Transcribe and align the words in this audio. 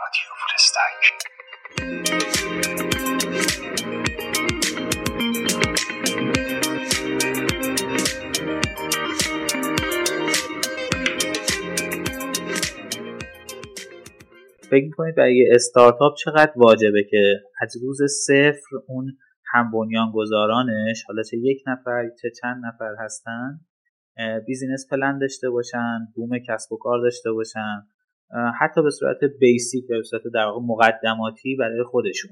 رادیو 0.00 0.30
فورستک 0.40 1.02
فکر 14.70 14.84
می‌کنید 14.84 15.14
برای 15.14 15.50
استارتاپ 15.54 16.16
چقدر 16.16 16.52
واجبه 16.56 17.04
که 17.10 17.40
از 17.60 17.76
روز 17.82 17.98
صفر 18.26 18.76
اون 18.88 19.18
بنیان‌گذارانش 19.52 21.04
حالا 21.08 21.22
چه 21.22 21.36
یک 21.36 21.62
نفر 21.66 22.10
چه 22.22 22.30
چند 22.40 22.64
نفر 22.66 22.94
هستن 22.98 23.60
business 24.46 24.86
plan 24.90 25.18
داشته 25.18 25.50
باشن 25.50 25.98
بوم 26.14 26.38
کسب 26.48 26.72
و 26.72 26.76
کار 26.76 27.00
داشته 27.00 27.32
باشن. 27.32 27.82
حتی 28.60 28.82
به 28.82 28.90
صورت 28.90 29.18
بیسیک 29.40 29.84
به 29.88 30.02
صورت 30.02 30.22
در 30.34 30.44
واقع 30.44 30.60
مقدماتی 30.66 31.56
برای 31.56 31.84
خودشون 31.84 32.30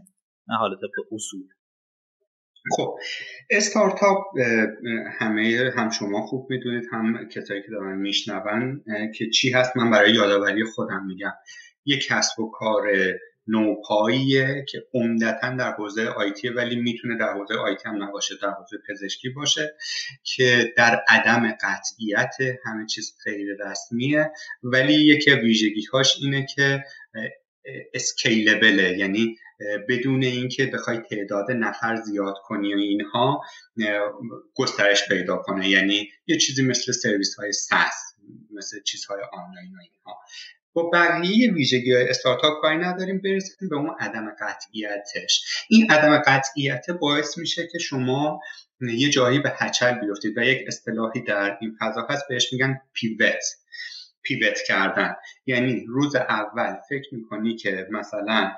نه 0.48 0.56
حالا 0.56 0.76
طبق 0.76 1.12
اصول. 1.12 1.46
خب 2.76 2.98
استارتاپ 3.50 4.24
همه 5.18 5.72
هم 5.76 5.90
شما 5.90 6.26
خوب 6.26 6.50
می‌دونید 6.50 6.84
هم 6.92 7.28
کسایی 7.28 7.62
که 7.62 7.70
دارن 7.70 7.98
میشنون 7.98 8.84
که 9.14 9.30
چی 9.30 9.50
هست؟ 9.50 9.76
من 9.76 9.90
برای 9.90 10.12
یادآوری 10.12 10.64
خودم 10.64 11.06
میگم. 11.06 11.32
یک 11.86 12.06
کسب 12.06 12.40
و 12.40 12.50
کار 12.50 12.84
نوپاییه 13.48 14.64
که 14.68 14.86
عمدتا 14.94 15.50
در 15.50 15.72
حوزه 15.72 16.06
آیتی 16.06 16.48
ولی 16.48 16.76
می‌تونه 16.76 17.18
در 17.18 17.32
حوزه 17.32 17.54
آیتی 17.54 17.88
هم 17.88 18.02
نباشه 18.02 18.34
در 18.42 18.50
حوزه 18.50 18.76
پزشکی 18.88 19.28
باشه 19.28 19.76
که 20.22 20.72
در 20.76 21.04
عدم 21.08 21.52
قطعیت 21.62 22.34
همه 22.64 22.86
چیز 22.86 23.16
غیر 23.24 23.56
رسمیه. 23.60 24.30
ولی 24.62 24.94
یکی 24.94 25.30
ویژگی 25.30 25.84
هاش 25.92 26.16
اینه 26.22 26.46
که 26.54 26.84
اسکیلبله 27.94 28.98
یعنی 28.98 29.36
بدون 29.88 30.22
اینکه 30.22 30.66
بخوای 30.66 30.98
تعداد 30.98 31.50
نفر 31.50 31.96
زیاد 31.96 32.34
کنی 32.44 32.74
و 32.74 32.78
اینها 32.78 33.44
گسترش 34.54 35.08
پیدا 35.08 35.36
کنه. 35.36 35.68
یعنی 35.68 36.08
یه 36.26 36.38
چیزی 36.38 36.62
مثل 36.62 36.92
سرویس 36.92 37.34
های 37.34 37.52
ساس 37.52 38.14
مثل 38.50 38.82
چیزهای 38.82 39.20
آنلاین 39.32 39.74
و 39.74 39.80
اینها. 39.80 40.20
با 40.78 40.90
بقیه 40.90 41.52
ویژگی 41.52 41.92
های 41.92 42.08
استارتاپ 42.08 42.62
کاری 42.62 42.78
نداریم 42.78 43.18
برسیم 43.18 43.68
به 43.68 43.76
اون 43.76 43.94
عدم 44.00 44.34
قطعیتش. 44.40 45.64
این 45.68 45.90
عدم 45.90 46.22
قطعیت 46.26 46.90
باعث 46.90 47.38
میشه 47.38 47.68
که 47.72 47.78
شما 47.78 48.40
یه 48.80 49.10
جایی 49.10 49.38
به 49.38 49.52
هچل 49.56 49.92
بیفتید 49.92 50.38
و 50.38 50.42
یک 50.42 50.58
اصطلاحی 50.66 51.20
در 51.20 51.58
این 51.60 51.76
فضا 51.80 52.06
هست 52.10 52.24
بهش 52.28 52.52
میگن 52.52 52.80
pivot 52.92 53.44
pivot 54.22 54.58
کردن. 54.66 55.14
یعنی 55.46 55.84
روز 55.88 56.16
اول 56.16 56.76
فکر 56.88 57.14
می‌کنی 57.14 57.56
که 57.56 57.86
مثلا 57.90 58.52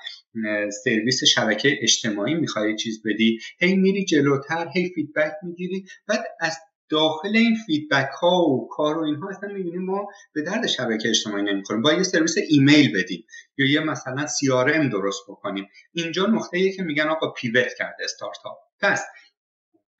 سرویس 0.85 1.25
شبکه 1.25 1.79
اجتماعی 1.83 2.35
می‌خوای 2.35 2.77
چیز 2.77 3.03
بدی 3.03 3.39
هی 3.59 3.77
میری 3.77 4.05
جلوتر 4.05 4.69
هی 4.75 4.93
feedback 4.95 5.33
می‌گیری 5.43 5.85
بعد 6.07 6.25
از 6.41 6.59
داخل 6.91 7.37
این 7.37 7.57
feedback 7.67 8.11
ها 8.21 8.41
و 8.41 8.69
کار 8.69 8.99
و 8.99 9.03
اینها 9.03 9.29
اصلا 9.29 9.49
می‌بینیم 9.49 9.85
ما 9.85 10.09
به 10.33 10.43
درد 10.43 10.67
شبکه 10.67 11.09
اجتماعی 11.09 11.43
نمی‌خوریم. 11.43 11.83
با 11.83 11.93
یه 11.93 12.03
سرویس 12.03 12.35
ایمیل 12.49 12.99
بدیم 12.99 13.27
یا 13.59 13.71
یه 13.71 13.81
مثلا 13.81 14.27
CRM 14.27 14.93
درست 14.93 15.23
بکنیم. 15.29 15.69
اینجا 15.93 16.27
نقطه 16.27 16.73
که 16.73 16.83
میگن 16.83 17.09
آقا 17.09 17.31
pivot 17.31 17.75
کرده 17.79 18.05
استارتاپ. 18.05 18.57
پس 18.81 19.05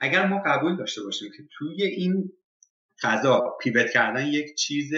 اگر 0.01 0.27
ما 0.27 0.43
قبول 0.47 0.77
داشته 0.77 1.03
باشیم 1.03 1.31
که 1.37 1.43
توی 1.59 1.83
این 1.83 2.33
فضا 3.03 3.57
پیوت 3.61 3.91
کردن 3.91 4.27
یک 4.27 4.55
چیز 4.55 4.93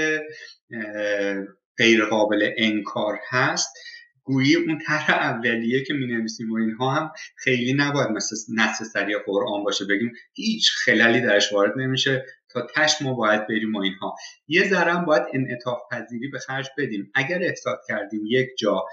غیر 1.78 2.04
قابل 2.04 2.50
انکار 2.56 3.18
هست 3.28 3.78
گویی 4.24 4.56
اون 4.56 4.78
طرح 4.86 5.10
اولیه 5.10 5.84
که 5.84 5.94
می 5.94 6.06
نویسیم 6.06 6.52
و 6.52 6.56
اینها 6.56 6.90
هم 6.90 7.12
خیلی 7.36 7.74
نباید 7.74 8.10
مثل 8.10 8.84
سریع 8.84 9.18
قرآن 9.26 9.64
باشه 9.64 9.84
بگیم 9.84 10.12
هیچ 10.32 10.70
خلالی 10.84 11.20
درش 11.20 11.52
وارد 11.52 11.78
نمیشه 11.78 12.24
تا 12.52 12.66
تش 12.74 13.02
ما 13.02 13.14
باید 13.14 13.46
بریم 13.46 13.74
و 13.74 13.78
اینها. 13.78 14.16
یه 14.48 14.68
ذره 14.68 15.04
باید 15.04 15.22
انعطاف 15.34 15.78
پذیری 15.90 16.28
به 16.28 16.38
خرج 16.38 16.68
بدیم. 16.78 17.10
اگر 17.14 17.38
احساس 17.42 17.78
کردیم 17.88 18.20
یک 18.26 18.48
جا 18.58 18.84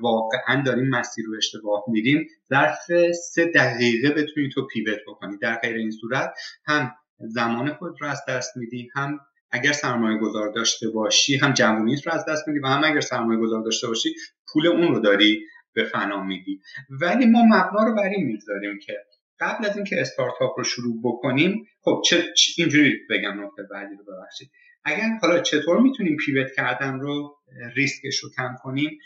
واقعا 0.00 0.62
داریم 0.66 0.88
مسیر 0.88 1.24
رو 1.26 1.36
اشتباه 1.36 1.84
میریم 1.88 2.26
ظرف 2.48 3.12
سه 3.12 3.44
دقیقه 3.54 4.10
بتونید 4.10 4.52
تو 4.52 4.66
پیوت 4.66 4.98
بکنید 5.06 5.40
در 5.40 5.56
غیر 5.56 5.76
این 5.76 5.90
صورت 5.90 6.34
هم 6.66 6.94
زمان 7.18 7.74
خود 7.74 7.96
رو 8.00 8.08
از 8.08 8.20
دست 8.28 8.56
میدی 8.56 8.88
هم 8.94 9.20
اگر 9.50 9.72
سرمایه 9.72 10.18
گذار 10.18 10.52
داشته 10.52 10.88
باشی 10.88 11.36
هم 11.36 11.52
جوونیت 11.52 12.06
رو 12.06 12.12
از 12.12 12.24
دست 12.28 12.48
میدی 12.48 12.60
و 12.60 12.66
هم 12.66 12.84
اگر 12.84 13.00
سرمایه 13.00 13.40
گذار 13.40 13.62
داشته 13.62 13.86
باشی 13.86 14.14
پول 14.52 14.66
اون 14.66 14.94
رو 14.94 15.00
داری 15.00 15.44
به 15.72 15.84
فنا 15.84 16.24
میدی. 16.24 16.60
ولی 16.90 17.26
ما 17.26 17.42
مبنا 17.42 17.84
رو 17.84 17.94
بر 17.94 18.08
این 18.08 18.26
می‌گذاریم 18.26 18.78
که 18.78 18.96
قبل 19.40 19.66
از 19.66 19.76
اینکه 19.76 20.00
استارتاپ 20.00 20.58
رو 20.58 20.64
شروع 20.64 21.00
بکنیم 21.04 21.66
خب 21.80 22.02
چه 22.04 22.24
اینجوری 22.58 22.96
بگم 23.10 23.44
نقطه 23.44 23.62
بعدی 23.70 23.94
رو 23.96 24.04
ببخشید. 24.04 24.50
اگر 24.84 25.08
حالا 25.22 25.40
چطور 25.40 25.80
می‌تونیم 25.80 26.16
پیوت 26.16 26.52
کردن 26.56 27.00
رو 27.00 27.36
ریسکش 27.76 28.18
رو 28.18 28.30
کم 28.36 28.56
کنیم؟ 28.62 28.98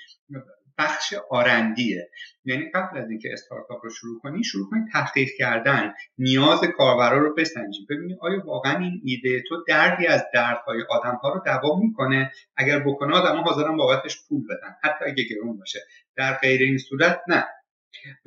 بخش 0.83 1.15
آرندیه. 1.31 2.11
یعنی 2.45 2.71
قبل 2.75 2.99
از 2.99 3.11
اینکه 3.11 3.29
استارتاپ 3.33 3.85
رو 3.85 3.91
شروع 3.91 4.21
کنی 4.21 4.45
شروع 4.45 4.71
کنی 4.71 4.81
تحقیق 4.93 5.29
کردن 5.39 5.95
نیاز 6.19 6.61
کاربرا 6.65 7.19
رو 7.19 7.35
بسنجی. 7.35 7.87
ببینی 7.91 8.17
آیا 8.21 8.43
واقعا 8.47 8.79
این 8.79 9.01
ایده 9.05 9.43
تو 9.49 9.65
دردی 9.69 10.07
از 10.07 10.25
دردهای 10.35 10.83
آدمها 10.91 11.33
رو 11.33 11.41
دوا 11.47 11.79
می‌کنه؟ 11.81 12.33
اگر 12.57 12.79
بکنه 12.79 13.17
آدمها 13.17 13.43
حاضرن 13.43 13.77
بابتش 13.77 14.17
پول 14.29 14.43
بدن. 14.45 14.77
حتی 14.83 15.05
اگه 15.05 15.25
گرون 15.25 15.59
باشه. 15.59 15.81
در 16.17 16.33
غیر 16.33 16.63
این 16.63 16.79
صورت 16.79 17.21
نه. 17.29 17.45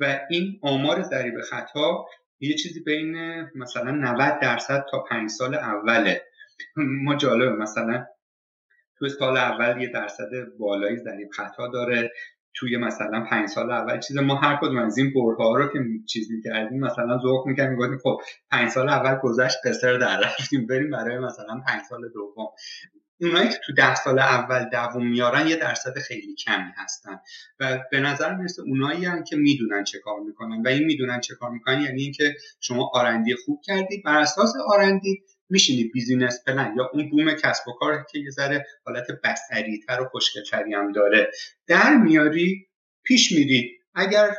و 0.00 0.20
این 0.30 0.58
آمار 0.62 1.02
ضریب 1.02 1.40
خطا 1.40 2.06
یه 2.40 2.54
چیزی 2.54 2.80
بین 2.80 3.42
مثلا 3.54 3.90
90 3.90 4.40
درصد 4.40 4.84
تا 4.90 5.04
5 5.10 5.30
سال 5.30 5.54
اوله. 5.54 6.22
ما 6.76 7.14
جالبه 7.14 7.56
مثلا 7.56 8.06
تو 8.98 9.08
سال 9.08 9.36
اول 9.36 9.82
یه 9.82 9.88
درصد 9.88 10.30
بالایی 10.58 10.96
ضریب 10.96 11.28
خطا 11.30 11.68
داره. 11.68 12.12
توی 12.56 12.76
مثلا 12.76 13.24
پنج 13.30 13.48
سال 13.48 13.70
اول 13.70 14.00
چیز 14.00 14.18
ما 14.18 14.34
هر 14.34 14.56
کدوم 14.56 14.78
از 14.78 14.98
این 14.98 15.12
برها 15.14 15.56
رو 15.56 15.72
که 15.72 15.78
چیز 16.06 16.30
می‌کردیم 16.30 16.80
مثلا 16.80 17.18
ذوق 17.18 17.46
می‌کردیم 17.46 17.72
می‌گفتیم 17.72 17.98
خب 17.98 18.20
پنج 18.50 18.70
سال 18.70 18.88
اول 18.88 19.18
گذشت 19.22 19.56
قصر 19.64 19.98
در 19.98 20.20
رفتیم 20.20 20.66
بریم 20.66 20.90
برای 20.90 21.18
مثلا 21.18 21.60
پنج 21.66 21.82
سال 21.88 22.00
دوم. 22.14 22.46
اونایی 23.20 23.48
که 23.48 23.58
تو 23.66 23.72
ده 23.72 23.94
سال 23.94 24.18
اول 24.18 24.64
دوم 24.72 25.06
میارن 25.06 25.46
یه 25.48 25.56
درصد 25.56 25.98
خیلی 25.98 26.34
کمی 26.34 26.70
هستن 26.76 27.18
و 27.60 27.78
به 27.90 28.00
نظر 28.00 28.34
می‌رسه 28.34 28.62
اونایی 28.62 29.04
هم 29.04 29.24
که 29.24 29.36
می‌دونن 29.36 29.84
چه 29.84 29.98
کار 29.98 30.20
می‌کنن. 30.20 30.62
و 30.62 30.68
این 30.68 30.84
می‌دونن 30.84 31.20
چه 31.20 31.34
کار 31.34 31.50
می‌کنن 31.50 31.80
یعنی 31.80 32.02
اینکه 32.02 32.34
شما 32.60 32.90
R&D 32.94 33.34
خوب 33.44 33.60
کردی. 33.64 34.02
بر 34.04 34.18
اساس 34.18 34.52
R&D 34.68 35.22
میشینی 35.50 35.84
business 35.84 36.44
plan 36.46 36.74
یا 36.76 36.90
اون 36.92 37.10
بوم 37.10 37.32
کسب 37.32 37.68
و 37.68 37.72
کار 37.72 38.06
که 38.12 38.18
یه 38.18 38.30
ذره 38.30 38.66
حالت 38.86 39.06
بصری‌تر 39.24 40.00
و 40.00 40.04
خوشگلتری 40.04 40.74
هم 40.74 40.92
داره. 40.92 41.30
در 41.66 41.96
میاری 41.96 42.66
پیش 43.04 43.32
میری. 43.32 43.72
اگر 43.94 44.30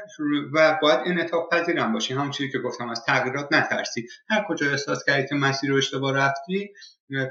و 0.53 0.79
باید 0.81 0.99
انعطاف 1.05 1.53
پذیرم 1.53 1.93
باشی. 1.93 2.13
همون 2.13 2.31
چیزی 2.31 2.51
که 2.51 2.59
گفتم 2.59 2.89
از 2.89 3.05
تغییرات 3.05 3.53
نترسی. 3.53 4.07
هر 4.29 4.45
کجا 4.49 4.71
احساس 4.71 5.03
کردی 5.05 5.27
که 5.27 5.35
مسیر 5.35 5.69
رو 5.69 5.77
اشتباه 5.77 6.17
رفتی 6.17 6.73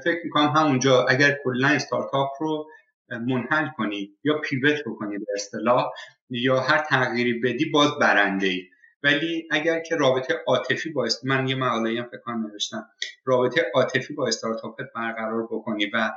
فکر 0.03 0.19
می‌کنم 0.23 0.47
همونجا 0.47 1.05
اگر 1.05 1.37
کلا 1.43 1.67
استارتاپ 1.67 2.29
رو 2.39 2.67
منحل 3.09 3.67
کنی 3.77 4.17
یا 4.23 4.39
پیوت 4.39 4.81
بکنی 4.85 5.17
به 5.17 5.25
اصطلاح 5.35 5.91
یا 6.29 6.59
هر 6.59 6.77
تغییری 6.77 7.39
بدی 7.39 7.65
باز 7.65 7.91
برنده 8.01 8.47
ای 8.47 8.63
ولی 9.07 9.47
اگر 9.51 9.79
که 9.79 9.95
رابطه 9.95 10.33
عاطفی 10.47 10.89
با 10.89 11.07
من 11.23 11.47
یه 11.47 11.55
مقاله 11.55 11.99
هم 11.99 12.07
فکر 12.07 12.33
نوشتم. 12.33 12.89
رابطه 13.25 13.65
عاطفی 13.73 14.13
با 14.13 14.27
استارتاپت 14.27 14.85
برقرار 14.95 15.43
بکنی 15.43 15.85
و 15.93 16.11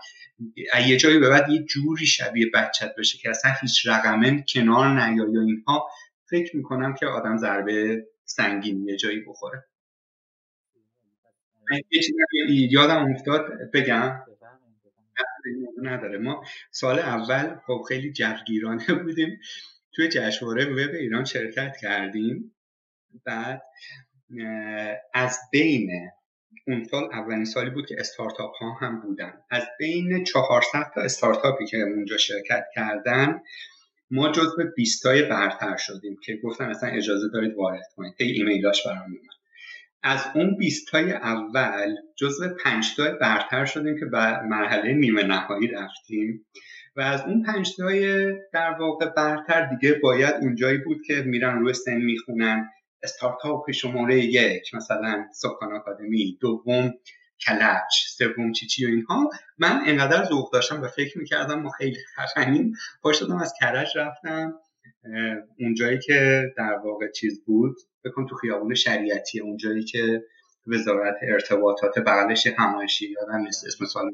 یه 0.87 0.97
جایی 0.97 1.19
به 1.19 1.29
بعد 1.29 1.49
یه 1.49 1.63
جوری 1.65 2.07
شبیه 2.07 2.51
بچت 2.55 2.95
بشه 2.99 3.19
که 3.19 3.31
اصلا 3.31 3.53
هیچ 3.63 3.89
رقمه 3.89 4.45
کنار 4.55 4.89
نیا 4.89 5.29
یا 5.33 5.41
اینها 5.41 5.89
فکر 6.31 6.57
می‌کنم 6.57 6.95
که 6.95 7.07
آدم 7.07 7.37
ضربه 7.37 8.07
سنگین 8.25 8.89
یه 8.89 8.97
جایی 8.97 9.21
بخوره. 9.21 9.65
یه 11.91 12.73
یادم 12.73 13.13
افتاد 13.15 13.49
بگم. 13.75 14.21
نداره. 15.83 16.19
ما 16.19 16.45
سال 16.71 16.99
اول 16.99 17.57
خب 17.67 17.83
خیلی 17.89 18.13
جوگیرانه 18.13 18.95
بودیم. 19.05 19.41
توی 19.93 20.09
جشنواره 20.09 20.65
وب 20.65 20.95
ایران 20.95 21.25
شرکت 21.25 21.77
کردیم. 21.83 22.55
بعد 23.25 23.63
از 25.15 25.39
بین 25.53 26.11
اون 26.67 26.85
سال 26.85 27.05
اولین 27.13 27.45
سالی 27.45 27.71
بود 27.71 27.87
که 27.87 27.97
استارتاپ 27.99 28.57
ها 28.61 28.73
هم 28.73 29.01
بودن. 29.01 29.33
از 29.51 29.65
بین 29.79 30.25
400 30.25 30.91
تا 30.95 31.01
استارتاپی 31.01 31.67
که 31.67 31.77
اونجا 31.77 32.17
شرکت 32.17 32.65
کردن 32.75 33.41
ما 34.11 34.33
جزو 34.33 34.65
20 34.77 35.03
تای 35.03 35.23
برتر 35.23 35.77
شدیم 35.77 36.17
که 36.25 36.39
گفتن 36.45 36.65
اصلا 36.65 36.89
اجازه 36.89 37.29
دارید 37.33 37.55
وارد 37.55 37.85
کنید. 37.97 38.15
هی 38.19 38.31
ایمیلاش 38.31 38.87
برام 38.87 39.11
میومد 39.11 39.41
از 40.03 40.27
اون 40.35 40.57
20 40.57 40.91
تای 40.91 41.13
اول 41.13 41.97
جزو 42.17 42.49
5 42.65 42.97
تای 42.97 43.13
برتر 43.21 43.65
شدیم 43.65 43.99
که 43.99 44.07
به 44.07 44.43
مرحله 44.43 44.93
نیمه 44.93 45.23
نهایی 45.23 45.69
رفتیم 45.69 46.47
و 46.97 47.01
از 47.01 47.23
اون 47.23 47.43
پنج 47.43 47.77
تای 47.77 48.33
در 48.53 48.71
واقع 48.71 49.07
برتر 49.07 49.67
دیگه 49.67 49.95
باید 49.95 50.35
اونجایی 50.41 50.79
بود 50.79 50.99
که 51.07 51.23
میرن 51.23 51.59
روی 51.59 51.75
سن 51.75 51.97
می‌خونن. 51.97 52.71
استارتاپ 53.03 53.71
شماره 53.71 54.19
یک 54.19 54.75
مثلا 54.75 55.27
سکان 55.33 55.73
آکادمی 55.73 56.39
دوم 56.41 56.95
کلچ 57.47 58.07
سوم 58.19 58.53
چیچی 58.53 58.87
و 58.87 58.89
اینها. 58.89 59.31
من 59.59 59.81
انقدر 59.87 60.25
ذوق 60.25 60.53
داشتم 60.53 60.83
و 60.83 60.89
فکر 60.89 61.19
می‌کردم 61.19 61.61
ما 61.61 61.71
خیلی 61.71 61.99
خفنیم. 62.17 62.73
پاش 63.03 63.23
از 63.23 63.55
کرج 63.61 63.99
رفتم. 63.99 64.55
اونجایی 65.59 65.99
که 65.99 66.43
در 66.57 66.73
واقع 66.85 67.11
چیز 67.11 67.45
بود 67.45 67.77
بکن 68.05 68.27
تو 68.27 68.37
خیابون 68.37 68.75
شریعتی 68.75 69.41
اونجایی 69.41 69.85
که 69.85 70.23
وزارت 70.67 71.17
ارتباطات 71.23 71.99
بغلش 71.99 72.47
همایشی 72.47 73.11
یادم 73.11 73.41
نیست 73.41 73.67
اسم 73.67 73.85
سال 73.85 74.11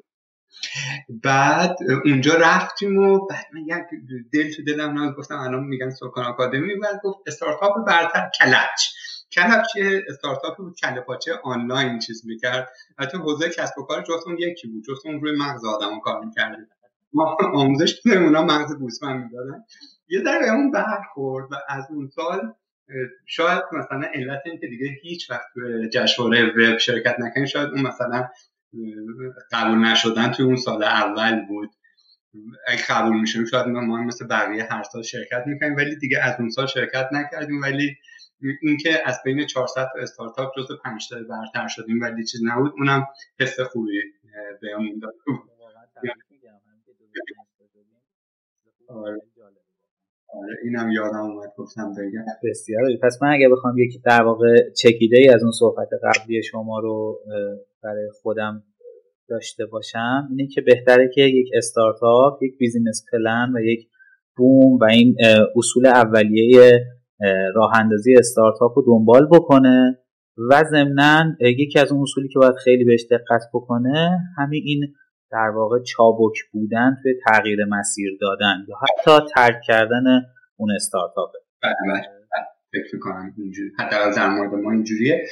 بعد 1.09 1.77
اونجا 2.05 2.35
رفتیم 2.35 2.99
و 2.99 3.27
بعد 3.27 3.47
من 3.55 3.61
یک 3.61 3.85
دل 4.33 4.53
تو 4.53 4.65
دلم 4.65 4.91
ناز 4.91 5.15
گفتم 5.15 5.39
الان 5.39 5.65
میگن 5.65 5.91
سکان 5.91 6.25
آکادمی 6.25 6.75
بعد 6.75 7.01
گفت 7.05 7.19
استارتاپ 7.27 7.87
برتر 7.87 8.31
کلچ. 8.41 8.81
کلچ 9.33 9.77
یه 9.77 10.05
استارتاپی 10.09 10.63
بود 10.63 10.77
کله 10.77 11.01
پاچه 11.01 11.33
آنلاین 11.45 11.99
چیز 11.99 12.27
می‌کرد. 12.27 12.69
حتی 12.99 13.19
حوزه 13.19 13.49
کسب 13.49 13.79
و 13.79 13.83
کار 13.83 14.03
جفتون 14.03 14.39
یکی 14.39 14.69
بود 14.69 14.85
جفتون 14.85 15.21
روی 15.21 15.39
مغز 15.39 15.65
آدم 15.65 16.01
کار 16.01 16.25
می‌کردیم. 16.25 16.67
ما 17.13 17.37
آموزش 17.55 18.01
اونا 18.07 18.43
مغز 18.43 18.77
گوسفند 18.79 19.25
می‌دادن. 19.25 19.65
یه 20.09 20.21
در 20.21 20.39
اون 20.51 20.71
برخورد 20.71 21.53
و 21.53 21.57
از 21.69 21.85
اون 21.91 22.09
سال 22.09 22.55
شاید 23.27 23.63
مثلا 23.73 24.03
علت 24.15 24.43
این 24.45 24.61
که 24.61 24.67
دیگه 24.67 24.87
هیچ 25.03 25.31
وقت 25.31 25.49
جشنواره 25.93 26.47
وب 26.47 26.79
شرکت 26.79 27.17
نکنیم 27.19 27.47
شاید 27.47 27.69
اون 27.69 27.83
مثلا 27.83 28.29
قبول 29.53 29.79
نشدن 29.79 30.31
توی 30.31 30.45
اون 30.45 30.57
سال 30.57 30.83
اول 30.83 31.47
بود. 31.49 31.71
اگه 32.67 32.83
قبول 32.89 33.21
میشیم 33.21 33.45
شاید 33.45 33.67
ما 33.67 33.97
مثل 33.97 34.27
بقیه 34.27 34.65
هر 34.71 34.83
سال 34.83 35.03
شرکت 35.03 35.45
می‌کنیم 35.47 35.77
ولی 35.77 35.97
دیگه 35.97 36.19
از 36.23 36.35
اون 36.39 36.49
سال 36.49 36.67
شرکت 36.67 37.09
نکردیم. 37.13 37.63
ولی 37.63 37.97
اینکه 38.63 39.03
از 39.05 39.19
بین 39.25 39.47
400 39.47 39.75
تا 39.75 40.01
استارتاپ 40.03 40.53
جزو 40.59 40.77
5 40.85 41.09
تا 41.09 41.17
برتر 41.17 41.69
شدیم 41.69 42.01
ولی 42.01 42.25
چیز 42.25 42.41
نبود. 42.45 42.73
اونم 42.79 43.07
حس 43.41 43.61
خوبی 43.61 44.01
بهمون 44.63 44.99
داد. 45.03 45.15
آره. 48.89 49.21
آره 50.29 50.57
اینم 50.65 50.91
یادم 50.91 51.21
اومد 51.21 51.53
گفتم 51.57 51.93
بگم. 51.93 52.25
بسیار 52.45 52.83
پس 53.03 53.19
من 53.23 53.29
اگه 53.29 53.49
بخوام 53.49 53.79
یک 53.79 54.03
در 54.05 54.23
واقع 54.23 54.71
چکیده 54.71 55.19
ای 55.19 55.29
از 55.29 55.43
اون 55.43 55.53
صحبت 55.53 55.89
قبلی 56.03 56.43
شما 56.43 56.81
رو 56.81 57.21
برای 57.87 58.11
خودم 58.23 58.63
داشته 59.29 59.67
باشم 59.67 60.29
اینه 60.31 60.49
که 60.55 60.61
بهتره 60.61 61.11
که 61.15 61.23
یک 61.23 61.49
استارتاپ 61.57 62.43
یک 62.43 62.59
business 62.59 63.05
plan 63.13 63.53
و 63.57 63.61
یک 63.61 63.89
بوم 64.37 64.79
و 64.81 64.85
این 64.85 65.17
اصول 65.57 65.87
اولیه 65.87 66.81
راه 67.55 67.77
اندازی 67.77 68.15
استارتاپ 68.19 68.79
رو 68.79 68.85
دنبال 68.87 69.29
بکنه 69.33 69.99
و 70.51 70.65
ضمنا 70.71 71.25
یکی 71.41 71.79
از 71.79 71.93
اون 71.93 72.03
اصولی 72.03 72.29
که 72.29 72.39
باید 72.39 72.55
خیلی 72.65 72.85
بهش 72.85 73.07
دقت 73.11 73.43
بکنه 73.55 74.19
همین 74.39 74.63
این 74.65 74.95
در 75.33 75.51
واقع 75.57 75.83
چابک 75.83 76.35
بودن 76.53 76.97
توی 77.03 77.15
تغییر 77.27 77.65
مسیر 77.65 78.19
دادن 78.21 78.57
یا 78.69 78.77
حتی 78.77 79.27
ترک 79.35 79.61
کردن 79.67 80.05
اون 80.57 80.71
استارتاپه 80.77 81.39
بله، 81.63 81.75
بله. 81.93 82.16
فکر 82.83 82.99
کنم 82.99 83.35
اینجوری 83.39 83.71
حتی 83.79 83.97
در 84.17 84.29
مورد 84.29 84.55
ما 84.55 84.73
اینجوریه. 84.73 85.27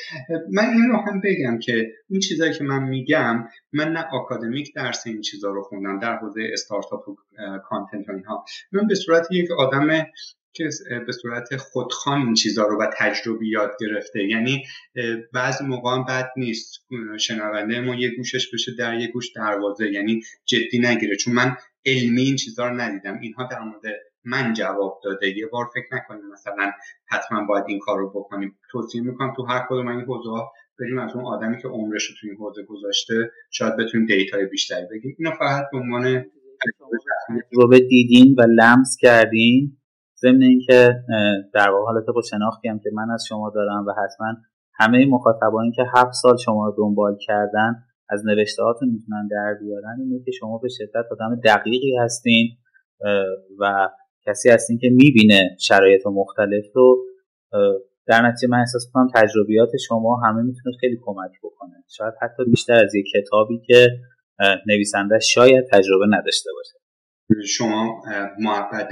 من 0.52 0.64
این 0.64 0.88
رو 0.88 0.96
هم 0.96 1.20
بگم 1.20 1.58
که 1.58 1.92
این 2.10 2.20
چیزایی 2.20 2.52
که 2.52 2.64
من 2.64 2.82
میگم 2.82 3.48
من 3.72 3.92
نه 3.92 4.04
آکادمیک 4.12 4.74
درس 4.74 5.06
این 5.06 5.20
چیزا 5.20 5.50
رو 5.50 5.62
خوندم 5.62 5.98
در 5.98 6.16
حوزه 6.16 6.48
استارتاپ 6.52 7.08
و 7.08 7.16
کانتنت 7.64 8.08
و 8.08 8.12
اینها. 8.12 8.44
من 8.72 8.86
به 8.86 8.94
صورت 8.94 9.26
یک 9.30 9.50
آدم 9.50 10.06
که 10.52 10.68
به 11.06 11.12
صورت 11.12 11.56
خودخوان 11.56 12.20
این 12.20 12.34
چیزها 12.34 12.66
رو 12.66 12.80
و 12.80 12.90
تجربی 12.98 13.48
یاد 13.48 13.72
گرفته 13.80 14.24
یعنی 14.24 14.64
بعضی 15.32 15.64
موقع 15.64 15.90
هم 15.90 16.04
بد 16.04 16.30
نیست. 16.36 16.86
شنونده 17.18 17.80
ما 17.80 17.94
یه 17.94 18.10
گوشش 18.16 18.54
بشه 18.54 18.72
در 18.78 18.94
یه 19.00 19.08
گوش 19.08 19.32
دروازه 19.32 19.92
یعنی 19.92 20.22
جدی 20.44 20.78
نگیره. 20.78 21.16
چون 21.16 21.34
من 21.34 21.56
علمی 21.86 22.22
این 22.22 22.36
چیزها 22.36 22.68
رو 22.68 22.80
ندیدم. 22.80 23.20
اینها 23.20 23.48
در 23.50 23.60
مورد 23.60 23.82
من 24.24 24.52
جواب 24.52 25.00
داده. 25.04 25.38
یه 25.38 25.46
بار 25.46 25.66
فکر 25.74 25.96
نکنیم 25.96 26.28
مثلا 26.32 26.72
حتما 27.08 27.46
باید 27.48 27.64
این 27.68 27.78
کار 27.78 27.98
رو 27.98 28.10
بکنیم. 28.10 28.58
توصیه 28.70 29.02
می‌کنم 29.02 29.32
تو 29.36 29.42
هر 29.42 29.66
کدوم 29.68 29.88
این 29.88 30.00
حوزه 30.00 30.30
ها 30.30 30.52
بریم 30.80 30.98
از 30.98 31.14
اون 31.14 31.24
آدمی 31.24 31.62
که 31.62 31.68
عمرش 31.68 32.04
رو 32.04 32.14
تو 32.20 32.26
این 32.26 32.36
حوزه 32.36 32.62
گذاشته 32.62 33.14
شاید 33.50 33.76
بتونیم 33.76 34.06
دیتای 34.06 34.46
بیشتری 34.46 34.86
بگیم. 34.90 35.16
اینو 35.18 35.30
فقط 35.30 35.64
به 35.72 35.78
عنوان 35.78 36.24
رو 37.52 37.78
دیدین 37.78 38.34
و 38.38 38.42
لمس 38.42 38.96
کردین. 39.00 39.76
ضمن 40.20 40.42
اینکه 40.42 40.94
در 41.54 41.70
واقع 41.70 41.84
حالت 41.84 42.06
با 42.14 42.22
شناختی 42.30 42.68
هم 42.68 42.78
که 42.78 42.90
من 42.92 43.10
از 43.14 43.24
شما 43.28 43.52
دارم 43.54 43.86
و 43.86 43.92
حتما 43.92 44.26
همه 44.74 45.06
مخاطبانی 45.06 45.72
که 45.72 45.82
هفت 45.96 46.12
سال 46.12 46.36
شما 46.36 46.66
رو 46.66 46.74
دنبال 46.78 47.16
کردن 47.26 47.74
از 48.08 48.26
نوشته 48.26 48.62
هاتون 48.62 48.88
می‌تونن 48.88 49.28
در 49.30 49.54
بیارن. 49.60 49.96
اینه 50.00 50.24
که 50.24 50.30
شما 50.30 50.58
به 50.58 50.68
شدت 50.68 51.04
آدم 51.10 51.40
دقیقی 51.44 51.96
هستین 51.96 52.48
و 53.58 53.88
کسی 54.26 54.50
هستین 54.50 54.78
که 54.78 54.88
می‌بینه 54.90 55.56
شرایط 55.60 56.06
مختلف 56.06 56.64
رو 56.74 57.04
در 58.06 58.28
نتیجه 58.28 58.48
من 58.48 58.58
احساس 58.58 58.90
کنم 58.92 59.08
تجربیات 59.14 59.70
شما 59.88 60.20
همه 60.24 60.42
می‌تونه 60.42 60.76
خیلی 60.80 60.98
کمک 61.02 61.30
بکنه. 61.42 61.84
شاید 61.96 62.14
حتی 62.22 62.44
بیشتر 62.50 62.84
از 62.84 62.94
یک 62.94 63.06
کتابی 63.14 63.60
که 63.66 63.88
نویسنده 64.66 65.18
شاید 65.18 65.64
تجربه 65.72 66.06
نداشته 66.10 66.50
باشه. 66.56 66.78
شما 67.48 68.02
محبت 68.38 68.88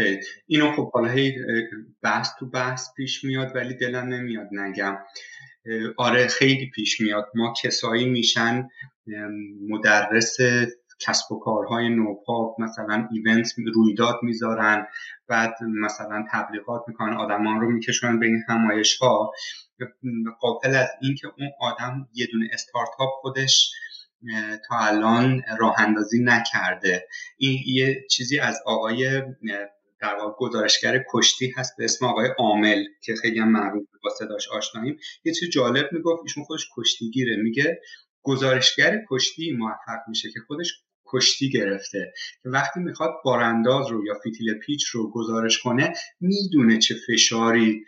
اینو 0.47 0.73
خب 0.73 0.91
حالا 0.93 1.09
هی 1.09 1.33
بحث 2.03 2.31
تو 2.39 2.51
بحث 2.51 2.89
پیش 2.97 3.25
میاد 3.25 3.57
ولی 3.57 3.75
دلم 3.75 4.09
نمیاد 4.09 4.49
نگم. 4.53 4.99
آره 5.97 6.27
خیلی 6.27 6.71
پیش 6.75 7.01
میاد. 7.01 7.25
ما 7.35 7.55
کسایی 7.63 8.11
میشن 8.11 8.69
مدرس 9.69 10.37
کسب 11.07 11.33
و 11.33 11.39
کارهای 11.39 11.89
نوپا 11.89 12.57
مثلا 12.59 13.09
ایونت 13.13 13.53
رویداد 13.75 14.19
می‌ذارن 14.23 14.87
بعد 15.29 15.55
مثلا 15.63 16.25
تبلیغات 16.33 16.83
می‌کنن 16.89 17.17
آدمان 17.17 17.61
رو 17.61 17.71
میکشونن 17.71 18.21
به 18.21 18.27
این 18.27 18.43
همایش 18.49 18.99
ها 18.99 19.33
قابل 20.41 20.75
از 20.75 20.89
اینکه 21.03 21.29
اون 21.39 21.51
آدم 21.61 22.09
یه 22.15 22.27
دونه 22.27 22.49
استارتاپ 22.53 23.11
خودش 23.21 23.73
تا 24.69 24.79
الان 24.79 25.43
راه 25.59 25.75
اندازی 25.81 26.25
نکرده. 26.25 27.09
این 27.37 27.59
یه 27.67 28.07
چیزی 28.11 28.39
از 28.39 28.59
آقای 28.67 29.23
در 30.01 30.15
واقع 30.15 30.33
گزارشگر 30.39 31.05
کشتی 31.13 31.53
هست 31.57 31.77
به 31.79 31.85
اسم 31.85 32.07
آقای 32.07 32.29
عامل 32.39 32.85
که 33.03 33.15
خیلی 33.15 33.39
هم 33.39 33.49
معروف 33.49 33.87
با 34.05 34.11
صداش 34.19 34.49
آشناییم. 34.49 34.97
یه 35.25 35.33
چیز 35.33 35.51
جالب 35.51 35.93
می‌گفت 35.93 36.23
ایشون 36.23 36.45
خودش 36.45 36.69
کشتیگیره. 36.77 37.37
میگه 37.37 37.81
گزارشگر 38.23 38.99
کشتی 39.11 39.53
موفق 39.53 40.09
میشه 40.09 40.31
که 40.31 40.41
خودش 40.47 40.83
کشتی 41.13 41.51
گرفته. 41.51 42.13
وقتی 42.45 42.81
می‌خواد 42.81 43.11
بارانداز 43.25 43.89
رو 43.89 44.07
یا 44.07 44.15
فیتیل 44.23 44.55
پیچ 44.55 44.87
رو 44.87 45.11
گزارش 45.11 45.59
کنه 45.59 45.93
می‌دونه 46.21 46.79
چه 46.79 46.95
فشاری 47.09 47.85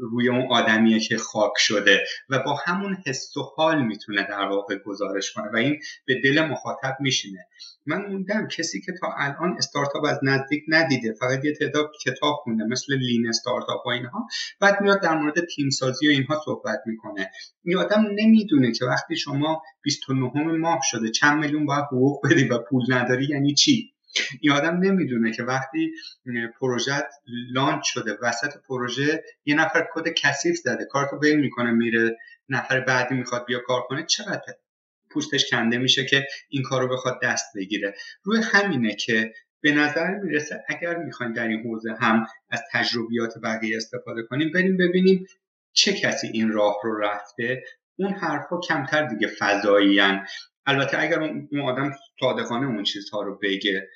روی 0.00 0.28
اون 0.28 0.46
آدمیه 0.50 1.00
که 1.00 1.16
خاک 1.16 1.52
شده 1.56 2.00
و 2.28 2.38
با 2.38 2.54
همون 2.64 2.96
حس 3.06 3.36
و 3.36 3.42
حال 3.56 3.86
می‌تونه 3.86 4.22
در 4.22 4.46
واقع 4.48 4.76
گزارش 4.76 5.32
کنه 5.32 5.50
و 5.52 5.56
این 5.56 5.78
به 6.04 6.20
دل 6.24 6.40
مخاطب 6.40 6.96
میشینه. 7.00 7.46
من 7.86 8.06
موندم 8.06 8.48
کسی 8.48 8.80
که 8.80 8.92
تا 9.00 9.08
الان 9.18 9.54
استارتاپ 9.58 10.04
از 10.04 10.18
نزدیک 10.22 10.62
ندیده 10.68 11.12
فقط 11.20 11.44
یه 11.44 11.52
تعداد 11.54 11.90
کتاب 12.04 12.34
خونده 12.44 12.64
مثل 12.64 12.94
لین 12.94 13.28
استارتاپ 13.28 13.86
و 13.86 13.88
اینها 13.88 14.26
بعد 14.60 14.80
میاد 14.80 15.02
در 15.02 15.18
مورد 15.18 15.46
تیم 15.46 15.70
سازی 15.70 16.08
و 16.08 16.10
اینها 16.10 16.42
صحبت 16.44 16.78
می‌کنه. 16.86 17.30
این 17.64 17.76
آدم 17.76 18.04
نمی‌دونه 18.14 18.72
که 18.72 18.84
وقتی 18.84 19.16
شما 19.16 19.62
29 19.82 20.56
ماه 20.56 20.78
شده 20.82 21.10
چند 21.10 21.40
میلیون 21.40 21.66
باید 21.66 21.84
حقوق 21.84 22.26
بدی 22.40 22.48
و 22.48 22.58
پول 22.58 22.82
نداری 22.88 23.24
یعنی 23.24 23.54
چی؟ 23.54 23.94
این 24.40 24.52
آدم 24.52 24.76
نمی‌دونه 24.76 25.32
که 25.32 25.42
وقتی 25.42 25.92
پروژه 26.60 26.92
لانچ 27.52 27.82
شده 27.84 28.18
وسط 28.22 28.56
پروژه 28.68 29.24
یه 29.44 29.54
نفر 29.54 29.88
کد 29.94 30.08
کثیف 30.08 30.56
زده 30.56 30.84
کارتو 30.84 31.18
بین 31.18 31.40
می‌کنه 31.40 31.70
میره 31.70 32.16
نفر 32.48 32.80
بعدی 32.80 33.14
می‌خواد 33.14 33.46
بیا 33.46 33.60
کار 33.66 33.80
کنه 33.82 34.06
چقدر 34.06 34.54
پوستش 35.10 35.50
کنده 35.50 35.78
میشه 35.78 36.04
که 36.04 36.26
این 36.48 36.62
کار 36.62 36.82
رو 36.82 36.88
بخواد 36.88 37.20
دست 37.22 37.46
بگیره؟ 37.56 37.94
روی 38.22 38.42
همینه 38.52 38.94
که 38.94 39.32
به 39.60 39.72
نظر 39.72 40.14
می‌رسه 40.14 40.64
اگر 40.68 40.96
می‌خوایم 40.96 41.32
در 41.32 41.48
این 41.48 41.62
حوزه 41.62 41.94
هم 42.00 42.26
از 42.50 42.60
تجربیات 42.72 43.34
بقیه 43.42 43.76
استفاده 43.76 44.22
کنیم 44.22 44.52
بریم 44.54 44.76
ببینیم 44.76 45.26
چه 45.72 45.92
کسی 45.92 46.26
این 46.26 46.52
راه 46.52 46.76
رو 46.84 46.98
رفته. 46.98 47.62
اون 47.96 48.12
حرفها 48.12 48.60
کمتر 48.60 49.06
دیگه 49.06 49.28
فضایی 49.38 50.00
البته 50.66 51.00
اگر 51.00 51.20
اون 51.20 51.60
آدم 51.64 51.92
صادقانه 52.20 52.66
اون 52.66 52.82
چیزها 52.82 53.22
رو 53.22 53.38
بگه 53.42 53.88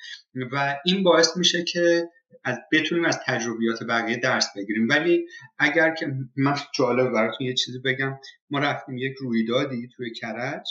و 0.52 0.76
این 0.84 1.02
باعث 1.02 1.36
میشه 1.36 1.64
که 1.64 2.08
از 2.44 2.58
بتونیم 2.72 3.04
از 3.04 3.20
تجربیات 3.26 3.82
بقیه 3.88 4.16
درس 4.16 4.46
بگیریم. 4.56 4.88
ولی 4.88 5.26
اگر 5.58 5.94
که 5.94 6.06
من 6.36 6.56
جالب 6.74 7.12
براتون 7.12 7.46
یه 7.46 7.54
چیزی 7.54 7.78
بگم 7.78 8.18
ما 8.50 8.58
رفتیم 8.58 8.98
یک 8.98 9.14
رویدادی 9.20 9.88
توی 9.96 10.12
کرج 10.12 10.66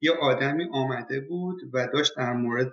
یه 0.00 0.12
آدمی 0.12 0.68
آمده 0.72 1.20
بود 1.20 1.60
و 1.72 1.88
داشت 1.92 2.16
در 2.16 2.32
مورد 2.32 2.72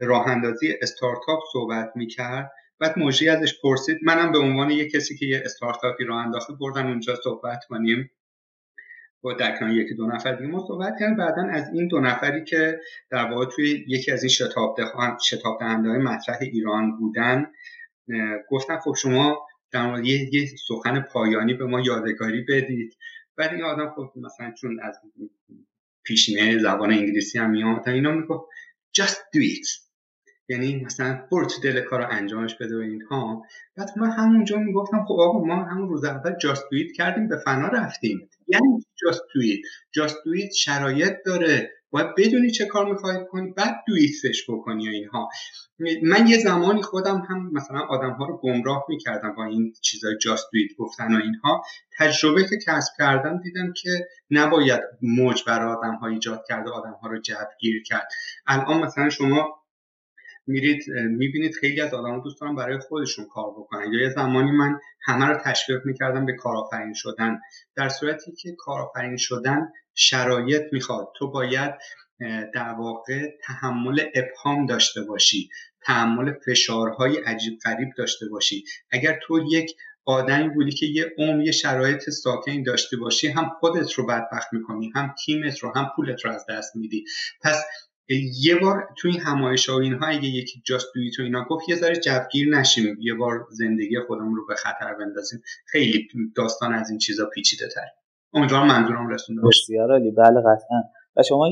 راه 0.00 0.28
اندازی 0.28 0.74
استارتاپ 0.82 1.40
صحبت 1.52 1.92
می‌کرد. 1.94 2.52
بعد 2.78 2.98
موجی 2.98 3.28
ازش 3.28 3.60
پرسید 3.62 3.98
منم 4.02 4.32
به 4.32 4.38
عنوان 4.38 4.70
یک 4.70 4.92
کسی 4.92 5.16
که 5.16 5.26
یه 5.26 5.42
استارتاپی 5.44 6.04
راه 6.04 6.24
انداخته 6.24 6.52
بردن 6.52 6.86
اونجا 6.86 7.14
صحبت 7.24 7.64
کنیم. 7.68 8.10
با 9.22 9.32
در 9.32 9.58
کنار 9.58 9.72
یکی 9.72 9.94
دو 9.94 10.06
نفر 10.06 10.32
دیگه 10.32 10.50
ما 10.50 10.64
صحبت 10.68 10.94
کردیم 11.00 11.16
بعدا 11.16 11.42
از 11.42 11.68
این 11.74 11.88
دو 11.88 12.00
نفری 12.00 12.44
که 12.44 12.80
در 13.10 13.30
واقع 13.30 13.46
توی 13.46 13.84
یکی 13.88 14.12
از 14.12 14.22
این 14.22 14.30
شتاب 14.30 14.76
شتاب 15.24 15.58
دهنده 15.60 15.88
های 15.88 15.98
مطرح 15.98 16.38
ایران 16.40 16.96
بودن 16.96 17.46
گفتن 18.50 18.78
خب 18.78 18.94
شما 19.02 19.46
در 19.70 19.86
مورد 19.86 20.04
یه, 20.04 20.46
سخن 20.68 21.00
پایانی 21.00 21.54
به 21.54 21.66
ما 21.66 21.80
یادگاری 21.80 22.44
بدید. 22.48 22.96
بعد 23.36 23.52
این 23.52 23.62
آدم 23.62 23.90
خب 23.96 24.12
مثلا 24.16 24.52
چون 24.60 24.80
از 24.82 25.00
پیشینه 26.04 26.58
زبان 26.58 26.92
انگلیسی 26.92 27.38
هم 27.38 27.50
میاد 27.50 27.88
اینا 27.88 28.12
می‌گفت 28.12 28.44
just 28.98 29.16
do 29.36 29.40
it. 29.40 29.86
یعنی 30.48 30.84
مثلا 30.84 31.26
برو 31.32 31.46
تو 31.46 31.60
دل 31.60 31.80
کار 31.80 32.02
انجامش 32.02 32.54
بده 32.54 32.76
و 32.76 32.80
اینها. 32.80 33.42
بعد 33.76 33.90
من 33.96 34.10
همونجا 34.10 34.58
می‌گفتم 34.58 35.04
خب 35.04 35.14
آقا 35.20 35.44
ما 35.44 35.64
همون 35.64 35.88
روز 35.88 36.04
اول 36.04 36.38
جاست 36.38 36.64
دویت 36.70 36.92
کردیم 36.92 37.28
به 37.28 37.36
فنا 37.36 37.68
رفتیم. 37.68 38.28
یعنی 38.48 38.84
جاست 39.02 39.22
دویت 39.34 39.60
جاست 39.92 40.16
دویت 40.24 40.52
شرایط 40.52 41.12
داره. 41.26 41.70
باید 41.90 42.14
بدونی 42.16 42.50
چه 42.50 42.66
کار 42.66 42.92
می‌خوای 42.92 43.16
کنی 43.30 43.52
بعد 43.56 43.74
دویتش 43.86 44.50
بکنی 44.50 44.88
و 44.88 44.92
اینها. 44.92 45.28
من 46.02 46.26
یه 46.26 46.38
زمانی 46.38 46.82
خودم 46.82 47.26
هم 47.28 47.50
مثلا 47.52 47.80
آدم 47.80 48.10
ها 48.10 48.26
رو 48.26 48.40
گمراه 48.42 48.84
می‌کردم 48.88 49.34
با 49.34 49.44
این 49.44 49.72
چیزای 49.82 50.18
جاست 50.22 50.46
دویت 50.52 50.70
گفتن 50.78 51.14
و 51.14 51.20
اینها. 51.22 51.62
تجربه 51.98 52.44
که 52.44 52.56
کسب 52.66 52.92
کردم 52.98 53.40
دیدم 53.42 53.72
که 53.82 54.08
نباید 54.30 54.80
موج 55.02 55.42
بر 55.46 55.66
آدم 55.66 55.94
ها 55.94 56.06
ایجاد 56.06 56.44
کرده 56.48 56.70
آدم 56.70 56.98
ها 57.02 57.08
رو 57.08 57.20
گیر 57.60 57.82
کرد. 57.82 58.08
الان 58.46 58.80
مثلا 58.80 59.10
شما 59.10 59.65
میرید 60.46 60.90
می‌بینید 60.90 61.54
خیلی 61.54 61.80
از 61.80 61.94
آدم 61.94 62.22
دوست 62.22 62.40
دارن 62.40 62.54
برای 62.54 62.78
خودشون 62.78 63.26
کار 63.26 63.50
بکنن. 63.50 63.92
یا 63.92 64.00
یه 64.00 64.08
زمانی 64.08 64.50
من 64.50 64.78
همه 65.02 65.26
رو 65.26 65.40
تشویق 65.44 65.80
می‌کردم 65.84 66.26
به 66.26 66.32
کارآفرین 66.32 66.94
شدن. 66.94 67.38
در 67.76 67.88
صورتی 67.88 68.32
که 68.32 68.54
کارآفرین 68.58 69.16
شدن 69.16 69.68
شرایط 69.94 70.62
می‌خواد. 70.72 71.08
تو 71.16 71.30
باید 71.30 71.74
در 72.54 72.74
واقع 72.78 73.30
تحمل 73.42 74.00
ابهام 74.14 74.66
داشته 74.66 75.02
باشی. 75.02 75.48
تحمل 75.80 76.32
فشارهای 76.46 77.16
عجیب 77.16 77.58
غریب 77.64 77.88
داشته 77.98 78.26
باشی. 78.28 78.64
اگر 78.90 79.18
تو 79.22 79.44
یک 79.50 79.76
آدمی 80.04 80.48
بودی 80.48 80.70
که 80.70 80.86
یه 80.86 81.14
عمر 81.18 81.44
یه 81.44 81.52
شرایط 81.52 82.10
ساکن 82.10 82.62
داشته 82.62 82.96
باشی 82.96 83.28
هم 83.28 83.50
خودت 83.60 83.92
رو 83.92 84.06
بدبخت 84.06 84.52
می‌کنی 84.52 84.92
هم 84.94 85.14
تیمت 85.24 85.58
رو 85.58 85.72
هم 85.76 85.90
پولت 85.96 86.24
رو 86.24 86.30
از 86.30 86.46
دست 86.48 86.76
میدی. 86.76 87.04
پس 87.42 87.64
یه 88.42 88.56
بار 88.62 88.88
توی 88.98 89.10
این 89.10 89.20
همایش 89.20 89.68
و 89.68 89.72
اینها 89.72 90.06
اگه 90.06 90.28
یکی 90.28 90.62
جاست 90.66 90.86
دوی 90.94 91.10
تو 91.10 91.22
اینا 91.22 91.44
گفت 91.50 91.68
یه 91.68 91.76
ذره 91.76 91.96
جبگیر 91.96 92.56
نشیم. 92.58 92.96
یه 93.00 93.14
بار 93.14 93.46
زندگی 93.50 94.00
خودمون 94.06 94.36
رو 94.36 94.46
به 94.46 94.54
خطر 94.54 94.94
بندازیم. 94.94 95.40
خیلی 95.66 96.08
داستان 96.36 96.74
از 96.74 96.90
این 96.90 96.98
چیزا 96.98 97.26
پیچیده 97.34 97.68
تر. 97.74 97.86
امیدوارم 98.32 98.66
منظورم 98.66 99.08
رسونده 99.08 99.42
بسیار 99.48 99.92
عالی 99.92 100.10
بله 100.10 100.40
قطعا. 100.40 100.82
و 101.16 101.22
شما 101.22 101.48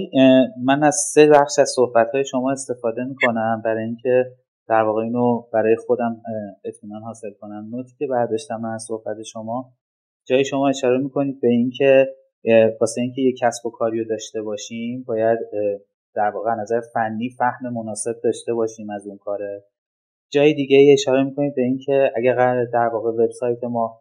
من 0.65 0.83
از 0.83 0.97
سه 1.13 1.27
بخش 1.27 1.59
از 1.59 1.73
صحبت 1.77 2.11
های 2.15 2.25
شما 2.25 2.53
استفاده 2.53 3.05
می‌کنم. 3.05 3.63
برای 3.65 3.85
اینکه 3.85 4.25
در 4.69 4.83
واقع 4.83 5.03
اینو 5.03 5.43
برای 5.53 5.77
خودم 5.87 6.23
اطمینان 6.65 7.03
حاصل 7.03 7.31
کنم. 7.41 7.69
نوتی 7.71 7.95
که 7.99 8.07
برداشتم 8.07 8.57
من 8.57 8.75
از 8.75 8.85
صحبت 8.89 9.23
شما 9.23 9.73
جای 10.29 10.45
شما 10.45 10.69
اشاره 10.69 10.99
می‌کنید 10.99 11.41
به 11.41 11.49
اینکه 11.49 12.15
واسه 12.81 13.01
اینکه 13.01 13.23
یه 13.23 13.35
کسب 13.41 13.67
و 13.67 13.71
کاری 13.71 14.05
داشته 14.05 14.43
باشیم 14.43 15.05
باید 15.07 15.39
در 16.17 16.31
واقع 16.31 16.55
نظر 16.55 16.81
فنی 16.95 17.31
فهم 17.31 17.73
مناسب 17.73 18.21
داشته 18.25 18.55
باشیم 18.55 18.91
از 18.91 19.07
اون 19.07 19.19
کاره. 19.19 19.65
جای 20.33 20.55
دیگه 20.55 20.93
اشاره 20.93 21.25
می‌کنید 21.25 21.55
به 21.55 21.63
اینکه 21.63 22.13
اگر 22.17 22.35
قرار 22.35 22.65
در 22.65 22.89
واقع 22.93 23.11
وبسایت 23.11 23.65
ما 23.65 24.01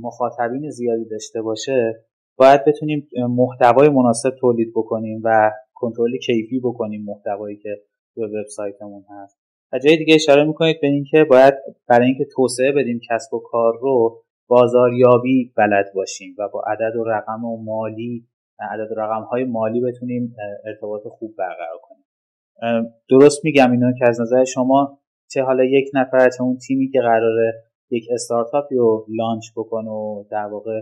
مخاطبین 0.00 0.70
زیادی 0.70 1.04
داشته 1.04 1.42
باشه 1.42 2.04
باید 2.36 2.64
بتونیم 2.64 3.08
محتوای 3.16 3.88
مناسب 3.88 4.30
تولید 4.40 4.72
بکنیم 4.76 5.20
و 5.24 5.52
کنترل 5.74 6.16
کیفی 6.16 6.60
بکنیم 6.60 7.04
محتوایی 7.04 7.56
که 7.56 7.82
تو 8.14 8.22
وبسایتمون 8.24 9.04
هست. 9.10 9.38
و 9.72 9.78
جای 9.78 9.96
دیگه 9.96 10.14
اشاره 10.14 10.44
می‌کنید 10.44 10.80
به 10.80 10.86
اینکه 10.86 11.24
باید 11.24 11.54
برای 11.88 12.06
اینکه 12.06 12.26
توسعه 12.36 12.72
بدیم 12.72 13.00
کسب 13.10 13.34
و 13.34 13.38
کار 13.38 13.78
رو 13.80 14.22
بازاریابی 14.48 15.52
بلد 15.56 15.86
باشیم 15.94 16.34
و 16.38 16.48
با 16.48 16.62
عدد 16.66 16.96
و 16.96 17.04
رقم 17.04 17.44
و 17.44 17.64
مالی 17.64 18.26
عدد 18.60 18.88
رقم 18.96 19.22
های 19.22 19.44
مالی 19.44 19.80
بتونیم 19.80 20.34
ارتباط 20.64 21.02
خوب 21.06 21.34
برقرار 21.38 21.78
کنیم. 21.82 22.04
درست 23.10 23.44
میگم 23.44 23.72
اینو 23.72 23.92
که 23.98 24.08
از 24.08 24.20
نظر 24.20 24.44
شما 24.44 24.98
چه 25.30 25.42
حالا 25.42 25.64
یک 25.64 25.90
نفر 25.94 26.28
چه 26.30 26.42
اون 26.42 26.58
تیمی 26.58 26.90
که 26.90 27.00
قراره 27.00 27.62
یک 27.90 28.04
استارتاپی 28.12 28.74
رو 28.76 29.06
لانچ 29.08 29.44
بکنه 29.56 29.90
و 29.90 30.24
در 30.30 30.46
واقع 30.46 30.80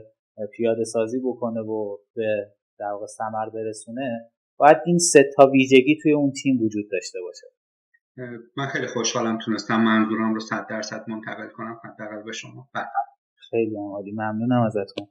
پیاده 0.52 0.84
سازی 0.84 1.20
بکنه 1.20 1.60
و 1.60 1.96
به 2.14 2.46
در 2.78 2.90
واقع 2.92 3.06
ثمر 3.06 3.48
برسونه 3.54 4.30
باید 4.58 4.76
این 4.86 4.98
سه 4.98 5.30
تا 5.36 5.46
ویژگی 5.46 5.98
توی 6.02 6.12
اون 6.12 6.32
تیم 6.42 6.62
وجود 6.62 6.84
داشته 6.92 7.18
باشه. 7.20 7.46
من 8.56 8.66
خیلی 8.66 8.86
خوشحالم 8.86 9.38
تونستم 9.44 9.80
منظورم 9.80 10.34
رو 10.34 10.40
صد 10.40 10.66
درصد 10.70 11.04
منتقل 11.08 11.48
کنم 11.48 11.80
حداقل 11.84 12.22
به 12.22 12.32
شما. 12.32 12.68
بله. 12.74 12.84
خیلی 13.50 13.76
عالی. 13.76 14.12
ممنونم 14.12 14.62
ازتون. 14.62 15.08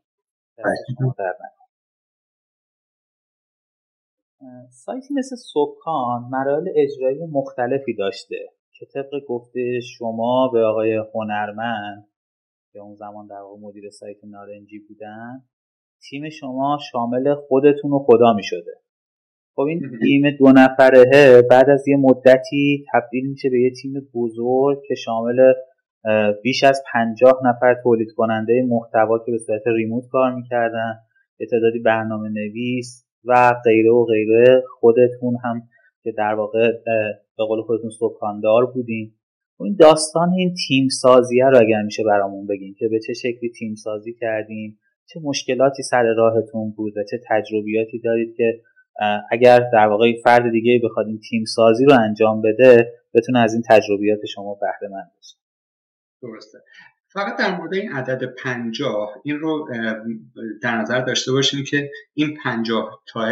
سایتی 4.70 5.14
مثل 5.14 5.36
سکان 5.36 6.30
مراحل 6.32 6.70
اجرایی 6.76 7.26
مختلفی 7.32 7.94
داشته 7.94 8.36
که 8.80 8.86
طبق 8.94 9.26
گفته 9.28 9.80
شما 9.98 10.50
به 10.54 10.60
آقای 10.66 11.02
هنرمند 11.14 12.08
که 12.74 12.80
اون 12.80 12.96
زمان 12.96 13.28
در 13.28 13.36
واقع 13.36 13.60
مدیر 13.62 13.90
سایت 13.90 14.18
نارنجی 14.24 14.80
بودن 14.80 15.44
تیم 16.10 16.30
شما 16.30 16.78
شامل 16.92 17.36
خودتون 17.36 17.92
و 17.92 18.00
خدا 18.00 18.34
می 18.34 18.44
شده 18.44 18.72
خب 19.56 19.62
این 19.62 19.80
تیم 20.02 20.32
دو 20.40 20.52
نفره 20.52 21.42
بعد 21.50 21.70
از 21.70 21.88
یه 21.88 21.98
مدتی 21.98 22.86
تبدیل 22.94 23.30
میشه 23.30 23.50
به 23.50 23.60
یه 23.62 23.72
تیم 23.82 23.94
بزرگ 24.14 24.82
که 24.88 24.96
شامل 24.96 25.54
بیش 26.44 26.64
از 26.64 26.84
پنجاه 26.94 27.42
نفر 27.46 27.76
تولید 27.84 28.12
کننده 28.16 28.66
محتوا 28.68 29.20
که 29.26 29.32
به 29.32 29.38
صورت 29.38 29.62
ریموت 29.66 30.04
کار 30.12 30.36
می‌کردن 30.36 30.96
یه 31.40 31.48
تعدادی 31.48 31.80
برنامه 31.80 32.30
نویس 32.30 33.03
و 33.26 33.54
غیره 33.66 33.92
و 33.92 34.06
غیره 34.06 34.64
خودتون 34.80 35.38
هم 35.44 35.62
که 36.04 36.12
در 36.18 36.34
واقع 36.34 36.72
به 37.38 37.44
قول 37.48 37.62
خودتون 37.62 37.90
سکاندار 37.90 38.66
بودین. 38.66 39.14
این 39.60 39.76
داستان 39.80 40.30
این 40.38 40.54
تیم 40.68 40.88
سازیه 40.90 41.46
رو 41.46 41.58
اگر 41.62 41.82
میشه 41.82 42.04
برامون 42.04 42.48
بگین 42.48 42.76
که 42.80 42.88
به 42.88 43.00
چه 43.00 43.14
شکلی 43.14 43.50
تیم 43.60 43.76
سازی 43.76 44.14
کردین 44.14 44.78
چه 45.06 45.20
مشکلاتی 45.24 45.84
سر 45.84 46.04
راهتون 46.18 46.72
بود 46.72 46.98
و 46.98 47.04
چه 47.12 47.20
تجربیاتی 47.30 48.00
دارید 48.00 48.36
که 48.38 48.62
اگر 49.32 49.60
در 49.74 49.88
واقع 49.88 50.14
فرد 50.24 50.52
دیگه 50.52 50.82
بخواد 50.84 51.08
این 51.08 51.20
تیم 51.30 51.44
سازی 51.46 51.86
رو 51.86 51.94
انجام 52.00 52.42
بده 52.42 52.94
بتونه 53.14 53.40
از 53.40 53.54
این 53.54 53.64
تجربیات 53.70 54.26
شما 54.26 54.58
بهره 54.62 54.92
مند 54.92 55.12
بشه 55.20 55.36
درسته. 56.22 56.58
فقط 57.14 57.38
در 57.38 57.58
مورد 57.58 57.74
این 57.74 57.92
عدد 57.92 58.24
پنجاه 58.26 59.14
این 59.24 59.40
رو 59.40 59.70
در 60.62 60.78
نظر 60.78 61.02
داشته 61.02 61.32
باشیم 61.32 61.64
که 61.64 61.92
این 62.14 62.38
پنجاه 62.44 63.02
تاه 63.08 63.32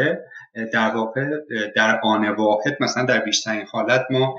در 0.73 0.95
واقع 0.95 1.29
در 1.75 1.99
آن 2.03 2.29
واحد 2.29 2.77
مثلا 2.79 3.05
در 3.05 3.19
بیشترین 3.19 3.65
حالت 3.71 4.05
ما 4.09 4.35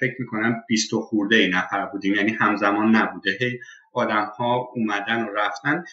فکر 0.00 0.14
می‌کنم 0.18 0.62
بیست 0.68 0.92
و 0.92 1.00
خورده 1.00 1.36
ای 1.36 1.48
نفر 1.48 1.86
بودیم. 1.86 2.14
یعنی 2.14 2.32
همزمان 2.32 2.96
نبوده. 2.96 3.30
هی 3.40 3.58
آدم 3.92 4.32
ها 4.38 4.68
اومدن 4.74 5.24
و 5.24 5.28
رفتن. 5.34 5.84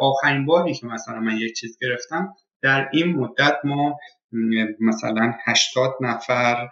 آخرین 0.00 0.46
باری 0.46 0.74
که 0.74 0.86
مثلا 0.86 1.20
من 1.20 1.36
یک 1.36 1.56
چیز 1.56 1.78
گرفتم 1.80 2.34
در 2.62 2.88
این 2.92 3.16
مدت 3.16 3.56
ما 3.64 3.98
مثلا 4.80 5.34
80 5.46 5.94
نفر 6.00 6.68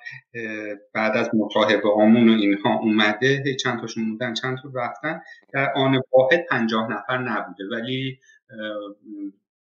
بعد 0.95 1.16
از 1.16 1.31
مصاحبه 1.35 1.88
آمون 1.88 2.28
و 2.28 2.33
اینها 2.33 2.78
اومده 2.78 3.54
چند 3.54 3.81
تاشون 3.81 4.04
موندن 4.04 4.35
چند 4.35 4.59
تا 4.62 4.71
رفتن 4.75 5.21
در 5.52 5.73
آن 5.76 6.02
واحد 6.12 6.47
50 6.50 6.92
نفر 6.92 7.19
نبوده 7.19 7.64
ولی 7.71 8.19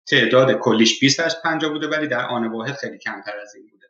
تعداد 0.08 0.51
کلیش 0.51 1.00
20 1.00 1.20
از 1.20 1.42
50 1.42 1.72
بوده 1.72 1.88
ولی 1.88 2.08
در 2.08 2.25
آن 2.25 2.48
واحد 2.48 2.74
خیلی 2.74 2.98
کمتر 2.98 3.39
از 3.42 3.56
این 3.56 3.68
بوده. 3.72 3.86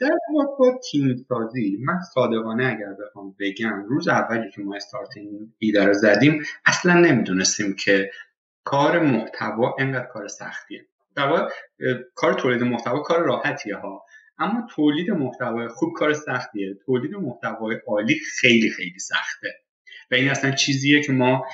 در 0.00 0.10
ارتباط 0.12 0.58
با 0.58 0.80
تیم 0.90 1.26
سازی 1.28 1.78
من 1.80 2.00
صادقانه 2.14 2.66
اگر 2.66 2.94
بخوام 3.06 3.36
بگم 3.40 3.84
روز 3.84 4.08
اولی 4.08 4.50
که 4.50 4.62
ما 4.62 4.76
استارت 4.76 5.16
این 5.16 5.52
ایده 5.58 5.84
رو 5.84 5.92
زدیم 5.92 6.42
اصلا 6.66 6.94
نمی‌دونستیم 6.94 7.76
که 7.76 8.10
کار 8.64 8.98
محتوا 8.98 9.76
انقدر 9.78 10.06
کار 10.06 10.28
سختیه. 10.28 10.86
در 11.16 11.26
واقع 11.26 11.48
کار 12.14 12.34
تولید 12.34 12.62
محتوا 12.62 13.00
کار 13.00 13.22
راحتیه 13.22 13.76
ها. 13.76 14.04
اما 14.38 14.66
تولید 14.70 15.10
محتوای 15.10 15.68
خوب 15.68 15.92
کار 15.96 16.12
سختیه. 16.12 16.74
تولید 16.86 17.14
محتوای 17.14 17.76
عالی 17.86 18.20
خیلی 18.40 18.70
خیلی 18.70 18.98
سخته. 18.98 19.48
و 20.10 20.14
این 20.14 20.30
اصلا 20.30 20.50
چیزیه 20.50 21.02
که 21.02 21.12
ما 21.12 21.46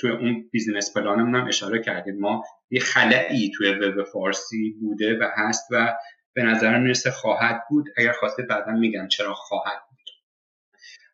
توی 0.00 0.10
اون 0.10 0.48
بیزینس 0.52 0.96
پلانمون 0.96 1.34
هم 1.34 1.48
اشاره 1.48 1.82
کردیم. 1.82 2.20
ما 2.20 2.44
یه 2.70 2.80
خلعی 2.80 3.50
توی 3.56 3.70
وب 3.70 4.04
فارسی 4.04 4.76
بوده 4.80 5.18
و 5.18 5.30
هست 5.36 5.66
و 5.70 5.94
به 6.34 6.42
نظر 6.42 6.78
می‌رسه 6.78 7.10
خواهد 7.10 7.62
بود. 7.70 7.88
اگر 7.96 8.12
خواسته 8.12 8.42
بعدا 8.42 8.72
میگم 8.72 9.08
چرا 9.08 9.34
خواهد 9.34 9.78
بود. 9.88 10.10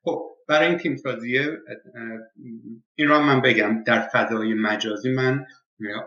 خب 0.04 0.28
برای 0.48 0.68
این 0.68 0.78
تیم 0.78 0.96
سازیه 0.96 1.58
این 2.94 3.08
را 3.08 3.22
من 3.22 3.40
بگم. 3.40 3.82
در 3.82 4.00
فضای 4.00 4.54
مجازی 4.54 5.10
من 5.10 5.46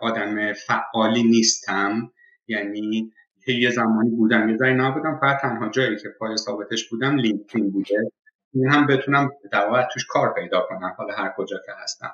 آدم 0.01 0.53
فعالی 0.53 1.23
نیستم. 1.23 2.11
یعنی 2.47 3.11
یه 3.47 3.69
زمانی 3.69 4.09
بودم 4.09 4.49
یه 4.49 4.57
زمانی 4.57 4.73
نبودم 4.73 5.17
فقط 5.21 5.41
تنها 5.41 5.69
جایی 5.69 5.97
که 5.97 6.09
پای 6.19 6.37
ثابتش 6.37 6.89
بودم 6.89 7.17
لینکدین 7.17 7.71
بوده. 7.71 8.11
این 8.53 8.69
هم 8.69 8.87
بتونم 8.87 9.31
در 9.51 9.87
توش 9.93 10.05
کار 10.09 10.33
پیدا 10.33 10.65
کنم 10.69 10.95
حالا 10.97 11.13
هر 11.13 11.33
کجا 11.37 11.57
که 11.65 11.71
هستم. 11.83 12.11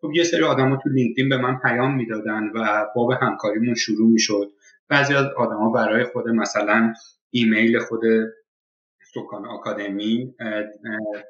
خب 0.00 0.10
یه 0.14 0.24
سری 0.24 0.42
آدما 0.42 0.76
تو 0.76 0.88
لینکدین 0.88 1.28
به 1.28 1.36
من 1.36 1.58
پیام 1.58 1.94
می‌دادن 1.94 2.50
و 2.54 2.86
باب 2.96 3.10
همکاریمون 3.12 3.74
شروع 3.74 4.10
می‌شد. 4.10 4.50
بعضی 4.88 5.14
از 5.14 5.26
آدما 5.36 5.70
برای 5.70 6.04
خود 6.04 6.28
مثلا 6.28 6.94
ایمیل 7.30 7.78
خود 7.78 8.02
سکان 9.14 9.46
آکادمی 9.46 10.34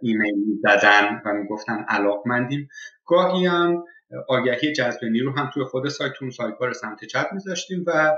ایمیل 0.02 0.34
زدن 0.62 1.22
و 1.24 1.32
می‌گفتن 1.32 1.84
علاقمندیم. 1.88 2.68
گاهی 3.06 3.46
هم 3.46 3.84
آگهی 4.28 4.72
جذب 4.72 5.04
نیرو 5.04 5.32
هم 5.32 5.50
توی 5.54 5.64
خود 5.64 5.88
سایتون 5.88 6.30
سایت 6.30 6.58
بار 6.58 6.72
سمت 6.72 7.04
چپ 7.04 7.26
میذاشتیم 7.32 7.84
و 7.86 8.12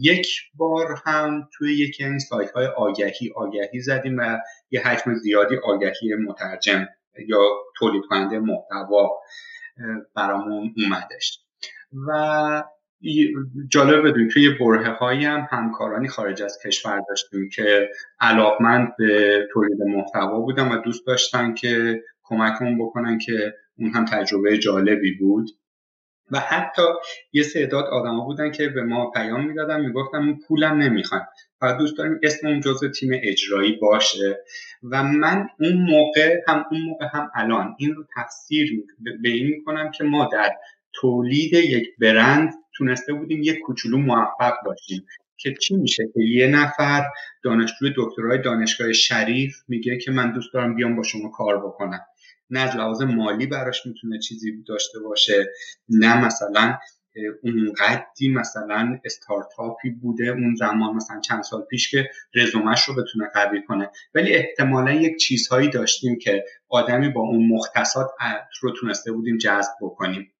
یک 0.00 0.40
بار 0.54 1.02
هم 1.06 1.48
توی 1.52 1.74
یکی 1.74 2.04
این 2.04 2.18
سایت 2.18 2.50
های 2.50 2.66
آگهی 2.66 3.32
آگهی 3.36 3.80
زدیم 3.80 4.16
و 4.18 4.38
یه 4.70 4.80
حجم 4.80 5.14
زیادی 5.14 5.56
آگهی 5.56 6.14
مترجم 6.28 6.86
یا 7.28 7.38
تولید 7.76 8.02
کننده 8.08 8.38
محتوا 8.38 9.10
برامون 10.14 10.74
اومدش. 10.76 11.40
و 12.08 12.62
جالب 13.68 14.08
بدونید 14.08 14.30
توی 14.30 14.50
برهه 14.50 14.90
هایی 14.90 15.24
هم 15.24 15.48
همکارانی 15.50 16.08
خارج 16.08 16.42
از 16.42 16.58
کشور 16.64 17.02
داشتیم 17.08 17.48
که 17.48 17.88
علاقمند 18.20 18.96
به 18.98 19.46
تولید 19.52 19.82
محتوا 19.82 20.40
بودن 20.40 20.72
و 20.72 20.82
دوست 20.82 21.06
داشتن 21.06 21.54
که 21.54 22.02
کمکمون 22.22 22.78
بکنن 22.78 23.18
که 23.18 23.54
اون 23.78 23.90
هم 23.90 24.04
تجربه 24.04 24.58
جالبی 24.58 25.12
بود. 25.12 25.50
و 26.30 26.38
حتی 26.40 26.82
یه 27.32 27.44
تعداد 27.44 27.84
آدما 27.84 28.24
بودن 28.24 28.50
که 28.50 28.68
به 28.68 28.82
ما 28.82 29.10
پیام 29.10 29.46
می‌دادن 29.46 29.80
می‌گفتن 29.80 30.18
اون 30.18 30.40
پولم 30.48 30.82
نمی‌خوایم 30.82 31.24
فقط 31.60 31.78
دوست 31.78 31.98
داریم 31.98 32.18
اسممون 32.22 32.60
جزء 32.60 32.88
تیم 32.88 33.10
اجرایی 33.22 33.72
باشه. 33.72 34.38
و 34.82 35.02
من 35.02 35.48
اون 35.60 35.72
موقع 35.72 36.36
هم 36.48 36.64
اون 36.70 36.80
موقع 36.80 37.06
هم 37.12 37.30
الان 37.34 37.74
این 37.78 37.94
رو 37.94 38.04
تفسیر 38.16 38.84
به 39.22 39.28
این 39.28 39.46
می‌کنم 39.46 39.90
که 39.90 40.04
ما 40.04 40.28
در 40.32 40.50
تولید 40.92 41.54
یک 41.54 41.88
برند 42.00 42.54
تونسته 42.76 43.12
بودیم 43.12 43.42
یک 43.42 43.58
کوچولو 43.58 43.98
موفق 43.98 44.54
باشیم. 44.64 45.06
که 45.36 45.54
چی 45.54 45.76
میشه؟ 45.76 46.04
که 46.14 46.20
یه 46.22 46.46
نفر 46.46 47.04
دانشجوی 47.42 47.92
دکترای 47.96 48.38
دانشگاه 48.38 48.92
شریف 48.92 49.56
میگه 49.68 49.98
که 49.98 50.10
من 50.10 50.32
دوست 50.32 50.52
دارم 50.52 50.74
بیام 50.74 50.96
با 50.96 51.02
شما 51.02 51.28
کار 51.28 51.66
بکنم. 51.66 52.00
نه 52.50 52.60
از 52.60 52.76
لحاظ 52.76 53.02
مالی 53.02 53.46
براش 53.46 53.86
می‌تونه 53.86 54.18
چیزی 54.18 54.62
داشته 54.62 54.98
باشه 54.98 55.52
نه 55.88 56.24
مثلا 56.24 56.78
اونقدی 57.42 58.28
مثلا 58.28 58.98
استارتاپی 59.04 59.90
بوده 59.90 60.24
اون 60.24 60.54
زمان 60.54 60.96
مثلا 60.96 61.20
چند 61.20 61.42
سال 61.42 61.62
پیش 61.62 61.90
که 61.90 62.10
رزومش 62.34 62.84
رو 62.84 62.94
بتونه 62.94 63.30
قوی 63.34 63.62
کنه. 63.62 63.90
ولی 64.14 64.34
احتمالا 64.34 64.92
یک 64.92 65.16
چیزهایی 65.16 65.70
داشتیم 65.70 66.18
که 66.18 66.44
آدمی 66.68 67.08
با 67.08 67.20
اون 67.20 67.48
مختصات 67.48 68.10
رو 68.60 68.72
تونسته 68.80 69.12
بودیم 69.12 69.38
جذب 69.38 69.72
بکنیم. 69.82 70.32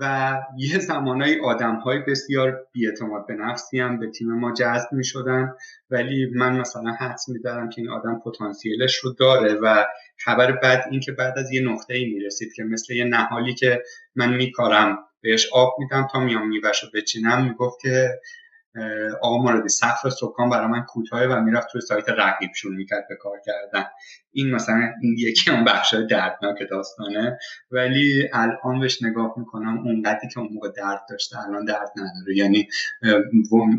و 0.00 0.34
یه 0.58 0.78
زمانهای 0.78 1.40
آدم 1.40 1.74
های 1.74 1.98
بسیار 1.98 2.66
بیاعتماد 2.72 3.26
به 3.26 3.34
نفسی 3.34 3.80
هم 3.80 3.98
به 3.98 4.10
تیم 4.10 4.32
ما 4.32 4.52
جذب 4.52 4.92
می 4.92 5.04
شدن 5.04 5.52
ولی 5.90 6.26
من 6.34 6.60
مثلا 6.60 6.90
حدس 6.90 7.28
می 7.28 7.40
دارم 7.40 7.68
که 7.68 7.80
این 7.80 7.90
آدم 7.90 8.20
پتانسیلش 8.24 8.96
رو 8.96 9.12
داره 9.12 9.54
و 9.54 9.84
خبر 10.24 10.52
بعد 10.52 10.84
این 10.90 11.00
که 11.00 11.12
بعد 11.12 11.38
از 11.38 11.52
یه 11.52 11.62
نقطه 11.62 11.94
ای 11.94 12.04
می 12.04 12.20
رسید 12.20 12.52
که 12.52 12.62
مثل 12.62 12.94
یه 12.94 13.04
نهالی 13.04 13.54
که 13.54 13.82
من 14.16 14.36
میکارم 14.36 14.98
بهش 15.20 15.48
آب 15.52 15.74
میدم 15.78 16.08
تا 16.12 16.20
میام 16.20 16.48
میوش 16.48 16.82
رو 16.82 16.88
بچینم 16.94 17.44
می‌گفت 17.44 17.80
که 17.80 18.10
آقا 19.22 19.42
مرادی 19.42 19.68
سقف 19.68 20.08
سکان 20.08 20.50
برای 20.50 20.66
من 20.66 20.82
کوتاه 20.82 21.24
و 21.24 21.40
می‌رفت 21.40 21.68
توی 21.72 21.80
سایت 21.80 22.08
رقیب 22.08 22.50
شروع 22.54 22.76
می‌کرد 22.76 23.06
به 23.08 23.16
کار 23.16 23.40
کردن. 23.46 23.84
این 24.32 24.50
مثلا 24.50 24.92
این 25.02 25.16
یکی 25.18 25.50
اون 25.50 25.64
بخش 25.64 25.94
دردناک 25.94 26.58
داستانه. 26.70 27.38
ولی 27.70 28.28
الان 28.32 28.80
بهش 28.80 29.02
نگاه 29.02 29.34
می‌کنم 29.36 29.78
اونقدری 29.78 30.28
که 30.28 30.40
اون 30.40 30.48
موقع 30.52 30.68
درد 30.68 31.00
داشته 31.10 31.48
الان 31.48 31.64
درد 31.64 31.90
نداره. 31.96 32.36
یعنی 32.36 32.68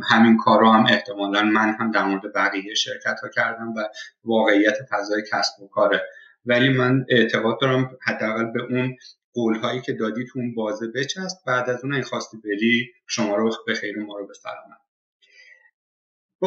همین 0.10 0.38
کار 0.38 0.60
رو 0.60 0.70
هم 0.72 0.86
احتمالا 0.86 1.44
من 1.44 1.76
هم 1.80 1.92
در 1.92 2.04
مورد 2.04 2.34
بقیه 2.36 2.74
شرکت 2.74 3.20
ها 3.24 3.30
کردم 3.30 3.74
و 3.78 3.84
واقعیت 4.24 4.78
فضای 4.92 5.24
کسب 5.32 5.62
و 5.62 5.68
کاره. 5.68 6.02
ولی 6.46 6.70
من 6.70 7.06
اعتقاد 7.10 7.60
دارم 7.62 7.98
حداقل 8.02 8.46
به 8.46 8.62
اون 8.62 8.96
قول 9.34 9.56
هایی 9.56 9.82
که 9.82 9.94
دادی 9.94 10.26
تو 10.26 10.40
اون 10.40 10.56
بازه 10.56 10.88
بچست 10.88 11.44
بعد 11.48 11.70
از 11.70 11.84
اون 11.84 11.94
این 11.94 12.04
خواستی 12.04 12.38
بری 12.38 12.92
شما 13.08 13.36
رو 13.36 13.52
به 13.68 13.74
خیر 13.74 14.00
ما 14.00 14.18
رو 14.18 14.28
به 14.28 14.34
سلامت. 14.34 14.85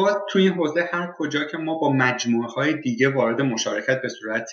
باز 0.01 0.15
توی 0.29 0.43
این 0.43 0.53
حوزه 0.53 0.89
هر 0.91 1.13
کجا 1.17 1.43
که 1.43 1.57
ما 1.57 1.79
با 1.79 1.93
مجموعه 1.93 2.47
های 2.47 2.73
دیگه 2.73 3.09
وارد 3.09 3.41
مشارکت 3.41 4.01
به 4.01 4.09
صورت 4.09 4.49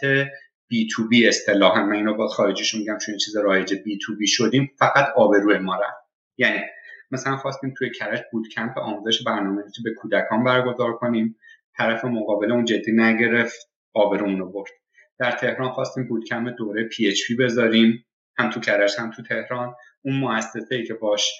B2B 0.73 1.29
اصطلاحا 1.29 1.85
من 1.85 1.97
اینو 1.97 2.15
با 2.15 2.29
خارجیش 2.29 2.75
میگم 2.75 2.99
چون 2.99 3.13
این 3.13 3.19
چیز 3.19 3.37
رایج 3.37 3.75
B2B 3.75 4.19
شدیم 4.27 4.71
فقط 4.79 5.09
آبروی 5.17 5.59
ما 5.59 5.75
رفت. 5.75 6.07
یعنی 6.39 6.63
مثلا 7.11 7.37
خواستیم 7.37 7.75
توی 7.79 7.91
کرج 7.91 8.23
bootcamp 8.33 8.79
آموزش 8.79 9.23
برنامه‌نویسی 9.23 9.83
به 9.83 9.95
کودکان 9.95 10.45
برگزار 10.45 10.93
کنیم. 10.93 11.37
طرف 11.77 12.05
مقابل 12.05 12.53
اون 12.53 12.65
جدی 12.65 12.93
نگرفت 12.93 13.71
آبرومون 13.95 14.39
رو 14.39 14.53
برد. 14.53 14.71
در 15.19 15.31
تهران 15.31 15.73
خواستیم 15.73 16.09
bootcamp 16.09 16.55
دوره 16.59 16.85
PHP 16.85 17.37
بذاریم 17.37 18.05
هم 18.39 18.51
تو 18.51 18.61
کرج 18.61 18.93
هم 18.99 19.11
تو 19.11 19.23
تهران. 19.23 19.75
اون 20.03 20.17
مؤسسه 20.17 20.75
ای 20.75 20.85
که 20.85 20.95
باش 20.95 21.31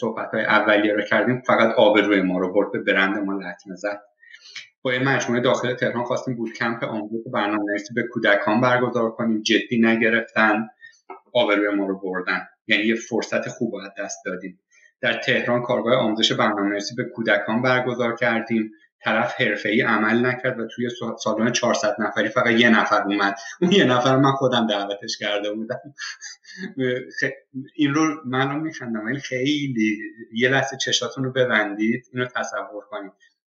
صحبت 0.00 0.34
های 0.34 0.44
اولیه 0.44 0.94
رو 0.94 1.02
کردیم 1.02 1.42
فقط 1.46 1.74
آبروی 1.74 2.22
ما 2.22 2.38
رو 2.38 2.52
برد 2.52 2.72
به 2.72 2.78
برند 2.78 3.18
ما 3.18 3.32
لطمه 3.32 3.76
زد. 3.76 4.00
با 4.82 4.90
این 4.90 5.02
مجموعه 5.02 5.40
داخل 5.40 5.74
تهران 5.74 6.04
خواستیم 6.04 6.36
bootcamp 6.36 6.84
آموزش 6.84 7.30
برنامه 7.32 7.76
به 7.94 8.02
کودکان 8.02 8.60
برگزار 8.60 9.10
کنیم 9.10 9.42
جدی 9.42 9.80
نگرفتن 9.80 10.68
آبروی 11.32 11.68
ما 11.68 11.86
رو 11.86 12.00
بردن. 12.00 12.48
یعنی 12.66 12.82
یه 12.82 12.94
فرصت 12.94 13.48
خوب 13.48 13.72
باید 13.72 13.92
دست 13.98 14.18
دادیم. 14.24 14.60
در 15.00 15.12
تهران 15.12 15.62
کارگاه 15.62 15.94
آموزش 15.94 16.32
برنامه 16.32 16.78
به 16.96 17.04
کودکان 17.04 17.62
برگزار 17.62 18.16
کردیم. 18.16 18.72
طرف 19.02 19.34
ای 19.64 19.80
عمل 19.80 20.26
نکرد 20.26 20.60
و 20.60 20.66
توی 20.66 20.88
سالن 21.18 21.52
400 21.52 21.96
نفری 21.98 22.28
فقط 22.28 22.60
یه 22.60 22.70
نفر 22.70 23.02
اومد. 23.02 23.36
اون 23.60 23.72
یه 23.72 23.84
نفر 23.84 24.16
من 24.16 24.32
خودم 24.32 24.66
دعوتش 24.66 25.18
کرده 25.18 25.52
بودم. 25.52 25.80
این 27.76 27.94
رو 27.94 28.22
من 28.24 28.50
رو 28.50 28.60
میخندم. 28.60 29.06
ولی 29.06 29.20
خیلی 29.20 29.98
یه 30.32 30.48
لحظه 30.48 30.76
چشاتون 30.76 31.24
رو 31.24 31.32
ببندید 31.32 32.04
اینو 32.12 32.26
تصور 32.26 32.84
کنید. 32.90 33.12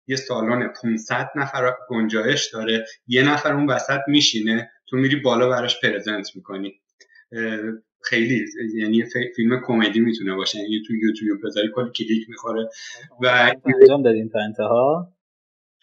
یه 0.07 0.15
سالن 0.15 0.73
500 0.83 1.29
نفر 1.35 1.73
گنجایش 1.89 2.53
داره. 2.53 2.85
یه 3.07 3.23
نفر 3.23 3.53
اون 3.53 3.69
وسط 3.69 3.99
میشینه. 4.07 4.71
تو 4.87 4.97
میری 4.97 5.15
بالا 5.15 5.49
براش 5.49 5.81
پرزنت 5.81 6.35
می‌کنی. 6.35 6.73
خیلی 8.03 8.45
یعنی 8.75 9.03
فیلم 9.35 9.61
کمدی 9.67 9.99
می‌تونه 9.99 10.35
باشه. 10.35 10.59
یعنی 10.59 10.81
تو 10.87 10.93
یوتیوب 10.95 11.39
بذاری 11.45 11.71
کلی 11.75 11.91
کلیک 11.91 12.29
می‌خوره. 12.29 12.69
و 13.21 13.51
انجام 13.81 14.03
دادیم 14.03 14.29
تا 14.33 14.39
انتها؟ 14.39 15.14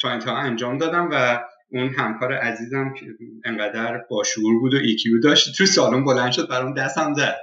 تا 0.02 0.08
انتها 0.08 0.36
انجام 0.36 0.78
دادم 0.78 1.08
و 1.12 1.40
اون 1.72 1.88
همکار 1.88 2.32
عزیزم 2.32 2.92
که 3.00 3.06
انقدر 3.44 4.04
باشعور 4.10 4.60
بود 4.60 4.74
و 4.74 4.76
IQ 4.76 5.20
داشت 5.22 5.58
تو 5.58 5.66
سالن 5.66 6.04
بلند 6.04 6.32
شد 6.32 6.48
برام 6.48 6.74
دستم 6.74 7.14
زد. 7.14 7.36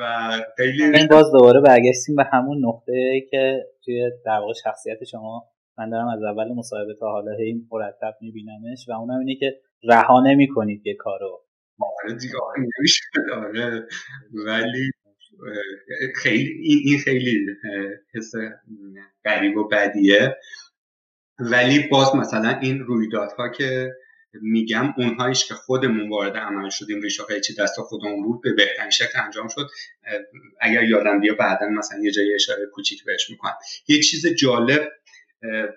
و 0.00 0.30
خیلی 0.56 0.84
این 0.84 1.06
باز 1.10 1.32
دوباره 1.32 1.60
برگشتیم 1.60 2.16
به 2.16 2.24
همون 2.32 2.66
نقطه 2.66 3.20
که 3.30 3.64
توی 3.84 4.10
در 4.26 4.38
واقع 4.38 4.52
شخصیت 4.64 5.04
شما 5.04 5.44
من 5.78 5.90
دارم 5.90 6.08
از 6.08 6.22
اول 6.22 6.52
مصاحبه 6.56 6.94
تا 7.00 7.06
حالا 7.06 7.32
هی 7.38 7.66
مرتب 7.72 8.14
میبینمش 8.20 8.88
و 8.88 8.92
اونم 8.92 9.18
اینه 9.18 9.36
که 9.40 9.60
رها 9.84 10.22
نمی‌کنید 10.26 10.86
یه 10.86 10.94
کارو. 10.94 11.40
آره 11.80 12.14
دیگه 12.14 12.34
آره 13.34 13.86
ولی 14.46 14.90
خیلی 16.22 16.50
این 16.84 16.98
خیلی 16.98 17.46
حس 18.14 18.32
غریب 19.24 19.56
و 19.56 19.68
بدیه. 19.68 20.36
ولی 21.38 21.88
باز 21.88 22.16
مثلا 22.16 22.58
این 22.62 22.80
رویدادها 22.80 23.48
که 23.48 23.92
میگم 24.42 24.94
اونهایش 24.96 25.44
که 25.44 25.54
خودمون 25.54 26.08
وارد 26.08 26.36
عمل 26.36 26.70
شدیم 26.70 27.00
ریشه 27.00 27.40
چی 27.40 27.54
دست 27.54 27.80
خودمون 27.80 28.22
بود 28.22 28.42
به 28.42 28.52
بهترین 28.52 28.90
شکل 28.90 29.20
انجام 29.24 29.48
شد. 29.48 29.68
اگر 30.60 30.84
یادم 30.84 31.20
بیا 31.20 31.34
بعدا 31.34 31.68
مثلا 31.68 31.98
یه 32.02 32.10
جایی 32.10 32.34
اشاره 32.34 32.66
کوچیک 32.66 33.04
بهش 33.04 33.30
می‌کنم. 33.30 33.54
یه 33.88 34.02
چیز 34.02 34.26
جالب 34.26 34.88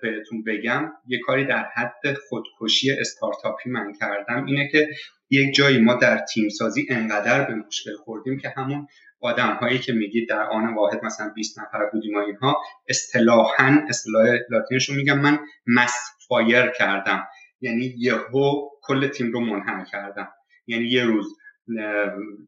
بهتون 0.02 0.42
بگم 0.42 0.92
یه 1.06 1.18
کاری 1.26 1.44
در 1.44 1.66
حد 1.74 2.14
خودکشی 2.28 2.90
استارتاپی 2.90 3.70
من 3.70 3.92
کردم. 3.92 4.44
اینه 4.44 4.68
که 4.68 4.88
یک 5.30 5.54
جایی 5.54 5.78
ما 5.78 5.94
در 5.94 6.18
تیم 6.18 6.48
سازی 6.48 6.86
انقدر 6.90 7.44
به 7.44 7.54
مشکل 7.54 7.96
خوردیم 8.04 8.38
که 8.38 8.48
همون 8.56 8.86
آدم 9.20 9.58
هایی 9.60 9.78
که 9.78 9.92
میگید 9.92 10.28
در 10.28 10.42
آن 10.42 10.74
واحد 10.74 11.04
مثلا 11.04 11.32
20 11.34 11.58
نفر 11.58 11.86
بودیم 11.92 12.14
و 12.14 12.18
اینها 12.18 12.62
اصطلاحا 12.88 13.80
اصطلاح 13.88 14.38
لاتینش 14.50 14.88
رو 14.88 14.94
میگم 14.94 15.18
من 15.18 15.38
mass 15.66 15.96
fire 16.28 16.66
کردم. 16.66 17.26
یعنی 17.60 17.94
یهو 17.98 18.68
کل 18.82 19.08
تیم 19.08 19.32
رو 19.32 19.40
منحل 19.40 19.84
کردم. 19.84 20.28
یعنی 20.66 20.84
یه 20.84 21.04
روز 21.04 21.36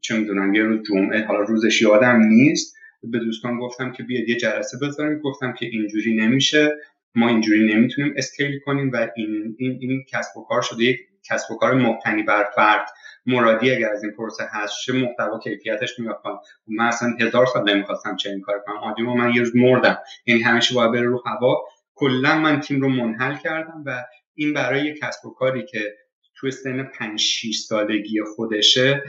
چه 0.01 0.17
می‌دونم 0.17 0.53
یه 0.53 0.63
روز 0.63 0.87
جمعه 0.87 1.25
حالا 1.25 1.39
روزش 1.39 1.81
یادم 1.81 2.19
نیست 2.21 2.75
به 3.03 3.19
دوستان 3.19 3.59
گفتم 3.59 3.91
که 3.91 4.03
بیاد 4.03 4.29
یه 4.29 4.35
جلسه 4.35 4.77
بذاریم. 4.81 5.19
گفتم 5.19 5.53
که 5.53 5.65
اینجوری 5.65 6.15
نمیشه. 6.15 6.71
ما 7.15 7.27
اینجوری 7.27 7.73
نمی‌تونیم 7.73 8.13
scale 8.17 8.59
کنیم 8.59 8.91
و 8.91 9.07
این 9.15 9.55
این 9.59 9.77
این 9.81 10.05
کسب 10.09 10.37
و 10.37 10.43
کار 10.43 10.61
شده 10.61 10.83
یک 10.83 10.97
کسب 11.29 11.51
و 11.51 11.57
کار 11.57 11.73
مبتنی 11.73 12.23
بر 12.23 12.49
فرد. 12.55 12.87
مرادی 13.25 13.71
اگر 13.71 13.91
از 13.91 14.03
این 14.03 14.13
پروسه 14.13 14.43
هست 14.51 14.73
چه 14.85 14.93
محتوا 14.93 15.39
کیفیتش 15.39 15.99
میاد 15.99 16.21
من 16.67 16.85
اصلا 16.85 17.09
هزار 17.19 17.45
سال 17.45 17.73
نمی‌خواستم 17.73 18.15
چه 18.15 18.29
این 18.29 18.41
کار 18.41 18.63
کنم 18.65 18.75
عادی 18.75 19.01
من 19.01 19.33
یه 19.33 19.39
روز 19.39 19.55
مردم. 19.55 19.97
یعنی 20.25 20.41
همیشه 20.41 20.75
باید 20.75 20.91
بره 20.91 21.07
رو 21.07 21.23
هوا. 21.25 21.65
کلا 21.95 22.39
من 22.39 22.59
تیم 22.59 22.81
رو 22.81 22.89
منحل 22.89 23.37
کردم 23.37 23.83
و 23.85 24.03
این 24.35 24.53
برای 24.53 24.93
کسب 24.93 25.25
و 25.25 25.33
کاری 25.33 25.65
که 25.65 25.95
تو 26.35 26.51
سن 26.51 26.83
5 26.83 27.19
6 27.19 27.55
سالگی 27.55 28.21
خودشه 28.35 29.03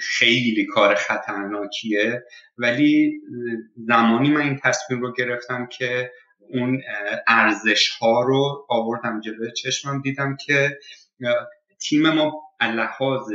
خیلی 0.00 0.66
کار 0.66 0.94
خطرناکیه. 0.94 2.22
ولی 2.58 3.20
زمانی 3.76 4.30
من 4.30 4.40
این 4.40 4.60
تصمیم 4.62 5.00
رو 5.00 5.12
گرفتم 5.12 5.66
که 5.66 6.10
اون 6.50 6.82
ارزش 7.28 7.88
ها 7.88 8.22
رو 8.22 8.66
آوردم 8.68 9.20
جلوی 9.20 9.52
چشمم 9.52 10.02
دیدم 10.02 10.36
که 10.46 10.78
تیم 11.80 12.10
ما 12.10 12.32
لحاظ 12.60 13.32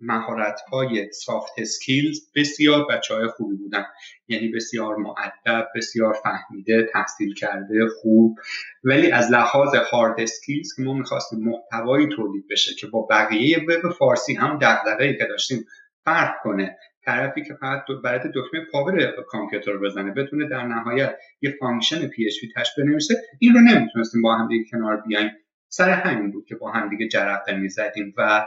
مهارت 0.00 0.60
های 0.72 1.12
soft 1.12 1.64
skills 1.64 2.20
بسیار 2.34 2.86
بچه 2.90 3.14
های 3.14 3.26
خوبی 3.28 3.56
بودن. 3.56 3.84
یعنی 4.28 4.48
بسیار 4.48 4.96
مؤدب 4.96 5.68
بسیار 5.76 6.12
فهمیده 6.12 6.88
تحصیل 6.92 7.34
کرده 7.34 7.74
خوب. 8.02 8.38
ولی 8.84 9.10
از 9.10 9.30
لحاظ 9.30 9.74
hard 9.74 10.24
skills 10.24 10.74
که 10.76 10.82
ما 10.82 10.92
می‌خواستیم 10.92 11.38
محتوایی 11.38 12.08
تولید 12.16 12.48
بشه 12.50 12.74
که 12.74 12.86
با 12.86 13.06
بقیه 13.10 13.58
وب 13.58 13.92
فارسی 13.92 14.34
هم 14.34 14.58
دغدغه‌ای 14.62 15.16
که 15.18 15.24
داشتیم 15.24 15.64
فرق 16.04 16.34
کنه. 16.42 16.78
طرفی 17.08 17.42
که 17.42 17.54
فقط 17.54 17.84
برای 18.04 18.20
دکمه 18.34 18.64
power 18.72 19.14
کامپیوتر 19.28 19.72
رو 19.72 19.80
بزنه 19.80 20.10
بتونه 20.10 20.48
در 20.48 20.66
نهایت 20.66 21.14
یه 21.40 21.56
function 21.60 22.08
PHP 22.08 22.26
تهش 22.26 22.68
بنویسه 22.78 23.14
این 23.38 23.54
رو 23.54 23.60
نمی‌تونستیم 23.60 24.22
با 24.22 24.36
هم 24.36 24.48
دیگه 24.48 24.64
کنار 24.70 25.02
بیایم. 25.06 25.30
سر 25.68 25.90
همین 25.90 26.30
بود 26.30 26.44
که 26.46 26.54
با 26.54 26.70
هم 26.70 26.88
دیگه 26.88 27.08
جرقه 27.08 27.56
می‌زدیم 27.56 28.14
و 28.16 28.46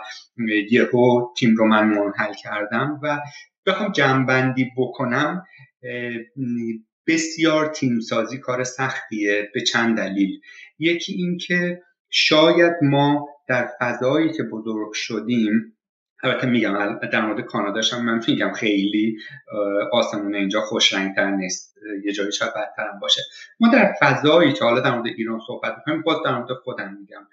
یهو 0.71 1.33
تیم 1.37 1.55
رو 1.55 1.67
من 1.67 1.87
منحل 1.87 2.33
کردم 2.33 2.99
و 3.03 3.19
بخوام 3.65 3.91
جمعبندی 3.91 4.71
بکنم 4.77 5.43
بسیار 7.07 7.67
تیم 7.67 7.99
سازی 7.99 8.37
کار 8.37 8.63
سختیه 8.63 9.49
به 9.53 9.61
چند 9.61 9.97
دلیل. 9.97 10.39
یکی 10.79 11.13
اینکه 11.13 11.81
شاید 12.09 12.73
ما 12.81 13.27
در 13.47 13.69
فضایی 13.79 14.31
که 14.31 14.43
بزرگ 14.43 14.93
شدیم 14.93 15.77
البته 16.23 16.47
میگم 16.47 16.99
در 17.13 17.25
مورد 17.25 17.41
کاناداش 17.41 17.93
هم 17.93 18.05
من 18.05 18.21
میگم 18.27 18.51
خیلی 18.51 19.17
آسمون 19.91 20.35
اینجا 20.35 20.61
خوش 20.61 20.93
رنگتر 20.93 21.31
نیست 21.31 21.77
یه 22.05 22.11
جایی 22.11 22.31
شاید 22.31 22.53
بدتر 22.53 22.87
هم 22.93 22.99
باشه. 22.99 23.21
ما 23.59 23.69
در 23.73 23.93
فضایی 24.01 24.53
که 24.53 24.63
حالا 24.63 24.79
در 24.79 24.91
مورد 24.91 25.07
ایران 25.17 25.39
صحبت 25.47 25.75
می‌کنیم 25.77 26.01
باز 26.01 26.17
در 26.25 26.37
مورد 26.37 26.53
خودم 26.53 26.97
میگم. 26.99 27.27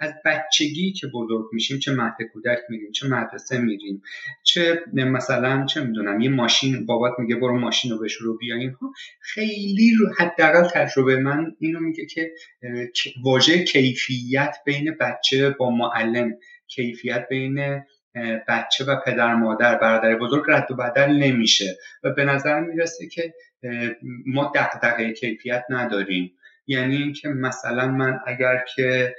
از 0.00 0.12
بچگی 0.24 0.92
که 0.92 1.06
بزرگ 1.06 1.44
میشیم 1.52 1.78
چه 1.78 1.92
مهد 1.92 2.16
کودک 2.32 2.58
میریم 2.68 2.92
چه 2.92 3.08
مدرسه 3.08 3.58
میریم 3.58 4.02
چه 4.42 4.84
مثلا 4.94 5.66
چه 5.66 5.84
می‌دونم 5.84 6.20
یه 6.20 6.30
ماشین 6.30 6.86
بابات 6.86 7.12
میگه 7.18 7.36
برو 7.36 7.58
ماشین 7.58 7.90
رو 7.90 7.98
بشورو 7.98 8.36
بیا 8.36 8.56
خیلی 9.20 9.92
رو 9.98 10.06
حداقل 10.18 10.68
تجربه 10.68 11.16
من 11.16 11.56
اینو 11.58 11.80
میگه 11.80 12.06
که 12.06 12.32
واژه 13.24 13.64
کیفیت 13.64 14.56
بین 14.66 14.96
بچه 15.00 15.50
با 15.50 15.70
معلم 15.70 16.32
کیفیت 16.66 17.26
بین 17.30 17.82
بچه 18.48 18.84
و 18.84 18.96
پدر 19.06 19.34
مادر 19.34 19.78
برادر 19.78 20.16
بزرگ 20.16 20.44
رد 20.48 20.70
و 20.70 20.74
بدل 20.74 21.10
نمیشه. 21.10 21.76
و 22.04 22.10
به 22.10 22.24
نظر 22.24 22.60
می‌رسه 22.60 23.06
که 23.06 23.34
ما 24.26 24.52
دقدقه 24.54 25.12
کیفیت 25.12 25.64
نداریم. 25.68 26.32
یعنی 26.66 26.96
اینکه 26.96 27.28
مثلا 27.28 27.88
من 27.88 28.20
اگر 28.26 28.64
که 28.74 29.14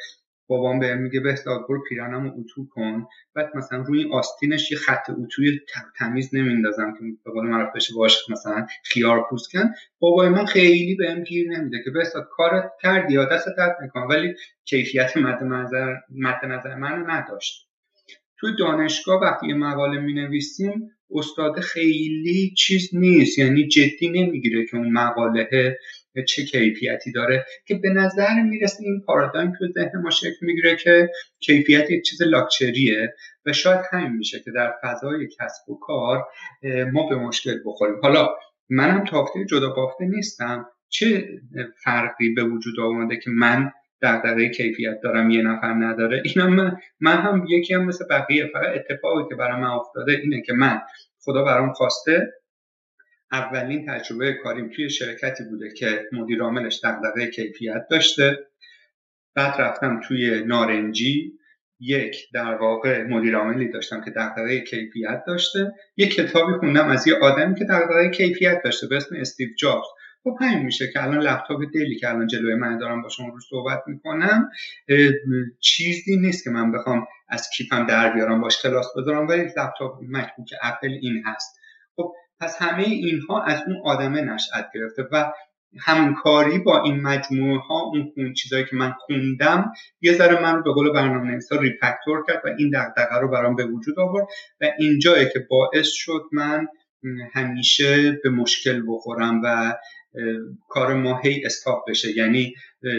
بابام 0.48 0.80
بهم 0.80 0.98
میگه 0.98 1.20
بهزاد 1.20 1.66
برو 1.70 1.84
پیرانم 1.90 2.34
اتو 2.40 2.68
کن 2.70 3.08
بعد 3.36 3.58
مثلا 3.58 3.80
روی 3.80 4.10
آستینش 4.14 4.72
یه 4.72 4.78
خط 4.78 5.10
اتوی 5.10 5.60
تمیز 5.98 6.36
نمیندازم 6.36 6.94
که 6.94 7.00
به 7.26 7.32
قول 7.32 7.48
معروف 7.48 7.76
بشه 7.76 7.94
باش 7.96 8.30
مثلا 8.30 8.68
خیار 8.84 9.26
پوست 9.30 9.52
کن. 9.52 9.74
بابای 10.00 10.30
من 10.30 10.46
خیلی 10.46 10.96
بهم 10.96 11.24
گیر 11.24 11.58
نمیده 11.58 11.84
که 11.84 11.92
بهزاد 11.92 12.28
کارت 12.32 12.72
کردی 12.82 13.14
یا 13.14 13.26
دست 13.26 13.48
درد 13.58 13.78
میکن 13.82 14.02
ولی 14.02 14.34
کیفیت 14.66 15.18
مد 15.18 15.44
نظر 15.44 15.96
مد 16.10 16.46
نظر 16.46 16.76
منو 16.76 17.12
نداشت. 17.12 17.65
توی 18.40 18.52
دانشگاه 18.60 19.22
وقتی 19.22 19.54
مقاله 19.54 20.00
می 20.02 20.14
نویسیم 20.14 20.92
استاد 21.12 21.60
خیلی 21.60 22.54
چیز 22.58 22.90
نیست. 22.94 23.40
یعنی 23.40 23.68
جدی 23.68 24.10
نمی‌گیره 24.10 24.66
که 24.66 24.78
اون 24.78 24.92
مقاله 24.92 25.78
چه 26.28 26.46
کیفیتی 26.46 27.12
داره. 27.12 27.46
که 27.68 27.76
به 27.76 27.90
نظر 27.90 28.44
می‌رسه 28.44 28.84
این 28.84 29.02
پارادایم 29.08 29.52
تو 29.60 29.68
ذهن 29.68 30.02
ما 30.04 30.10
شکل 30.10 30.38
می‌گیره 30.42 30.76
که 30.76 31.10
کیفیت 31.40 31.92
یک 31.92 32.04
چیز 32.04 32.22
لاکچریه. 32.22 33.14
و 33.46 33.54
شاید 33.54 33.80
همین 33.92 34.12
میشه 34.12 34.40
که 34.46 34.52
در 34.52 34.74
فضای 34.84 35.28
کسب 35.28 35.70
و 35.70 35.80
کار 35.80 36.24
ما 36.94 37.10
به 37.10 37.16
مشکل 37.16 37.60
بخوریم. 37.66 37.96
حالا 38.04 38.30
منم 38.70 39.04
تافته 39.04 39.46
جدا 39.46 39.70
بافته 39.70 40.06
نیستم. 40.06 40.66
چه 40.90 41.30
فرقی 41.84 42.30
به 42.34 42.44
وجود 42.44 42.80
آمده 42.80 43.18
که 43.18 43.30
من 43.30 43.72
دغدغه 44.02 44.50
کیفیت 44.50 45.02
دارم 45.04 45.30
یه 45.30 45.42
نفر 45.42 45.74
نداره. 45.74 46.24
اینم 46.26 46.56
من, 46.56 46.78
من 47.00 47.18
هم 47.18 47.46
یکی 47.50 47.74
هم 47.74 47.86
مثل 47.86 48.06
بقیه. 48.10 48.50
فقط 48.54 48.76
اتفاقی 48.76 49.30
که 49.30 49.36
برای 49.36 49.62
من 49.62 49.68
افتاده 49.68 50.12
اینه 50.12 50.42
که 50.42 50.54
من 50.54 50.82
خدا 51.20 51.44
برام 51.44 51.74
خواسته 51.74 52.34
اولین 53.32 53.86
تجربه 53.88 54.34
کاریم 54.34 54.70
توی 54.70 54.90
شرکتی 54.90 55.44
بوده 55.44 55.74
که 55.74 56.04
مدیر 56.12 56.42
عاملش 56.42 56.80
دغدغه 56.84 57.28
کیفیت 57.28 57.88
داشته. 57.92 58.40
بعد 59.36 59.62
رفتم 59.62 60.02
توی 60.08 60.44
نارنجی. 60.44 61.40
یک 61.80 62.32
در 62.34 62.56
واقع 62.56 63.04
مدیر 63.04 63.36
عاملی 63.36 63.72
داشتم 63.72 64.02
که 64.02 64.12
دغدغه 64.12 64.62
کیفیت 64.62 65.24
داشته. 65.28 65.74
یک 65.98 66.16
کتابی 66.16 66.54
خوندم 66.54 66.88
از 66.88 67.08
یه 67.08 67.16
آدمی 67.22 67.56
که 67.56 67.66
دغدغه 67.66 68.10
کیفیت 68.10 68.62
داشته 68.64 68.88
به 68.88 68.98
اسم 68.98 69.16
استیو 69.16 69.50
جابز. 69.60 69.86
خب 70.26 70.38
همین 70.42 70.60
میشه 70.60 70.92
که 70.94 71.04
الان 71.04 71.20
لپتاپ 71.20 71.62
دلی 71.74 71.96
که 71.96 72.10
الان 72.10 72.28
جلوی 72.28 72.56
من 72.56 72.78
دارم 72.78 73.02
با 73.02 73.10
شما 73.10 73.28
رو 73.28 73.40
صحبت 73.40 73.84
می‌کنم 73.88 74.50
چیزی 75.60 76.18
نیست 76.18 76.44
که 76.44 76.50
من 76.50 76.72
بخوام 76.72 77.08
از 77.30 77.50
کیفم 77.58 77.86
در 77.86 78.14
بیارم 78.14 78.42
باش 78.42 78.62
کلاس 78.62 78.86
بذارم 78.98 79.28
ولی 79.28 79.42
لپتاپ 79.42 80.00
مکبوک 80.02 80.50
اپل 80.62 80.98
این 81.02 81.24
هست. 81.26 81.60
خب 81.96 82.14
پس 82.40 82.62
همه 82.62 82.84
اینها 82.84 83.44
از 83.44 83.64
اون 83.68 83.82
آدمه 83.86 84.22
نشأت 84.22 84.70
گرفته 84.74 85.04
و 85.12 85.34
همکاری 85.80 86.60
با 86.60 86.84
این 86.84 87.02
مجموعه 87.02 87.60
ها 87.60 87.92
اون 88.18 88.34
چیزایی 88.34 88.66
که 88.66 88.76
من 88.76 88.92
خوندم 88.92 89.72
یه 90.02 90.14
ذره 90.14 90.42
من 90.42 90.64
به 90.64 90.72
قول 90.72 90.92
برنامه 90.92 91.32
نویسا 91.32 91.56
ریفکتور 91.56 92.24
کرد 92.28 92.42
و 92.46 92.50
این 92.58 92.70
دغدغه 92.74 93.20
رو 93.20 93.28
برام 93.28 93.56
به 93.56 93.66
وجود 93.66 94.00
آورد 94.00 94.28
و 94.62 94.66
اینجایی 94.80 95.30
که 95.34 95.40
باعث 95.50 95.88
شد 95.88 96.22
من 96.32 96.68
همیشه 97.34 98.12
به 98.24 98.30
مشکل 98.30 98.84
بخورم 98.88 99.42
و 99.44 99.76
کار 100.70 100.94
ما 100.94 101.20
هی 101.24 101.46
استاپ 101.46 101.90
بشه. 101.90 102.18
یعنی 102.18 102.54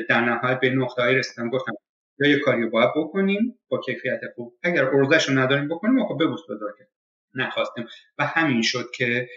در 0.08 0.20
نهایت 0.20 0.60
به 0.60 0.70
نقطه‌ای 0.70 1.14
رسیدم 1.14 1.50
گفتم 1.50 1.72
یا 2.18 2.30
یه 2.30 2.38
کاری 2.38 2.66
باید 2.66 2.90
بکنیم 2.96 3.58
با 3.68 3.80
کیفیت 3.80 4.20
خوب. 4.34 4.54
اگر 4.62 4.84
ارزش 4.84 5.28
رو 5.28 5.38
نداریم 5.38 5.68
بکنیم 5.68 6.00
آقا 6.00 6.14
ببوس 6.14 6.40
بذار 6.50 6.74
که 6.78 6.86
نخواستیم. 7.34 7.86
و 8.18 8.26
همین 8.26 8.62
شد 8.62 8.90
که 8.94 9.28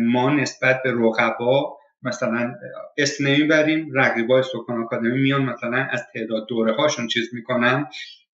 ما 0.00 0.34
نسبت 0.34 0.82
به 0.82 0.92
رقبا 0.92 1.78
مثلا 2.02 2.54
اسم 2.98 3.26
نمی‌بریم 3.26 3.90
رقیبای 3.94 4.42
سکان 4.42 4.82
آکادمی 4.82 5.18
میان 5.18 5.42
مثلا 5.42 5.88
از 5.90 6.06
تعداد 6.14 6.46
دوره 6.48 6.72
هاشون 6.72 7.06
چیز 7.06 7.34
می‌کنن. 7.34 7.86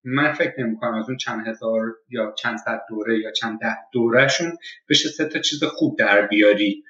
من 0.04 0.32
فکر 0.32 0.52
نمی 0.58 0.76
کنم 0.76 0.94
از 0.94 1.08
اون 1.08 1.16
چند 1.16 1.48
هزار 1.48 1.82
یا 2.08 2.34
چند 2.38 2.58
صد 2.58 2.80
دوره 2.88 3.18
یا 3.18 3.32
چند 3.32 3.60
ده 3.60 3.76
دورهشون 3.92 4.52
بشه 4.88 5.08
سه 5.08 5.24
تا 5.24 5.38
چیز 5.38 5.64
خوب 5.64 5.98
در 5.98 6.26
بیاری. 6.26 6.84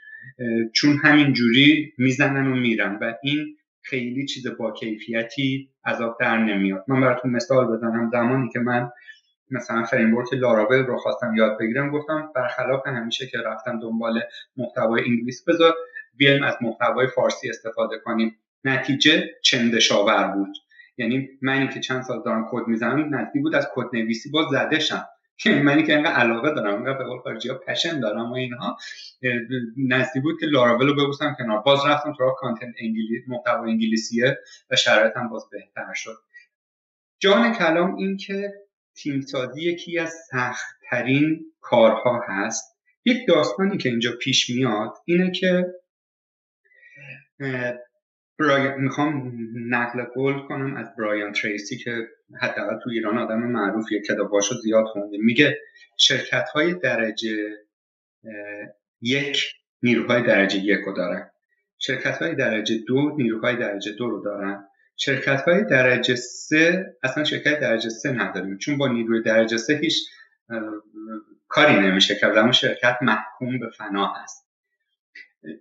چون 0.74 0.96
همین 0.96 1.32
جوری 1.32 1.92
می‌زنن 1.98 2.46
و 2.46 2.54
میرن 2.54 2.98
و 3.00 3.14
این 3.22 3.56
خیلی 3.82 4.26
چیز 4.26 4.46
با 4.46 4.72
کیفیتی 4.72 5.68
از 5.86 5.96
آب 5.96 6.16
در 6.20 6.38
نمیاد. 6.38 6.84
من 6.88 7.00
براتون 7.00 7.30
مثال 7.30 7.76
بزنم. 7.76 8.10
زمانی 8.12 8.48
که 8.48 8.58
من 8.58 8.90
مثلا 9.50 9.84
framework 9.84 10.32
Laravel 10.32 10.86
رو 10.86 10.96
خواستم 10.96 11.34
یاد 11.36 11.58
بگیرم 11.60 11.90
گفتم 11.90 12.30
برخلاف 12.34 12.86
همیشه 12.86 13.26
که 13.26 13.38
رفتم 13.38 13.80
دنبال 13.80 14.20
محتوای 14.56 15.02
انگلیس 15.04 15.44
بذار 15.48 15.74
بیایم 16.16 16.42
از 16.42 16.54
محتوای 16.60 17.06
فارسی 17.06 17.50
استفاده 17.50 17.98
کنیم. 18.04 18.36
نتیجه 18.64 19.30
چندش‌آور 19.42 20.28
بود. 20.28 20.56
یعنی 20.98 21.28
منی 21.42 21.68
که 21.68 21.80
چند 21.80 22.02
سال 22.02 22.22
دارم 22.24 22.48
کد 22.50 22.68
می‌زنم 22.68 23.14
نزدیک 23.14 23.42
بود 23.42 23.54
از 23.54 23.68
کد 23.74 23.86
نویسی 23.92 24.30
باز 24.30 24.46
زده 24.50 24.78
شم. 24.78 24.94
یعنی 24.94 25.06
منی 25.64 25.82
که 25.82 25.94
انقدر 25.94 26.12
علاقه 26.12 26.54
دارم 26.54 26.74
انقدر 26.74 26.98
به 26.98 27.04
قول 27.04 27.18
خارجی 27.18 27.48
ها 27.48 27.54
passion 27.54 28.00
دارم 28.00 28.30
و 28.30 28.34
اینها 28.34 28.76
نزدیک 29.76 30.22
بود 30.22 30.40
که 30.40 30.46
لاراول 30.46 30.86
رو 30.86 30.94
ببوسم 30.94 31.34
کنار. 31.38 31.58
باز 31.58 31.86
رفتم 31.86 32.12
تو 32.12 32.30
content 32.38 32.74
انگلیسی 32.80 33.24
محتوا 33.28 33.64
انگلیسیه 33.64 34.38
و 34.70 34.76
شرایطم 34.76 35.28
باز 35.28 35.48
بهتر 35.50 35.92
شد. 35.94 36.16
جان 37.18 37.54
کلام 37.54 37.96
این 37.96 38.16
که 38.16 38.52
تیمسازی 38.96 39.62
یکی 39.62 39.98
از 39.98 40.14
سختترین 40.30 41.40
کارها 41.60 42.22
هست. 42.28 42.78
یک 43.04 43.18
داستانی 43.28 43.78
که 43.78 43.88
اینجا 43.88 44.12
پیش 44.20 44.50
میاد 44.50 44.92
اینه 45.04 45.30
که 45.30 45.66
برای... 48.38 48.78
می‌خوام 48.78 49.32
نقل 49.68 50.04
قول 50.04 50.38
کنم 50.48 50.76
از 50.76 50.86
برایان 50.98 51.32
تریسی 51.32 51.76
که 51.76 52.08
حداقل 52.40 52.78
تو 52.84 52.90
ایران 52.90 53.18
آدم 53.18 53.38
معروفیه 53.38 54.00
کتاباشو 54.00 54.54
زیاد 54.54 54.84
خونده. 54.84 55.18
میگه 55.18 55.58
شرکت 55.98 56.48
های 56.54 56.74
درجه 56.74 57.50
یک 59.00 59.44
نیروهای 59.82 60.22
درجه 60.22 60.58
یک 60.58 60.80
رو 60.86 60.92
دارن. 60.92 61.30
شرکت 61.78 62.22
های 62.22 62.34
درجه 62.34 62.78
دو 62.86 63.16
نیروهای 63.16 63.56
درجه 63.56 63.92
دو 63.92 64.10
رو 64.10 64.24
دارن. 64.24 64.68
شرکت 64.96 65.42
های 65.42 65.64
درجه 65.64 66.14
سه 66.14 66.86
اصلا 67.02 67.24
شرکت 67.24 67.60
درجه 67.60 67.88
سه 67.88 68.12
نداریم. 68.12 68.58
چون 68.58 68.78
با 68.78 68.88
نیروی 68.88 69.22
درجه 69.22 69.56
سه 69.56 69.74
هیچ 69.74 70.10
کاری 71.48 71.74
نمیشه 71.74 72.14
کرد 72.14 72.38
اما 72.38 72.52
شرکت 72.52 72.98
محکوم 73.02 73.58
به 73.58 73.70
فنا 73.78 74.06
هست. 74.06 74.48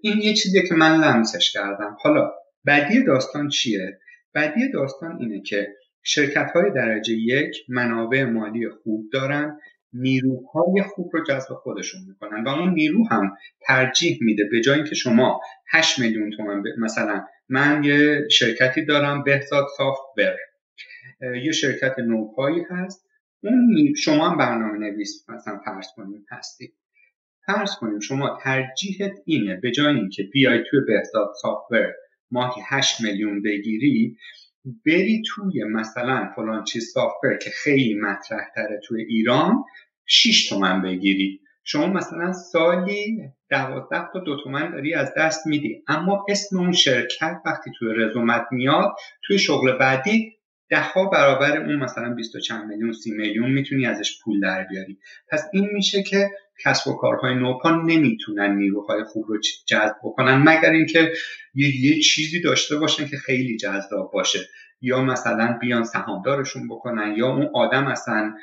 این 0.01 0.17
یه 0.17 0.33
چیزیه 0.33 0.67
که 0.67 0.75
من 0.75 1.03
لمسش 1.03 1.51
کردم. 1.51 1.97
حالا 2.01 2.31
بعدی 2.65 3.03
داستان 3.03 3.49
چیه؟ 3.49 3.99
بعدی 4.33 4.71
داستان 4.71 5.17
اینه 5.19 5.41
که 5.41 5.67
شرکت 6.03 6.51
های 6.55 6.71
درجه 6.75 7.13
یک 7.13 7.55
منابع 7.69 8.23
مالی 8.23 8.69
خوب 8.69 9.09
دارن 9.13 9.59
نیروهای 9.93 10.83
خوب 10.95 11.09
رو 11.13 11.23
جذب 11.23 11.53
خودشون 11.53 12.01
می‌کنن 12.07 12.43
و 12.43 12.49
اون 12.49 12.73
نیرو 12.73 13.07
هم 13.07 13.37
ترجیح 13.61 14.17
میده 14.21 14.43
به 14.51 14.61
جای 14.61 14.75
اینکه 14.75 14.95
شما 14.95 15.41
8 15.71 15.99
میلیون 15.99 16.31
تومن 16.37 16.63
مثلا 16.79 17.25
من 17.49 17.83
یه 17.83 18.27
شرکتی 18.31 18.85
دارم 18.85 19.23
بهزاد 19.23 19.65
سافتور. 19.77 20.35
یه 21.43 21.51
شرکت 21.51 21.99
نوپایی 21.99 22.65
هست. 22.69 23.05
اون 23.43 23.93
شما 23.97 24.29
هم 24.29 24.37
برنامه 24.37 24.77
نویس 24.77 25.29
مثلا 25.29 25.59
فرض 25.65 25.87
کنیم 25.95 26.25
هستی. 26.31 26.73
فرض 27.45 27.75
کنیم 27.75 27.99
شما 27.99 28.37
ترجیحت 28.43 29.11
اینه 29.25 29.55
به 29.55 29.71
جای 29.71 29.95
اینکه 29.95 30.23
بیای 30.23 30.63
توی 30.69 30.79
بهزاد 30.87 31.29
سافتور 31.41 31.93
ماهی 32.33 32.61
8 32.69 33.01
میلیون 33.01 33.41
بگیری 33.41 34.17
بری 34.85 35.21
توی 35.27 35.63
مثلا 35.63 36.29
فلان 36.35 36.63
چیز 36.63 36.91
سافتور 36.93 37.37
که 37.37 37.49
خیلی 37.49 37.93
مطرح 37.93 38.49
تره 38.55 38.79
توی 38.87 39.03
ایران 39.03 39.63
6 40.05 40.49
تومن 40.49 40.81
بگیری. 40.81 41.39
شما 41.63 41.87
مثلا 41.87 42.33
سالی 42.33 43.17
دوازده 43.49 44.07
تا 44.13 44.19
دو 44.19 44.43
تومن 44.43 44.71
داری 44.71 44.93
از 44.93 45.13
دست 45.17 45.47
میدی. 45.47 45.83
اما 45.87 46.25
اسم 46.29 46.57
اون 46.57 46.71
شرکت 46.71 47.41
وقتی 47.45 47.71
توی 47.79 47.93
رزومت 47.95 48.45
میاد 48.51 48.91
توی 49.23 49.39
شغل 49.39 49.77
بعدی 49.77 50.33
ده 50.69 50.81
ها 50.81 51.05
برابر 51.05 51.57
اون 51.57 51.75
مثلا 51.75 52.13
20 52.13 52.37
چند 52.37 52.69
میلیون 52.69 52.93
سی 52.93 53.11
میلیون 53.11 53.51
می‌تونی 53.51 53.85
ازش 53.85 54.19
پول 54.23 54.39
در 54.39 54.63
بیاری. 54.63 54.97
پس 55.31 55.49
این 55.53 55.69
میشه 55.73 56.03
که 56.03 56.29
کسب 56.63 56.87
و 56.87 56.97
کارهای 56.97 57.35
نوپا 57.35 57.71
نمی‌تونن 57.71 58.55
نیروهای 58.55 59.03
خوب 59.03 59.25
رو 59.27 59.39
جذب 59.67 59.95
بکنن 60.03 60.37
مگر 60.37 60.69
اینکه 60.69 61.13
یه،, 61.53 61.85
یه 61.85 61.99
چیزی 61.99 62.41
داشته 62.41 62.77
باشن 62.77 63.07
که 63.07 63.17
خیلی 63.17 63.57
جذاب 63.57 64.11
باشه. 64.13 64.39
یا 64.83 65.01
مثلا 65.01 65.57
بیان 65.61 65.83
سهامدارشون 65.83 66.67
بکنن 66.67 67.15
یا 67.17 67.27
اون 67.27 67.49
آدم 67.53 67.87
اصلا 67.87 68.33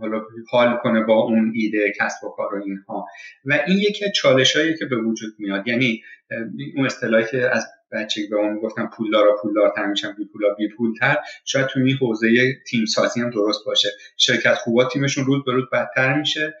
حالا 0.00 0.22
حال 0.50 0.76
کنه 0.82 1.04
با 1.04 1.14
اون 1.14 1.52
ایده 1.54 1.92
کسب 2.00 2.24
و 2.24 2.30
کار 2.30 2.54
و 2.54 2.62
اینها. 2.62 3.06
و 3.44 3.58
این 3.66 3.78
یکی 3.78 4.04
چالش 4.14 4.56
هایی 4.56 4.76
که 4.76 4.84
به 4.84 4.96
وجود 4.96 5.34
میاد 5.38 5.68
یعنی 5.68 6.02
اون 6.76 6.86
اصطلاحی 6.86 7.24
که 7.30 7.50
از 7.52 7.66
بچگی 7.92 8.26
به 8.26 8.36
اون 8.36 8.58
گفتم 8.58 8.90
پولدارا 8.96 9.36
پولدارتر 9.42 9.86
میشن 9.86 10.12
بی 10.12 10.24
پولا 10.24 10.54
بی 10.54 10.68
پولتر 10.68 11.16
شاید 11.44 11.66
تو 11.66 11.80
این 11.80 11.96
حوزه 11.96 12.28
تیم 12.70 12.84
سازی 12.84 13.20
هم 13.20 13.30
درست 13.30 13.64
باشه. 13.66 13.88
شرکت 14.16 14.54
خوبا 14.54 14.84
تیمشون 14.84 15.24
روز 15.24 15.44
به 15.44 15.52
روز 15.52 15.64
بدتر 15.72 16.18
میشه. 16.18 16.54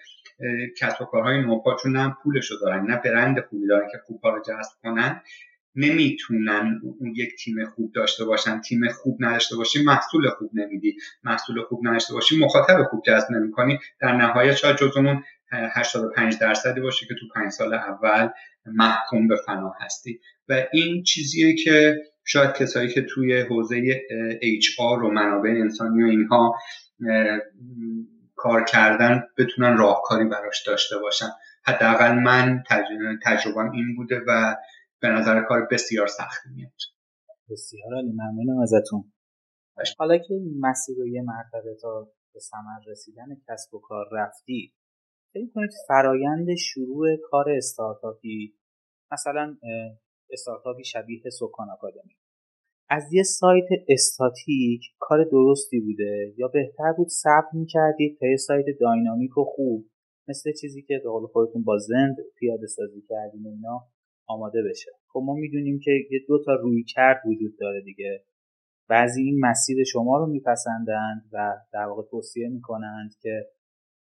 کسب 0.78 1.02
و 1.02 1.04
کارهای 1.04 1.40
نوپا 1.40 1.76
چون 1.82 1.96
نه 1.96 2.16
پولشو 2.22 2.54
دارن 2.60 2.86
نه 2.86 3.00
برند 3.04 3.40
خوبی 3.40 3.66
دارن 3.66 3.88
که 3.92 3.98
خوب 4.06 4.26
رو 4.26 4.42
جذب 4.42 4.72
کنن. 4.82 5.22
نمی‌تونن 5.76 6.80
اون 6.82 7.14
یک 7.16 7.36
تیم 7.44 7.64
خوب 7.64 7.92
داشته 7.94 8.24
باشن. 8.24 8.60
تیم 8.60 8.88
خوب 8.88 9.16
نداشته 9.20 9.56
باشی 9.56 9.84
محصول 9.84 10.28
خوب 10.28 10.50
نمیدی. 10.54 10.96
محصول 11.24 11.62
خوب 11.62 11.88
نداشته 11.88 12.14
باشی 12.14 12.38
مخاطب 12.38 12.82
خوب 12.90 13.02
جذب 13.06 13.30
نمی‌کنی. 13.30 13.78
در 14.00 14.16
نهایت 14.16 14.54
شاید 14.54 14.76
جزمون 14.76 15.22
85 15.50 16.38
درصدی 16.38 16.80
باشه 16.80 17.06
که 17.06 17.14
تو 17.20 17.26
پنج 17.34 17.52
سال 17.52 17.74
اول 17.74 18.28
محکوم 18.66 19.28
به 19.28 19.36
فنا 19.46 19.74
هستی. 19.80 20.20
و 20.48 20.66
این 20.72 21.02
چیزیه 21.02 21.54
که 21.54 21.96
شاید 22.24 22.52
کسایی 22.52 22.88
که 22.88 23.02
توی 23.02 23.40
حوزه 23.40 24.00
HR 24.42 25.04
و 25.04 25.10
منابع 25.10 25.50
انسانی 25.50 26.02
و 26.02 26.06
اینها 26.06 26.54
کار 28.44 28.64
کردن 28.64 29.22
بتونن 29.38 29.76
راهکاری 29.78 30.24
براش 30.24 30.66
داشته 30.66 30.98
باشن. 30.98 31.30
حداقل 31.66 32.14
من 32.14 32.62
تجربه 33.26 33.70
این 33.72 33.96
بوده 33.96 34.20
و 34.28 34.56
به 35.02 35.08
نظر 35.08 35.42
کار 35.48 35.68
بسیار 35.70 36.06
سختی 36.06 36.48
میاد. 36.54 36.72
بسیار 37.50 37.94
عالی 37.94 38.12
ممنونم 38.12 38.62
ازتون. 38.62 39.12
حالا 39.98 40.18
که 40.18 40.34
مسیر 40.60 40.96
رو 40.98 41.06
یه 41.06 41.22
مرتبه 41.22 41.76
تا 41.82 42.08
به 42.34 42.40
ثمر 42.40 42.90
رسیدن 42.90 43.26
کسب 43.48 43.74
و 43.74 43.80
کار 43.80 44.06
رفتی 44.12 44.74
فکر 45.34 45.48
کنید 45.54 45.70
فرایند 45.88 46.54
شروع 46.54 47.06
کار 47.30 47.50
استارتاپی 47.50 48.58
مثلا 49.12 49.56
استارتاپی 50.30 50.84
شبیه 50.84 51.22
سکان 51.38 51.70
آکادمی. 51.70 52.16
از 52.88 53.12
یه 53.12 53.22
سایت 53.22 53.68
استاتیک 53.88 54.80
کار 54.98 55.24
درستی 55.24 55.80
بوده 55.80 56.34
یا 56.36 56.48
بهتر 56.48 56.92
بود 56.96 57.08
صبر 57.08 57.48
می‌کردید 57.52 58.18
تا 58.20 58.26
یه 58.26 58.36
سایت 58.36 58.66
داینامیک 58.80 59.38
و 59.38 59.44
خوب؟ 59.44 59.86
مثل 60.28 60.52
چیزی 60.60 60.82
که 60.82 61.00
به 61.04 61.26
خودتون 61.32 61.62
با 61.64 61.78
زند 61.78 62.16
پیاده 62.38 62.66
سازی 62.66 63.02
کردیم 63.08 63.46
اینا 63.46 63.86
آماده 64.26 64.62
بشه. 64.70 64.90
خب 65.08 65.22
ما 65.24 65.34
می‌دونیم 65.34 65.80
که 65.84 65.90
یه 66.10 66.20
دو 66.28 66.44
تا 66.44 66.54
روی 66.54 66.84
کرد 66.84 67.22
وجود 67.26 67.58
داره 67.60 67.80
دیگه. 67.80 68.24
بعضی 68.88 69.22
این 69.22 69.40
مسیر 69.40 69.84
شما 69.84 70.18
رو 70.18 70.26
میپسندند 70.26 71.22
و 71.32 71.54
در 71.72 71.84
واقع 71.84 72.02
توصیه 72.10 72.48
می‌کنند 72.48 73.10
که 73.22 73.46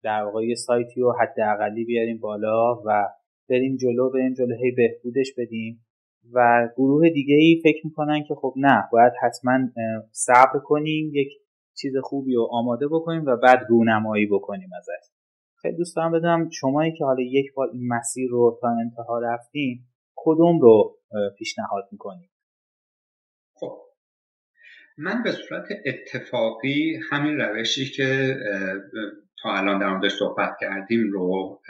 در 0.03 0.23
واقع 0.23 0.45
یه 0.45 0.55
سایتی 0.55 1.01
رو 1.01 1.15
حداقلی 1.21 1.85
بیاریم 1.85 2.17
بالا 2.17 2.81
و 2.85 3.07
بریم 3.49 3.77
جلو 3.77 4.09
بریم 4.09 4.33
جلو 4.33 4.55
هی 4.55 4.71
بهبودش 4.71 5.33
بدیم. 5.37 5.84
و 6.33 6.69
گروه 6.77 7.09
دیگه 7.09 7.35
ای 7.35 7.61
فکر 7.63 7.85
می‌کنن 7.85 8.23
که 8.23 8.35
خب 8.35 8.53
نه 8.57 8.83
باید 8.91 9.13
حتما 9.21 9.59
صبر 10.11 10.59
کنیم 10.59 11.11
یک 11.13 11.29
چیز 11.77 11.93
خوبی 12.03 12.33
رو 12.33 12.47
آماده 12.51 12.87
بکنیم 12.87 13.25
و 13.25 13.37
بعد 13.37 13.65
رونمایی 13.69 14.25
بکنیم 14.25 14.69
ازش. 14.77 15.11
خیلی 15.61 15.77
دوست 15.77 15.95
دارم 15.95 16.11
بدونم 16.11 16.49
شمایی 16.49 16.93
که 16.97 17.05
حالا 17.05 17.21
یک 17.21 17.53
بار 17.53 17.69
این 17.73 17.87
مسیر 17.87 18.29
رو 18.29 18.57
تا 18.61 18.67
انتها 18.67 19.19
رفتیم 19.19 19.87
کدوم 20.15 20.59
رو 20.59 20.97
پیشنهاد 21.37 21.83
می‌کنیم 21.91 22.29
خب 23.53 23.81
من 24.97 25.23
به 25.23 25.31
صورت 25.31 25.65
اتفاقی 25.85 26.99
همین 27.11 27.37
روشی 27.37 27.85
که 27.85 28.35
الان 29.49 29.79
در 29.79 29.89
موردش 29.89 30.11
صحبت 30.11 30.57
کردیم 30.61 31.11
رو 31.11 31.61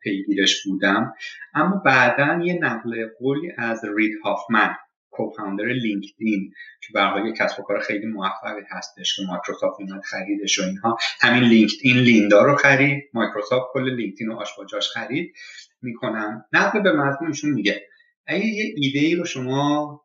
پیگیرش 0.00 0.66
بودم. 0.66 1.14
اما 1.54 1.76
بعدا 1.76 2.44
یه 2.44 2.58
نقل 2.60 3.06
قولی 3.18 3.52
از 3.58 3.84
رید 3.96 4.12
هافمن 4.24 4.74
co-founder 5.10 5.64
لینکدین 5.64 6.52
که 6.80 6.92
برای 6.94 7.32
کسب 7.32 7.60
و 7.60 7.62
کار 7.62 7.80
خیلی 7.80 8.06
موفقی 8.06 8.62
هستش 8.70 9.16
که 9.16 9.22
مایکروسافت 9.28 9.80
اومد 9.80 10.02
خریدش 10.02 10.58
و 10.58 10.62
اینها. 10.62 10.98
همین 11.20 11.42
لینکدین 11.42 11.96
لیندا 11.96 12.42
رو 12.44 12.56
خرید 12.56 13.10
مایکروسافت 13.14 13.66
کل 13.72 13.94
لینکدین 13.94 14.28
رو 14.28 14.34
آش 14.74 14.88
خرید. 14.94 15.34
می‌کنم. 15.82 16.44
نقل 16.52 16.80
به 16.80 16.92
مضمونشون 16.92 17.50
میگه 17.50 17.82
اگه 18.26 18.46
یه 18.46 18.74
ایده 18.76 18.98
ای 18.98 19.14
رو 19.14 19.24
شما 19.24 20.00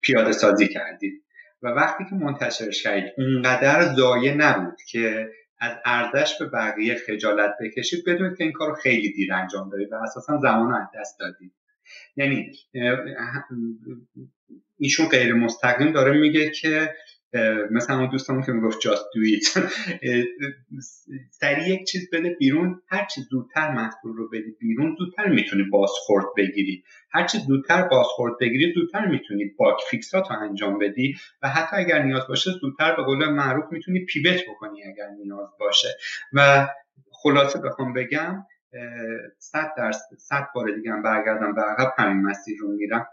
پیاده 0.00 0.32
سازی 0.32 0.68
کردید. 0.68 1.22
و 1.62 1.68
وقتی 1.68 2.04
که 2.04 2.14
منتشرش 2.14 2.82
کردید 2.82 3.12
اونقدر 3.18 3.94
ضایع 3.94 4.34
نبود 4.34 4.76
که 4.88 5.30
از 5.60 5.76
ارزش 5.84 6.38
به 6.38 6.46
بقیه 6.46 6.94
خجالت 6.94 7.54
بکشید 7.60 8.04
بدونید 8.04 8.38
که 8.38 8.44
این 8.44 8.52
کار 8.52 8.74
خیلی 8.74 9.12
دیر 9.12 9.32
انجام 9.32 9.70
دارید 9.70 9.92
و 9.92 9.94
اساسا 9.94 10.38
زمان 10.38 10.74
از 10.74 10.88
دست 10.94 11.20
دادید 11.20 11.52
یعنی 12.16 12.52
ایشون 14.78 15.08
غیر 15.08 15.32
مستقیم 15.32 15.92
داره 15.92 16.20
میگه 16.20 16.50
که 16.50 16.94
مثلا 17.70 17.98
اون 17.98 18.10
دوستمون 18.10 18.42
که 18.42 18.52
می‌گفت 18.52 18.80
جاست 18.80 19.04
دویت 19.14 19.42
سریع 21.30 21.68
یک 21.68 21.86
چیز 21.86 22.10
بده 22.12 22.36
بیرون 22.38 22.82
هر 22.88 23.04
چیز 23.04 23.24
زودتر 23.30 23.70
محصول 23.70 24.16
رو 24.16 24.28
بدی 24.28 24.56
بیرون 24.58 24.96
زودتر 24.98 25.28
می‌تونی 25.28 25.62
بازخورد 25.62 26.24
بگیری. 26.36 26.84
هر 27.12 27.26
چیز 27.26 27.40
زودتر 27.40 27.82
بازخورد 27.82 28.32
بگیری 28.40 28.72
زودتر 28.74 29.06
می‌تونی 29.06 29.44
باک 29.58 29.76
فیکسات 29.90 30.30
رو 30.30 30.36
انجام 30.42 30.78
بدی 30.78 31.14
و 31.42 31.48
حتی 31.48 31.76
اگر 31.76 32.02
نیاز 32.02 32.26
باشه 32.28 32.50
زودتر 32.60 32.96
به 32.96 33.02
قول 33.02 33.28
معروف 33.28 33.64
می‌تونی 33.72 34.04
پیوت 34.04 34.40
بکنی 34.48 34.84
اگر 34.84 35.08
نیاز 35.24 35.48
باشه. 35.60 35.88
و 36.32 36.68
خلاصه 37.12 37.60
بخوام 37.60 37.92
بگم 37.92 38.46
صد 39.38 39.72
درصد 39.76 40.16
صد 40.18 40.46
بار 40.54 40.70
دیگه 40.76 40.92
برگردم 41.04 41.54
به 41.54 41.62
عقب 41.62 41.92
همین 41.98 42.22
مسیر 42.22 42.56
رو 42.60 42.68
میرم 42.72 43.06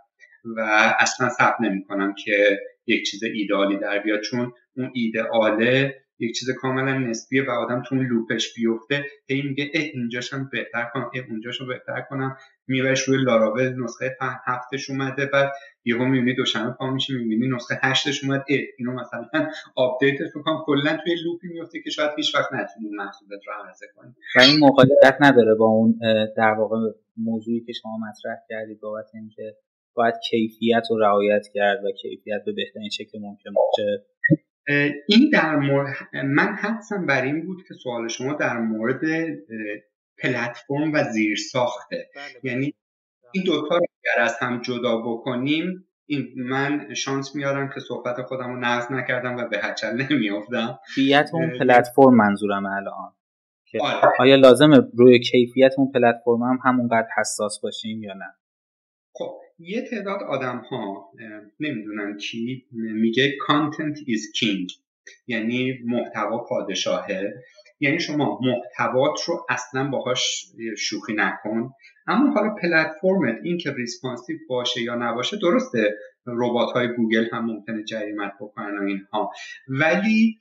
و 0.58 0.60
اصلا 1.00 1.30
صبر 1.30 1.56
نمی 1.62 1.84
کنم 1.84 2.14
که 2.26 2.60
یک 2.88 3.06
چیز 3.06 3.24
ایدئالی 3.24 3.78
در 3.78 4.00
بیاد. 4.00 4.22
چون 4.22 4.54
اون 4.78 4.92
ایدئاله 4.94 5.96
یک 6.20 6.36
چیز 6.36 6.50
کاملا 6.50 6.98
نسبیه 6.98 7.44
و 7.44 7.52
آدم 7.52 7.84
تو 7.84 7.96
اون 7.96 8.06
لوپش 8.08 8.54
بیفته 8.56 9.06
هی 9.30 9.42
میگه 9.42 9.72
اه 9.74 9.84
اینجاشم 9.94 10.50
بهتر 10.52 10.90
کنم 10.94 11.12
اه 11.16 11.24
اونجاشو 11.30 11.66
بهتر 11.66 12.02
کنم. 12.10 12.38
میبرش 12.68 13.02
روی 13.02 13.24
لاراول 13.24 13.84
نسخه 13.84 14.18
هفتش 14.46 14.90
اومده 14.90 15.26
بعد 15.26 15.52
یهو 15.86 16.06
می‌بینی 16.06 16.36
دوشنبه 16.36 16.72
پا 16.72 16.92
میشه 16.92 17.14
می‌بینی 17.14 17.56
نسخه 17.56 17.80
هشتش 17.84 18.24
اومد 18.24 18.46
اه 18.50 18.60
اینو 18.78 18.92
مثلا 18.92 19.28
update 19.76 20.15
ش 20.15 20.28
کنم 20.34 20.64
کلا 20.66 20.98
توی 21.04 21.16
loop 21.24 21.43
ی 21.43 21.48
میفته 21.48 21.82
که 21.82 21.90
شاید 21.90 22.12
هیچ 22.18 22.36
وقت 22.36 22.54
نتونی 22.54 22.90
محصولت 22.90 23.40
رو 23.48 23.54
عرضه 23.66 23.86
کنی. 23.96 24.14
و 24.36 24.40
این 24.42 24.60
مقایست 24.60 25.22
نداره 25.22 25.56
با 25.56 25.66
اون 25.66 26.00
در 26.38 26.52
واقع 26.52 26.78
موضوعی 27.18 27.62
که 27.62 27.74
شما 27.74 27.98
مطرح 27.98 28.38
کردید 28.50 28.80
بابت 28.80 29.06
اینکه 29.14 29.56
باید 29.98 30.16
کیفیت 30.30 30.84
رو 30.90 30.98
رعایت 31.00 31.48
کرد 31.54 31.86
و 31.86 31.92
کیفیت 32.02 32.42
به 32.46 32.52
بهترین 32.52 32.90
شکل 32.90 33.20
ممکن 33.22 33.50
باشه؟ 33.54 34.06
این 35.08 35.30
در 35.34 35.56
مورد 35.56 35.96
من 36.14 36.56
حدسم 36.56 37.06
بر 37.06 37.22
این 37.22 37.46
بود 37.46 37.64
که 37.68 37.74
سوال 37.74 38.08
شما 38.08 38.34
در 38.34 38.58
مورد 38.58 39.02
پلتفرم 40.18 40.94
و 40.94 41.04
زیر 41.04 41.38
ساخته 41.52 42.10
بله، 42.16 42.24
بله. 42.26 42.52
یعنی 42.52 42.74
این 43.32 43.44
دوتا 43.44 43.78
رو 43.78 43.86
اگر 44.04 44.24
از 44.24 44.38
هم 44.40 44.62
جدا 44.62 44.98
بکنیم 44.98 45.88
این 46.06 46.34
من 46.36 46.94
شانس 46.94 47.36
میارم 47.36 47.70
که 47.70 47.80
صحبت 47.80 48.22
خودم 48.22 48.50
رو 48.50 48.60
نقض 48.60 48.92
نکردم 48.92 49.36
و 49.38 49.48
به 49.48 49.60
هچل 49.64 50.02
نمیافتم. 50.12 50.80
کیفیت 50.96 51.30
اون 51.34 51.60
پلتفرم 51.60 52.16
منظورم 52.16 52.66
الان. 52.66 53.14
که 53.66 53.80
آره. 53.82 54.14
آیا 54.20 54.36
لازمه 54.36 54.78
روی 54.98 55.20
کیفیت 55.20 55.74
اون 55.78 55.92
پلتفرم 55.92 56.44
هم 56.44 56.60
همونقدر 56.64 57.08
حساس 57.18 57.60
باشیم 57.64 58.04
یا 58.04 58.14
نه؟ 58.14 58.36
یه 59.60 59.82
تعداد 59.82 60.24
آدم 60.24 60.58
ها 60.58 61.12
نمی‌دونم 61.60 62.18
کی 62.18 62.66
میگه 62.72 63.34
content 63.48 63.98
is 63.98 64.40
king 64.40 64.74
یعنی 65.28 65.80
محتوا 65.86 66.38
پادشاهه. 66.38 67.34
یعنی 67.80 68.00
شما 68.00 68.40
محتوات 68.42 69.24
رو 69.28 69.46
اصلا 69.50 69.90
باهاش 69.90 70.46
شوخی 70.78 71.14
نکن. 71.14 71.72
اما 72.08 72.32
حالا 72.32 72.56
پلتفرمت 72.62 73.40
این 73.44 73.58
که 73.58 73.72
responsive 73.72 74.38
باشه 74.50 74.82
یا 74.82 74.96
نباشه 74.96 75.38
درسته. 75.38 75.94
ربات 76.28 76.72
های 76.74 76.88
گوگل 76.88 77.26
هم 77.32 77.46
ممکنه 77.46 77.84
جریمت 77.84 78.32
بکنن 78.42 78.78
و 78.78 78.84
اینها. 78.84 79.32
ولی 79.68 80.40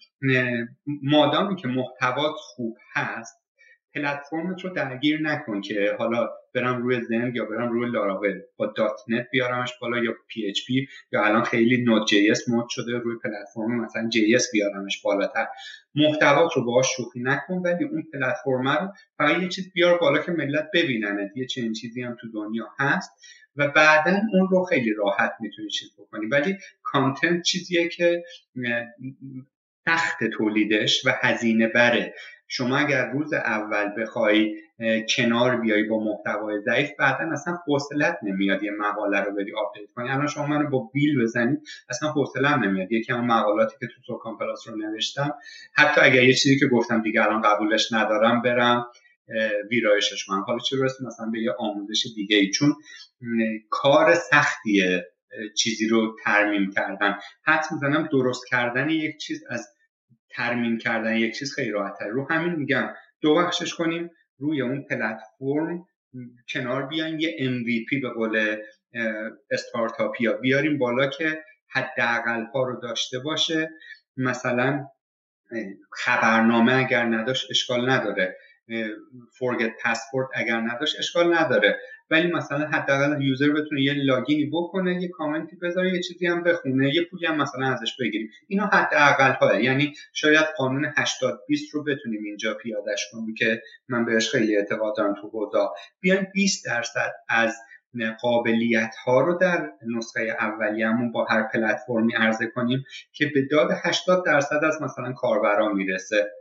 مادامی 0.87 1.57
که 1.57 1.69
محتوات 1.69 2.35
خوب 2.37 2.77
هست 2.93 3.46
پلتفرمت 3.97 4.65
رو 4.65 4.71
درگیر 4.71 5.21
نکن 5.23 5.61
که 5.61 5.97
حالا 5.99 6.29
برم 6.55 6.83
روی 6.83 7.01
زند 7.01 7.37
یا 7.37 7.45
برم 7.45 7.73
روی 7.73 7.91
لاراول 7.91 8.41
با 8.57 8.67
.NET 8.67 9.27
بیارمش 9.33 9.73
بالا 9.81 9.99
یا 9.99 10.15
PHP 10.29 10.89
یا 11.13 11.25
الان 11.25 11.43
خیلی 11.43 11.85
Node.js 11.85 12.49
مود 12.49 12.67
شده 12.69 12.99
روی 12.99 13.17
پلتفرم 13.25 13.81
مثلا 13.81 14.09
JS 14.09 14.51
بیارمش 14.53 15.03
بالاتر. 15.03 15.47
محتوات 15.95 16.53
رو 16.57 16.65
باهاش 16.65 16.87
شوخی 16.97 17.21
نکن 17.21 17.55
ولی 17.55 17.85
اون 17.85 18.03
پلتفرم 18.13 18.69
رو 18.69 18.93
فقط 19.19 19.43
یه 19.43 19.49
چیز 19.49 19.73
بیار 19.73 19.99
بالا 19.99 20.19
که 20.19 20.33
ملت 20.33 20.69
ببینن 20.75 21.31
یه 21.37 21.47
چنین 21.47 21.73
چیزی 21.73 22.03
هم 22.03 22.17
تو 22.21 22.29
دنیا 22.35 22.69
هست 22.79 23.11
و 23.57 23.69
بعدا 23.69 24.17
اون 24.33 24.49
رو 24.51 24.65
خیلی 24.65 24.95
راحت 24.95 25.33
می‌تونی 25.41 25.69
چیز 25.69 25.89
بکنی. 25.99 26.27
ولی 26.27 26.57
content 26.83 27.43
چیزیه 27.43 27.89
که 27.89 28.25
سخت 29.89 30.25
تولیدش 30.25 31.07
و 31.07 31.11
هزینه 31.23 31.69
بره 31.69 32.15
شما 32.49 32.77
اگر 32.77 33.11
روز 33.11 33.33
اول 33.33 34.03
بخوای 34.03 34.55
کنار 35.17 35.57
بیای 35.57 35.83
با 35.83 36.05
محتوای 36.05 36.61
ضعیف 36.61 36.91
بعدا 36.99 37.33
اصلا 37.33 37.59
حوصلت 37.67 38.19
نمیاد 38.23 38.63
یه 38.63 38.71
مقاله 38.71 39.21
رو 39.21 39.35
بری 39.35 39.55
update 39.55 39.91
کنی. 39.95 40.09
الان 40.09 40.27
شما 40.27 40.47
منو 40.47 40.71
با 40.71 40.91
بیل 40.93 41.23
بزنید 41.23 41.59
اصلا 41.89 42.09
حوصله‌ام 42.09 42.65
نمیاد. 42.65 42.93
یکی 42.93 43.13
از 43.13 43.21
مقالاتی 43.21 43.77
که 43.81 43.87
تو 43.87 44.03
سوکان 44.07 44.37
پلاس 44.37 44.69
رو 44.69 44.77
نوشتم 44.77 45.35
حتی 45.75 46.01
اگر 46.01 46.25
یه 46.25 46.35
چیزی 46.35 46.59
که 46.59 46.67
گفتم 46.67 47.03
دیگه 47.03 47.23
الان 47.23 47.43
قبولش 47.43 47.93
ندارم 47.93 48.43
برم 48.43 48.87
ویرایشش 49.71 50.25
کنم. 50.25 50.41
حالا 50.47 50.59
چه 50.59 50.77
برسه 50.77 51.05
مثلا 51.07 51.27
به 51.27 51.41
یه 51.41 51.53
آموزش 51.59 52.07
دیگه 52.15 52.37
ای؟ 52.37 52.51
چون 52.51 52.75
کار 53.71 54.15
سختیه 54.15 55.07
چیزی 55.57 55.89
رو 55.89 56.17
ترمیم 56.25 56.71
کردن. 56.71 57.19
حتی 57.43 57.75
می‌زنم 57.75 58.09
درست 58.13 58.47
کردن 58.51 58.91
یک 58.91 59.17
چیز 59.17 59.45
از 59.51 59.69
ترمیم 60.37 60.79
کردن 60.79 61.17
یک 61.17 61.39
چیز 61.39 61.55
خیلی 61.55 61.71
راحت 61.71 62.03
رو 62.03 62.27
همین 62.31 62.53
میگم. 62.53 62.95
دو 63.21 63.35
بخشش 63.35 63.75
کنیم. 63.75 64.11
روی 64.39 64.63
اون 64.63 64.83
پلتفرم 64.91 65.87
کنار 66.49 66.87
بیایم. 66.87 67.21
یه 67.21 67.37
MVP 67.39 68.03
به 68.03 68.09
قول 68.09 68.57
استارتاپیا 69.51 70.33
بیاریم 70.33 70.79
بالا 70.79 71.07
که 71.07 71.45
حداقل 71.69 72.45
ها 72.55 72.63
رو 72.63 72.81
داشته 72.81 73.19
باشه. 73.19 73.71
مثلا 74.17 74.87
خبرنامه 75.93 76.75
اگر 76.75 77.05
نداشت 77.05 77.51
اشکال 77.51 77.91
نداره. 77.91 78.37
فورگت 79.39 79.71
پسورد 79.85 80.29
اگر 80.35 80.61
نداشت 80.61 80.97
اشکال 80.99 81.35
نداره. 81.35 81.79
ولی 82.11 82.33
مثلا 82.33 82.67
حداقل 82.67 83.23
یوزر 83.23 83.51
بتونه 83.51 83.83
یه 83.83 83.95
لاگینی 83.95 84.51
بکنه 84.53 85.03
یه 85.03 85.09
کامنتی 85.09 85.57
بذاره 85.57 85.93
یه 85.93 86.01
چیزی 86.01 86.27
هم 86.27 86.43
بخونه 86.43 86.95
یه 86.95 87.03
پولی 87.11 87.27
هم 87.27 87.37
مثلا 87.37 87.67
ازش 87.67 87.97
بگیریم. 88.01 88.31
اینا 88.49 88.67
حداقل 88.67 89.33
ها 89.33 89.61
یعنی 89.61 89.93
شاید 90.13 90.47
قانون 90.57 90.93
80 90.97 91.41
20 91.49 91.75
رو 91.75 91.85
بتونیم 91.85 92.25
اینجا 92.25 92.55
پیادش 92.55 93.09
کنیم 93.13 93.35
که 93.35 93.63
من 93.89 94.05
بهش 94.05 94.31
خیلی 94.31 94.57
اعتقاد 94.57 94.97
دارم 94.97 95.15
تو 95.15 95.29
حوزه 95.29 95.59
بیایم 96.01 96.27
20 96.35 96.67
درصد 96.67 97.13
از 97.29 97.57
قابلیت 98.21 98.95
ها 99.05 99.21
رو 99.21 99.39
در 99.39 99.71
نسخه 99.97 100.37
اولیه‌مون 100.41 101.13
با 101.13 101.25
هر 101.25 101.43
پلتفرمی 101.43 102.15
عرضه 102.15 102.47
کنیم 102.47 102.85
که 103.13 103.31
به 103.35 103.43
داد 103.51 103.71
80 103.85 104.25
درصد 104.27 104.65
از 104.65 104.83
مثلا 104.83 105.13
کاربران 105.13 105.75
می‌رسه. 105.75 106.33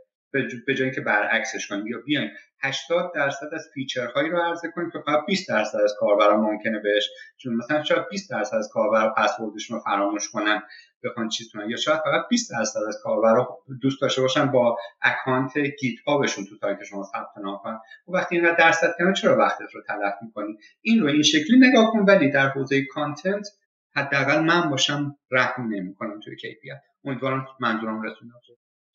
به 0.66 0.74
جای 0.74 0.90
که 0.90 1.00
برعکسش 1.00 1.66
کنیم. 1.68 1.86
یا 1.86 1.98
بیایم 1.98 2.30
80 2.62 3.12
درصد 3.14 3.48
از 3.52 3.68
feature 3.74 4.13
هایی 4.13 4.30
رو 4.30 4.38
عرضه 4.38 4.68
کنیم 4.74 4.90
که 4.90 4.98
فقط 5.06 5.26
20 5.26 5.48
درصد 5.48 5.78
از 5.78 5.94
کاربران 5.98 6.40
ممکنه 6.40 6.78
بهش 6.78 7.08
چون 7.36 7.54
مثلا 7.54 7.82
شاید 7.82 8.08
20 8.10 8.30
درصد 8.30 8.56
از 8.56 8.68
کاربرا 8.72 9.14
پسوردشون 9.14 9.76
رو 9.76 9.82
فراموش 9.82 10.30
کنن 10.30 10.62
بخوان 11.04 11.28
چیز 11.28 11.52
کنن. 11.52 11.70
یا 11.70 11.76
شاید 11.76 12.00
فقط 12.00 12.28
20 12.30 12.50
درصد 12.50 12.80
از 12.88 12.98
کاربرا 13.02 13.58
دوست 13.80 14.00
داشته 14.00 14.22
باشن 14.22 14.46
با 14.46 14.78
اکانت 15.02 15.58
GitHub 15.58 16.00
شون 16.06 16.44
تو 16.44 16.56
سایت 16.56 16.84
شما 16.84 17.04
ثبت 17.04 17.38
نام 17.42 17.58
کنن. 17.58 17.80
و 18.08 18.12
وقتی 18.12 18.36
اینقدر 18.36 18.56
درصد 18.56 18.94
کنه 18.98 19.12
چرا 19.12 19.38
وقتت 19.38 19.74
رو 19.74 19.82
تلف 19.82 20.14
می‌کنی؟ 20.22 20.58
این 20.80 21.02
رو 21.02 21.08
این 21.08 21.22
شکلی 21.22 21.58
نگاه 21.58 21.92
کن 21.92 21.98
ولی 21.98 22.30
در 22.30 22.48
حوزه 22.48 22.84
کانتنت 22.84 23.48
حداقل 23.96 24.40
من 24.40 24.70
باشم 24.70 25.16
رحم 25.30 25.68
نمی‌کنم 25.68 26.20
توی 26.20 26.36
کیفیت. 26.36 26.82
امیدوارم 27.04 27.46
منظورم 27.60 28.02
رسونده 28.02 28.34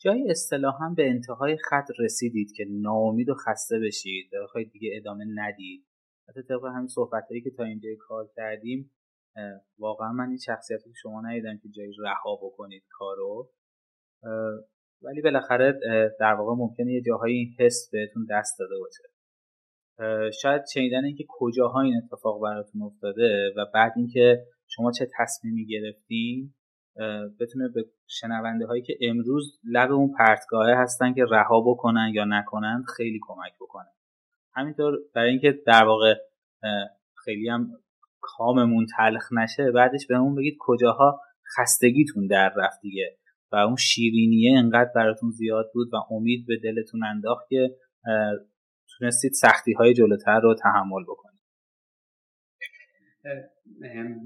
جایی 0.03 0.31
اصطلاحا 0.31 0.93
به 0.97 1.09
انتهای 1.09 1.57
خط 1.57 1.87
رسیدید 1.99 2.51
که 2.55 2.65
ناامید 2.69 3.29
و 3.29 3.33
خسته 3.33 3.79
بشید 3.79 4.29
بخواید 4.43 4.71
دیگه 4.71 4.89
ادامه 4.93 5.25
ندید. 5.35 5.85
حتی 6.29 6.41
طبق 6.43 6.65
همین 6.75 6.87
صحبت 6.87 7.23
هایی 7.29 7.41
که 7.41 7.51
تا 7.57 7.63
اینجا 7.63 7.89
کار 7.99 8.29
کردیم 8.35 8.91
واقعا 9.79 10.11
من 10.11 10.27
این 10.27 10.37
شخصیت 10.37 10.79
رو 10.85 10.93
شما 11.01 11.21
ندیدم 11.21 11.57
که 11.57 11.69
جایی 11.69 11.93
رها 11.99 12.35
بکنید 12.35 12.83
کارو. 12.89 13.49
ولی 15.01 15.21
بالاخره 15.21 15.79
در 16.19 16.33
واقع 16.33 16.53
ممکنه 16.57 16.93
یه 16.93 17.01
جاهایی 17.01 17.37
این 17.37 17.55
حس 17.59 17.89
بهتون 17.91 18.27
دست 18.29 18.59
داده 18.59 18.75
باشه. 18.79 19.03
شاید 20.41 20.61
شنیدن 20.73 21.05
اینکه 21.05 21.25
کجاها 21.29 21.81
این 21.81 22.01
اتفاق 22.03 22.41
براتون 22.41 22.81
افتاده 22.81 23.53
و 23.57 23.65
بعد 23.73 23.93
اینکه 23.95 24.45
شما 24.67 24.91
چه 24.91 25.07
تصمیمی 25.19 25.65
گرفتین 25.65 26.53
بتونه 27.39 27.67
به 27.67 27.85
شنونده 28.07 28.65
هایی 28.65 28.81
که 28.81 28.97
امروز 29.01 29.59
لب 29.63 29.91
اون 29.91 30.13
پرتگاهه 30.17 30.75
هستن 30.77 31.13
که 31.13 31.25
رها 31.31 31.61
بکنن 31.61 32.11
یا 32.13 32.25
نکنن 32.25 32.83
خیلی 32.97 33.19
کمک 33.21 33.53
بکنه. 33.61 33.89
همینطور 34.53 34.97
برای 35.15 35.29
اینکه 35.29 35.59
در 35.67 35.83
واقع 35.83 36.15
خیلی 37.25 37.49
هم 37.49 37.71
کاممون 38.21 38.85
تلخ 38.97 39.33
نشه 39.33 39.71
بعدش 39.71 40.07
بهمون 40.07 40.35
بگید 40.35 40.57
کجاها 40.59 41.21
خستگیتون 41.57 42.27
در 42.27 42.53
رفت 42.57 42.81
دیگه 42.81 43.17
و 43.51 43.55
اون 43.55 43.75
شیرینیه 43.75 44.57
انقدر 44.59 44.91
براتون 44.95 45.29
زیاد 45.29 45.71
بود 45.73 45.93
و 45.93 45.97
امید 46.13 46.45
به 46.47 46.57
دلتون 46.63 47.03
انداخت 47.03 47.49
که 47.49 47.75
تونستید 48.97 49.31
سختی 49.31 49.73
های 49.73 49.93
جلوتر 49.93 50.39
رو 50.39 50.55
تحمل 50.55 51.03
بکنید. 51.03 51.41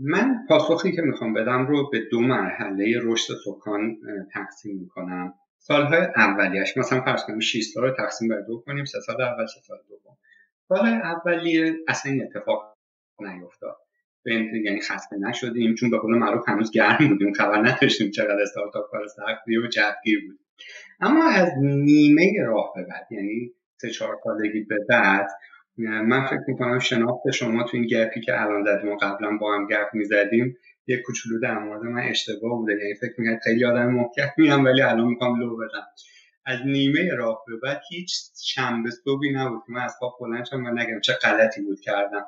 من 0.02 0.46
پاسخی 0.50 0.92
که 0.92 1.02
می‌خوام 1.02 1.34
بدم 1.34 1.68
رو 1.68 1.90
به 1.90 2.00
دو 2.12 2.22
مرحله 2.22 3.00
رشد 3.04 3.34
سکان 3.46 3.98
تقسیم 4.34 4.78
می‌کنم. 4.78 5.34
سالهای 5.58 6.08
اولیش 6.16 6.78
مثلا 6.78 7.02
فرض 7.02 7.24
کنیم 7.24 7.40
6 7.40 7.64
سال 7.64 7.84
رو 7.84 7.92
تقسیم 7.92 8.28
بر 8.30 8.42
دو 8.42 8.64
کنیم 8.66 8.86
سه 8.86 9.00
سال 9.00 9.22
اول 9.22 9.46
سه 9.46 9.62
سال 9.62 9.78
دوم. 9.90 10.18
سال 10.68 10.88
اولیه 10.88 11.76
اصلا 11.88 12.12
این 12.12 12.24
اتفاق 12.24 12.78
نیفتاد. 13.20 13.78
یعنی 14.26 14.82
خسته 14.82 15.18
نشدیم 15.18 15.76
چون 15.76 15.92
به 15.92 15.98
قول 15.98 16.18
معروف 16.18 16.50
هنوز 16.50 16.72
گرم 16.72 17.08
بودیم 17.08 17.34
خبر 17.34 17.62
نداشتیم 17.62 18.12
چقدر 18.12 18.42
استارتاپ 18.42 18.92
کار 18.92 19.08
سختی 19.08 19.58
و 19.58 19.68
جدگیر 19.68 20.20
بود. 20.28 20.40
اما 21.00 21.30
از 21.30 21.50
نیمه 21.62 22.34
راه 22.46 22.74
به 22.76 22.84
بعد 22.84 23.08
یعنی 23.12 23.52
سه 23.82 23.90
چهار 23.90 24.20
سالگی 24.24 24.62
به 24.64 24.78
بعد 24.90 25.28
من 25.78 26.26
فکر 26.26 26.44
می‌کنم 26.48 26.80
شناخت 26.80 27.32
شما 27.32 27.64
تو 27.64 27.78
این 27.78 27.88
گپی 27.88 28.22
که 28.22 28.42
الان 28.42 28.64
زدیم 28.64 28.92
و 28.92 28.96
قبلا 28.96 29.38
با 29.38 29.56
هم 29.56 29.68
گپ 29.68 29.88
می‌زدیم 29.94 30.58
یه 30.88 31.02
کوچولو 31.02 31.40
در 31.40 31.60
مورد 31.60 31.82
من 31.82 32.02
اشتباه 32.02 32.52
بوده. 32.58 32.74
یعنی 32.74 32.96
فکر 32.96 33.14
می‌کنم 33.18 33.40
خیلی 33.44 33.66
آدم 33.66 33.92
محکمی 33.92 34.48
هم 34.48 34.66
ولی 34.66 34.82
الان 34.82 35.08
می‌خوام 35.08 35.40
لو 35.40 35.58
بدم. 35.58 35.88
از 36.46 36.60
نیمه 36.66 37.16
راه 37.16 37.44
به 37.48 37.54
بعد 37.64 37.82
هیچ 37.90 38.14
شنبه 38.46 38.90
صبحی 38.90 39.32
نبود 39.34 39.62
که 39.68 39.74
من 39.74 39.82
از 39.82 39.96
خواب 40.00 40.18
بلند 40.20 40.46
شدم 40.46 40.66
و 40.66 40.70
نگم 40.70 41.00
چه 41.00 41.14
غلطی 41.14 41.62
بود 41.62 41.80
کردم. 41.80 42.26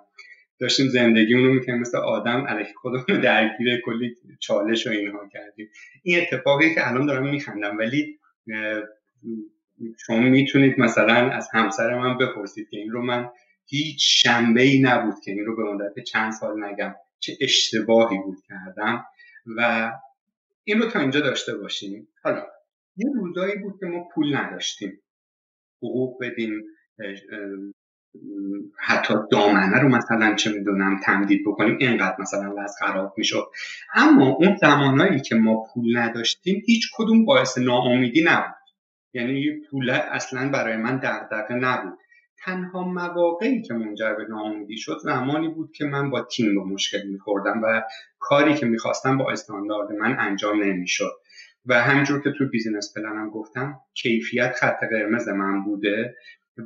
داشتیم 0.59 0.87
زندگیمون 0.87 1.45
رو 1.45 1.53
می‌کنیم 1.53 1.79
مثل 1.79 1.97
آدم 1.97 2.45
علیه 2.47 2.73
خودمون 2.81 3.21
درگیر 3.21 3.81
کلی 3.85 4.15
چالش 4.39 4.87
و 4.87 4.89
اینها 4.89 5.29
کردیم. 5.33 5.69
این 6.03 6.21
اتفاقی 6.21 6.75
که 6.75 6.87
الان 6.87 7.05
دارم 7.05 7.29
میخندم 7.29 7.77
ولی 7.77 8.19
شما 10.05 10.19
می‌تونید 10.19 10.80
مثلا 10.80 11.32
از 11.32 11.49
همسر 11.53 11.97
من 11.99 12.17
بپرسید 12.17 12.69
که 12.69 12.78
این 12.78 12.91
رو 12.91 13.01
من 13.01 13.30
هیچ 13.65 13.97
شنبه 13.99 14.61
ای 14.61 14.82
نبود 14.82 15.15
که 15.23 15.32
این 15.32 15.45
رو 15.45 15.55
به 15.55 15.63
مدت 15.63 16.03
چند 16.03 16.32
سال 16.32 16.63
نگم. 16.63 16.95
چه 17.19 17.38
اشتباهی 17.41 18.17
بود 18.17 18.38
کردم. 18.47 19.05
و 19.57 19.91
این 20.63 20.80
رو 20.82 20.89
تا 20.89 20.99
اینجا 20.99 21.19
داشته 21.19 21.57
باشیم. 21.57 22.07
حالا 22.23 22.45
یه 22.97 23.11
روزایی 23.15 23.55
بود 23.55 23.80
که 23.80 23.86
ما 23.86 24.07
پول 24.15 24.36
نداشتیم. 24.36 25.01
حقوق 25.78 26.23
بدیم 26.23 26.63
حتی 28.80 29.13
دامنه 29.32 29.80
رو 29.80 29.89
مثلا 29.89 30.36
چه 30.36 30.51
می‌دونم 30.51 30.99
تمدید 31.03 31.41
بکنیم. 31.47 31.78
اینقدر 31.80 32.15
مثلا 32.19 32.53
وضع 32.57 32.80
خراب 32.80 33.13
می‌شد. 33.17 33.47
اما 33.93 34.30
اون 34.30 34.55
زمانهایی 34.55 35.21
که 35.21 35.36
ما 35.36 35.63
پول 35.73 35.97
نداشتیم 35.97 36.63
هیچ 36.65 36.89
کدوم 36.93 37.25
باعث 37.25 37.57
ناامیدی 37.57 38.23
نبود. 38.23 38.57
یعنی 39.18 39.61
پول 39.70 39.89
اصلا 39.89 40.49
برای 40.49 40.78
من 40.78 40.97
دغدغه 40.97 41.55
نبود. 41.55 41.97
تنها 42.38 42.84
مواقعی 42.88 43.61
که 43.61 43.74
منجر 43.74 44.13
به 44.13 44.26
ناامیدی 44.30 44.78
شد 44.78 44.97
زمانی 45.03 45.47
بود 45.47 45.72
که 45.72 45.86
من 45.86 46.09
با 46.09 46.22
تیم 46.22 46.55
با 46.55 46.63
مشکل 46.63 47.07
میخوردم 47.07 47.61
و 47.63 47.84
کاری 48.20 48.53
که 48.53 48.65
می‌خواستم 48.65 49.18
با 49.18 49.32
استاندارد 49.32 49.91
من 49.91 50.15
انجام 50.20 50.63
نمی‌شد. 50.63 51.11
و 51.65 51.82
همینجور 51.84 52.22
که 52.22 52.32
تو 52.38 52.49
business 52.49 52.93
plan 52.97 53.23
م 53.23 53.29
گفتم 53.30 53.80
کیفیت 53.93 54.51
خط 54.51 54.80
قرمز 54.91 55.28
من 55.28 55.63
بوده 55.63 56.15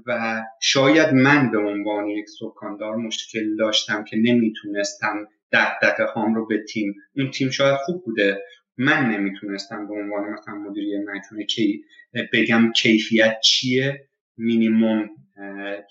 و 0.06 0.42
شاید 0.62 1.14
من 1.14 1.52
به 1.52 1.58
عنوان 1.58 2.08
یک 2.08 2.26
سکاندار 2.40 2.96
مشکل 2.96 3.56
داشتم 3.56 4.04
که 4.04 4.18
نمی‌تونستم 4.18 5.28
دغدغه 5.52 6.04
هام 6.04 6.36
رو 6.36 6.48
به 6.48 6.64
تیم 6.64 6.96
اون 7.16 7.32
تیم 7.32 7.50
شاید 7.50 7.76
خوب 7.76 8.04
بوده 8.06 8.42
من 8.78 9.10
نمی‌تونستم 9.10 9.88
به 9.88 9.94
عنوان 9.94 10.30
مثلا 10.30 10.56
مدیر 10.56 10.98
یه 10.98 11.46
مجموعه‌ای 11.46 11.86
بگم 12.34 12.72
کیفیت 12.72 13.40
چیه 13.44 14.08
مینیموم 14.38 15.10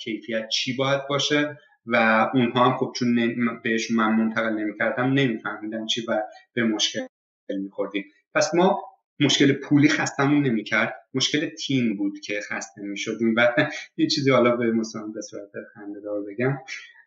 کیفیت 0.05 0.49
چی 0.49 0.76
باید 0.76 1.01
باشه 1.09 1.59
و 1.87 1.97
اونها 2.35 2.70
هم 2.70 2.76
خب 2.78 2.93
چون 2.97 3.35
بهشون 3.62 3.97
من 3.97 4.12
منتقل 4.12 4.53
نمی‌کردم 4.53 5.12
نمیفهمیدن 5.12 5.87
چی 5.87 6.05
و 6.09 6.22
به 6.55 6.64
مشکل 6.64 7.07
میخوردیم. 7.49 8.05
پس 8.35 8.55
ما 8.55 8.81
مشکل 9.20 9.53
پولی 9.53 9.89
خستمون 9.89 10.47
نمی‌کرد 10.47 10.95
مشکل 11.14 11.47
تیم 11.49 11.97
بود 11.97 12.20
که 12.20 12.41
خسته 12.49 12.83
می‌شدیم. 12.83 13.35
و 13.37 13.68
یه 13.97 14.07
چیزی 14.07 14.31
حالا 14.31 14.57
به 14.57 14.72
مثلا 14.72 15.07
به 15.07 15.22
صورت 15.22 15.51
خندهدار 15.74 16.22
بگم. 16.22 16.59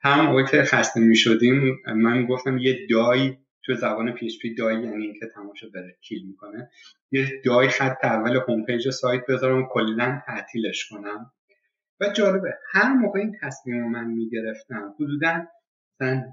هم 0.04 0.46
که 0.52 0.64
خسته 0.64 1.00
می‌شدیم 1.00 1.78
من 1.96 2.26
گفتم 2.26 2.58
یه 2.58 2.88
دای 2.90 3.38
تو 3.66 3.74
زبان 3.74 4.12
پیش 4.12 4.40
پی 4.40 4.56
دای 4.56 4.76
یعنی 4.76 5.06
اینکه 5.06 5.26
تماشا 5.36 5.68
بره 5.74 5.98
کیل 6.02 6.28
می‌کنه. 6.28 6.70
یه 7.12 7.42
دای 7.46 7.68
خط 7.68 7.98
اول 8.04 8.36
هوم 8.36 8.66
پیج 8.66 8.90
سایت 8.90 9.22
بذارم 9.30 9.68
کلا 9.72 10.22
تعطیلش 10.26 10.90
کنم. 10.90 11.32
و 12.00 12.10
جالبه 12.10 12.58
هر 12.72 12.94
موقع 12.94 13.20
این 13.20 13.36
تصمیم 13.42 13.84
من 13.84 14.06
می‌گرفتم 14.06 14.96
حدودا 15.00 15.46
مثلا 16.02 16.24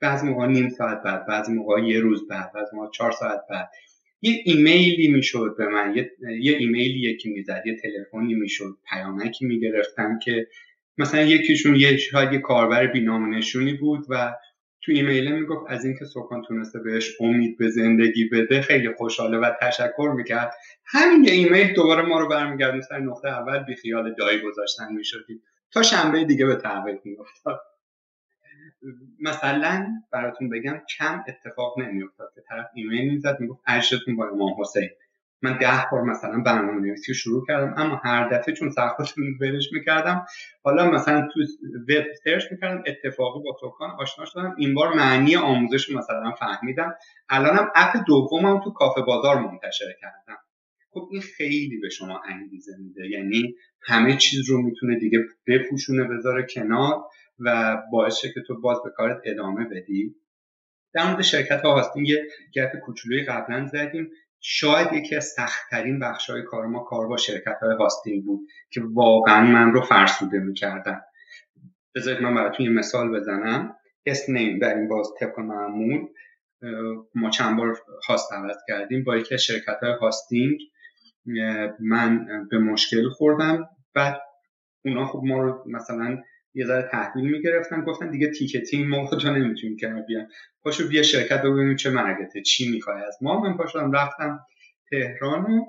بعضی 0.00 0.26
موقع 0.26 0.46
نیم 0.46 0.68
ساعت 0.68 1.02
بعد 1.02 1.26
بعضی 1.26 1.52
موقع 1.52 1.80
یه 1.80 2.00
روز 2.00 2.28
بعد 2.28 2.52
بعضی 2.52 2.76
موقع 2.76 2.90
چهار 2.90 3.12
ساعت 3.12 3.40
بعد 3.50 3.70
یه 4.22 4.42
ایمیلی 4.44 5.12
می‌شد 5.12 5.54
به 5.58 5.66
من. 5.68 5.96
یه, 5.96 6.12
یه 6.40 6.56
ایمیلی 6.56 7.10
یکی 7.10 7.30
می‌زد 7.30 7.62
یه 7.66 7.76
تلفنی 7.76 8.34
می‌شد 8.34 8.78
پیامکی 8.90 9.46
می‌گرفتم 9.46 10.18
که 10.18 10.46
مثلا 10.98 11.22
یکیشون 11.22 11.76
یه 11.76 11.96
شاید 11.96 12.32
یه 12.32 12.38
کاربر 12.38 12.86
بینامونشونی 12.86 13.74
بود 13.74 14.06
و 14.08 14.34
تو 14.82 14.92
ایمیل 14.92 15.32
می‌گفت 15.32 15.70
از 15.70 15.84
اینکه 15.84 16.04
سکان 16.04 16.42
تونسته 16.42 16.78
بهش 16.78 17.16
امید 17.20 17.58
به 17.58 17.68
زندگی 17.70 18.28
بده 18.28 18.62
خیلی 18.62 18.94
خوشحاله 18.94 19.38
و 19.38 19.50
تشکر 19.60 20.12
می‌کرد. 20.16 20.54
همین 20.86 21.24
یه 21.24 21.32
ایمیل 21.32 21.74
دوباره 21.74 22.02
ما 22.02 22.20
رو 22.20 22.28
برمی‌گردوند 22.28 22.80
سر 22.80 22.98
نقطه 22.98 23.28
اول 23.28 23.58
بی 23.58 23.74
خیال 23.74 24.14
die 24.14 24.40
گذاشتن 24.40 24.92
می‌شدیم. 24.92 25.42
تا 25.72 25.82
شنبه 25.82 26.24
دیگه 26.24 26.46
به 26.46 26.56
تعویق 26.56 27.00
میافتاد. 27.04 27.60
مثلا 29.20 29.86
براتون 30.12 30.48
بگم 30.48 30.82
کم 30.98 31.24
اتفاق 31.28 31.78
نمیافتاد 31.80 32.32
که 32.34 32.40
طرف 32.48 32.66
ایمیل 32.74 33.12
می‌زد 33.12 33.36
می‌گفت 33.40 33.60
اجرتون 33.66 34.16
با 34.16 34.28
امام 34.28 34.60
حسین. 34.60 34.88
من 35.42 35.58
ده 35.58 35.86
بار 35.92 36.02
مثلا 36.02 36.38
برنامه 36.40 36.80
نویسی 36.80 37.14
شروع 37.14 37.44
کردم 37.46 37.74
اما 37.76 38.00
هر 38.04 38.28
دفعه 38.28 38.54
چون 38.54 38.70
سرخوشم 38.70 39.22
ولش 39.40 39.72
می‌کردم 39.72 40.26
حالا 40.62 40.90
مثلا 40.90 41.28
تو 41.34 41.40
وب 41.88 42.04
search 42.24 42.44
می‌کردم 42.50 42.82
اتفاقی 42.86 43.40
با 43.42 43.56
سکان 43.60 43.90
آشنا 43.90 44.24
شدم 44.24 44.54
این 44.58 44.74
بار 44.74 44.94
معنی 44.94 45.36
آموزش 45.36 45.90
مثلا 45.90 46.32
فهمیدم. 46.32 46.94
الانم 47.28 47.68
app 47.74 47.96
دومم 48.06 48.60
تو 48.64 48.70
کافه 48.70 49.00
بازار 49.02 49.40
منتشر 49.40 49.92
کردم. 50.00 50.38
خب 50.90 51.08
این 51.12 51.22
خیلی 51.22 51.78
به 51.82 51.88
شما 51.88 52.22
انگیزه 52.28 52.72
میده 52.78 53.08
یعنی 53.08 53.54
همه 53.82 54.16
چیز 54.16 54.50
رو 54.50 54.62
می‌تونه 54.62 54.98
دیگه 54.98 55.24
بپوشونه 55.46 56.04
بذاره 56.04 56.46
کنار 56.54 56.94
و 57.38 57.76
باعث 57.92 58.20
که 58.20 58.40
تو 58.46 58.60
باز 58.60 58.78
به 58.84 58.90
کارت 58.96 59.20
ادامه 59.24 59.64
بدی. 59.64 60.14
در 60.94 61.10
مورد 61.10 61.22
شرکت 61.22 61.64
hosting 61.64 62.08
یه 62.08 62.26
گپ 62.54 62.76
کوچولوی 62.84 63.24
قبلا 63.24 63.66
زدیم. 63.66 64.10
شاید 64.40 64.92
یکی 64.92 65.16
از 65.16 65.24
سختترین 65.24 65.98
بخش 65.98 66.30
های 66.30 66.42
کار 66.42 66.66
ما 66.66 66.80
کار 66.84 67.06
با 67.06 67.16
شرکت 67.16 67.58
های 67.62 67.76
hosting 67.76 68.24
بود 68.24 68.40
که 68.70 68.82
واقعا 68.92 69.46
من 69.46 69.72
رو 69.72 69.82
فرسوده 69.82 70.38
می‌کردن. 70.38 71.00
بذارید 71.94 72.22
من 72.22 72.34
براتون 72.34 72.66
یه 72.66 72.72
مثال 72.72 73.20
بزنم. 73.20 73.76
اسم 74.06 74.32
نمیارم 74.32 74.58
در 74.58 74.74
این 74.74 74.88
باز 74.88 75.08
طبق 75.20 75.38
معمول 75.38 76.06
ما 77.14 77.30
چند 77.30 77.56
بار 77.56 77.78
host 78.08 78.32
عوض 78.32 78.56
کردیم. 78.68 79.04
با 79.04 79.16
یکی 79.16 79.34
از 79.34 79.40
شرکت 79.40 79.78
های 79.82 79.92
hosting 80.00 80.58
من 81.80 82.26
به 82.50 82.58
مشکل 82.58 83.08
خوردم. 83.08 83.68
بعد 83.94 84.20
اونا 84.84 85.06
خب 85.06 85.20
ما 85.24 85.42
رو 85.42 85.64
مثلا 85.66 86.22
یه 86.54 86.66
ذره 86.66 86.88
تحویل 86.92 87.30
می‌گرفتن 87.30 87.84
گفتن 87.84 88.10
دیگه 88.10 88.30
ticketing 88.30 88.94
ما 88.94 89.06
خودجا 89.06 89.36
نمی‌تونیم 89.36 89.76
کنار 89.76 90.02
بیان 90.02 90.26
پاشو 90.62 90.88
بیا 90.88 91.02
شرکت 91.02 91.42
ببینیم 91.42 91.76
چه 91.76 91.90
مرگته 91.90 92.42
چی 92.42 92.70
می‌خوای 92.70 93.02
از 93.02 93.18
ما. 93.22 93.40
من 93.40 93.56
پاشدم 93.56 93.92
رفتم 93.92 94.40
تهران 94.90 95.44
و 95.44 95.64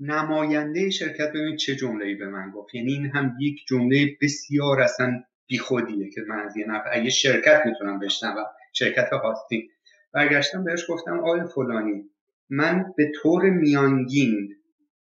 نماینده 0.00 0.90
شرکت 0.90 1.28
ببینید 1.28 1.56
چه 1.56 1.76
جمله 1.76 2.04
ای 2.06 2.14
به 2.14 2.28
من 2.28 2.50
گفت. 2.50 2.74
یعنی 2.74 2.92
این 2.92 3.06
هم 3.06 3.36
یک 3.40 3.60
جمله 3.68 4.16
بسیار 4.22 4.80
اصلا 4.80 5.22
بیخودیه 5.46 6.10
که 6.10 6.20
من 6.28 6.40
از 6.40 6.56
یه 6.56 6.66
نفر 6.66 7.02
یه 7.02 7.10
شرکت 7.10 7.62
می‌تونم 7.66 7.98
بشنوم 7.98 8.46
شرکت 8.72 9.12
hosting. 9.12 9.62
برگشتم 10.12 10.64
بهش 10.64 10.84
گفتم 10.88 11.18
آقای 11.18 11.40
فلانی 11.54 12.10
من 12.50 12.84
به 12.96 13.12
طور 13.22 13.50
میانگین 13.50 14.54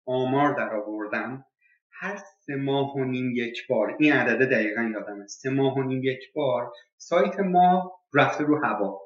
آمار 0.06 0.56
در 0.56 0.74
آوردم 0.76 1.46
هر 1.92 2.20
سه 2.52 2.58
ماه 2.58 2.96
و 2.96 3.04
نیم 3.04 3.32
یک 3.36 3.68
بار. 3.68 3.98
این 4.00 4.14
عدده 4.14 4.46
دقیقا 4.46 4.82
یادمه. 4.82 5.28
سه 5.28 5.50
ماه 5.50 5.78
و 5.78 5.84
نیم 5.84 6.04
یک 6.04 6.34
بار. 6.34 6.72
سایت 6.98 7.40
ما 7.40 8.00
رفته 8.14 8.44
رو 8.44 8.66
هوا. 8.66 9.02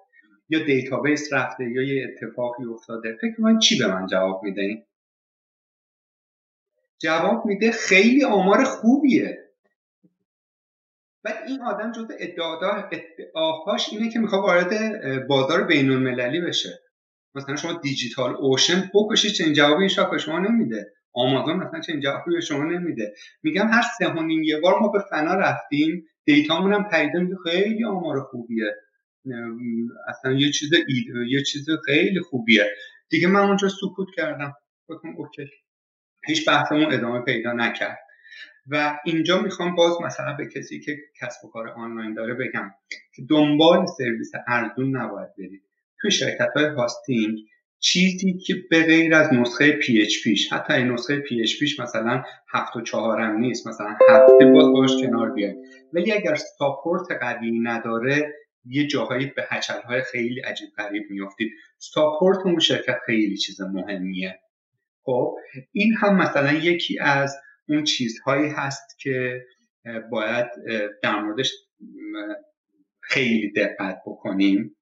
یا 0.49 0.65
database 0.65 1.33
رفته 1.33 1.63
یا 1.63 1.81
یه 1.81 2.07
اتفاقی 2.07 2.65
افتاده. 2.65 3.17
فکر 3.21 3.41
من 3.41 3.59
چی 3.59 3.79
به 3.79 3.87
من 3.87 4.07
جواب 4.07 4.43
میده 4.43 4.85
جواب 7.01 7.45
میده 7.45 7.71
خیلی 7.71 8.23
آمار 8.23 8.63
خوبیه. 8.63 9.49
بعد 11.23 11.47
این 11.47 11.61
آدم 11.61 11.91
جز 11.91 12.07
ادعاهاش 12.19 13.89
اینه 13.93 14.09
که 14.09 14.19
می‌خواد 14.19 14.41
وارد 14.41 15.27
بازار 15.27 15.63
بین 15.63 15.91
المللی 15.91 16.41
بشه. 16.41 16.79
مثلا 17.35 17.55
شما 17.55 17.73
دیجیتال 17.73 18.35
اوشن 18.35 18.91
بکشید 18.93 19.31
چنین 19.31 19.53
جوابی 19.53 19.79
این 19.79 19.89
شاپ 19.89 20.17
شما 20.17 20.39
نمیده. 20.39 20.93
آمازون 21.15 21.55
مثلا 21.55 21.79
چنین 21.79 21.99
جوابی 21.99 22.33
به 22.33 22.41
شما 22.41 22.63
نمیده. 22.63 23.13
میگم 23.43 23.67
هر 23.67 23.83
سه 23.97 24.13
یه 24.43 24.59
بار 24.59 24.79
ما 24.79 24.87
به 24.87 24.99
فنا 25.09 25.33
رفتیم 25.33 26.05
دیتامون 26.23 26.73
هم 26.73 26.89
تایید 26.89 27.13
میده 27.15 27.35
خیلی 27.43 27.85
آمار 27.85 28.21
خوبیه. 28.21 28.75
اصلا 30.07 30.31
یه 30.31 30.51
چیز 30.51 30.69
یه 31.27 31.43
چیز 31.43 31.67
خیلی 31.85 32.19
خوبیه. 32.19 32.75
دیگه 33.09 33.27
من 33.27 33.39
اونجا 33.39 33.67
سکوت 33.67 34.07
کردم. 34.15 34.53
گفتم 34.87 35.15
اوکی. 35.17 35.49
هیچ 36.27 36.47
بحثمون 36.47 36.93
ادامه 36.93 37.21
پیدا 37.21 37.53
نکرد. 37.53 37.99
و 38.67 38.99
اینجا 39.05 39.41
می‌خوام 39.41 39.75
باز 39.75 40.01
مثلا 40.01 40.33
به 40.33 40.47
کسی 40.47 40.79
که 40.79 40.97
کسب 41.21 41.45
و 41.45 41.49
کار 41.49 41.69
آنلاین 41.69 42.13
داره 42.13 42.33
بگم 42.33 42.71
که 43.15 43.21
دنبال 43.29 43.85
سرویس 43.97 44.31
ارزون 44.47 44.97
نباید 44.97 45.29
برید. 45.37 45.63
توی 46.01 46.11
شرکت 46.11 46.49
های 46.55 46.65
hosting 46.65 47.39
چیزی 47.85 48.33
که 48.33 48.55
به 48.69 48.83
غیر 48.83 49.15
از 49.15 49.33
نسخه 49.33 49.71
PHP 49.71 50.01
ش 50.01 50.53
حتی 50.53 50.73
این 50.73 50.91
نسخه 50.91 51.19
PHP 51.19 51.41
ش 51.41 51.79
مثلا 51.79 52.23
هفت 52.53 52.75
و 52.75 52.81
چهارم 52.81 53.37
نیست 53.37 53.67
مثلا 53.67 53.95
هفته 54.07 54.45
باز 54.45 54.73
باش 54.73 54.91
کنار 55.01 55.31
بیاید 55.31 55.55
ولی 55.93 56.11
اگر 56.11 56.35
support 56.35 57.11
قوی 57.21 57.59
نداره 57.59 58.33
یه 58.65 58.87
جاهایی 58.87 59.25
به 59.25 59.43
هچل 59.49 59.81
های 59.81 60.01
خیلی 60.01 60.41
عجیب 60.41 60.69
غریب 60.77 61.03
میافتید 61.09 61.51
ساپورت 61.77 62.37
اون 62.45 62.59
شرکت 62.59 62.97
خیلی 63.05 63.37
چیز 63.37 63.61
مهمیه. 63.61 64.39
خب 65.01 65.35
این 65.71 65.93
هم 65.93 66.15
مثلا 66.15 66.53
یکی 66.53 66.99
از 66.99 67.35
اون 67.69 67.83
چیزهایی 67.83 68.49
هست 68.49 68.99
که 68.99 69.45
باید 70.11 70.45
در 71.03 71.21
موردش 71.21 71.53
خیلی 73.01 73.51
دقت 73.51 73.97
بکنیم. 74.07 74.75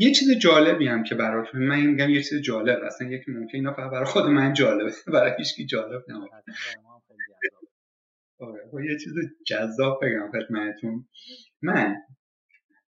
یه 0.00 0.12
چیز 0.14 0.30
جالبی 0.38 0.88
هم 0.88 1.02
که 1.02 1.14
براتون 1.14 1.62
من 1.62 1.80
میگم 1.80 2.10
یه 2.10 2.22
چیز 2.22 2.40
جالب 2.40 2.82
اصلا 2.84 3.08
یکی 3.08 3.30
ممکن 3.30 3.50
اینا 3.54 3.72
فقط 3.72 3.90
برای 3.90 4.04
خود 4.04 4.24
من 4.24 4.52
جالبه. 4.52 4.92
برای 5.14 5.32
هیچکی 5.38 5.66
جالب 5.66 6.02
نباشه. 6.08 6.32
آره 8.40 8.60
خب 8.70 8.80
یه 8.80 8.98
چیز 8.98 9.12
جذاب 9.46 10.00
بگم 10.02 10.30
خدمتتون. 10.32 11.04
من 11.62 11.96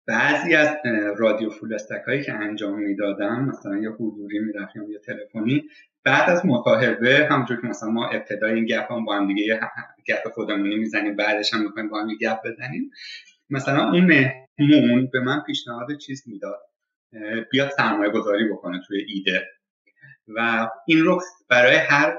بعضی 0.07 0.55
از 0.55 0.75
رادیو 1.17 1.49
فول 1.49 1.77
هایی 2.07 2.23
که 2.23 2.33
انجام 2.33 2.79
می‌دادم 2.79 3.45
مثلا 3.45 3.77
یا 3.77 3.91
حضوری 3.91 4.39
می‌رفتیم 4.39 4.91
یا 4.91 4.99
تلفنی 4.99 5.63
بعد 6.03 6.29
از 6.29 6.45
مصاحبه 6.45 7.27
همونجور 7.31 7.61
که 7.61 7.67
مثلا 7.67 7.89
ما 7.89 8.07
ابتدای 8.09 8.53
این 8.53 8.65
گپ 8.65 8.91
هم 8.91 9.05
با 9.05 9.15
هم 9.15 9.27
دیگه 9.27 9.59
گپ 10.07 10.31
خودمونی 10.33 10.75
می‌زنیم 10.75 11.15
بعدش 11.15 11.53
هم 11.53 11.63
می‌خوایم 11.63 11.89
با 11.89 12.01
هم 12.01 12.07
گپ 12.21 12.37
بزنیم. 12.45 12.91
مثلا 13.49 13.91
اون 13.91 14.05
مهمون 14.59 15.09
به 15.13 15.19
من 15.19 15.41
پیشنهاد 15.47 15.97
چیز 15.97 16.23
می‌داد 16.27 16.59
بیاد 17.51 17.69
سرمایه 17.69 18.11
گذاری 18.11 18.49
بکنه 18.49 18.81
توی 18.87 19.05
ایده. 19.07 19.47
و 20.35 20.69
این 20.87 21.03
رو 21.03 21.19
برای 21.49 21.75
هر 21.75 22.17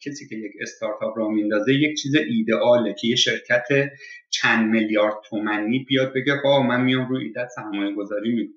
کسی 0.00 0.28
که 0.28 0.36
یک 0.36 0.52
استارتاپ 0.60 1.18
را 1.18 1.28
میندازه 1.28 1.74
یک 1.74 1.98
چیز 1.98 2.14
ایدئاله 2.14 2.94
که 3.00 3.08
یه 3.08 3.16
شرکت 3.16 3.66
چند 4.30 4.70
میلیارد 4.70 5.14
تومنی 5.28 5.78
بیاد 5.88 6.12
بگه 6.14 6.32
آقا 6.44 6.62
من 6.62 6.80
میام 6.80 7.08
روی 7.08 7.24
ایده 7.24 7.48
سرمایه 7.48 7.94
گذاری 7.94 8.54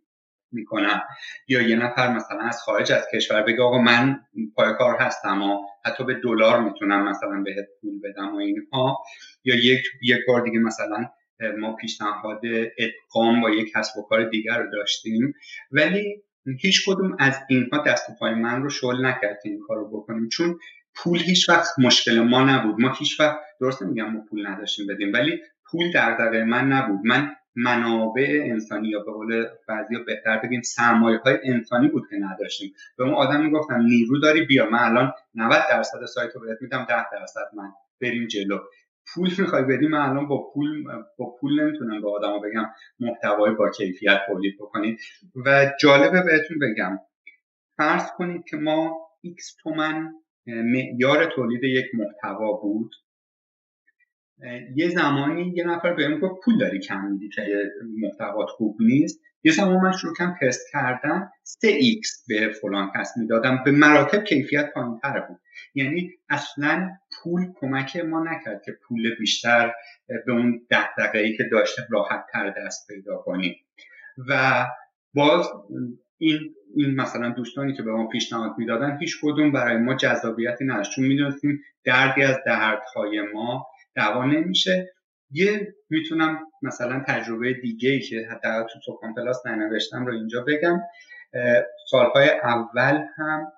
می‌کنم. 0.52 1.02
یا 1.48 1.62
یه 1.62 1.76
نفر 1.76 2.14
مثلا 2.14 2.40
از 2.40 2.62
خارج 2.62 2.92
از 2.92 3.08
کشور 3.14 3.42
بگه 3.42 3.62
آقا 3.62 3.78
من 3.78 4.20
پای 4.56 4.74
کار 4.78 4.96
هستم 5.00 5.42
و 5.42 5.68
حتی 5.86 6.04
به 6.04 6.14
دلار 6.14 6.62
می‌تونم 6.62 7.10
مثلا 7.10 7.44
بهت 7.46 7.68
پول 7.82 8.00
بدم 8.04 8.36
و 8.36 8.38
اینها. 8.38 9.04
یا 9.44 9.56
یک 9.56 9.84
یک 10.02 10.20
بار 10.28 10.42
دیگه 10.42 10.60
مثلا 10.60 11.06
ما 11.60 11.76
پیشنهاد 11.76 12.42
ادغام 12.78 13.42
با 13.42 13.50
یک 13.50 13.74
کسب 13.76 13.98
و 13.98 14.02
کار 14.02 14.30
دیگر 14.30 14.58
رو 14.58 14.72
داشتیم. 14.72 15.34
ولی 15.72 16.24
هیچ 16.60 16.90
کدوم 16.90 17.16
از 17.20 17.36
اینها 17.50 17.84
دست 17.84 18.10
و 18.10 18.14
پای 18.20 18.34
من 18.34 18.64
رو 18.64 18.70
شل 18.70 19.06
نکرد 19.06 19.40
این 19.46 19.60
کار 19.68 19.78
رو 19.78 19.90
بکنیم. 19.90 20.30
چون 20.30 20.60
پول 20.96 21.20
هیچ 21.20 21.50
وقت 21.50 21.80
مشکل 21.80 22.20
ما 22.20 22.44
نبود. 22.44 22.82
ما 22.82 22.94
هیچ 22.94 23.20
وقت 23.20 23.40
درست 23.62 23.82
میگم 23.82 24.10
ما 24.10 24.26
پول 24.30 24.48
نداشتیم 24.48 24.88
بدیم 24.88 25.14
ولی 25.14 25.40
پول 25.72 25.92
در 25.92 26.44
من 26.44 26.68
نبود. 26.68 27.00
من 27.06 27.36
منابع 27.56 28.42
انسانی 28.46 28.90
یا 28.90 29.00
به 29.00 29.12
قول 29.12 29.46
بعضیا 29.68 30.00
بهتر 30.00 30.38
بگیم 30.38 30.62
سرمایه 30.62 31.18
های 31.18 31.38
انسانی 31.44 31.88
بود 31.88 32.04
که 32.10 32.16
نداشتیم. 32.16 32.74
به 32.98 33.04
اون 33.04 33.14
آدم 33.14 33.46
می‌گفتم 33.46 33.82
نیرو 33.82 34.20
داری 34.20 34.46
بیا. 34.46 34.70
من 34.70 34.80
الان 34.80 35.12
90 35.36 35.64
درصد 35.70 36.06
سایت 36.06 36.36
رو 36.36 36.42
بهت 36.42 36.58
میدم 36.62 36.86
10 36.90 36.96
درصد 37.12 37.50
من. 37.58 37.72
بریم 38.02 38.28
جلو. 38.28 38.60
پول 39.14 39.30
می‌خوای 39.38 39.64
بدی 39.64 39.88
من 39.88 40.00
الان 40.00 40.28
با 40.28 40.52
پول 40.54 40.84
با 41.18 41.36
پول 41.40 41.64
نمی‌تونم 41.64 42.02
به 42.02 42.10
آدما 42.12 42.40
بگم 42.40 42.66
محتوای 43.00 43.56
با 43.56 43.70
کیفیت 43.70 44.20
تولید 44.28 44.56
بکنید. 44.60 45.00
و 45.46 45.72
جالبه 45.82 46.22
بهتون 46.22 46.60
بگم 46.62 47.00
فرض 47.78 48.12
کنید 48.18 48.44
که 48.46 48.58
ما 48.58 48.98
x 49.26 49.62
تومن 49.64 50.14
معیار 50.48 51.26
تولید 51.26 51.64
یک 51.64 51.86
محتوا 51.94 52.54
بود. 52.54 52.92
یه 54.76 54.90
زمانی 54.90 55.54
یه 55.56 55.64
نفر 55.64 55.94
بهم 55.94 56.20
گفت 56.20 56.46
پول 56.46 56.58
داری 56.58 56.80
کم 56.80 57.06
میدی 57.06 57.30
که 57.30 57.64
محتوات 57.98 58.50
خوب 58.50 58.78
نیست. 58.80 59.22
یه 59.44 59.52
زمان 59.52 59.78
من 59.78 59.92
شروع 59.92 60.14
کردم 60.16 60.36
تست 60.42 60.72
کردن 60.72 61.30
3x 61.44 62.26
به 62.28 62.50
فلان 62.62 62.92
کس 62.96 63.14
می‌دادم. 63.18 63.62
به 63.66 63.72
مراتب 63.72 64.24
کیفیت 64.24 64.74
پایینتر 64.74 65.20
بود. 65.20 65.40
یعنی 65.76 66.12
اصلا 66.30 66.90
پول 67.24 67.54
کمک 67.60 67.98
ما 67.98 68.24
نکرد 68.24 68.64
که 68.64 68.72
پول 68.88 69.16
بیشتر 69.20 69.74
به 70.26 70.32
اون 70.32 70.62
دقیقه 70.72 71.38
که 71.38 71.44
داشته 71.52 71.82
راحت 71.90 72.26
تر 72.34 72.54
دست 72.58 72.88
پیدا 72.88 73.18
کنیم. 73.18 73.56
و 74.30 74.66
باز 75.14 75.48
این 76.18 76.56
این 76.76 76.96
مثلا 76.96 77.30
دوستانی 77.30 77.74
که 77.74 77.84
به 77.84 77.92
ما 77.92 78.08
پیشنهاد 78.08 78.52
می‌دادن 78.58 78.98
هیچ 79.00 79.18
کدوم 79.22 79.52
برای 79.52 79.78
ما 79.78 79.96
جذابیتی 79.96 80.66
نداشت. 80.66 80.92
چون 80.92 81.06
می‌دونستیم 81.06 81.62
دردی 81.86 82.24
از 82.24 82.38
دردهای 82.46 83.22
ما 83.22 83.68
دوا 83.96 84.26
نمیشه. 84.26 84.94
یه 85.32 85.76
می‌تونم 85.90 86.40
مثلا 86.62 87.04
تجربه 87.08 87.54
دیگه 87.54 87.90
ای 87.90 88.00
که 88.00 88.28
حتی 88.32 88.48
تو 88.74 88.80
سوکان 88.86 89.14
پلاس 89.14 89.46
ننوشتم 89.46 90.06
رو 90.06 90.14
اینجا 90.14 90.46
بگم. 90.48 90.82
سالهای 91.90 92.30
اول 92.30 93.04
هم 93.18 93.52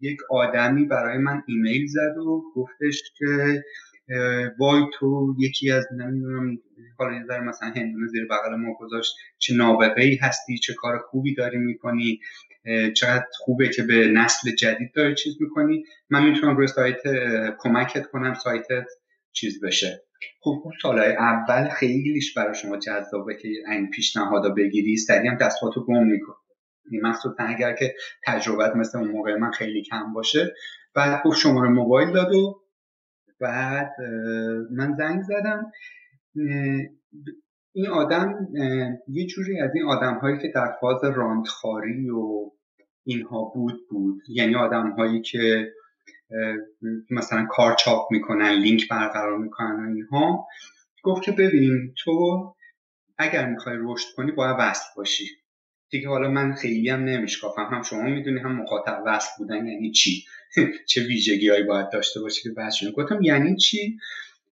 یک 0.00 0.18
آدمی 0.30 0.84
برای 0.84 1.18
من 1.18 1.42
ایمیل 1.46 1.86
زد 1.86 2.18
و 2.18 2.42
گفتش 2.54 3.02
که 3.18 3.62
وای 4.58 4.82
تو 4.94 5.34
یکی 5.38 5.70
از 5.70 5.86
نمی‌دونم 5.92 6.58
حالا 6.98 7.26
ذره 7.26 7.40
مثلا 7.40 7.68
هندونه 7.68 8.06
زیر 8.06 8.26
بغل 8.30 8.56
ما 8.56 8.74
گذاشت 8.80 9.14
چه 9.38 9.54
نابغه 9.54 10.02
ای 10.02 10.14
هستی 10.16 10.58
چه 10.58 10.74
کار 10.74 10.98
خوبی 10.98 11.34
داری 11.34 11.58
می‌کنی 11.58 12.20
چقدر 12.96 13.24
خوبه 13.32 13.68
که 13.68 13.82
به 13.82 14.08
نسل 14.08 14.50
جدید 14.50 14.92
داری 14.94 15.14
چیز 15.14 15.36
می‌کنی. 15.40 15.84
من 16.10 16.30
می‌تونم 16.30 16.56
روی 16.56 16.66
سایت 16.66 17.02
کمکت 17.58 18.06
کنم 18.06 18.34
سایتت 18.34 18.86
چیز 19.32 19.64
بشه. 19.64 20.02
خب 20.40 20.62
اون 20.64 20.72
سالهای 20.82 21.12
اول 21.12 21.68
خیلیش 21.68 22.34
برای 22.34 22.54
شما 22.54 22.76
جذابه 22.76 23.34
که 23.34 23.48
این 23.48 23.90
پیشنهادا 23.90 24.50
بگیری 24.50 24.96
سریع 24.96 25.30
هم 25.30 25.36
دستاتو 25.36 25.84
گم 25.84 26.06
می‌کنی. 26.06 26.36
مخصوصا 26.92 27.42
اگر 27.42 27.72
که 27.72 27.94
تجربت 28.26 28.76
مثل 28.76 28.98
اون 28.98 29.08
موقع 29.08 29.36
من 29.36 29.50
خیلی 29.50 29.82
کم 29.82 30.12
باشه. 30.12 30.54
بعد 30.94 31.22
گفت 31.24 31.38
شماره 31.38 31.68
موبایل 31.68 32.12
داد 32.12 32.32
و 32.32 32.60
بعد 33.40 33.92
من 34.70 34.94
زنگ 34.98 35.22
زدم. 35.22 35.72
این 37.72 37.88
آدم 37.88 38.48
یه 39.08 39.26
جوری 39.26 39.60
از 39.60 39.70
این 39.74 39.84
آدم 39.84 40.14
هایی 40.14 40.38
که 40.38 40.48
در 40.54 40.72
فاز 40.80 41.04
راندخاری 41.04 42.10
و 42.10 42.50
اینها 43.04 43.44
بود 43.54 43.80
بود. 43.90 44.22
یعنی 44.28 44.54
آدم 44.54 44.90
هایی 44.90 45.22
که 45.22 45.72
مثلا 47.10 47.46
کار 47.50 47.74
چاپ 47.74 48.12
می‌کنن 48.12 48.50
لینک 48.50 48.88
برقرار 48.88 49.38
می‌کنن 49.38 49.86
و 49.86 49.94
اینها. 49.94 50.46
گفت 51.02 51.22
که 51.22 51.32
ببین 51.32 51.94
تو 52.04 52.54
اگر 53.18 53.46
می‌خوای 53.50 53.76
رشد 53.80 54.08
کنی 54.16 54.32
باید 54.32 54.56
وصل 54.58 54.86
باشی. 54.96 55.24
دیگه 55.90 56.08
حالا 56.08 56.30
من 56.30 56.54
خیلی 56.54 56.88
هم 56.88 57.04
نمیشکافم. 57.04 57.68
هم 57.72 57.82
شما 57.82 58.02
می‌دونی 58.02 58.40
هم 58.40 58.56
مخاطب 58.56 59.02
وصل 59.06 59.30
بودن 59.38 59.66
یعنی 59.66 59.90
چی؟ 59.90 60.24
چه 60.88 61.02
ویژگی 61.02 61.48
هایی 61.48 61.62
باید 61.62 61.90
داشته 61.90 62.20
باشه 62.20 62.42
که 62.42 62.50
بحث 62.50 62.84
گفتم 62.84 63.22
یعنی 63.22 63.56
چی؟ 63.56 63.98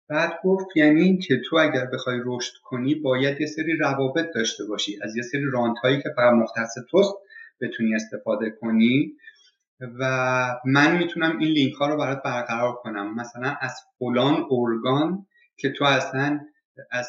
بعد 0.08 0.32
گفت 0.44 0.66
یعنی 0.76 1.02
این 1.02 1.18
که 1.18 1.40
تو 1.44 1.56
اگر 1.56 1.86
بخوای 1.86 2.20
رشد 2.24 2.52
کنی 2.64 2.94
باید 2.94 3.40
یه 3.40 3.46
سری 3.46 3.76
روابط 3.76 4.26
داشته 4.34 4.64
باشی. 4.64 4.98
از 5.02 5.16
یه 5.16 5.22
سری 5.22 5.44
رانت 5.52 5.78
هایی 5.78 6.02
که 6.02 6.08
فقط 6.16 6.32
مختص 6.32 6.74
توست 6.90 7.14
بتونی 7.60 7.94
استفاده 7.94 8.50
کنی. 8.50 9.12
و 9.80 10.60
من 10.64 10.96
می‌تونم 10.96 11.38
این 11.38 11.48
لینک 11.48 11.74
ها 11.74 11.88
رو 11.88 11.96
برات 11.96 12.22
برقرار 12.22 12.72
کنم. 12.72 13.14
مثلا 13.14 13.56
از 13.60 13.74
فلان 13.98 14.46
ارگان 14.50 15.26
که 15.56 15.70
تو 15.70 15.84
اصلا 15.84 16.40
از 16.90 17.08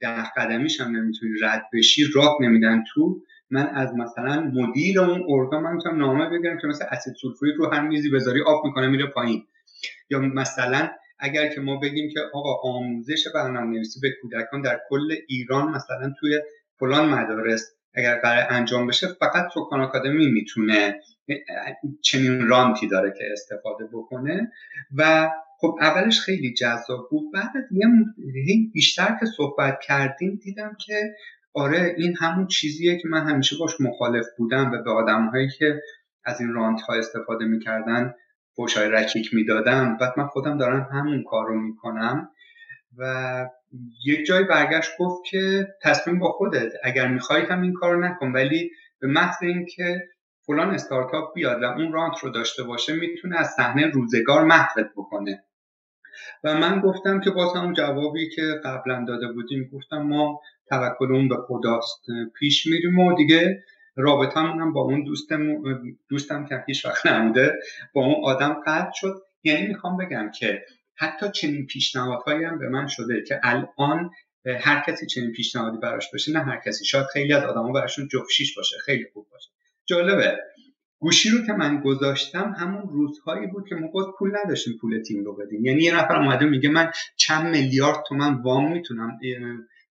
ده 0.00 0.24
قدمیش 0.36 0.80
هم 0.80 0.96
نمی‌تونی 0.96 1.32
رد 1.42 1.62
بشی 1.72 2.04
راه 2.14 2.38
نمیدن 2.40 2.84
تو. 2.94 3.20
من 3.50 3.66
از 3.66 3.94
مثلا 3.94 4.40
مدیر 4.40 5.00
اون 5.00 5.24
ارگان 5.28 5.62
من 5.62 5.72
می‌تونم 5.72 5.98
نامه 5.98 6.28
بگیرم 6.28 6.58
که 6.58 6.66
مثلا 6.66 6.88
اسید 6.90 7.14
سولفوریک 7.14 7.54
رو 7.56 7.70
هر 7.72 7.88
میزی 7.88 8.10
بذاری 8.10 8.42
آب 8.42 8.66
می‌کنه 8.66 8.88
میره 8.88 9.06
پایین. 9.06 9.46
یا 10.10 10.18
مثلا 10.18 10.90
اگر 11.18 11.48
که 11.48 11.60
ما 11.60 11.76
بگیم 11.76 12.10
که 12.10 12.20
آقا 12.34 12.68
آموزش 12.68 13.24
برنامه 13.34 13.66
نویسی 13.76 14.00
به 14.00 14.14
کودکان 14.22 14.62
در 14.62 14.80
کل 14.90 15.14
ایران 15.28 15.68
مثلا 15.68 16.14
توی 16.20 16.40
فلان 16.78 17.08
مدارس 17.08 17.70
اگر 17.94 18.20
قرار 18.20 18.46
انجام 18.50 18.86
بشه 18.86 19.06
فقط 19.06 19.48
سکان 19.54 19.80
آکادمی 19.80 20.26
می‌تونه 20.26 21.00
چنین 22.02 22.48
رانتی 22.48 22.88
داره 22.88 23.14
که 23.18 23.24
استفاده 23.32 23.84
بکنه. 23.92 24.52
و 24.96 25.30
خب 25.64 25.78
اولش 25.80 26.20
خیلی 26.20 26.54
جذاب 26.54 27.08
بود. 27.10 27.32
بعد 27.32 27.50
یه 27.70 27.86
بیشتر 28.72 29.16
که 29.20 29.26
صحبت 29.26 29.78
کردیم 29.86 30.40
دیدم 30.42 30.76
که 30.86 31.14
آره 31.54 31.94
این 31.98 32.16
همون 32.20 32.46
چیزیه 32.46 32.98
که 32.98 33.08
من 33.08 33.26
همیشه 33.28 33.56
باش 33.60 33.80
مخالف 33.80 34.26
بودم 34.38 34.72
و 34.72 34.82
به 34.82 34.90
آدمهایی 34.90 35.48
که 35.58 35.80
از 36.24 36.40
این 36.40 36.52
رانت 36.52 36.80
ها 36.80 36.94
استفاده 36.94 37.44
می‌کردن 37.44 38.14
فوشای 38.56 38.88
رکیک 38.88 39.34
می‌دادم. 39.34 39.96
بعد 40.00 40.12
من 40.16 40.26
خودم 40.26 40.58
دارم 40.58 40.88
همون 40.92 41.24
کار 41.30 41.46
رو 41.46 41.60
می‌کنم 41.60 42.28
و 42.98 43.46
یک 44.06 44.26
جای 44.26 44.44
برگشت 44.44 44.90
گفت 44.98 45.24
که 45.30 45.68
تصمیم 45.82 46.18
با 46.18 46.32
خودت 46.32 46.72
اگر 46.84 47.08
می‌خوای 47.08 47.42
هم 47.42 47.62
این 47.62 47.72
کار 47.72 47.94
رو 47.94 48.04
نکن 48.04 48.32
ولی 48.32 48.70
به 49.00 49.06
محض 49.06 49.36
اینکه 49.42 50.02
فلان 50.46 50.74
استارتاپ 50.74 51.34
بیاد 51.34 51.62
و 51.62 51.64
اون 51.64 51.92
رانت 51.92 52.18
رو 52.18 52.30
داشته 52.30 52.62
باشه 52.62 52.92
می‌تونه 52.92 53.40
از 53.40 53.50
صحنه 53.56 53.86
روزگار 53.86 54.44
محوت 54.44 54.86
بکنه. 54.96 55.44
و 56.44 56.54
من 56.54 56.80
گفتم 56.80 57.20
که 57.20 57.30
باز 57.30 57.56
هم 57.56 57.72
جوابی 57.72 58.28
که 58.28 58.42
قبلا 58.64 59.04
داده 59.08 59.32
بودیم 59.32 59.70
گفتم 59.72 60.02
ما 60.02 60.40
توکلمون 60.68 61.28
به 61.28 61.36
خداست 61.48 62.04
پیش 62.38 62.66
میریم 62.66 62.98
و 62.98 63.16
دیگه 63.16 63.64
رابطه 63.96 64.40
هم 64.40 64.72
با 64.72 64.80
اون 64.80 65.04
دوستم 65.04 65.62
دوستم 66.08 66.46
که 66.46 66.64
هیچ 66.66 66.86
وقت 66.86 67.06
نموده 67.06 67.52
با 67.94 68.04
اون 68.04 68.24
آدم 68.24 68.62
قطع 68.66 68.90
شد. 68.94 69.22
یعنی 69.44 69.66
می‌خوام 69.66 69.96
بگم 69.96 70.30
که 70.38 70.64
حتی 70.94 71.30
چنین 71.30 71.66
پیشنهادهایی 71.66 72.44
هم 72.44 72.58
به 72.58 72.68
من 72.68 72.86
شده 72.86 73.22
که 73.28 73.40
الان 73.42 74.10
هر 74.60 74.84
کسی 74.86 75.06
چنین 75.06 75.32
پیشنهادی 75.32 75.78
براش 75.78 76.10
باشه 76.12 76.32
نه 76.32 76.38
هر 76.38 76.60
کسی. 76.66 76.84
شاید 76.84 77.06
خیلی 77.06 77.32
از 77.32 77.44
آدما 77.44 77.72
براشون 77.72 78.08
جفشیش 78.08 78.56
باشه 78.56 78.76
خیلی 78.84 79.04
خوب 79.12 79.26
باشه. 79.30 79.50
جالبه. 79.86 80.38
گوشی 81.04 81.30
رو 81.30 81.46
که 81.46 81.52
من 81.52 81.80
گذاشتم 81.80 82.54
همون 82.58 82.82
روزهایی 82.82 83.46
بود 83.46 83.68
که 83.68 83.74
ما 83.74 83.86
باز 83.86 84.06
پول 84.18 84.36
نداشتیم 84.44 84.78
پول 84.80 85.02
تیم 85.02 85.24
رو 85.24 85.36
بدیم. 85.36 85.64
یعنی 85.64 85.82
یه 85.82 85.96
نفر 85.96 86.16
اومده 86.16 86.44
میگه 86.44 86.68
من 86.68 86.90
چند 87.16 87.56
میلیارد 87.56 88.04
تومن 88.08 88.42
وام 88.42 88.72
می‌تونم 88.72 89.18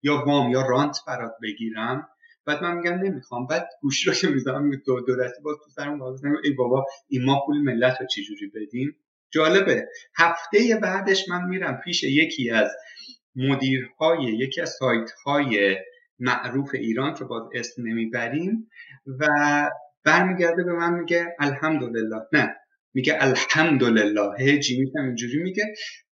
یا 0.03 0.23
وام 0.25 0.51
یا 0.51 0.67
رانت 0.67 0.97
برات 1.07 1.33
بگیرم. 1.41 2.07
بعد 2.45 2.63
من 2.63 2.77
میگم 2.77 2.93
نمی‌خوام. 2.93 3.47
بعد 3.47 3.69
گوشی 3.81 4.09
رو 4.09 4.15
که 4.15 4.27
می‌ذارم 4.27 4.71
دو, 4.85 5.01
دو 5.01 5.15
دستی 5.15 5.41
باز 5.43 5.57
تو 5.63 5.69
سرم 5.69 6.01
ای 6.43 6.51
بابا 6.51 6.85
این 7.07 7.25
ما 7.25 7.41
پول 7.45 7.57
ملت 7.61 8.01
رو 8.01 8.07
چجوری 8.07 8.51
بدیم؟ 8.55 8.95
جالبه. 9.31 9.87
هفته 10.15 10.79
بعدش 10.81 11.29
من 11.29 11.43
میرم 11.43 11.81
پیش 11.83 12.03
یکی 12.03 12.49
از 12.49 12.71
مدیرهای 13.35 14.23
یکی 14.23 14.61
از 14.61 14.69
سایت 14.69 15.11
های 15.25 15.77
معروف 16.19 16.71
ایران 16.73 17.13
که 17.13 17.23
باز 17.23 17.43
اسم 17.53 17.87
نمی‌بریم 17.87 18.69
و 19.19 19.27
برمیگرده 20.05 20.63
به 20.63 20.73
من 20.73 20.93
میگه 20.93 21.35
الحمدلله. 21.39 22.21
نه 22.33 22.55
میگه 22.93 23.17
الحمدلله. 23.19 24.29
هجی 24.39 24.79
میگم 24.79 25.05
اینجوری 25.05 25.43
میگه. 25.43 25.63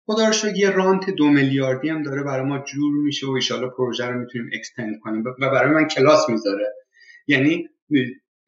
خدا 0.06 0.28
رو 0.28 0.56
یه 0.56 0.70
رانت 0.70 1.10
دو 1.10 1.28
میلیاردی 1.28 1.88
هم 1.88 2.02
داره 2.02 2.22
برای 2.22 2.46
ما 2.46 2.58
جور 2.58 2.92
میشه 3.04 3.26
و 3.26 3.30
ایشالا 3.30 3.68
پروژه 3.68 4.06
رو 4.06 4.20
می‌تونیم 4.20 4.50
اکستند 4.54 4.98
کنیم. 5.00 5.24
و 5.40 5.50
برای 5.50 5.74
من 5.74 5.88
کلاس 5.88 6.30
می‌ذاره. 6.30 6.74
یعنی 7.26 7.68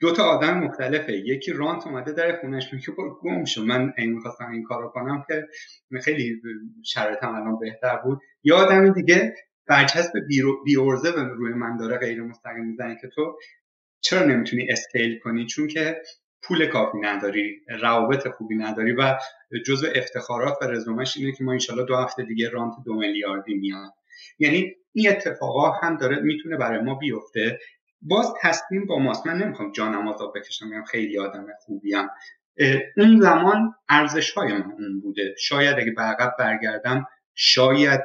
دو 0.01 0.12
تا 0.12 0.22
آدم 0.22 0.59
مختلفه. 0.59 1.12
یکی 1.12 1.53
رانت 1.53 1.86
اومده 1.86 2.12
در 2.12 2.40
خونش 2.40 2.72
میگه 2.72 2.86
گم 3.22 3.45
شو. 3.45 3.64
من 3.64 3.93
این 3.99 4.12
می‌خواستم 4.12 4.51
این 4.51 4.62
کارو 4.62 4.88
کنم 4.88 5.24
که 5.28 5.47
خیلی 6.01 6.40
شرایطم 6.84 7.34
الان 7.34 7.59
بهتر 7.59 7.97
بود. 7.97 8.18
یا 8.45 8.57
آدم 8.57 8.93
دیگه 8.93 9.34
برچسب 9.66 10.12
بیورزه 10.64 11.12
به 11.12 11.22
روی 11.22 11.55
من 11.55 11.76
داره 11.76 11.99
غیر 11.99 12.22
مستقیم 12.22 12.64
می‌زنه 12.64 12.99
که 13.01 13.09
تو 13.09 13.38
چرا 14.03 14.24
نمی‌تونی 14.24 14.66
اسکیل 14.70 15.18
کنی؟ 15.18 15.46
چون 15.46 15.68
که 15.68 16.03
پول 16.42 16.66
کافی 16.66 16.98
نداری 16.98 17.61
روابط 17.80 18.28
خوبی 18.28 18.57
نداری 18.57 18.92
و 18.92 19.18
جزو 19.66 19.86
افتخارات 19.94 20.59
و 20.62 20.64
رزومش 20.64 21.16
اینه 21.16 21.32
که 21.32 21.44
ما 21.44 21.53
انشالله 21.53 21.84
دو 21.84 21.96
هفته 21.96 22.22
دیگه 22.22 22.48
رانت 22.48 22.74
دو 22.84 22.94
میلیاردی 22.94 23.55
میاد. 23.55 23.92
یعنی 24.38 24.74
این 24.92 25.09
اتفاقا 25.09 25.70
هم 25.70 25.96
داره 25.96 26.20
می‌تونه 26.20 26.57
برای 26.57 26.80
ما 26.80 26.94
بیفته. 26.94 27.59
باز 28.03 28.26
تصمیم 28.40 28.86
با 28.86 28.98
ماست. 28.98 29.26
من 29.26 29.38
نمی‌خوام 29.38 29.72
جانم 29.72 30.09
آزاد 30.09 30.32
بکشم 30.34 30.68
میگم 30.68 30.84
خیلی 30.84 31.18
آدم 31.18 31.46
خوبیم. 31.61 32.09
اون 32.96 33.20
زمان 33.20 33.74
ارزش 33.88 34.30
های 34.30 34.53
من 34.53 34.72
اون 34.78 35.00
بوده. 35.00 35.34
شاید 35.38 35.78
اگه 35.78 35.90
به 35.90 36.03
عقب 36.03 36.34
برگردم 36.38 37.07
شاید 37.34 38.00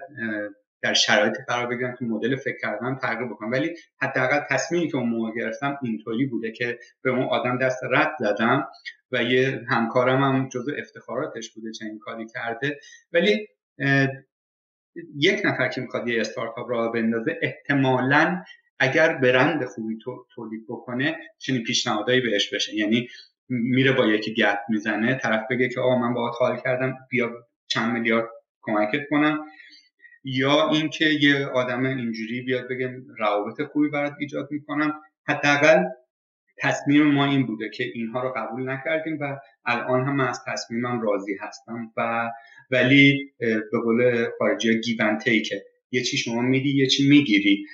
در 0.82 0.94
شرایطی 0.94 1.44
قرار 1.48 1.68
بگیرم 1.68 1.96
که 2.00 2.06
مدل 2.06 2.36
فکر 2.36 2.58
کردن 2.62 2.96
تغییر 2.96 3.30
بکنم. 3.30 3.52
ولی 3.52 3.76
حداقل 4.02 4.40
تصمیمی 4.50 4.92
که 4.92 4.98
اون 4.98 5.10
موقع 5.10 5.32
گرفتم 5.36 5.78
اینطوری 5.82 6.26
بوده 6.26 6.52
که 6.52 6.80
به 7.02 7.10
اون 7.10 7.24
آدم 7.24 7.58
دست 7.58 7.80
رد 7.92 8.12
زدم 8.20 8.68
و 9.12 9.24
یه 9.24 9.62
همکارم 9.70 10.24
هم 10.24 10.50
جزو 10.50 10.72
افتخاراتش 10.78 11.54
بوده 11.54 11.72
چنین 11.72 12.00
کاری 12.00 12.28
کرده. 12.28 12.80
ولی 13.14 13.48
یک 15.16 15.42
نفر 15.46 15.68
که 15.68 15.82
می‌خواد 15.82 16.08
یه 16.08 16.22
استارتاپ 16.22 16.70
را 16.70 16.88
بندازه 16.88 17.40
احتمالا 17.42 18.44
اگر 18.80 19.18
برند 19.18 19.66
خوبی 19.66 19.98
تولید 20.36 20.66
بکنه 20.70 21.18
چنین 21.38 21.64
پیشنهادایی 21.64 22.22
بهش 22.22 22.54
بشه. 22.54 22.76
یعنی 22.76 23.08
میره 23.50 23.92
با 23.92 24.06
یکی 24.06 24.34
گپ 24.34 24.58
می‌زنه 24.70 25.16
طرف 25.16 25.42
بگه 25.50 25.70
که 25.70 25.80
آقا 25.80 25.98
من 25.98 26.14
باهات 26.14 26.36
حال 26.40 26.60
کردم 26.60 26.96
بیا 27.10 27.32
چند 27.68 27.94
میلیارد 27.94 28.30
کمکت 28.62 29.02
کنم. 29.10 29.46
یا 30.30 30.70
اینکه 30.70 31.06
یه 31.06 31.46
آدم 31.46 31.86
اینجوری 31.86 32.42
بیاد 32.42 32.68
بگه 32.70 32.96
روابط 33.18 33.62
خوبی 33.62 33.90
برات 33.90 34.14
ایجاد 34.20 34.48
می‌کنم. 34.52 34.94
حداقل 35.28 35.84
تصمیم 36.58 37.04
ما 37.04 37.26
این 37.26 37.46
بوده 37.46 37.70
که 37.70 37.84
اینها 37.94 38.24
رو 38.24 38.34
قبول 38.36 38.70
نکردیم 38.70 39.18
و 39.22 39.38
الان 39.66 40.06
هم 40.06 40.20
از 40.20 40.42
تصمیمم 40.48 41.02
راضی 41.02 41.36
هستم 41.42 41.94
و 41.98 42.32
ولی 42.72 43.34
به 43.40 43.80
قول 43.84 44.28
خارجی 44.40 44.82
گیون 44.82 45.18
تیکه. 45.18 45.66
یه 45.92 46.04
چی 46.04 46.18
شما 46.18 46.42
میدی 46.42 46.78
یه 46.78 46.88
چی 46.88 47.10
می‌گیری. 47.10 47.66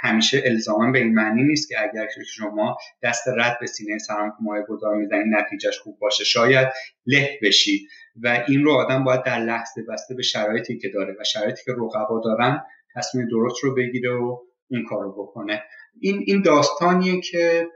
همیشه 0.00 0.42
الزاما 0.44 0.90
به 0.90 0.98
این 0.98 1.14
معنی 1.14 1.42
نیست 1.42 1.68
که 1.68 1.74
اگر 1.82 2.08
شما 2.36 2.76
دست 3.02 3.28
رد 3.36 3.58
به 3.60 3.66
سینه 3.66 3.98
سرمایه 3.98 4.64
گذار 4.68 4.96
می‌زنی 4.96 5.24
نتیجهش 5.30 5.78
خوب 5.78 5.98
باشه. 5.98 6.24
شاید 6.24 6.68
له 7.06 7.38
بشی 7.42 7.86
و 8.22 8.44
این 8.48 8.64
رو 8.64 8.72
آدم 8.72 9.04
باید 9.04 9.22
در 9.22 9.38
لحظه 9.38 9.82
بسته 9.88 10.14
به 10.14 10.22
شرایطی 10.22 10.78
که 10.78 10.88
داره 10.88 11.16
و 11.20 11.24
شرایطی 11.24 11.62
که 11.64 11.72
رقبا 11.72 12.20
دارن 12.24 12.62
تصمیم 12.94 13.28
درست 13.28 13.64
رو 13.64 13.74
بگیره 13.74 14.10
و 14.10 14.38
اون 14.70 14.84
کار 14.88 15.04
رو 15.04 15.12
بکنه. 15.12 15.62
این 16.00 16.24
این 16.26 16.42
داستانیه 16.42 17.20
که 17.20 17.66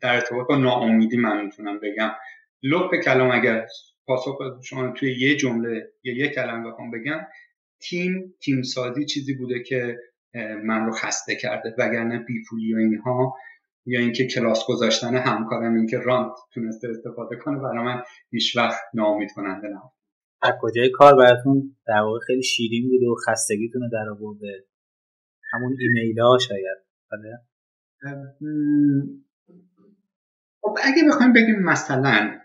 در 0.00 0.14
ارتباط 0.14 0.46
با 0.48 0.56
ناامیدی 0.56 1.16
من 1.16 1.44
می‌تونم 1.44 1.80
بگم. 1.80 2.10
لب 2.62 2.90
کلام 3.04 3.30
اگر 3.30 3.66
پاسخ 4.06 4.38
شما 4.62 4.92
توی 4.92 5.20
یه 5.20 5.36
جمله 5.36 5.92
یا 6.02 6.16
یه 6.16 6.28
کلمه 6.28 6.70
بخوام 6.70 6.90
بگم 6.90 7.20
تیم 7.80 8.34
تیم 8.40 8.62
سازی 8.62 9.04
چیزی 9.04 9.34
بوده 9.34 9.62
که 9.62 9.98
من 10.64 10.86
رو 10.86 10.92
خسته 10.92 11.36
کرده 11.36 11.74
وگرنه 11.78 12.18
بیپولی 12.18 12.74
و 12.74 12.78
اینها 12.78 13.36
یا 13.86 14.00
اینکه 14.00 14.26
کلاس 14.26 14.66
گذاشتن 14.68 15.14
همکارم 15.14 15.74
اینکه 15.74 15.98
رانت 15.98 16.32
تونسته 16.54 16.88
استفاده 16.88 17.36
کنه 17.36 17.58
برای 17.58 17.84
من 17.84 18.02
هیچ 18.30 18.56
وقت 18.56 18.80
ناامید 18.94 19.30
کننده 19.32 19.68
نبود. 19.68 19.92
از 20.42 20.54
کجای 20.60 20.90
کار 20.90 21.16
براتون 21.16 21.76
در 21.86 22.00
واقع 22.00 22.18
خیلی 22.26 22.42
شیرین 22.42 22.88
بوده 22.88 23.06
و 23.06 23.14
خستگیتون 23.28 23.88
در 23.92 24.08
آورده؟ 24.10 24.64
همون 25.52 25.76
ایمیل 25.80 26.20
ها 26.20 26.38
شاید 26.38 26.78
بله؟ 27.12 27.38
خب 30.60 30.76
اگه 30.84 31.02
بخوایم 31.08 31.32
بگیم 31.32 31.62
مثلا 31.62 32.40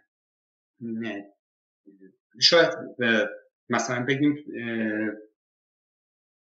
شاید 2.42 2.70
مثلا 3.70 4.06
بگیم 4.06 4.36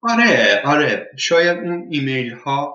آره 0.02 0.62
آره. 0.64 1.10
شاید 1.16 1.58
اون 1.58 1.86
ایمیل 1.90 2.32
ها 2.32 2.74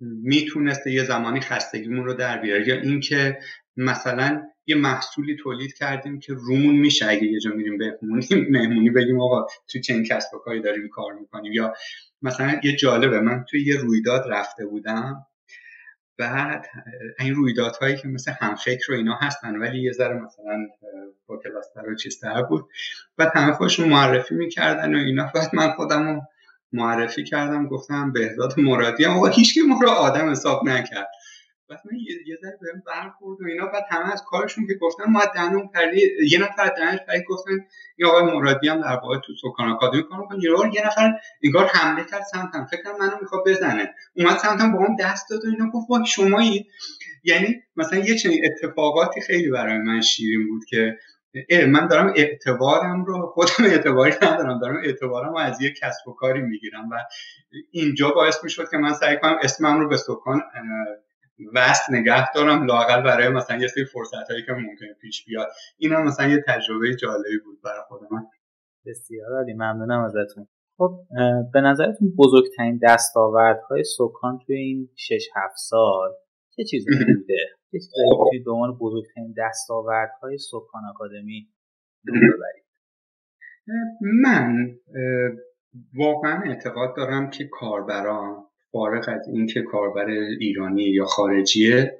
می‌تونسته 0.00 0.90
یه 0.90 1.04
زمانی 1.04 1.40
خستگیمون 1.40 2.04
رو 2.04 2.14
در 2.14 2.38
بیاره. 2.38 2.68
یا 2.68 2.80
اینکه 2.80 3.38
مثلا 3.76 4.42
یه 4.66 4.76
محصولی 4.76 5.36
تولید 5.36 5.74
کردیم 5.74 6.18
که 6.18 6.32
رومون 6.34 6.74
میشه 6.74 7.06
اگه 7.08 7.24
یه 7.24 7.40
جا 7.40 7.50
میریم 7.50 7.78
بهمونی 7.78 8.26
مهمونی 8.50 8.90
بگیم 8.90 9.20
آقا 9.20 9.46
تو 9.68 9.80
چنین 9.80 10.04
کسب 10.04 10.34
و 10.34 10.38
کاری 10.38 10.60
داریم 10.62 10.88
کار 10.88 11.12
می‌کنیم. 11.12 11.52
یا 11.52 11.74
مثلا 12.22 12.60
یه 12.64 12.76
جالبه 12.76 13.20
من 13.20 13.44
توی 13.50 13.66
یه 13.66 13.76
رویداد 13.76 14.24
رفته 14.28 14.66
بودم. 14.66 15.26
بعد 16.18 16.66
این 17.18 17.34
رویدادهایی 17.34 17.96
که 17.96 18.08
مثل 18.08 18.32
همفکر 18.40 18.92
و 18.92 18.94
اینا 18.94 19.18
هستن 19.22 19.56
ولی 19.56 19.82
یه 19.82 19.92
ذره 19.92 20.14
مثلا 20.14 20.66
با 21.26 21.36
کلاستر 21.36 21.90
و 21.90 21.96
چیزتر 21.96 22.42
بود. 22.42 22.68
بعد 23.16 23.32
همه 23.34 23.52
خودشون 23.52 23.88
معرفی 23.88 24.34
می‌کردن 24.34 24.94
و 24.94 24.98
اینا. 24.98 25.30
بعد 25.34 25.54
من 25.54 25.70
خودم 25.70 26.06
رو 26.06 26.22
معرفی 26.72 27.24
کردم 27.24 27.66
گفتم 27.66 28.12
بهزاد 28.12 28.60
مرادی 28.60 29.04
هم. 29.04 29.16
آقا 29.16 29.26
هیچ 29.26 29.58
ما 29.68 29.80
رو 29.82 29.88
آدم 29.88 30.30
حساب 30.30 30.68
نکرد. 30.68 31.08
بعد 31.68 31.80
من 31.84 31.98
یه 32.26 32.36
ذره 32.42 32.58
بهم 32.60 32.82
برخورد 32.86 33.40
و 33.40 33.46
اینا 33.46 33.66
بعد 33.66 33.84
همه 33.90 34.12
از 34.12 34.22
کارشون 34.26 34.66
که 34.66 34.74
گفتن 34.74 35.04
ما 35.08 35.20
دهنمون 35.34 35.68
پری 35.68 36.10
یه 36.30 36.38
نفر 36.38 36.68
دهنش 36.76 37.00
پری 37.08 37.24
گفتن 37.28 37.52
یا 37.98 38.08
آقای 38.08 38.22
مرادی 38.22 38.68
هم 38.68 38.80
در 38.80 38.96
واقع 39.02 39.18
تو 39.18 39.32
سکان 39.42 39.68
آکادمی 39.68 40.02
کار 40.02 40.20
می‌کنه. 40.20 40.74
یه 40.74 40.86
نفر 40.86 41.12
انگار 41.42 41.66
حمله 41.66 42.04
کرد 42.04 42.22
سمتم. 42.22 42.64
فکر 42.64 42.82
کنم 42.82 42.98
منو 42.98 43.18
می‌خواد 43.20 43.42
بزنه. 43.46 43.94
اومد 44.16 44.38
سمتم 44.38 44.72
با 44.72 44.84
هم 44.84 44.96
دست 45.00 45.30
داد 45.30 45.44
و 45.44 45.48
اینا 45.48 45.70
گفت 45.70 45.90
وای 45.90 46.06
شمایی. 46.06 46.66
یعنی 47.24 47.62
مثلا 47.76 47.98
یه 47.98 48.14
چنین 48.14 48.44
اتفاقاتی 48.44 49.20
خیلی 49.20 49.50
برای 49.50 49.78
من 49.78 50.00
شیرین 50.00 50.48
بود 50.48 50.64
که 50.64 50.98
من 51.68 51.86
دارم 51.86 52.12
اعتبارم 52.16 53.04
رو 53.04 53.26
خودم 53.34 53.70
اعتباری 53.70 54.14
ندارم 54.22 54.58
دارم 54.58 54.76
اعتبارم 54.84 55.30
رو 55.30 55.38
از 55.38 55.60
یک 55.60 55.74
کسب 55.82 56.08
و 56.08 56.12
کاری 56.12 56.40
می‌گیرم 56.40 56.88
و 56.90 56.94
اینجا 57.70 58.10
باعث 58.10 58.44
می‌شد 58.44 58.70
که 58.70 58.76
من 58.76 58.92
سعی 58.92 59.16
کنم 59.16 59.38
اسمم 59.42 59.80
رو 59.80 59.88
به 59.88 59.96
سکان 59.96 60.42
وست 61.54 61.90
نگه 61.90 62.32
دارم 62.32 62.66
لاقل 62.66 63.02
برای 63.02 63.28
مثلا 63.28 63.56
یه 63.56 63.68
سری 63.68 63.84
فرصت 63.84 64.30
هایی 64.30 64.46
که 64.46 64.52
ممکنه 64.52 64.94
پیش 65.00 65.24
بیاد. 65.24 65.48
این 65.78 65.92
هم 65.92 66.04
مثلا 66.04 66.28
یه 66.28 66.44
تجربه 66.46 66.94
جالبی 66.94 67.38
بود 67.44 67.62
برای 67.64 67.82
خود 67.88 68.00
من 68.10 68.26
بسیار 68.86 69.32
عالی 69.36 69.52
ممنونم 69.52 70.04
ازتون. 70.04 70.46
خب 70.78 71.00
به 71.52 71.60
نظرتون 71.60 72.14
بزرگترین 72.18 72.80
دستاوردهای 72.82 73.84
سکان 73.84 74.38
توی 74.46 74.56
این 74.56 74.88
6 74.96 75.28
7 75.36 75.54
سال 75.56 76.10
چه 76.56 76.64
چیزی 76.64 76.90
بوده؟ 76.90 77.38
چه 77.70 77.78
چیزی 77.78 78.44
به 78.44 78.50
عنوان 78.50 78.78
بزرگترین 78.78 79.34
دستاوردهای 79.38 80.38
سکان 80.38 80.82
آکادمی 80.94 81.48
ببرید؟ 82.06 82.64
من 84.02 84.76
واقعا 85.94 86.42
اعتقاد 86.46 86.96
دارم 86.96 87.30
که 87.30 87.48
کاربران 87.52 88.46
فارغ 88.74 89.08
از 89.08 89.28
اینکه 89.28 89.62
کاربر 89.62 90.06
ایرانی 90.40 90.82
یا 90.82 91.04
خارجیه 91.04 91.98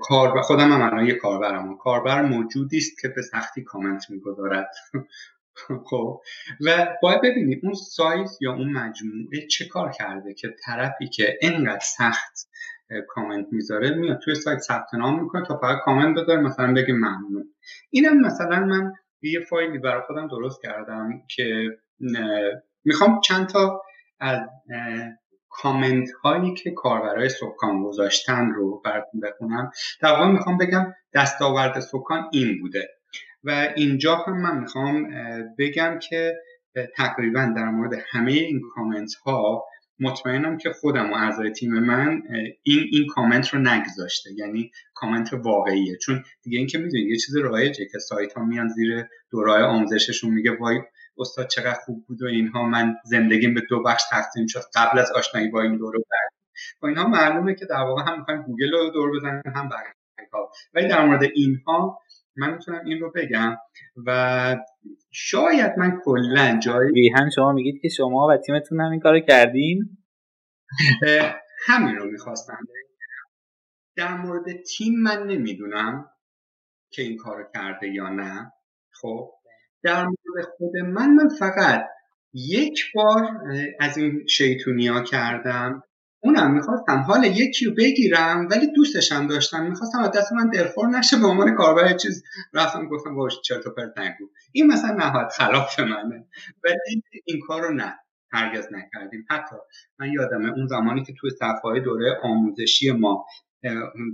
کاربر 0.00 0.40
خودم 0.40 0.72
هم 0.72 1.06
یه 1.06 1.14
کاربرم. 1.14 1.76
کاربر 1.76 2.22
موجودی 2.22 2.76
است 2.76 3.00
که 3.00 3.08
به 3.08 3.22
سختی 3.22 3.62
کامنت 3.62 4.10
می‌گذارد. 4.10 4.70
خب 5.90 6.20
و 6.66 6.86
باید 7.02 7.20
ببینید 7.22 7.60
اون 7.62 7.74
سایز 7.74 8.38
یا 8.40 8.52
اون 8.52 8.72
مجموعه 8.72 9.46
چه 9.50 9.68
کار 9.68 9.90
کرده 9.90 10.34
که 10.34 10.54
طرفی 10.64 11.08
که 11.08 11.38
انقدر 11.42 11.84
سخت 11.98 12.48
کامنت 13.08 13.46
می‌ذاره 13.52 13.90
میاد 13.94 14.18
توی 14.18 14.34
سایت 14.34 14.58
ثبت 14.58 14.94
نام 14.94 15.22
می‌کنه 15.22 15.46
تا 15.46 15.56
فقط 15.56 15.78
کامنت 15.84 16.18
بذاره 16.18 16.40
مثلا 16.40 16.74
بگه 16.74 16.94
ممنون. 16.94 17.54
اینم 17.90 18.20
مثلا 18.20 18.60
من 18.60 18.92
یه 19.22 19.40
فایلی 19.40 19.78
برای 19.78 20.02
خودم 20.06 20.28
درست 20.28 20.62
کردم 20.62 21.22
که 21.36 21.64
می‌خوام 22.84 23.20
چند 23.20 23.46
تا 23.46 23.82
از 24.20 24.40
کامنت 25.50 26.10
هایی 26.10 26.54
که 26.54 26.70
کاربرای 26.70 27.28
سکان 27.28 27.82
گذاشتن 27.82 28.50
رو 28.50 28.80
براتون 28.84 29.20
بخونم. 29.20 29.70
در 30.00 30.10
واقع 30.12 30.26
می‌خوام 30.26 30.58
بگم 30.58 30.92
دستاورد 31.14 31.80
سکان 31.80 32.28
این 32.32 32.60
بوده. 32.60 32.88
و 33.44 33.68
اینجا 33.76 34.16
هم 34.16 34.42
من 34.42 34.58
می‌خوام 34.58 35.08
بگم 35.58 35.98
که 36.08 36.34
تقریبا 36.96 37.52
در 37.56 37.64
مورد 37.64 37.92
همه 38.10 38.32
این 38.32 38.60
کامنت 38.74 39.14
ها 39.14 39.64
مطمئنم 40.02 40.56
که 40.58 40.70
خودم 40.70 41.12
و 41.12 41.14
اعضای 41.14 41.50
تیم 41.50 41.70
من 41.70 42.22
این 42.62 42.88
این 42.92 43.06
کامنت 43.06 43.48
رو 43.48 43.58
نگذاشته. 43.58 44.30
یعنی 44.36 44.70
کامنت 44.94 45.32
واقعیه. 45.32 45.96
چون 45.96 46.24
دیگه 46.42 46.58
اینکه 46.58 46.78
می‌دونید 46.78 47.06
یه 47.06 47.16
چیز 47.16 47.36
رایجه 47.36 47.84
که 47.92 47.98
سایت 47.98 48.32
ها 48.32 48.44
میان 48.44 48.68
زیر 48.68 49.04
دورای 49.30 49.62
آموزششون 49.62 50.30
میگه 50.30 50.56
وای 50.60 50.78
استاد 51.20 51.46
چقدر 51.46 51.78
خوب 51.84 52.04
بود 52.06 52.22
و 52.22 52.26
اینها. 52.26 52.62
من 52.62 52.96
زندگیم 53.04 53.54
به 53.54 53.60
دو 53.68 53.82
بخش 53.82 54.02
تقسیم 54.10 54.46
شد. 54.46 54.62
قبل 54.74 54.98
از 54.98 55.12
آشنایی 55.12 55.48
با 55.48 55.62
این 55.62 55.76
دور 55.76 55.92
بعد 55.92 56.30
با 56.82 56.88
اینها 56.88 57.08
معلومه 57.08 57.54
که 57.54 57.66
در 57.66 57.76
واقع 57.76 58.02
هم 58.02 58.18
می‌خوایم 58.18 58.42
گوگل 58.42 58.72
رو 58.72 58.90
دور 58.90 59.16
بزنیم 59.16 59.42
هم 59.56 59.68
بقیه 59.68 59.94
ولی 60.74 60.88
در 60.88 61.06
مورد 61.06 61.22
اینها 61.22 62.00
من 62.36 62.52
می‌تونم 62.52 62.84
این 62.84 63.00
رو 63.00 63.12
بگم 63.14 63.56
و 64.06 64.56
شاید 65.10 65.78
من 65.78 66.00
کلا 66.04 66.58
جایی 66.62 67.08
هم 67.08 67.30
شما 67.30 67.52
میگید 67.52 67.82
که 67.82 67.88
شما 67.88 68.26
و 68.26 68.36
تیمتون 68.36 68.80
هم 68.80 68.90
این 68.90 69.00
کارو 69.00 69.20
کردین؟ 69.20 69.98
همین 71.66 71.96
رو 71.96 72.10
می‌خواستم 72.10 72.58
در 73.96 74.16
مورد 74.16 74.62
تیم 74.62 74.94
من 75.02 75.26
نمی‌دونم 75.26 76.10
که 76.90 77.02
این 77.02 77.16
کارو 77.16 77.44
کرده 77.54 77.88
یا 77.88 78.08
نه. 78.08 78.52
خب؟ 78.90 79.30
در 79.82 80.04
مورد 80.04 80.46
خود 80.58 80.76
من 80.76 81.14
من 81.14 81.28
فقط 81.28 81.86
یک 82.34 82.92
بار 82.94 83.28
از 83.80 83.98
این 83.98 84.26
شیطونی 84.26 84.86
ها 84.86 85.02
کردم. 85.02 85.82
اونم 86.22 86.54
می‌خواستم 86.54 86.98
حال 86.98 87.24
یکی 87.24 87.64
رو 87.64 87.74
بگیرم 87.74 88.48
ولی 88.50 88.72
دوستشم 88.72 89.26
داشتم 89.26 89.66
می‌خواستم 89.66 89.98
از 89.98 90.10
دست 90.10 90.32
من 90.32 90.50
دلخور 90.50 90.88
نشه 90.88 91.16
به 91.16 91.26
عنوان 91.26 91.54
کاربر 91.54 91.92
چیز 91.92 92.22
رفتم 92.54 92.88
گفتم 92.88 93.14
باش 93.14 93.40
چرت 93.40 93.66
و 93.66 93.70
پرت 93.70 93.98
نگو؟ 93.98 94.30
این 94.52 94.66
مثلا 94.66 94.94
نهایت 94.94 95.28
خلاف 95.28 95.80
منه. 95.80 96.26
ولی 96.64 97.02
این 97.24 97.40
کار 97.46 97.62
رو 97.62 97.74
نه 97.74 97.98
هرگز 98.32 98.68
نکردیم. 98.72 99.24
حتی 99.30 99.56
من 99.98 100.12
یادمه 100.12 100.52
اون 100.52 100.66
زمانی 100.66 101.04
که 101.04 101.12
توی 101.20 101.30
صفحه 101.30 101.80
دوره 101.84 102.18
آموزشی 102.22 102.92
ما 102.92 103.26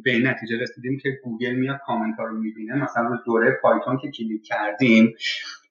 به 0.05 0.19
نتیجه 0.19 0.59
رسیدیم 0.61 0.99
که 0.99 1.21
گوگل 1.25 1.53
میاد 1.53 1.81
کامنت 1.87 2.17
ها 2.19 2.25
رو 2.25 2.39
می‌بینه. 2.39 2.75
مثلا 2.75 3.03
رو 3.03 3.17
دوره 3.27 3.59
پایتون 3.63 3.99
که 3.99 4.11
کلیک 4.11 4.45
کردیم 4.45 5.15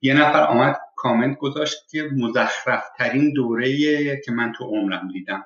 یه 0.01 0.13
نفر 0.13 0.43
آمد 0.43 0.80
کامنت 0.95 1.38
گذاشت 1.38 1.89
که 1.89 2.09
مزخرف 2.17 2.84
ترین 2.97 3.34
دوره 3.34 4.21
که 4.26 4.32
من 4.32 4.51
تو 4.51 4.65
عمرم 4.65 5.07
دیدم. 5.07 5.45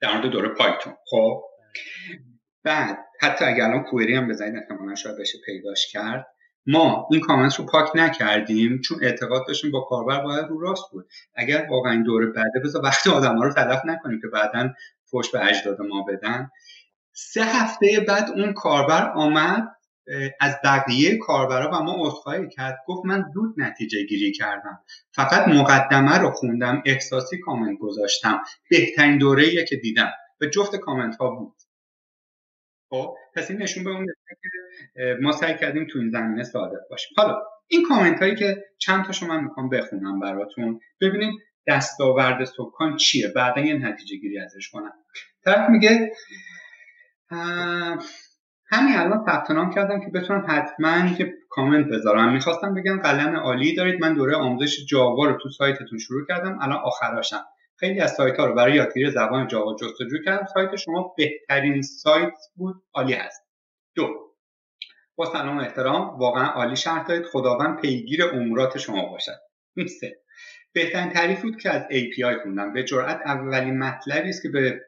در 0.00 0.14
مورد 0.14 0.26
دوره 0.26 0.48
پایتون. 0.48 0.92
خب؟ 1.06 1.42
بعد 2.64 2.98
حتی 3.20 3.44
اگر 3.44 3.64
الان 3.64 3.82
کوئری 3.82 4.14
هم 4.14 4.28
بزنید 4.28 4.56
احتمالا 4.56 4.94
شاید 4.94 5.18
بشه 5.18 5.38
پیداش 5.46 5.92
کرد 5.92 6.26
ما 6.66 7.08
این 7.10 7.20
کامنت 7.20 7.54
رو 7.54 7.66
پاک 7.66 7.96
نکردیم 7.96 8.80
چون 8.80 8.98
اعتقاد 9.02 9.46
داشتیم 9.46 9.70
با 9.70 9.80
کاربر 9.80 10.20
باید 10.20 10.46
رو 10.48 10.60
راست 10.60 10.90
بود. 10.92 11.06
اگر 11.34 11.66
واقعا 11.70 11.92
این 11.92 12.02
دوره 12.02 12.26
بعده 12.26 12.60
بذار 12.64 12.84
وقت 12.84 13.06
آدم 13.06 13.36
ها 13.36 13.44
رو 13.44 13.52
تلف 13.52 13.80
نکنیم 13.84 14.20
که 14.20 14.28
بعدا 14.28 14.70
فوش 15.04 15.30
به 15.30 15.46
اجداد 15.46 15.80
ما 15.80 16.02
بدن. 16.02 16.50
سه 17.12 17.44
هفته 17.44 18.04
بعد 18.08 18.30
اون 18.30 18.52
کاربر 18.52 19.12
آمد 19.14 19.68
از 20.40 20.56
بقیه 20.64 21.18
کاربرا 21.18 21.70
و 21.70 21.82
ما 21.82 22.06
عذرخواهی 22.06 22.48
کرد. 22.48 22.78
گفت 22.86 23.04
من 23.04 23.24
زود 23.34 23.54
نتیجه 23.56 24.02
گیری 24.02 24.32
کردم. 24.32 24.80
فقط 25.14 25.48
مقدمه 25.48 26.18
رو 26.18 26.30
خوندم 26.30 26.82
احساسی 26.86 27.38
کامنت 27.38 27.78
گذاشتم. 27.78 28.40
بهترین 28.70 29.18
دوره 29.18 29.64
که 29.64 29.76
دیدم. 29.76 30.10
به 30.38 30.50
جفت 30.50 30.76
کامنت 30.76 31.16
ها 31.16 31.30
بود. 31.30 31.54
خب 32.90 33.14
پس 33.34 33.50
این 33.50 33.62
نشون 33.62 33.84
به 33.84 33.90
اون 33.90 34.06
که 34.06 35.18
ما 35.20 35.32
سعی 35.32 35.58
کردیم 35.58 35.86
تو 35.90 35.98
این 35.98 36.10
زمینه 36.10 36.44
صادق 36.44 36.88
باشیم. 36.90 37.14
حالا 37.16 37.42
این 37.66 37.88
کامنت 37.88 38.22
هایی 38.22 38.34
که 38.34 38.64
چند 38.78 39.04
تاشو 39.04 39.26
من 39.26 39.44
می‌خوام 39.44 39.68
بخونم 39.68 40.20
براتون. 40.20 40.80
ببینیم 41.00 41.38
دستاورد 41.66 42.44
سکان 42.44 42.96
چیه. 42.96 43.28
بعدا 43.28 43.60
یه 43.60 43.74
نتیجه 43.74 44.16
گیری 44.16 44.38
ازش 44.38 44.70
کنم. 44.70 44.92
طرف 45.44 45.70
میگه 45.70 46.12
همین 48.70 48.96
الان 48.96 49.24
ثبت 49.26 49.50
نام 49.50 49.74
کردم 49.74 50.00
که 50.00 50.06
بتونم 50.06 50.44
حتما 50.48 51.14
که 51.14 51.34
کامنت 51.50 51.86
بذارم. 51.86 52.32
می‌خواستم 52.32 52.74
بگم 52.74 53.02
قلم 53.02 53.36
عالی 53.36 53.74
دارید. 53.74 54.00
من 54.00 54.14
دوره 54.14 54.36
آموزش 54.36 54.86
جاوا 54.86 55.24
رو 55.24 55.38
تو 55.42 55.48
سایتتون 55.48 55.98
شروع 55.98 56.26
کردم. 56.26 56.58
الان 56.62 56.78
آخراشم. 56.78 57.44
خیلی 57.76 58.00
از 58.00 58.12
سایت 58.14 58.36
ها 58.36 58.46
رو 58.46 58.54
برای 58.54 58.74
یادگیری 58.74 59.10
زبان 59.10 59.48
جاوا 59.48 59.74
جستجو 59.74 60.16
کردم. 60.24 60.46
سایت 60.54 60.76
شما 60.76 61.14
بهترین 61.16 61.82
سایت 61.82 62.34
بود. 62.56 62.82
عالی 62.94 63.12
هست. 63.12 63.42
دو. 63.94 64.08
با 65.16 65.24
سلام 65.24 65.58
و 65.58 65.60
احترام 65.60 66.18
واقعا 66.18 66.46
عالی 66.46 66.76
شرط 66.76 67.08
دارید. 67.08 67.26
خداوند 67.26 67.80
پیگیر 67.80 68.24
امورات 68.24 68.78
شما 68.78 69.08
باشد. 69.08 69.38
سه. 70.00 70.22
بهترین 70.72 71.10
تعریف 71.10 71.42
بود 71.42 71.56
که 71.56 71.70
از 71.70 71.82
API 71.82 72.42
خوندم. 72.42 72.72
به 72.72 72.84
جرأت 72.84 73.20
اولین 73.24 73.78
مطلبی 73.78 74.28
است 74.28 74.42
که 74.42 74.48
به, 74.48 74.80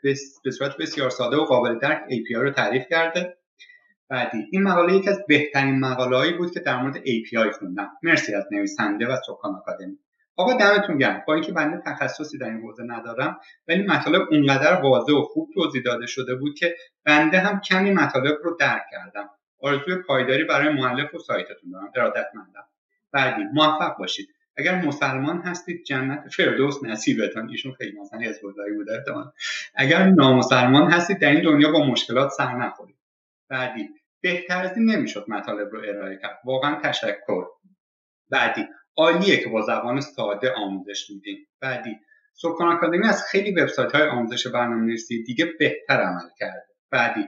به 0.45 0.51
صورت 0.51 0.76
بسیار 0.76 1.11
ساده 1.11 1.37
و 1.37 1.45
قابل 1.45 1.78
درک 1.78 2.03
API 2.11 2.35
رو 2.35 2.51
تعریف 2.51 2.82
کرده. 2.91 3.37
بعدی 4.09 4.39
این 4.51 4.62
مقاله 4.62 4.95
یکی 4.95 5.11
از 5.11 5.20
بهترین 5.28 5.80
مقالهایی 5.80 6.32
بود 6.32 6.51
که 6.51 6.61
در 6.61 6.82
مورد 6.82 6.97
API 6.97 7.59
خوندم. 7.59 7.91
مرسی 8.03 8.35
از 8.35 8.45
نویسنده 8.51 9.07
و 9.07 9.16
سکان 9.26 9.55
آکادمی. 9.55 9.99
آقا 10.37 10.53
دمتون 10.53 10.99
گرم. 10.99 11.22
با 11.26 11.35
اینکه 11.35 11.53
بنده 11.53 11.82
تخصصی 11.87 12.39
در 12.39 12.47
این 12.47 12.61
حوزه 12.61 12.82
ندارم 12.82 13.41
ولی 13.68 13.82
مطالب 13.82 14.28
اونقدر 14.30 14.82
واضح 14.82 15.12
و 15.12 15.22
خوب 15.22 15.51
توضیح 15.55 15.82
داده 15.82 16.07
شده 16.07 16.35
بود 16.35 16.55
که 16.55 16.76
بنده 17.05 17.39
هم 17.39 17.61
کمی 17.61 17.91
مطالب 17.91 18.39
رو 18.43 18.57
درک 18.61 18.82
کردم. 18.91 19.30
آرزوی 19.61 19.97
پایداری 19.97 20.45
برای 20.45 20.74
معلف 20.74 21.14
و 21.14 21.18
سایتتون 21.18 21.70
دارم. 21.72 21.93
ارادتمندم. 21.97 22.64
بعدی 23.12 23.43
موفق 23.55 23.99
باشید. 23.99 24.34
اگر 24.57 24.85
مسلمان 24.85 25.39
هستید 25.39 25.85
جنت 25.85 26.29
فردوس 26.29 26.85
نصیبتان 26.85 27.49
ایشون 27.49 27.73
خیلی 27.73 28.01
مثلا 28.01 28.21
حزب 28.21 28.43
بوده 28.43 29.05
اگر 29.75 30.05
نامسلمان 30.05 30.91
هستید 30.91 31.19
در 31.19 31.31
این 31.31 31.43
دنیا 31.43 31.73
با 31.73 31.87
مشکلات 31.87 32.31
سر 32.31 32.57
نخورید. 32.57 32.97
بعدی 33.49 33.89
بهتر 34.21 34.65
از 34.65 34.77
این 34.77 34.91
نمی‌شد 34.91 35.25
مطالب 35.29 35.69
رو 35.73 35.79
ارائه 35.89 36.19
کرد. 36.23 36.39
واقعا 36.45 36.81
تشکر. 36.81 37.47
بعدی 38.31 38.67
عالیه 38.97 39.37
که 39.37 39.49
با 39.49 39.63
زبان 39.63 40.01
ساده 40.01 40.53
آموزش 40.53 41.11
میدین. 41.11 41.47
بعدی 41.61 41.97
سکان 42.35 42.77
آکادمی 42.77 43.07
از 43.07 43.25
خیلی 43.31 43.61
وبسایت 43.61 43.95
های 43.95 44.09
آموزش 44.09 44.47
برنامه‌نویسی 44.47 45.23
دیگه 45.23 45.53
بهتر 45.59 46.01
عمل 46.01 46.29
کرده. 46.39 46.67
بعدی 46.91 47.27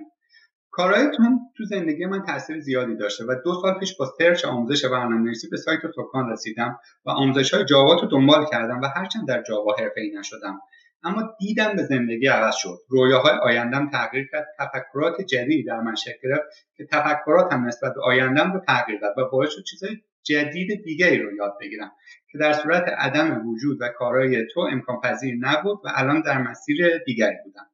کارهایتون 0.77 1.41
تو 1.57 1.65
زندگی 1.65 2.07
من 2.07 2.23
تاثیر 2.23 2.61
زیادی 2.61 2.97
داشته 2.97 3.25
و 3.25 3.35
دو 3.45 3.55
سال 3.63 3.79
پیش 3.79 3.97
با 3.97 4.07
سرچ 4.19 4.45
آموزش 4.45 4.85
برنامه‌نویسی 4.85 5.49
به 5.49 5.57
سایت 5.57 5.81
سکان 5.97 6.31
رسیدم 6.31 6.79
و 7.05 7.11
آموزش 7.11 7.55
های 7.55 7.65
جاوا 7.65 7.95
رو 7.95 8.09
دنبال 8.09 8.47
کردم 8.51 8.81
و 8.81 8.87
هرچند 8.87 9.29
در 9.29 9.43
جاوا 9.43 9.77
ای 9.97 10.11
نشدم. 10.19 10.61
اما 11.03 11.35
دیدم 11.39 11.77
به 11.77 11.83
زندگی 11.83 12.27
عوض 12.27 12.55
شد. 12.55 12.79
رویاهای 12.89 13.33
آیندم 13.43 13.91
تغییر 13.91 14.29
کرد. 14.33 14.47
تفکرات 14.59 15.21
جدیدی 15.21 15.65
در 15.65 15.81
من 15.81 15.95
شکل 15.95 16.19
گرفت 16.23 16.45
که 16.77 16.87
تفکرات 16.93 17.53
هم 17.53 17.67
نسبت 17.67 17.95
به 17.95 18.01
آیندم 18.03 18.53
رو 18.53 18.61
تغییر 18.61 19.01
داد 19.01 19.19
و 19.19 19.29
باعث 19.33 19.51
شد 19.51 19.63
چیزای 19.71 19.97
جدید 20.23 20.85
دیگری 20.85 21.19
رو 21.19 21.35
یاد 21.35 21.53
بگیرم 21.61 21.93
که 22.33 22.39
در 22.39 22.53
صورت 22.53 22.89
عدم 22.89 23.49
وجود 23.49 23.79
و 23.81 23.89
کارهای 23.89 24.47
تو 24.55 24.61
امکان 24.61 25.01
پذیر 25.01 25.35
نبود 25.41 25.81
و 25.85 25.89
الان 25.95 26.21
در 26.21 26.43
مسیر 26.43 26.99
دیگری 27.07 27.37
بودم. 27.45 27.67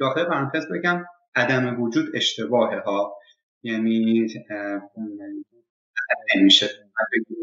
داخل 0.00 0.24
پرانتز 0.24 0.66
بگم 0.72 1.04
عدم 1.34 1.80
وجود 1.80 2.16
اشتباهه 2.16 2.78
ها 2.78 3.16
یعنی 3.62 4.26
نمیشه 6.36 6.68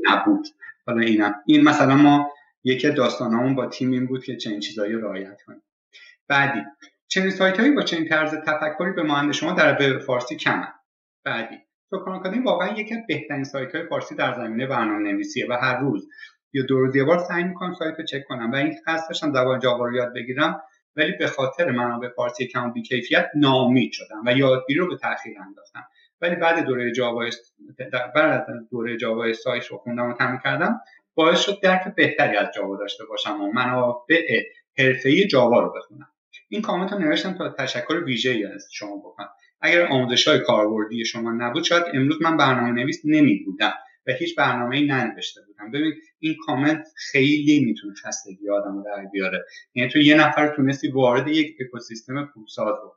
نبود. 0.10 0.48
حالا 0.88 1.02
اینم 1.02 1.36
این 1.46 1.64
مثلا 1.64 1.96
ما 1.96 2.32
یکی 2.64 2.90
داستانمون 2.90 3.56
با 3.56 3.66
تیم 3.66 3.92
این 3.92 4.06
بود 4.08 4.24
که 4.24 4.38
چنین 4.38 4.60
چیزایی 4.60 4.94
رعایت 4.94 5.42
کنیم. 5.42 5.62
بعدی 6.28 6.60
چنین 7.08 7.30
سایت 7.30 7.60
هایی 7.60 7.72
با 7.72 7.82
چنین 7.82 8.10
طرز 8.10 8.36
تفکری 8.36 8.92
به 8.92 9.04
مانند 9.04 9.32
شما 9.32 9.52
در 9.52 9.74
به 9.74 10.00
فارسی 10.00 10.36
کمن. 10.36 10.74
بعدی 11.24 11.56
سوکان 11.90 12.14
آکادمی 12.14 12.44
واقعا 12.44 12.78
یکی 12.78 12.96
از 12.96 13.02
بهترین 13.08 13.44
سایت 13.44 13.76
های 13.76 13.86
فارسی 13.88 14.16
در 14.16 14.34
زمینه 14.34 14.68
برنامه 14.68 15.12
نویسیه 15.12 15.48
و 15.50 15.54
هر 15.54 15.80
روز 15.80 16.08
یا 16.54 16.64
دو 16.64 16.80
روز 16.80 16.96
یه 16.96 17.04
بار 17.04 17.20
سعی 17.20 17.44
می‌کنم 17.44 17.74
سایت 17.74 18.00
رو 18.00 18.06
چک 18.06 18.24
کنم. 18.28 18.52
و 18.52 18.56
این 18.56 18.76
قصد 18.88 19.08
داشتم 19.10 19.34
زبان 19.34 19.60
جاوا 19.60 19.86
رو 19.86 19.96
یاد 19.96 20.14
بگیرم. 20.14 20.62
ولی 20.98 21.12
به 21.12 21.28
خاطر 21.28 21.72
منابع 21.72 22.10
فارسی 22.10 22.48
کم 22.48 22.74
بی 22.74 22.82
کیفیت 22.82 23.30
ناامید 23.36 23.92
شدم 23.92 24.22
و 24.26 24.34
یادگیری 24.34 24.80
رو 24.80 24.88
به 24.90 24.98
تاخیر 24.98 25.38
انداختم. 25.40 25.88
ولی 26.22 26.36
بعد 26.36 26.66
دوره 26.66 26.92
جاوا 26.92 27.26
بعد 28.16 28.48
دوره 28.72 28.98
جاوا 28.98 29.34
سایت 29.34 29.66
رو 29.66 29.78
خوندم 29.78 30.10
و 30.10 30.14
تمرین 30.14 30.40
کردم 30.44 30.82
باعث 31.16 31.40
شد 31.40 31.60
درک 31.64 31.96
بهتری 31.96 32.38
از 32.38 32.48
جاوا 32.56 32.78
داشته 32.78 33.06
باشم 33.06 33.42
و 33.42 33.52
منابع 33.52 34.44
حرفه‌ای 34.78 35.28
جاوا 35.28 35.60
رو 35.60 35.74
بخونم. 35.78 36.10
این 36.50 36.62
کامنت 36.62 36.94
رو 36.94 37.00
نوشتم 37.00 37.34
تا 37.34 37.50
تشکر 37.50 38.04
ویژه‌ای 38.06 38.46
از 38.46 38.68
شما 38.72 38.98
بکنم. 38.98 39.30
اگر 39.62 39.88
آموزش 39.88 40.28
های 40.28 40.40
کاربردی 40.40 41.06
شما 41.06 41.32
نبود 41.32 41.64
شاید 41.64 41.84
امروز 41.94 42.22
من 42.22 42.38
برنامه 42.38 42.72
نویس 42.72 43.02
نمی 43.06 43.44
بودم 43.46 43.74
و 44.08 44.12
هیچ 44.12 44.36
برنامه 44.36 44.78
ای 44.78 44.88
ننوشته 44.88 45.42
بودم. 45.48 45.72
ببین 45.72 45.94
این 46.20 46.36
کامنت 46.46 46.88
خیلی 46.96 47.66
می‌تونه 47.66 47.94
خستگی 47.94 48.50
آدم 48.50 48.78
رو 48.78 48.84
در 48.84 49.06
بیاره. 49.12 49.46
یعنی 49.74 49.90
تو 49.90 50.00
یه 50.00 50.16
نفر 50.16 50.56
تونستی 50.56 50.92
وارد 50.92 51.28
یک 51.28 51.58
اکوسیستم 51.60 52.26
پولساز 52.26 52.76
رو 52.84 52.96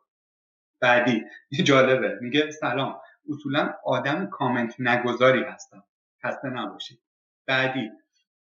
بعدی 0.81 1.25
جالبه. 1.65 2.19
میگه 2.21 2.51
سلام. 2.51 3.01
اصولا 3.29 3.75
آدم 3.85 4.27
کامنت 4.27 4.75
نگذاری 4.79 5.43
هستم. 5.43 5.85
خسته 6.25 6.49
نباشید. 6.49 6.99
بعدی 7.47 7.91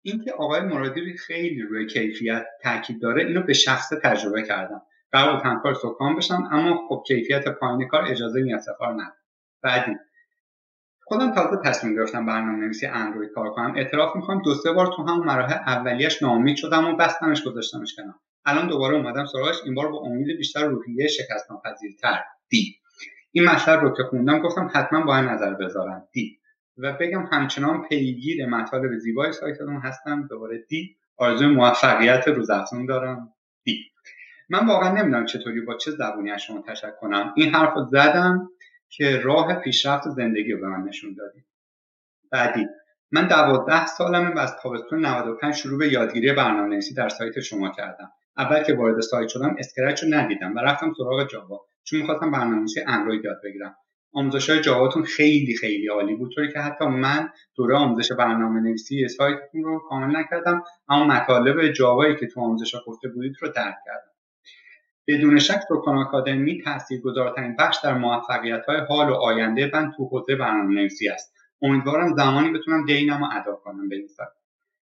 اینکه 0.02 0.32
آقای 0.32 0.62
مرادی 0.62 1.18
خیلی 1.18 1.62
روی 1.62 1.88
کیفیت 1.88 2.46
تاکید 2.64 3.02
داره 3.02 3.26
اینو 3.26 3.42
به 3.42 3.54
شخص 3.54 3.94
تجربه 4.04 4.44
کردم. 4.44 4.82
قرار 5.12 5.40
تنکار 5.40 5.74
سکان 5.74 6.16
بشم 6.16 6.50
اما 6.52 6.88
خب 6.90 7.04
کیفیت 7.08 7.48
پایین 7.48 7.88
کار 7.88 8.06
اجازه 8.06 8.40
این 8.40 8.56
نداره 8.80 9.14
بعدی 9.62 9.92
خودم 11.06 11.32
تازه 11.34 11.58
تصمیم 11.66 11.96
گرفتم 11.96 12.26
برنامه 12.26 12.58
نویسی 12.58 12.86
اندروید 12.86 13.32
کار 13.36 13.50
کنم. 13.50 13.74
اعتراف 13.76 14.16
می‌کنم 14.16 14.42
دو 14.42 14.56
سه 14.56 14.72
بار 14.72 14.88
تو 14.96 15.04
هم 15.04 15.20
مراحل 15.20 15.54
اولیش 15.54 16.24
ناامید 16.24 16.56
شدم 16.56 16.86
و 16.86 16.96
بستمش 16.96 17.44
گذاشتمش 17.44 17.96
کنم 17.96 18.16
الان 18.46 18.68
دوباره 18.68 18.96
اومدم 18.96 19.26
سراغش 19.26 19.56
این 19.66 19.76
بار 19.76 19.92
با 19.92 19.98
امید 19.98 20.38
بیشتر 20.38 20.66
روحیه 20.66 21.08
شکست 21.08 21.52
ناپذیرتر 21.52 22.24
دی. 22.50 22.76
این 23.32 23.46
مطلب 23.46 23.82
رو 23.82 23.90
که 23.98 24.04
خوندم 24.04 24.40
گفتم 24.40 24.72
حتما 24.74 25.02
باید 25.02 25.26
نظر 25.26 25.54
بذارم. 25.54 26.08
دی. 26.12 26.40
و 26.78 26.94
بگم 26.94 27.30
همچنان 27.32 27.82
پیگیر 27.82 28.46
مطالب 28.46 28.98
زیبای 28.98 29.32
سایتتون 29.32 29.82
هستم. 29.84 30.28
دو 30.30 30.42
نقطه 30.42 30.66
D. 30.70 30.96
آرزوی 31.18 31.48
موفقیت 31.48 32.28
روزافزون 32.28 32.86
دارم. 32.86 33.34
D. 33.64 33.80
من 34.50 34.68
واقعا 34.68 34.90
نمی‌دونم 34.90 35.26
چطوری 35.26 35.62
با 35.62 35.78
چه 35.78 35.92
زبونی 35.92 36.32
از 36.32 36.42
شما 36.42 36.62
تشکر 36.68 36.92
کنم. 36.92 37.34
این 37.36 37.56
حرف 37.56 37.74
زدم. 37.92 38.50
که 38.98 39.22
راه 39.24 39.54
پیشرفت 39.54 40.10
زندگی 40.10 40.52
رو 40.52 40.60
به 40.60 40.68
من 40.68 40.84
نشون 40.84 41.14
دادی. 41.14 41.44
بعدی 42.32 42.68
من 43.12 43.28
دوازده 43.28 43.86
سالمه 43.86 44.36
و 44.36 44.40
از 44.40 44.56
تابستون 44.64 45.06
95 45.06 45.56
شروع 45.56 45.80
به 45.80 45.94
یادگیری 45.94 46.34
برنامه 46.34 46.70
نویسی 46.70 46.94
در 46.94 47.10
سایت 47.10 47.40
شما 47.40 47.72
کردم. 47.72 48.12
اول 48.38 48.64
که 48.64 48.74
وارد 48.74 49.00
سایت 49.02 49.28
شدم 49.28 49.56
Scratch 49.60 50.04
رو 50.04 50.14
ندیدم 50.14 50.56
و 50.56 50.60
رفتم 50.60 50.94
سراغ 50.98 51.30
جاوا 51.30 51.62
چون 51.84 52.00
می‌خواستم 52.00 52.32
برنامه 52.32 52.56
نویسی 52.56 52.82
اندروید 52.88 53.26
یاد 53.26 53.38
بگیرم. 53.44 53.76
آموزش 54.14 54.50
های 54.50 54.62
جاواتون 54.62 55.04
خیلی 55.04 55.58
خیلی 55.58 55.88
عالی 55.88 56.16
بود 56.16 56.32
طوری 56.32 56.54
که 56.54 56.60
حتی 56.60 56.86
من 56.86 57.30
دوره 57.56 57.76
آموزش 57.76 58.12
برنامه 58.12 58.60
نویسی 58.60 59.08
سایتتون 59.08 59.64
رو 59.64 59.80
کامل 59.90 60.18
نکردم 60.18 60.64
اما 60.90 61.06
مطالب 61.06 61.72
جاوایی 61.72 62.16
که 62.16 62.28
تو 62.28 62.42
آموزش 62.42 62.76
گفته 62.88 63.08
بودید 63.08 63.36
رو 63.42 63.48
درک 63.48 63.76
کردم. 63.86 64.13
بدون 65.08 65.40
شک 65.40 65.62
روکان 65.70 65.98
آکادمی 65.98 66.62
تاثیرگذارترین 66.62 67.56
بخش 67.56 67.78
در 67.84 67.98
موفقیت 67.98 68.66
های 68.66 68.78
حال 68.90 69.10
و 69.10 69.14
آینده 69.14 69.72
من 69.74 69.92
تو 69.98 70.06
حوزه 70.06 70.36
برنامه 70.36 70.76
نویسی 70.76 71.10
است. 71.10 71.34
امیدوارم 71.62 72.16
زمانی 72.16 72.52
بتونم 72.52 72.86
دینم 72.86 73.24
رو 73.24 73.30
ادا 73.42 73.56
کنم 73.56 73.90
به 73.90 73.96
این 73.96 74.08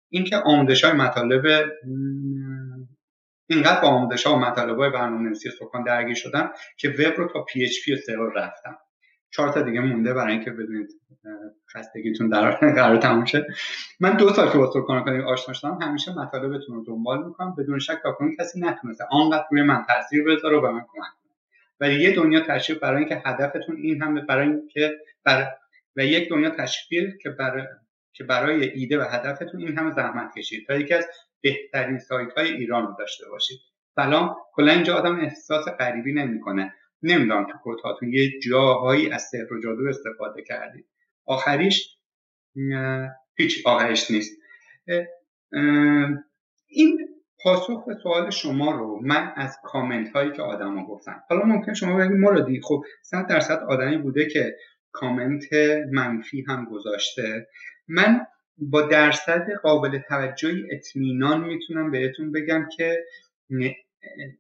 اینکه 0.10 0.38
آموزش 0.38 0.84
های 0.84 0.94
مطالب 0.94 1.46
اینقدر 3.50 3.82
با 3.82 3.88
آموزش 3.88 4.28
ها 4.28 4.36
و 4.36 4.40
مطالب 4.40 4.78
های 4.78 4.90
برنامه 4.90 5.24
نویسی 5.24 5.50
سکان 5.50 5.84
درگیر 5.84 6.16
شدم 6.16 6.52
که 6.78 6.90
وب 6.90 7.14
رو 7.18 7.28
تا 7.34 7.44
پی 7.44 7.64
اچ 7.64 7.76
پی 7.86 7.94
و 7.94 7.98
سرور 7.98 8.34
رفتم. 8.36 8.78
چهار 9.32 9.50
تا 9.50 9.62
دیگه 9.62 9.80
مونده 9.80 10.14
برای 10.14 10.32
اینکه 10.34 10.52
بدونید 10.52 10.90
خستگیتون 11.74 12.30
در 12.30 12.52
قرار 12.52 12.98
تموم 12.98 13.26
شه. 13.26 13.48
من 14.00 14.18
دو 14.18 14.30
سال 14.30 14.52
که 14.52 14.58
با 14.58 14.68
کنیم 14.68 15.22
آشنا 15.22 15.54
شدم 15.54 15.80
همیشه 15.82 16.20
مطالبتون 16.20 16.76
رو 16.76 16.84
دنبال 16.86 17.26
می‌کنم. 17.28 17.56
بدون 17.56 17.80
شک 17.80 18.00
تا 18.04 18.18
کسی 18.40 18.60
نتونسته. 18.60 19.06
آنقدر 19.12 19.46
روی 19.52 19.62
من 19.62 19.84
تاثیر 19.88 20.24
بذاره 20.24 20.58
و 20.58 20.62
به 20.62 20.70
من 20.70 20.80
کمک 20.80 20.92
کنه. 20.94 21.36
ولی 21.80 22.02
یه 22.02 22.16
دنیا 22.16 22.40
تشریف 22.40 22.80
برای 22.80 23.00
اینکه 23.00 23.22
هدفتون 23.26 23.76
این 23.78 24.02
هم 24.02 24.26
برای 24.26 24.48
اینکه 24.48 24.92
بر 25.24 25.48
و 25.96 26.06
یک 26.06 26.30
دنیا 26.30 26.50
تشویق 26.50 27.18
که 27.22 27.30
برای 27.30 27.64
که 28.14 28.24
برای 28.24 28.70
ایده 28.70 29.00
و 29.00 29.02
هدفتون 29.02 29.62
این 29.62 29.78
همه 29.78 29.92
زحمت 29.92 30.38
کشید. 30.38 30.68
تا 30.68 30.76
یکی 30.76 30.94
از 30.94 31.08
بهترین 31.42 31.98
سایت 31.98 32.34
های 32.38 32.52
ایران 32.52 32.88
رو 32.88 32.96
داشته 33.00 33.30
باشید. 33.30 33.60
سلام. 33.96 34.36
کلا 34.54 34.72
اینجا 34.72 34.96
آدم 34.96 35.20
احساس 35.20 35.66
غریبی 35.80 36.14
نمی‌کنه. 36.14 36.74
نمی‌دونم 37.04 37.48
تو 37.52 37.58
کوتاتون 37.58 38.14
یه 38.14 38.40
جاهایی 38.40 39.10
از 39.12 39.22
سحر 39.22 39.54
و 39.54 39.64
جادو 39.64 39.88
استفاده 39.90 40.44
کردید. 40.44 40.86
آخریش 41.26 41.98
هیچ 43.36 43.68
آخریش 43.68 44.12
نیست. 44.12 44.38
این 46.68 47.10
پاسخ 47.44 47.86
به 47.88 47.96
سوال 48.04 48.30
شما 48.30 48.72
رو 48.72 49.00
من 49.04 49.34
از 49.36 49.58
کامنت 49.64 50.12
هایی 50.12 50.32
که 50.32 50.42
آدما 50.42 50.86
گفتن. 50.86 51.16
حالا 51.30 51.46
ممکن 51.46 51.74
شما 51.74 51.98
بگید 51.98 52.12
مرادی 52.12 52.62
خب 52.64 52.84
صد 53.02 53.28
درصد 53.28 53.64
آدمی 53.70 53.98
بوده 53.98 54.26
که 54.26 54.56
کامنت 54.92 55.54
منفی 55.92 56.46
هم 56.48 56.66
گذاشته. 56.66 57.48
من 57.88 58.26
با 58.58 58.82
درصد 58.82 59.48
قابل 59.64 60.00
توجهی 60.00 60.68
اطمینان 60.72 61.44
می‌تونم 61.44 61.92
بهتون 61.92 62.32
بگم 62.32 62.68
که 62.78 63.06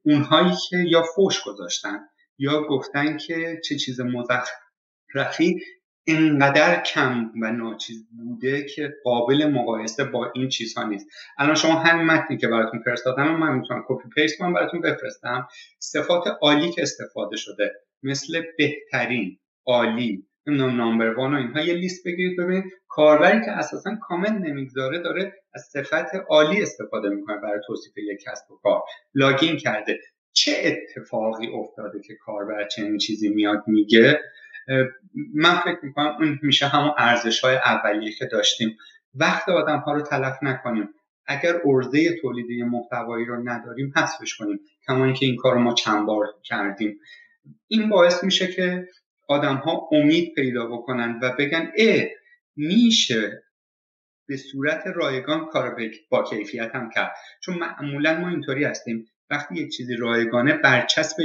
اونهایی 0.03 0.51
که 0.70 0.78
یا 0.78 1.03
فوش 1.16 1.43
گذاشتن 1.43 1.99
یا 2.40 2.64
گفتن 2.64 3.18
که 3.18 3.62
چه 3.66 3.76
چیز 3.76 4.02
مزخرفی 4.02 5.62
اینقدر 6.04 6.84
کم 6.84 7.32
و 7.42 7.52
ناچیز 7.52 8.08
بوده 8.18 8.66
که 8.66 8.94
قابل 9.04 9.46
مقایسه 9.46 10.04
با 10.04 10.32
این 10.36 10.50
چیزها 10.50 10.84
نیست. 10.84 11.08
الان 11.38 11.56
شما 11.56 11.80
همین 11.80 12.06
متنی 12.06 12.38
که 12.38 12.48
براتون 12.48 12.82
فرستادم 12.86 13.36
من 13.36 13.56
می‌تونم 13.56 13.84
copy 13.88 14.10
paste 14.16 14.38
کنم 14.38 14.54
براتون 14.54 14.82
بفرستم. 14.82 15.48
صفات 15.80 16.24
عالی 16.42 16.72
که 16.72 16.82
استفاده 16.82 17.38
شده 17.38 17.72
مثل 18.04 18.44
بهترین 18.58 19.40
عالی 19.66 20.26
نمی‌دونم 20.48 20.76
number 20.76 21.14
one 21.14 21.34
و 21.34 21.38
اینها 21.38 21.62
یه 21.62 21.74
لیست 21.74 22.08
بگیرید 22.08 22.40
ببینید. 22.40 22.64
کاربری 22.88 23.42
که 23.46 23.52
اساسا 23.52 23.96
کامنت 24.02 24.42
نمی‌گذاره 24.42 25.00
داره 25.00 25.34
از 25.54 25.62
صفت 25.62 26.16
عالی 26.30 26.62
استفاده 26.62 27.10
می‌کنه 27.10 27.38
برای 27.38 27.60
توصیف 27.68 27.98
یک 27.98 28.20
کسب 28.28 28.52
و 28.52 28.58
کار. 28.64 28.82
لاگین 29.14 29.58
کرده. 29.58 30.00
چه 30.34 30.52
اتفاقی 30.64 31.48
افتاده 31.48 32.02
که 32.02 32.16
کاربر 32.16 32.68
چنین 32.68 32.98
چیزی 32.98 33.30
میاد 33.30 33.64
میگه؟ 33.68 34.22
من 35.34 35.56
فکر 35.56 35.80
می‌کنم 35.84 36.16
اون 36.20 36.40
میشه 36.42 36.68
همون 36.68 36.92
ارزش 36.98 37.40
های 37.40 37.56
اولیه 37.56 38.12
که 38.12 38.26
داشتیم. 38.26 38.78
وقت 39.14 39.50
آدم 39.50 39.78
ها 39.78 39.94
رو 39.94 40.02
تلف 40.02 40.38
نکنیم. 40.42 40.90
اگر 41.26 41.62
ارزه 41.66 42.18
تولیدی 42.22 42.64
محتوایی 42.64 43.26
رو 43.26 43.50
نداریم 43.50 43.94
حذفش 43.96 44.36
کنیم. 44.36 44.60
کما 44.88 45.06
اینکه 45.06 45.26
این 45.26 45.36
کار 45.36 45.54
رو 45.54 45.60
ما 45.60 45.74
چند 45.74 46.06
بار 46.06 46.26
کردیم. 46.44 47.00
این 47.68 47.90
باعث 47.90 48.24
میشه 48.24 48.48
که 48.48 48.88
آدم 49.28 49.56
ها 49.56 49.90
امید 49.92 50.36
پیدا 50.36 50.66
بکنن 50.66 51.20
و 51.22 51.36
بگن 51.40 51.72
اه 51.78 52.06
میشه 52.56 53.44
به 54.28 54.38
صورت 54.38 54.84
رایگان 54.96 55.46
کار 55.46 55.90
با 56.10 56.24
کیفیت 56.24 56.76
هم 56.76 56.90
کرد. 56.90 57.12
چون 57.42 57.58
معمولا 57.58 58.20
ما 58.20 58.30
اینطوری 58.30 58.64
هستیم. 58.64 59.06
وقتی 59.30 59.56
یک 59.56 59.72
چیزی 59.72 59.96
رایگانه 59.96 60.54
برچسب 60.54 61.24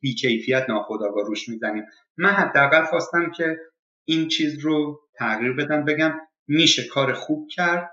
بیکیفیت 0.00 0.66
ناخودآگاه 0.68 1.26
روش 1.26 1.48
می‌زنیم. 1.48 1.84
من 2.16 2.30
حداقل 2.30 2.84
خواستم 2.84 3.30
که 3.30 3.56
این 4.04 4.28
چیز 4.28 4.58
رو 4.58 5.00
تغییر 5.18 5.52
بدم 5.52 5.84
بگم 5.84 6.14
میشه 6.48 6.82
کار 6.88 7.12
خوب 7.12 7.48
کرد 7.50 7.90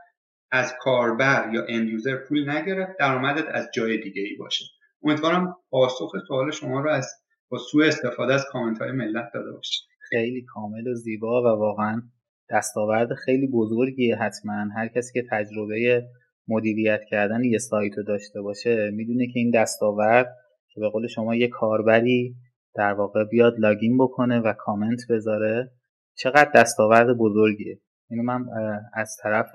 از 0.51 0.73
کاربر 0.79 1.49
یا 1.53 1.65
اند 1.69 1.89
یوزر 1.89 2.15
پول 2.15 2.49
نگرفت 2.49 2.91
درآمدت 2.99 3.45
از 3.51 3.69
جای 3.73 3.97
دیگه 3.97 4.21
ای 4.21 4.35
باشه. 4.35 4.65
امیدوارم 5.03 5.55
پاسخ 5.69 6.11
سوال 6.27 6.51
شما 6.51 6.81
رو 6.81 6.89
از 6.89 7.07
با 7.49 7.57
سوء 7.57 7.87
استفاده 7.87 8.33
از 8.33 8.45
کامنت 8.51 8.81
های 8.81 8.91
ملت 8.91 9.29
داده 9.33 9.51
باشه. 9.51 9.81
خیلی 10.09 10.45
کامل 10.53 10.87
و 10.87 10.93
زیبا 10.93 11.41
و 11.41 11.59
واقعا 11.59 12.01
دستاورد 12.49 13.13
خیلی 13.13 13.47
بزرگیه 13.47 14.15
حتما. 14.15 14.67
هر 14.75 14.87
کسی 14.87 15.13
که 15.13 15.27
تجربه 15.31 16.03
مدیریت 16.47 17.01
کردن 17.09 17.43
یه 17.43 17.57
سایت 17.57 17.97
رو 17.97 18.03
داشته 18.03 18.41
باشه 18.41 18.91
می‌دونه 18.93 19.27
که 19.27 19.39
این 19.39 19.51
دستاورد 19.51 20.37
که 20.73 20.81
به 20.81 20.89
قول 20.89 21.07
شما 21.07 21.35
یه 21.35 21.47
کاربری 21.47 22.35
در 22.75 22.93
واقع 22.93 23.23
بیاد 23.23 23.53
لاگین 23.59 23.97
بکنه 23.97 24.39
و 24.39 24.53
کامنت 24.53 24.99
بذاره 25.09 25.71
چقدر 26.15 26.51
دستاورد 26.55 27.17
بزرگیه. 27.17 27.79
اینو 28.09 28.23
من 28.23 28.45
از 28.93 29.17
طرف 29.23 29.51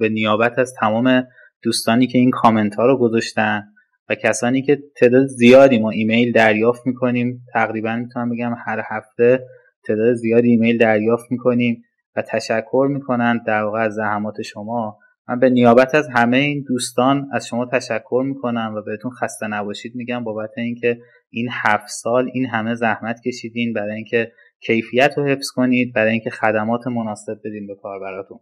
به 0.00 0.08
نیابت 0.10 0.58
از 0.58 0.74
تمام 0.80 1.26
دوستانی 1.62 2.06
که 2.06 2.18
این 2.18 2.30
کامنت 2.30 2.74
ها 2.74 2.86
رو 2.86 2.98
گذاشتن 2.98 3.62
و 4.08 4.14
کسانی 4.14 4.62
که 4.62 4.78
تعداد 4.96 5.26
زیادی 5.26 5.78
ما 5.78 5.90
ایمیل 5.90 6.32
دریافت 6.32 6.86
می‌کنیم 6.86 7.44
تقریبا 7.52 7.96
می‌تونم 7.96 8.30
بگم 8.30 8.54
هر 8.66 8.82
هفته 8.90 9.46
تعداد 9.86 10.14
زیادی 10.14 10.50
ایمیل 10.50 10.78
دریافت 10.78 11.30
می‌کنیم 11.30 11.82
و 12.16 12.22
تشکر 12.22 12.88
می‌کنن 12.90 13.42
در 13.46 13.62
واقع 13.62 13.80
از 13.80 13.94
زحمات 13.94 14.42
شما. 14.42 14.98
من 15.28 15.40
به 15.40 15.50
نیابت 15.50 15.94
از 15.94 16.08
همه 16.14 16.36
این 16.36 16.64
دوستان 16.68 17.28
از 17.32 17.46
شما 17.46 17.66
تشکر 17.66 18.22
می‌کنم 18.26 18.74
و 18.76 18.82
بهتون 18.82 19.10
خسته 19.10 19.46
نباشید. 19.46 19.94
میگم 19.94 20.24
بابت 20.24 20.50
اینکه 20.56 20.98
این 21.30 21.48
هفت 21.52 21.88
سال 21.88 22.30
این 22.34 22.46
همه 22.46 22.74
زحمت 22.74 23.20
کشیدین 23.26 23.72
برای 23.72 23.94
اینکه 23.94 24.32
کیفیت 24.60 25.14
رو 25.16 25.26
حفظ 25.26 25.50
کنید 25.54 25.94
برای 25.94 26.10
اینکه 26.10 26.30
خدمات 26.30 26.86
مناسب 26.86 27.38
بدین 27.44 27.66
به 27.66 27.74
کاربراتون. 27.74 28.40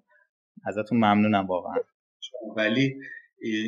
ازتون 0.66 0.98
ممنونم 0.98 1.46
واقعا. 1.46 1.74
ولی 2.56 2.94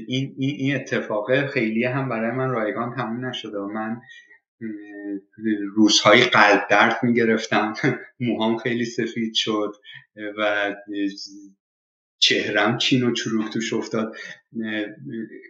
این, 0.08 0.34
این 0.38 0.74
اتفاقه 0.74 1.46
خیلی 1.46 1.84
هم 1.84 2.08
برای 2.08 2.30
من 2.30 2.50
رایگان 2.50 2.94
تموم 2.96 3.26
نشده. 3.26 3.58
و 3.58 3.66
من 3.66 4.00
روزهای 5.76 6.20
قلب 6.20 6.66
درد 6.70 6.96
می‌گرفتم. 7.02 7.72
موهام 8.20 8.56
خیلی 8.56 8.84
سفید 8.84 9.32
شد 9.34 9.72
و 10.38 10.74
چهرم 12.28 12.78
چین 12.78 13.02
و 13.02 13.12
چروک 13.12 13.52
توش 13.52 13.72
افتاد. 13.72 14.16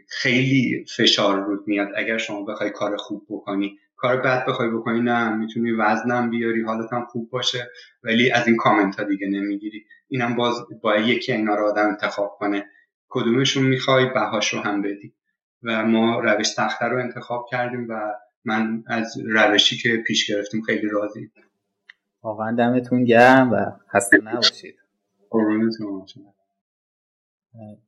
خیلی 0.08 0.84
فشار 0.96 1.40
رود 1.40 1.68
میاد. 1.68 1.88
اگر 1.96 2.18
شما 2.18 2.44
بخوای 2.44 2.70
کار 2.70 2.96
خوب 2.96 3.26
بکنی 3.28 3.78
کار 3.96 4.16
بد 4.16 4.46
بخوای 4.46 4.70
بکنی 4.70 5.00
نه 5.00 5.36
می‌تونی 5.36 5.70
وزنم 5.72 6.30
بیاری 6.30 6.62
حالت 6.62 6.92
هم 6.92 7.04
خوب 7.04 7.30
باشه 7.30 7.70
ولی 8.02 8.30
از 8.30 8.46
این 8.46 8.56
کامنت 8.56 8.96
ها 8.96 9.04
دیگه 9.04 9.26
نمی‌گیری. 9.26 9.84
اینم 10.08 10.36
باز 10.36 10.54
با 10.82 10.96
یکی 10.96 11.32
اینا 11.32 11.54
رو 11.54 11.66
آدم 11.66 11.88
انتخاب 11.88 12.36
کنه. 12.38 12.66
کدومشون 13.08 13.62
می‌خوای 13.62 14.06
بهاش 14.14 14.54
رو 14.54 14.60
هم 14.60 14.82
بدی. 14.82 15.14
و 15.62 15.86
ما 15.86 16.20
روش 16.20 16.46
سخته 16.46 16.84
رو 16.84 16.98
انتخاب 16.98 17.46
کردیم 17.50 17.86
و 17.88 18.14
من 18.44 18.84
از 18.86 19.18
روشی 19.26 19.76
که 19.76 19.96
پیش 19.96 20.30
گرفتیم 20.30 20.62
خیلی 20.62 20.88
راضی. 20.88 21.30
واقعا 22.22 22.56
دمتون 22.56 23.04
گرم 23.04 23.52
و 23.52 23.56
خسته 23.94 24.18
نباشید. 24.18 24.74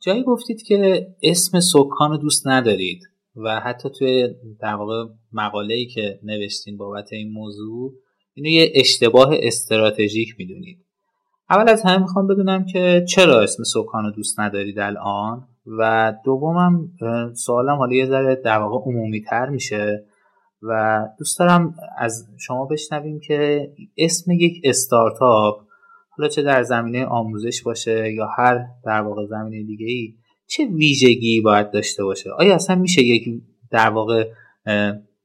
جایی 0.01 0.23
گفتید 0.23 0.63
که 0.63 1.07
اسم 1.23 1.61
سکان 1.61 2.11
رو 2.11 2.17
دوست 2.17 2.49
ندارید 2.49 3.03
و 3.37 3.61
حتی 3.61 3.89
توی 3.99 4.29
در 4.61 4.75
واقع 4.75 5.13
مقاله 5.33 5.75
ای 5.75 5.87
که 5.87 6.21
نوشتین 6.23 6.77
بابت 6.77 7.13
این 7.13 7.33
موضوع 7.33 7.93
اینو 8.35 8.49
یه 8.49 8.73
اشتباه 8.75 9.31
استراتژیک 9.33 10.35
می‌دونید. 10.39 10.85
اول 11.51 11.69
از 11.69 11.83
همه 11.83 11.99
می‌خوام 11.99 12.27
بدونم 12.27 12.67
که 12.67 13.05
چرا 13.09 13.41
اسم 13.41 13.63
سکان 13.63 14.05
رو 14.05 14.11
دوست 14.11 14.41
ندارید 14.41 14.79
الان 14.79 15.49
و 15.79 16.13
دومم 16.25 16.89
سوالم 17.35 17.77
حالا 17.77 17.97
یه 17.97 18.07
ذره 18.07 18.35
در 18.35 18.59
واقع 18.59 18.91
عمومی 18.91 19.23
تر 19.23 19.49
میشه 19.49 20.05
و 20.63 21.03
دوست 21.19 21.39
دارم 21.39 21.75
از 21.99 22.29
شما 22.39 22.67
بشنویم 22.67 23.21
که 23.21 23.71
اسم 23.99 24.31
یک 24.31 24.61
استارتاپ 24.65 25.61
حالا 26.21 26.29
چه 26.29 26.43
در 26.43 26.63
زمینه 26.63 27.05
آموزش 27.05 27.63
باشه 27.63 28.13
یا 28.13 28.27
هر 28.27 28.67
در 28.85 29.01
واقع 29.01 29.27
زمینه 29.27 29.67
دیگه 29.67 29.87
ای 29.87 30.15
چه 30.47 30.67
ویژگی 30.67 31.41
باید 31.41 31.71
داشته 31.71 32.05
باشه؟ 32.05 32.31
آیا 32.31 32.55
اصلا 32.55 32.77
میشه 32.77 33.03
یک 33.03 33.43
در 33.71 33.89
واقع 33.89 34.31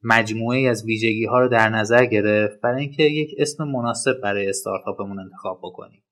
مجموعه 0.04 0.70
از 0.70 0.86
ویژگی 0.86 1.26
ها 1.26 1.40
رو 1.40 1.50
در 1.50 1.70
نظر 1.70 2.06
گرفت 2.06 2.62
برای 2.62 2.82
اینکه 2.82 3.04
یک 3.04 3.36
اسم 3.38 3.64
مناسب 3.64 4.22
برای 4.24 4.50
استارتاپمون 4.50 5.20
انتخاب 5.20 5.60
بکنیم؟ 5.64 6.04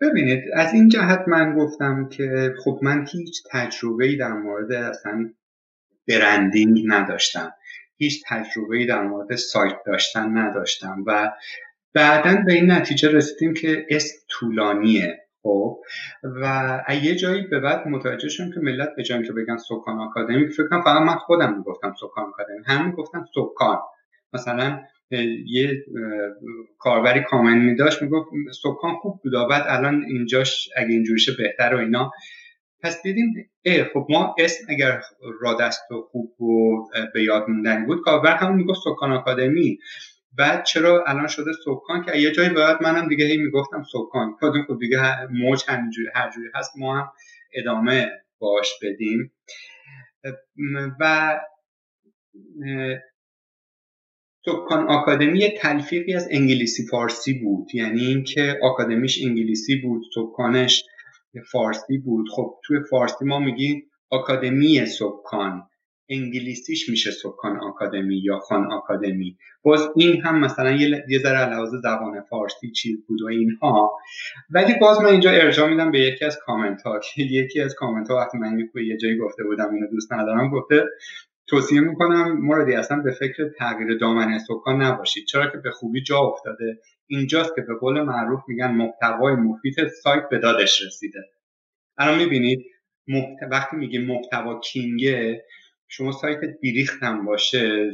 ببینید 0.00 0.44
از 0.54 0.74
این 0.74 0.88
جهت 0.88 1.24
من 1.28 1.56
گفتم 1.58 2.08
که 2.08 2.54
خب 2.64 2.78
من 2.82 3.06
هیچ 3.12 3.42
تجربه 3.50 4.04
ای 4.04 4.16
در 4.16 4.32
مورد 4.32 4.72
اصلا 4.72 5.30
برندینگ 6.08 6.78
نداشتم. 6.86 7.52
هیچ 7.96 8.24
تجربه 8.26 8.76
ای 8.76 8.86
در 8.86 9.02
مورد 9.02 9.36
سایت 9.36 9.76
داشتن 9.86 10.36
نداشتم 10.36 11.04
و 11.06 11.32
بعدا 11.94 12.42
به 12.46 12.52
این 12.52 12.70
نتیجه 12.70 13.08
رسیدیم 13.12 13.54
که 13.54 13.86
اسم 13.90 14.16
طولانیه 14.28 15.18
خب؟ 15.42 15.80
و 16.22 16.84
یه 17.02 17.14
جایی 17.14 17.42
به 17.42 17.60
بعد 17.60 17.88
متوجه 17.88 18.28
شدم 18.28 18.50
که 18.50 18.60
ملت 18.60 18.88
به 18.96 19.02
که 19.02 19.32
بگن 19.32 19.56
سکان 19.56 19.98
آکادمی 19.98 20.48
فکر 20.48 20.68
کنم 20.68 20.82
فقط 20.82 21.02
من 21.02 21.14
خودم 21.14 21.56
می‌گفتم 21.56 21.94
سکان 22.00 22.24
آکادمی 22.24 22.58
همین 22.66 22.92
گفتم 22.92 23.24
سکان. 23.34 23.78
مثلا 24.32 24.80
یه 25.46 25.84
کاربری 26.78 27.20
کامنت 27.20 27.62
می 27.62 27.76
داشت 27.76 28.02
می‌گفت 28.02 28.28
سکان 28.62 28.94
خوب 28.94 29.20
بود 29.22 29.32
بعد 29.50 29.64
الان 29.66 30.04
اینجاش 30.08 30.68
اگه 30.76 30.88
اینجوریشه 30.88 31.32
بهتر 31.38 31.74
و 31.74 31.78
اینا. 31.78 32.10
پس 32.82 33.02
دیدیم 33.02 33.50
ای 33.62 33.84
خب 33.84 34.06
ما 34.10 34.34
اسم 34.38 34.64
اگر 34.68 35.00
رادست 35.40 35.90
و 35.90 36.02
خوب 36.02 36.42
و 36.42 36.76
به 37.14 37.22
یاد 37.22 37.48
موندنی 37.48 37.86
بود 37.86 38.00
کاربر 38.04 38.36
همون 38.36 38.56
می‌گفت 38.56 38.80
سکان 38.84 39.12
آکادمی. 39.12 39.78
بعد 40.38 40.64
چرا 40.64 41.04
الان 41.06 41.26
شده 41.26 41.50
سکان 41.64 42.04
که 42.04 42.18
یه 42.18 42.30
جایی 42.32 42.50
باید 42.50 42.76
منم 42.82 43.08
دیگه 43.08 43.24
هی 43.24 43.36
می‌گفتم 43.36 43.84
سکان 43.92 44.36
کدوم 44.40 44.64
خب 44.68 44.78
دیگه 44.80 45.26
موج 45.30 45.64
همینجوری 45.68 46.08
هر 46.14 46.30
جوری 46.30 46.48
هست 46.54 46.72
ما 46.76 46.98
هم 46.98 47.12
ادامه 47.54 48.10
باش 48.38 48.68
بدیم. 48.82 49.32
و 51.00 51.40
سکان 54.46 54.88
آکادمی 54.88 55.48
تلفیقی 55.48 56.14
از 56.14 56.28
انگلیسی 56.30 56.86
فارسی 56.86 57.32
بود. 57.32 57.74
یعنی 57.74 58.00
اینکه 58.00 58.58
آکادمیش 58.62 59.22
انگلیسی 59.24 59.76
بود 59.76 60.02
سکانش 60.14 60.84
فارسی 61.52 61.98
بود. 61.98 62.26
خب 62.30 62.54
توی 62.64 62.80
فارسی 62.90 63.24
ما 63.24 63.38
میگیم 63.38 63.90
آکادمی 64.10 64.86
سکان 64.86 65.68
انگلیسیش 66.10 66.88
میشه 66.88 67.10
سکان 67.10 67.56
آکادمی 67.56 68.16
یا 68.24 68.38
خان 68.38 68.72
آکادمی. 68.72 69.36
باز 69.62 69.88
این 69.96 70.22
هم 70.22 70.40
مثلا 70.40 70.70
یه 71.08 71.18
ذره 71.18 71.50
لحاظ 71.50 71.74
زبان 71.74 72.20
فارسی 72.30 72.70
چیز 72.70 73.06
بود 73.06 73.22
و 73.22 73.26
اینها. 73.26 73.98
ولی 74.50 74.74
باز 74.80 75.00
من 75.00 75.06
اینجا 75.06 75.30
ارجاع 75.30 75.68
میدم 75.68 75.90
به 75.90 76.00
یکی 76.00 76.24
از 76.24 76.38
کامنت 76.46 76.82
ها 76.82 76.98
که 76.98 77.22
یکی 77.40 77.60
از 77.60 77.74
کامنت 77.74 78.10
ها 78.10 78.16
وقتی 78.16 78.38
من 78.38 78.58
یه 78.74 78.96
جایی 78.96 79.18
گفته 79.18 79.44
بودم 79.44 79.74
اینو 79.74 79.86
دوست 79.86 80.12
ندارم 80.12 80.50
گفته 80.50 80.84
توصیه 81.46 81.80
می‌کنم 81.80 82.38
موردی 82.40 82.74
اصلا 82.74 82.96
به 82.96 83.10
فکر 83.10 83.48
تغییر 83.58 83.98
دامنه 83.98 84.38
سکان 84.38 84.82
نباشید. 84.82 85.24
چرا 85.26 85.50
که 85.50 85.58
به 85.58 85.70
خوبی 85.70 86.02
جا 86.02 86.18
افتاده. 86.18 86.78
اینجاست 87.06 87.54
که 87.56 87.62
به 87.62 87.74
قول 87.74 88.02
معروف 88.02 88.40
میگن 88.48 88.70
محتوای 88.70 89.34
مفید 89.34 89.88
سایت 90.02 90.28
به 90.30 90.38
دادش 90.38 90.82
رسیده. 90.86 91.20
الان 91.98 92.18
می‌بینید 92.18 92.64
وقتی 93.50 93.76
میگه 93.76 94.00
محتوا 94.00 94.60
کینگه 94.60 95.44
شما 95.88 96.12
سایت 96.12 96.38
بیریخت 96.60 97.02
هم 97.02 97.24
باشه 97.24 97.90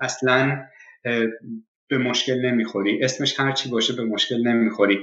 اصلا 0.00 0.66
به 1.88 1.98
مشکل 1.98 2.40
نمی‌خوری. 2.40 3.04
اسمش 3.04 3.40
هرچی 3.40 3.70
باشه 3.70 3.96
به 3.96 4.04
مشکل 4.04 4.48
نمی‌خوری. 4.48 4.98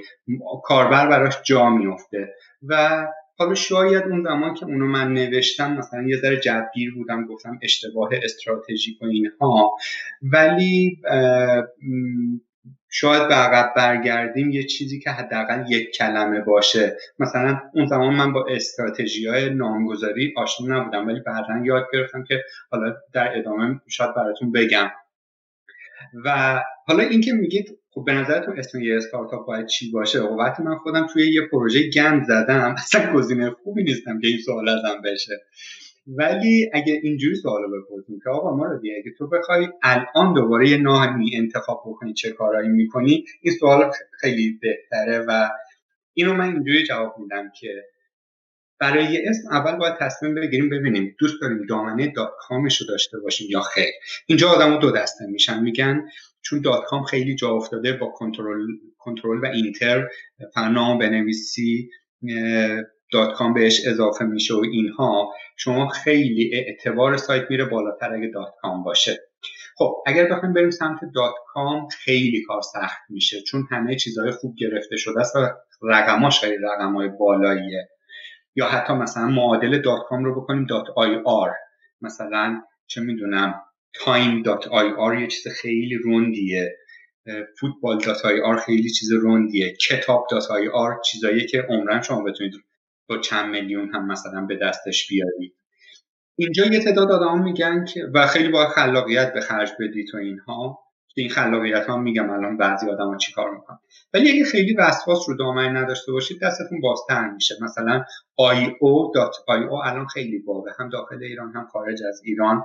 کاربر 0.64 1.10
براش 1.10 1.36
جا 1.43 1.70
میفته 1.70 2.34
و 2.68 3.07
حالا 3.38 3.55
شاید 3.55 4.03
اون 4.03 4.24
زمان 4.24 4.53
که 4.53 4.66
اونو 4.66 4.86
من 4.86 5.14
نوشتم 5.14 5.78
مثلا 5.78 6.07
یه 6.07 6.18
ذره 6.18 6.39
جبگیر 6.39 6.93
بودم 6.93 7.26
گفتم 7.26 7.60
اشتباه 7.62 8.10
استراتژیک 8.24 9.01
و 9.01 9.05
اینها. 9.05 9.78
ولی 10.22 11.01
شاید 12.91 13.28
به 13.28 13.34
عقب 13.34 13.74
برگردیم 13.76 14.49
یه 14.49 14.64
چیزی 14.64 14.99
که 14.99 15.12
حداقل 15.12 15.72
یک 15.72 15.91
کلمه 15.91 16.41
باشه. 16.41 16.97
مثلا 17.20 17.62
اون 17.74 17.86
زمان 17.86 18.14
من 18.14 18.34
با 18.34 18.45
استراتژی 18.49 19.28
های 19.28 19.49
نامگذاری 19.49 20.34
آشنا 20.38 20.80
نبودم 20.80 21.07
ولی 21.07 21.20
بعدا 21.20 21.62
یاد 21.64 21.88
گرفتم 21.93 22.24
که 22.24 22.43
حالا 22.72 22.95
در 23.14 23.38
ادامه 23.38 23.82
شاید 23.88 24.16
براتون 24.16 24.51
بگم. 24.51 24.91
و 26.26 26.60
حالا 26.86 27.03
اینکه 27.03 27.34
میگید 27.34 27.80
خب 27.91 28.03
به 28.05 28.14
نظرتون 28.14 28.60
اسم 28.60 28.82
یه 28.82 28.97
استارتاپ 28.97 29.47
باید 29.47 29.66
چی 29.66 29.91
باشه؟ 29.91 30.22
خب 30.22 30.32
وقتی 30.32 30.64
من 30.64 30.76
خودم 30.76 31.07
توی 31.14 31.34
یه 31.34 31.41
پروژه 31.51 31.89
گند 31.89 32.24
زدم 32.24 32.76
اصلا 32.78 33.14
گزینه 33.14 33.51
خوبی 33.64 33.84
نیستم 33.84 34.20
که 34.20 34.28
این 34.28 34.38
سوال 34.38 34.70
ازم 34.70 35.01
بشه. 35.01 35.34
ولی 36.18 36.70
اگه 36.74 36.99
اینجوری 37.03 37.36
سوالو 37.36 37.82
بپرسیم 37.82 38.20
که 38.24 38.30
آقا 38.30 38.55
ما 38.55 38.66
رو 38.66 38.80
اگه 38.97 39.12
تو 39.18 39.28
بخوای 39.28 39.68
الان 39.84 40.34
دوباره 40.34 40.70
یه 40.70 40.78
نامی 40.78 41.36
انتخاب 41.36 41.84
بکنی 41.88 42.14
چه 42.14 42.32
کارایی 42.32 42.70
می‌کنی 42.70 43.26
این 43.41 43.53
سوال 43.53 43.91
خیلی 44.20 44.60
بهتره 44.62 45.26
و 45.28 45.49
اینو 46.14 46.34
من 46.34 46.53
اینجوری 46.53 46.84
جواب 46.84 47.16
میدم 47.20 47.51
که 47.60 47.84
برای 48.80 49.28
اسم 49.28 49.47
اول 49.51 49.76
باید 49.76 49.95
تصمیم 49.99 50.36
بگیریم 50.36 50.70
ببینیم 50.70 51.16
دوست 51.20 51.41
داریم 51.41 51.66
دامنه 51.66 52.14
dot 52.16 52.32
com 52.40 52.65
ش 52.65 52.82
رو 52.82 52.88
داشته 52.88 53.20
باشیم 53.20 53.47
یا 53.49 53.62
خیر. 53.62 53.93
اینجا 54.26 54.49
آدمو 54.49 54.78
دو 54.78 54.91
دسته 54.91 55.26
میشن 55.26 55.64
میگن 55.64 56.05
چون 56.41 56.62
dot 56.62 56.86
com 56.86 57.04
خیلی 57.03 57.36
جا 57.36 57.49
افتاده 57.49 57.93
با 57.93 58.07
control 58.08 58.68
control 58.98 59.40
و 59.39 59.45
enter 59.46 60.08
فنام 60.53 60.97
بنویسی 60.97 61.89
dot 63.12 63.34
com 63.34 63.54
بهش 63.53 63.88
اضافه 63.88 64.26
میشه 64.26 64.53
و 64.53 64.62
اینها 64.72 65.34
شما 65.57 65.88
خیلی 65.88 66.51
اعتبار 66.53 67.18
سایت 67.18 67.43
میره 67.49 67.66
بالاتر 67.66 68.14
اگه 68.14 68.28
dot 68.34 68.54
com 68.62 68.84
باشه. 68.84 69.20
خب 69.78 70.03
اگر 70.05 70.26
بخوایم 70.32 70.53
بریم 70.53 70.70
سمت 70.70 70.99
dot 71.16 71.34
com 71.54 71.88
خیلی 71.88 72.43
کار 72.43 72.62
سخت 72.62 72.99
میشه 73.10 73.41
چون 73.41 73.68
همه 73.72 73.95
چیزهای 73.95 74.32
خوب 74.32 74.55
گرفته 74.60 74.97
شده 74.97 75.20
است 75.20 75.36
و 75.36 75.49
رقماش 75.82 76.39
خیلی 76.39 76.57
رقمای 76.64 77.07
بالاییه. 77.07 77.89
یا 78.55 78.66
حتی 78.66 78.93
مثلا 78.93 79.28
معادل 79.28 79.82
dot 79.82 80.00
com 80.08 80.26
رو 80.26 80.41
بکنیم 80.41 80.66
dot 80.66 80.86
IR. 80.96 81.52
مثلا 82.01 82.62
چه 82.88 83.01
می‌دونم 83.01 83.62
time 83.94 84.42
dot 84.42 84.68
IR 84.68 85.20
یه 85.20 85.28
چیز 85.28 85.53
خیلی 85.53 85.95
روندیه 85.95 86.78
فوتبال 87.60 87.97
dot 87.98 88.26
IR 88.26 88.58
خیلی 88.57 88.89
چیز 88.89 89.12
روندیه 89.12 89.74
کتاب 89.89 90.28
dot 90.32 90.52
IR 90.52 91.02
چیزایی 91.12 91.45
که 91.45 91.66
عمرا 91.70 92.02
شما 92.01 92.24
بتونید 92.24 92.53
با 93.10 93.18
چند 93.18 93.49
میلیون 93.49 93.95
هم 93.95 94.07
مثلا 94.07 94.45
به 94.45 94.55
دستش 94.62 95.07
بیارید 95.07 95.55
اینجا 96.36 96.66
یه 96.66 96.84
تعداد 96.84 97.12
آدم 97.12 97.43
میگن 97.43 97.86
که 97.86 98.05
و 98.14 98.28
خیلی 98.28 98.49
باید 98.49 98.68
خلاقیت 98.68 99.34
به 99.34 99.41
خرج 99.41 99.72
بدی 99.80 100.05
تو 100.05 100.18
اینها. 100.18 100.80
که 101.16 101.22
این 101.22 101.30
خلاقیت 101.30 101.86
ها 101.86 101.97
میگم 101.97 102.30
الان 102.30 102.57
بعضی 102.57 102.89
آدم 102.89 103.07
ها 103.07 103.18
چی 103.18 103.34
کار 103.34 103.55
می‌کنن. 103.55 103.80
ولی 104.14 104.32
اگه 104.32 104.45
خیلی 104.45 104.76
وسواس 104.76 105.30
رو 105.30 105.36
دامنه 105.36 105.82
نداشته 105.82 106.12
باشید 106.12 106.41
دستتون 106.41 106.82
بازتر 106.82 107.30
میشه. 107.30 107.55
مثلا 107.62 108.03
io.io 108.39 109.86
الان 109.86 110.07
خیلی 110.07 110.39
بابه 110.39 110.72
هم 110.80 110.89
داخل 110.89 111.24
ایران 111.24 111.53
هم 111.55 111.68
خارج 111.68 112.03
از 112.03 112.22
ایران. 112.24 112.64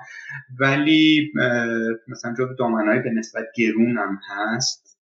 ولی 0.61 1.33
مثلا 2.09 2.35
جو 2.39 2.65
های 2.65 3.01
به 3.01 3.11
نسبت 3.11 3.45
گرون 3.57 3.99
هم 3.99 4.19
هست. 4.29 4.99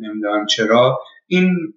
نمی‌دونم 0.00 0.46
چرا. 0.46 0.98
این 1.26 1.74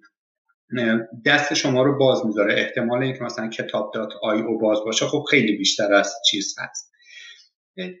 دست 1.26 1.54
شما 1.54 1.82
رو 1.82 1.98
باز 1.98 2.26
می‌ذاره. 2.26 2.54
احتمال 2.54 3.02
اینکه 3.02 3.24
مثلا 3.24 3.48
کتاب 3.48 3.92
دات 3.94 4.12
آی 4.22 4.40
او 4.40 4.58
باز 4.58 4.78
باشه 4.84 5.06
خب 5.06 5.24
خیلی 5.30 5.56
بیشتر 5.56 5.94
از 5.94 6.14
چیز 6.30 6.56
هست. 6.58 6.92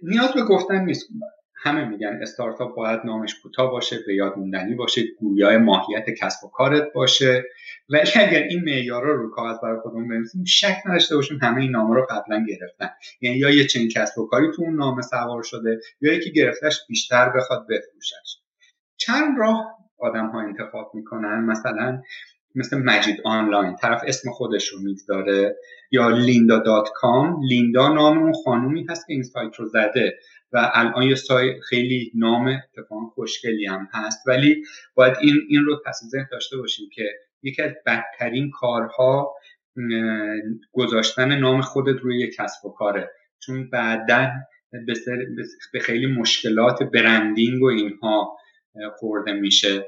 نیاز 0.02 0.32
به 0.32 0.42
گفتن 0.42 0.84
نیست. 0.84 1.08
همه 1.62 1.84
میگن 1.84 2.18
استارتاپ 2.22 2.76
باید 2.76 3.00
نامش 3.04 3.34
کوتاه 3.42 3.70
باشه 3.70 3.96
به 4.06 4.14
یاد 4.14 4.36
موندنی 4.36 4.74
باشه 4.74 5.02
گویای 5.18 5.56
ماهیت 5.56 6.04
کسب 6.10 6.44
و 6.44 6.48
کارت 6.48 6.92
باشه. 6.94 7.44
ولی 7.88 8.10
اگر 8.16 8.42
این 8.42 8.64
معیارا 8.64 9.14
رو 9.14 9.30
کاغذ 9.30 9.56
برای 9.62 9.80
خودمون 9.80 10.08
بنویسیم 10.08 10.44
شک 10.44 10.76
نداشته 10.86 11.16
باشیم 11.16 11.38
همه 11.42 11.60
این 11.60 11.70
نامه 11.70 11.94
رو 11.94 12.06
قبلا 12.10 12.44
گرفتن. 12.48 12.90
یعنی 13.20 13.36
یا 13.36 13.50
یه 13.50 13.66
چنین 13.66 13.88
کسب 13.88 14.18
و 14.18 14.26
کاری 14.26 14.46
تو 14.56 14.62
اون 14.62 14.76
نامه 14.76 15.02
سوار 15.02 15.42
شده 15.42 15.80
یا 16.00 16.12
یکی 16.12 16.32
گرفتش 16.32 16.80
بیشتر 16.88 17.28
بخواد 17.36 17.66
بفروشش. 17.70 18.36
چند 18.96 19.38
راه 19.38 19.76
آدم 19.98 20.26
ها 20.26 20.40
انتخاب 20.40 20.90
می‌کنن؟ 20.94 21.44
مثلا 21.44 22.02
مثل 22.54 22.78
مجید 22.78 23.20
آنلاین. 23.24 23.76
طرف 23.76 24.02
اسم 24.06 24.30
خودش 24.30 24.68
رو 24.68 24.78
می‌گذاره 24.82 25.56
یا 25.90 26.08
لیندا 26.08 26.58
دات 26.58 26.88
کام. 26.94 27.42
لیندا 27.48 27.88
نام 27.88 28.18
اون 28.18 28.32
خانومی 28.44 28.86
هست 28.88 29.06
که 29.06 29.12
این 29.12 29.22
سایت 29.22 29.54
رو 29.56 29.68
زده 29.68 30.18
و 30.52 30.70
الان 30.74 31.02
یه 31.02 31.14
سایت 31.14 31.60
خیلی 31.60 32.12
نام 32.14 32.46
اتفاقا 32.46 33.06
خوشگلی 33.06 33.66
هم 33.66 33.88
هست. 33.92 34.28
ولی 34.28 34.64
باید 34.94 35.16
این 35.20 35.34
این 35.48 35.64
رو 35.64 35.82
پس 35.86 36.00
ذهن 36.10 36.28
داشته 36.32 36.56
باشیم 36.56 36.88
که 36.94 37.10
یکی 37.42 37.62
از 37.62 37.72
بدترین 37.86 38.50
کارها 38.50 39.34
گذاشتن 40.72 41.38
نام 41.38 41.60
خودت 41.60 42.00
روی 42.00 42.20
یک 42.20 42.34
کسب 42.36 42.66
و 42.66 42.70
کاره. 42.70 43.10
چون 43.38 43.70
بعدا 43.70 44.28
به 45.72 45.80
خیلی 45.80 46.06
مشکلات 46.06 46.82
branding 46.82 47.62
و 47.62 47.66
اینها 47.66 48.36
خورده 48.98 49.32
میشه 49.32 49.86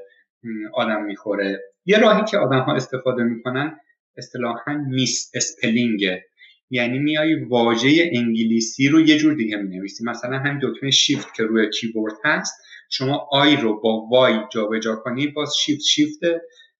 آدم 0.73 1.03
می‌خوره. 1.03 1.72
یه 1.85 1.99
راهی 1.99 2.23
که 2.31 2.37
آدم 2.37 2.59
ها 2.59 2.75
استفاده 2.75 3.23
می‌کنن 3.23 3.79
اصطلاحا 4.17 4.73
misspelling 4.89 5.31
ه 5.35 6.25
یعنی 6.69 6.99
میای 6.99 7.43
واژه 7.43 8.11
انگلیسی 8.13 8.89
رو 8.89 9.01
یه 9.01 9.17
جور 9.17 9.33
دیگه 9.33 9.57
می‌نویسی. 9.57 10.03
مثلا 10.05 10.37
همین 10.37 10.59
دکمه 10.63 10.91
شیفت 10.91 11.33
که 11.33 11.43
روی 11.43 11.69
کیبورد 11.69 12.13
هست 12.25 12.53
شما 12.91 13.27
I 13.31 13.55
رو 13.55 13.81
با 13.81 14.07
Y 14.11 14.35
جابجا 14.51 14.95
کنی 14.95 15.27
باز 15.27 15.53
shift 15.65 15.81
shift. 15.81 16.19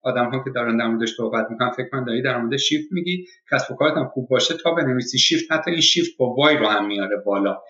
آدم 0.02 0.30
ها 0.30 0.44
که 0.44 0.50
دارن 0.50 0.78
در 0.78 0.88
موردش 0.88 1.14
صحبت 1.18 1.48
می‌کنن 1.52 1.70
فکر 1.70 1.90
کنن 1.90 2.06
داری 2.06 2.22
در 2.22 2.42
مورد 2.42 2.58
شیفت 2.58 2.92
میگی. 2.92 3.26
کسب 3.52 3.72
و 3.72 3.76
کارت 3.76 3.98
هم 3.98 4.08
خوب 4.08 4.30
باشه 4.30 4.58
تا 4.64 4.74
بنویسی 4.74 5.20
شیفت 5.20 5.52
حتی 5.52 5.72
این 5.72 5.82
شیفت 5.82 6.18
با 6.18 6.34
Y 6.34 6.58
رو 6.58 6.68
هم 6.68 6.88
میاره 6.88 7.16
بالا. 7.26 7.62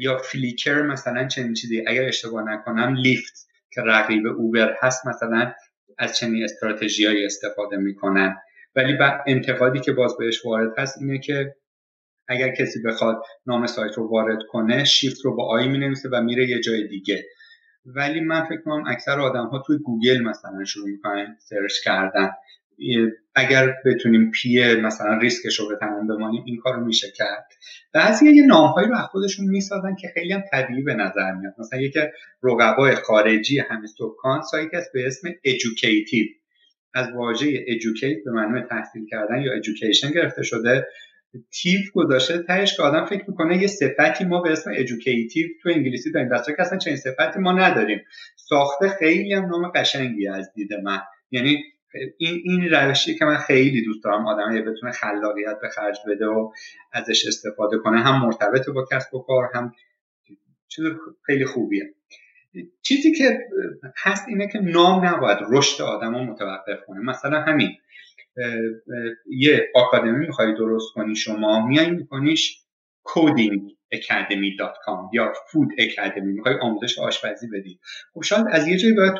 یا 0.00 0.18
Flickr 0.18 0.82
مثلا 0.82 1.28
چنین 1.28 1.54
چیزی 1.54 1.84
اگر 1.86 2.04
اشتباه 2.08 2.44
نکنم 2.52 2.94
Lyft 2.94 3.48
که 3.72 3.80
رقیب 3.80 4.26
Uber 4.26 4.76
هست 4.80 5.06
مثلا 5.06 5.52
از 5.98 6.16
چنین 6.16 6.44
استراتژیهایی 6.44 7.26
استفاده 7.26 7.76
می‌کنن. 7.76 8.36
ولی 8.76 8.98
انتقادی 9.26 9.80
که 9.80 9.92
باز 9.92 10.16
بهش 10.18 10.44
وارد 10.44 10.78
هست 10.78 10.98
اینه 10.98 11.18
که 11.18 11.54
اگر 12.28 12.54
کسی 12.54 12.82
بخواد 12.82 13.22
نام 13.46 13.66
سایت 13.66 13.94
رو 13.94 14.10
وارد 14.10 14.38
کنه 14.48 14.84
شیفت 14.84 15.24
رو 15.24 15.36
با 15.36 15.46
I 15.46 15.68
می 15.68 15.94
و 16.12 16.22
میره 16.22 16.48
یه 16.48 16.60
جای 16.60 16.88
دیگه. 16.88 17.24
ولی 17.84 18.20
من 18.20 18.44
فکر 18.44 18.60
کنم 18.60 18.84
اکثر 18.86 19.20
آدم 19.20 19.46
ها 19.46 19.62
توی 19.66 19.78
گوگل 19.78 20.22
مثلا 20.22 20.64
شروع 20.64 20.88
می‌کنن 20.88 21.36
search 21.40 21.72
کردن. 21.84 22.30
اگر 23.34 23.74
بتونیم 23.86 24.30
پی 24.30 24.74
مثلا 24.74 25.18
ریسکش 25.18 25.60
رو 25.60 25.68
به 25.68 25.79
تنمون 25.79 26.06
بمالیم 26.06 26.42
این 26.46 26.56
کار 26.56 26.74
رو 26.74 26.84
میشه 26.84 27.06
کرد. 27.16 27.46
بعضی 27.94 28.30
یه 28.30 28.46
نامهایی 28.46 28.88
رو 28.88 28.96
از 28.96 29.04
خودشون 29.04 29.46
می‌سازن 29.46 29.94
که 30.00 30.08
خیلی 30.14 30.32
هم 30.32 30.42
طبیعی 30.52 30.82
به 30.82 30.94
نظر 30.94 31.32
میاد. 31.32 31.54
مثلا 31.58 31.80
یکی 31.80 32.00
رقبای 32.42 32.94
خارجی 32.94 33.58
همین 33.58 33.86
سکان 33.86 34.42
سایتی 34.42 34.76
است 34.76 34.90
به 34.94 35.06
اسم 35.06 35.28
educative. 35.28 36.42
از 36.94 37.08
واژه 37.14 37.64
educate 37.64 38.24
به 38.24 38.30
معنی 38.30 38.60
تحصیل 38.70 39.06
کردن 39.10 39.42
یا 39.42 39.52
education 39.62 40.14
گرفته 40.14 40.42
شده. 40.42 40.86
تیف 41.52 41.90
گذاشته 41.94 42.38
تهش 42.38 42.76
که 42.76 42.82
آدم 42.82 43.04
فکر 43.04 43.24
می‌کنه 43.28 43.62
یه 43.62 43.66
صفتی 43.66 44.24
ما 44.24 44.40
به 44.40 44.52
اسم 44.52 44.74
educative 44.74 45.62
تو 45.62 45.68
انگلیسی 45.68 46.12
داریم. 46.12 46.28
دستا 46.28 46.52
که 46.52 46.62
اصلا 46.62 46.78
چنین 46.78 46.96
صفتی 46.96 47.38
ما 47.40 47.52
نداریم. 47.52 48.00
ساخته 48.36 48.88
خیلی 48.88 49.34
هم 49.34 49.46
نام 49.46 49.72
قشنگی 49.74 50.28
از 50.28 50.52
دید 50.54 50.72
من. 50.72 50.98
یعنی 51.30 51.62
این 52.18 52.42
این 52.44 52.68
روشی 52.70 53.18
که 53.18 53.24
من 53.24 53.36
خیلی 53.36 53.84
دوست 53.84 54.04
دارم 54.04 54.26
آدم 54.26 54.64
بتونه 54.64 54.92
خلاقیت 54.92 55.58
به 55.62 55.68
خرج 55.68 55.98
بده 56.08 56.26
و 56.26 56.52
ازش 56.92 57.26
استفاده 57.26 57.78
کنه 57.78 58.02
هم 58.02 58.26
مرتبط 58.26 58.68
با 58.68 58.86
کسب 58.92 59.14
و 59.14 59.18
کار 59.18 59.50
هم 59.54 59.74
چیز 60.68 60.84
خیلی 61.26 61.44
خوبیه. 61.44 61.94
چیزی 62.82 63.12
که 63.14 63.38
هست 63.96 64.28
اینه 64.28 64.48
که 64.48 64.58
نام 64.58 65.06
نباید 65.06 65.38
رشد 65.50 65.82
آدم 65.82 66.14
رو 66.14 66.24
متوقف 66.24 66.78
کنه. 66.86 67.00
مثلا 67.00 67.40
همین 67.40 67.70
یه 69.26 69.70
آکادمی 69.74 70.26
می‌خوای 70.26 70.54
درست 70.54 70.92
کنی 70.94 71.16
شما 71.16 71.66
میای 71.66 71.90
میکنیش 71.90 72.58
کودینگ 73.02 73.60
academy.com 73.94 75.14
یا 75.14 75.32
فود 75.50 75.68
اکادمی 75.78 76.32
می‌خوای 76.32 76.54
آموزش 76.62 76.98
آشپزی 76.98 77.46
بدی. 77.46 77.78
خب 78.14 78.22
شاید 78.22 78.46
از 78.50 78.68
یه 78.68 78.76
جایی 78.76 78.94
باید 78.94 79.12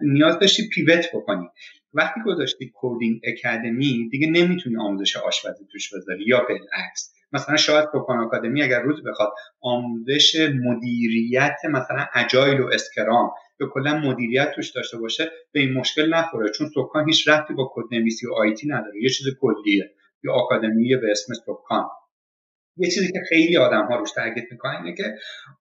نیاز 0.00 0.38
داشتی 0.38 0.68
پیوت 0.68 1.06
بکنی. 1.14 1.48
وقتی 1.96 2.20
گذاشتی 2.26 2.70
کودینگ 2.74 3.20
اکادمی 3.24 4.08
دیگه 4.08 4.26
نمی‌تونی 4.30 4.76
آموزش 4.76 5.16
آشپزی 5.16 5.66
توش 5.72 5.94
بذاری 5.94 6.24
یا 6.26 6.46
بالعکس. 6.48 7.14
مثلا 7.32 7.56
شاید 7.56 7.84
کوکان 7.84 8.18
آکادمی 8.18 8.62
اگر 8.62 8.82
روز 8.82 9.02
بخواد 9.02 9.32
آموزش 9.60 10.48
مدیریت 10.64 11.56
مثلا 11.70 12.06
agile 12.14 12.60
و 12.60 12.70
scrum 12.72 13.30
یا 13.60 13.66
کلا 13.72 13.98
مدیریت 13.98 14.50
توش 14.54 14.70
داشته 14.70 14.98
باشه 14.98 15.30
به 15.52 15.60
این 15.60 15.72
مشکل 15.72 16.14
نخوره. 16.14 16.50
چون 16.50 16.68
سکان 16.68 17.06
هیچ 17.06 17.28
ربطی 17.28 17.54
با 17.54 17.72
کدنویسی 17.74 18.26
و 18.26 18.32
IT 18.32 18.68
نداره. 18.68 19.02
یه 19.02 19.08
چیز 19.08 19.26
کلیه. 19.40 19.90
یا 20.24 20.32
آکادمی 20.32 20.96
به 20.96 21.10
اسم 21.10 21.34
سکان 21.34 21.88
یه 22.76 22.90
چیزی 22.90 23.12
که 23.12 23.20
خیلی 23.28 23.56
آدم 23.56 23.86
ها 23.86 23.96
روش 23.96 24.12
تاکید 24.12 24.44
می‌کنن 24.50 24.76
اینه 24.76 24.96
که 24.96 25.14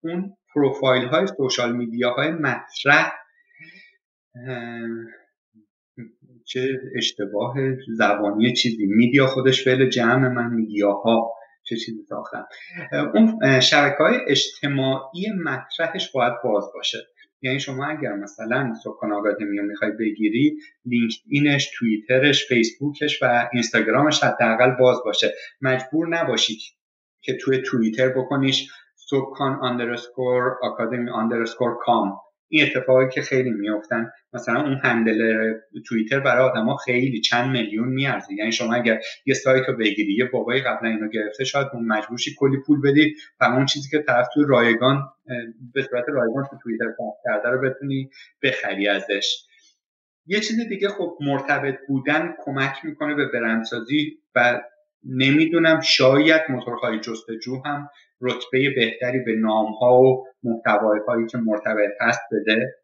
اون 0.03 0.37
پروفایل 0.53 1.05
های 1.05 1.27
social 1.27 1.75
media 1.75 2.11
های 2.11 2.31
مطرح 2.31 3.13
چه 6.45 6.81
اشتباه 6.95 7.55
زبانی 7.97 8.53
چیزی. 8.53 8.85
media 8.85 9.27
خودش 9.27 9.63
فعل 9.63 9.89
جمع 9.89 10.27
من 10.27 10.53
media 10.53 11.20
ها 11.20 11.33
چه 11.63 11.75
چیزی 11.75 12.03
ساختم 12.09 12.45
اون 13.13 13.59
شبکه 13.59 14.03
اجتماعی 14.27 15.29
مطرحش 15.45 16.11
باید 16.11 16.33
باز 16.43 16.63
باشه. 16.73 16.97
یعنی 17.41 17.59
شما 17.59 17.85
اگر 17.85 18.15
مثلا 18.15 18.73
سکان 18.83 19.11
آکادمی 19.13 19.57
رو 19.57 19.65
می‌خوای 19.65 19.91
بگیری 19.91 20.57
اینش 21.29 21.71
توییترش 21.79 22.47
فیسبوکش 22.47 23.23
و 23.23 23.49
اینستاگرامش 23.53 24.23
حداقل 24.23 24.71
باز 24.79 24.97
باشه. 25.05 25.33
مجبور 25.61 26.07
نباشید 26.07 26.59
که 27.21 27.37
توی 27.37 27.57
توییتر 27.57 28.09
بکنیش 28.09 28.71
سکان 28.95 29.63
underscore 29.63 30.43
آکادمی 30.61 31.09
underscore 31.09 31.77
کام 31.85 32.17
این 32.47 32.65
اتفاقی 32.65 33.09
که 33.13 33.21
خیلی 33.21 33.49
میفتن 33.49 34.11
مثلا 34.33 34.61
اون 34.61 34.79
handle 34.83 35.51
توییتر 35.85 36.19
برای 36.19 36.49
آدما 36.49 36.75
خیلی 36.75 37.21
چند 37.21 37.51
میلیون 37.51 37.87
میارزه. 37.87 38.33
یعنی 38.33 38.51
شما 38.51 38.73
اگر 38.73 38.99
یه 39.25 39.33
سایت 39.33 39.69
رو 39.69 39.77
بگیری 39.77 40.13
یه 40.13 40.25
بابایی 40.25 40.61
قبلا 40.61 40.89
اینو 40.89 41.09
گرفته 41.09 41.43
شاید 41.43 41.67
اون 41.73 41.85
مجبورشی 41.85 42.35
کلی 42.37 42.57
پول 42.67 42.81
بدی 42.81 43.15
و 43.39 43.43
اون 43.43 43.65
چیزی 43.65 43.89
که 43.89 44.03
طرف 44.07 44.27
تو 44.33 44.43
رایگان 44.43 45.03
به 45.73 45.83
صورت 45.83 46.05
رایگان 46.07 46.43
تو 46.49 46.57
توییتر 46.63 46.85
کرده 47.23 47.49
رو 47.49 47.69
بتونی 47.69 48.09
بخری 48.43 48.87
ازش. 48.87 49.45
یه 50.25 50.39
چیز 50.39 50.67
دیگه 50.69 50.89
خب 50.89 51.17
مرتبط 51.21 51.75
بودن 51.87 52.33
کمک 52.39 52.75
می‌کنه 52.83 53.15
به 53.15 53.25
برندسازی 53.25 54.17
و 54.35 54.61
نمی‌دونم 55.05 55.81
شاید 55.81 56.41
موتورهای 56.49 56.99
جستجو 56.99 57.61
هم 57.65 57.89
رتبه 58.21 58.69
بهتری 58.75 59.19
به 59.19 59.35
نام 59.35 59.71
ها 59.73 60.01
و 60.01 60.25
محتوای 60.43 60.99
هایی 61.07 61.27
که 61.27 61.37
مرتبط 61.37 61.91
هست 62.01 62.21
بده. 62.31 62.75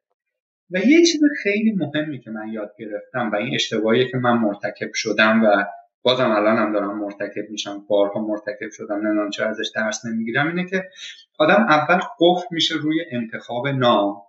و 0.71 0.77
یه 0.77 1.05
چیز 1.05 1.21
خیلی 1.43 1.71
مهمی 1.71 2.19
که 2.19 2.31
من 2.31 2.47
یاد 2.53 2.71
گرفتم 2.79 3.31
و 3.31 3.35
این 3.35 3.55
اشتباهی 3.55 4.07
که 4.11 4.17
من 4.17 4.37
مرتکب 4.37 4.93
شدم 4.93 5.43
و 5.43 5.65
بازم 6.03 6.31
الان 6.31 6.57
هم 6.57 6.73
دارم 6.73 6.99
مرتکب 6.99 7.49
میشم 7.49 7.85
بارها 7.87 8.27
مرتکب 8.27 8.71
شدم 8.71 8.95
نمی‌دونم 8.95 9.29
چرا 9.29 9.49
ازش 9.49 9.71
درس 9.75 10.05
نمی‌گیرم 10.05 10.47
اینه 10.47 10.65
که 10.65 10.89
آدم 11.39 11.65
اول 11.69 11.99
قفل 12.19 12.47
میشه 12.51 12.75
روی 12.75 13.05
انتخاب 13.11 13.67
نام 13.67 14.21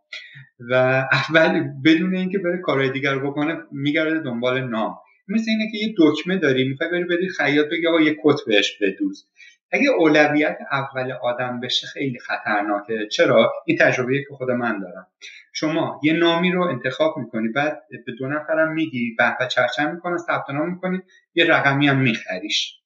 و 0.70 0.74
اول 1.12 1.64
بدون 1.84 2.14
اینکه 2.14 2.38
بره 2.38 2.58
کارهای 2.58 2.90
دیگر 2.90 3.18
بکنه 3.18 3.56
میگرده 3.72 4.20
دنبال 4.20 4.68
نام. 4.68 4.98
مثل 5.28 5.44
اینه 5.48 5.70
که 5.72 5.78
یه 5.78 5.94
دکمه 5.98 6.38
داری 6.38 6.68
می‌خوای 6.68 6.90
بری 6.90 7.04
بدی 7.04 7.28
خیاط 7.28 7.66
بگی 7.66 7.86
آقا 7.86 8.00
یه 8.00 8.16
کت 8.24 8.36
بهش 8.46 8.78
بدوز. 8.80 9.28
اگه 9.74 9.90
اولویت 9.98 10.58
اول 10.72 11.12
آدم 11.12 11.60
بشه 11.60 11.86
خیلی 11.86 12.18
خطرناکه. 12.18 13.08
چرا؟ 13.12 13.52
این 13.66 13.78
تجربه 13.78 14.24
که 14.28 14.34
خود 14.34 14.50
من 14.50 14.80
دارم. 14.80 15.06
شما 15.52 16.00
یه 16.02 16.12
نامی 16.12 16.52
رو 16.52 16.62
انتخاب 16.62 17.18
می‌کنی 17.18 17.48
بعد 17.48 17.82
به 18.06 18.12
دو 18.18 18.26
نفرم 18.26 18.72
میگی 18.72 19.16
به 19.18 19.48
چرچن 19.50 19.92
می‌کنه 19.94 20.18
ثبت 20.18 20.50
نام 20.50 20.70
می‌کنی 20.70 21.02
یه 21.34 21.44
رقمی 21.44 21.88
هم 21.88 22.00
میخریش. 22.00 22.78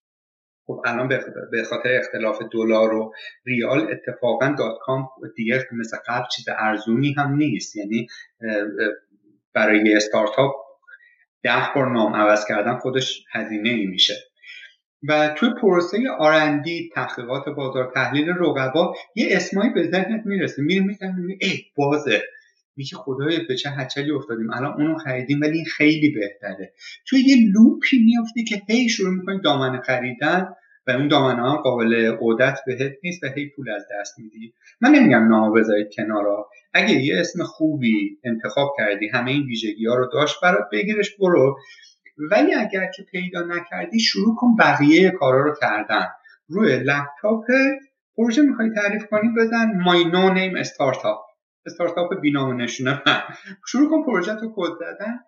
خب 0.66 0.82
الان 0.86 1.08
به 1.52 1.64
خاطر 1.64 1.98
اختلاف 1.98 2.42
دلار 2.52 2.94
و 2.94 3.12
ریال 3.46 3.90
اتفاقا 3.90 4.54
دات 4.58 4.78
کام 4.80 5.08
دیگه 5.36 5.66
مثل 5.72 5.96
قبل 6.08 6.26
چیز 6.36 6.44
ارزونی 6.48 7.14
هم 7.18 7.34
نیست. 7.34 7.76
یعنی 7.76 8.06
برای 9.52 9.86
یه 9.86 9.96
استارتاپ 9.96 10.65
ده 11.46 11.72
بار 11.74 11.92
نام 11.92 12.14
عوض 12.14 12.44
کردن 12.48 12.76
خودش 12.78 13.24
هزینه 13.32 13.68
ای 13.68 13.86
میشه. 13.86 14.14
و 15.08 15.28
توی 15.28 15.48
پروسه 15.62 15.98
آرندی 16.18 16.90
تحقیقات 16.94 17.48
بازار 17.48 17.92
تحلیل 17.94 18.28
رقبا 18.28 18.94
یه 19.14 19.28
اسمایی 19.30 19.70
به 19.70 19.90
ذهنت 19.90 20.26
می‌رسه. 20.26 20.62
میری 20.62 20.80
میگن 20.80 21.14
ای 21.40 21.62
بازه. 21.76 22.22
میگه 22.76 22.96
خدای 22.96 23.38
به 23.48 23.56
چه 23.56 23.70
هچلی 23.70 24.10
افتادیم. 24.10 24.50
الان 24.50 24.72
اونو 24.72 24.98
خریدیم 24.98 25.40
ولی 25.40 25.56
این 25.56 25.64
خیلی 25.64 26.10
بهتره. 26.10 26.72
توی 27.06 27.20
یه 27.20 27.36
لوپی 27.52 27.98
میافتی 28.04 28.44
که 28.44 28.62
هی 28.68 28.88
شروع 28.88 29.14
می‌کنی 29.14 29.40
دامنه 29.40 29.80
خریدن. 29.80 30.46
و 30.86 30.90
اون 30.90 31.08
دامنه 31.08 31.42
ها 31.42 31.56
قابل 31.56 32.16
عودت 32.20 32.58
بهت 32.66 32.92
نیست 33.02 33.24
و 33.24 33.26
هی 33.26 33.50
پول 33.56 33.70
از 33.70 33.82
دست 33.92 34.18
میدی. 34.18 34.54
من 34.80 34.90
نمیگم 34.90 35.28
نامو 35.28 35.52
بذارید 35.52 35.88
کنارا. 35.96 36.48
اگه 36.74 36.94
یه 36.94 37.20
اسم 37.20 37.42
خوبی 37.42 38.18
انتخاب 38.24 38.74
کردی 38.78 39.08
همه 39.08 39.30
این 39.30 39.42
ویژگی 39.42 39.86
ها 39.86 39.94
رو 39.94 40.10
داشت 40.12 40.40
برات 40.42 40.64
بگیرش 40.72 41.16
برو. 41.16 41.58
ولی 42.30 42.54
اگر 42.54 42.90
که 42.96 43.02
پیدا 43.02 43.40
نکردی 43.40 44.00
شروع 44.00 44.36
کن 44.36 44.56
بقیه 44.56 45.10
کارا 45.10 45.42
رو 45.42 45.54
کردن. 45.60 46.06
روی 46.48 46.76
لپتاپ 46.76 47.44
پروژه 48.16 48.42
می‌خوای 48.42 48.70
تعریف 48.70 49.06
کنی؟ 49.06 49.28
بزن 49.38 49.72
مای 49.84 50.04
نو 50.04 50.32
نیم 50.32 50.56
استارتاپ 50.56 51.18
استارتاپ 51.66 52.20
بینام 52.20 52.60
نشونه 52.60 53.02
شروع 53.66 53.90
کن 53.90 54.02
پروژه 54.02 54.32
رو 54.32 54.52
کد 54.56 54.72
زدن 54.78 55.18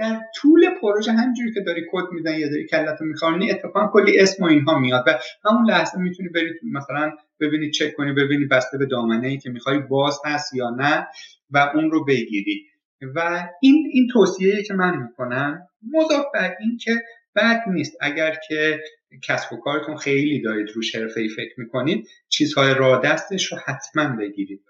در 0.00 0.20
طول 0.34 0.70
پروژه 0.82 1.12
همینجوری 1.12 1.52
که 1.52 1.60
داری 1.60 1.86
کد 1.92 2.04
می‌زنی 2.12 2.38
یا 2.38 2.48
داری 2.48 2.66
کلتو 2.66 3.04
می‌خوانی 3.04 3.50
اتفاقا 3.50 3.86
کلی 3.92 4.18
اسم 4.18 4.42
و 4.42 4.46
اینها 4.46 4.78
میاد 4.78 5.04
و 5.06 5.18
همون 5.44 5.70
لحظه 5.70 5.98
می‌تونی 5.98 6.28
بری 6.28 6.50
مثلا 6.72 7.12
ببینی 7.40 7.70
چک 7.70 7.94
کنی 7.94 8.12
ببینی 8.12 8.44
بسته 8.44 8.78
به 8.78 8.86
دامنه 8.86 9.28
ای 9.28 9.38
که 9.38 9.50
می‌خوای 9.50 9.78
باز 9.78 10.18
هست 10.24 10.54
یا 10.54 10.70
نه 10.70 11.06
و 11.50 11.70
اون 11.74 11.90
رو 11.90 12.04
بگیری. 12.04 12.66
و 13.14 13.48
این 13.60 13.90
این 13.92 14.08
توصیه 14.12 14.62
که 14.62 14.74
من 14.74 14.96
می‌کنم 15.02 15.62
مضاف 15.92 16.24
بر 16.34 16.56
این 16.60 16.78
که 16.80 17.02
بد 17.36 17.60
نیست. 17.66 17.96
اگر 18.00 18.36
که 18.48 18.80
کسب 19.22 19.52
و 19.52 19.56
کارتون 19.56 19.96
خیلی 19.96 20.42
دارید 20.42 20.68
روش 20.74 20.96
حرفه 20.96 21.20
ای 21.20 21.28
فکر 21.28 21.54
می‌کنید 21.56 22.08
چیزهای 22.28 22.74
را 22.74 22.98
دستش 23.04 23.52
رو 23.52 23.58
حتما 23.64 24.16
بگیرید. 24.16 24.62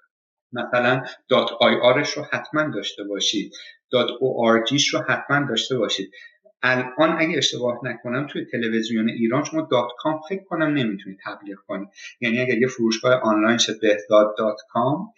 مثلا 0.52 1.02
dot 1.28 1.50
IR 1.60 1.74
ش 1.74 2.10
رو 2.10 2.26
حتما 2.32 2.62
داشته 2.74 3.04
باشید. 3.04 3.52
جیش 4.68 4.94
رو 4.94 5.00
حتما 5.08 5.46
داشته 5.48 5.78
باشید. 5.78 6.10
الان 6.62 7.16
اگه 7.18 7.38
اشتباه 7.38 7.80
نکنم 7.84 8.26
توی 8.26 8.46
تلویزیون 8.52 9.08
ایران 9.08 9.44
شما 9.44 9.68
dot 9.70 9.88
com 9.98 10.20
فکر 10.28 10.44
کنم 10.44 10.66
نمی‌تونید 10.66 11.18
تبلیغ 11.24 11.58
کنید. 11.66 11.88
یعنی 12.20 12.40
اگر 12.40 12.58
یه 12.58 12.66
فروشگاه 12.66 13.14
آنلاین 13.14 13.58
شد 13.58 13.80
بهزاد 13.82 14.34
dot 14.38 14.56
com 14.68 15.12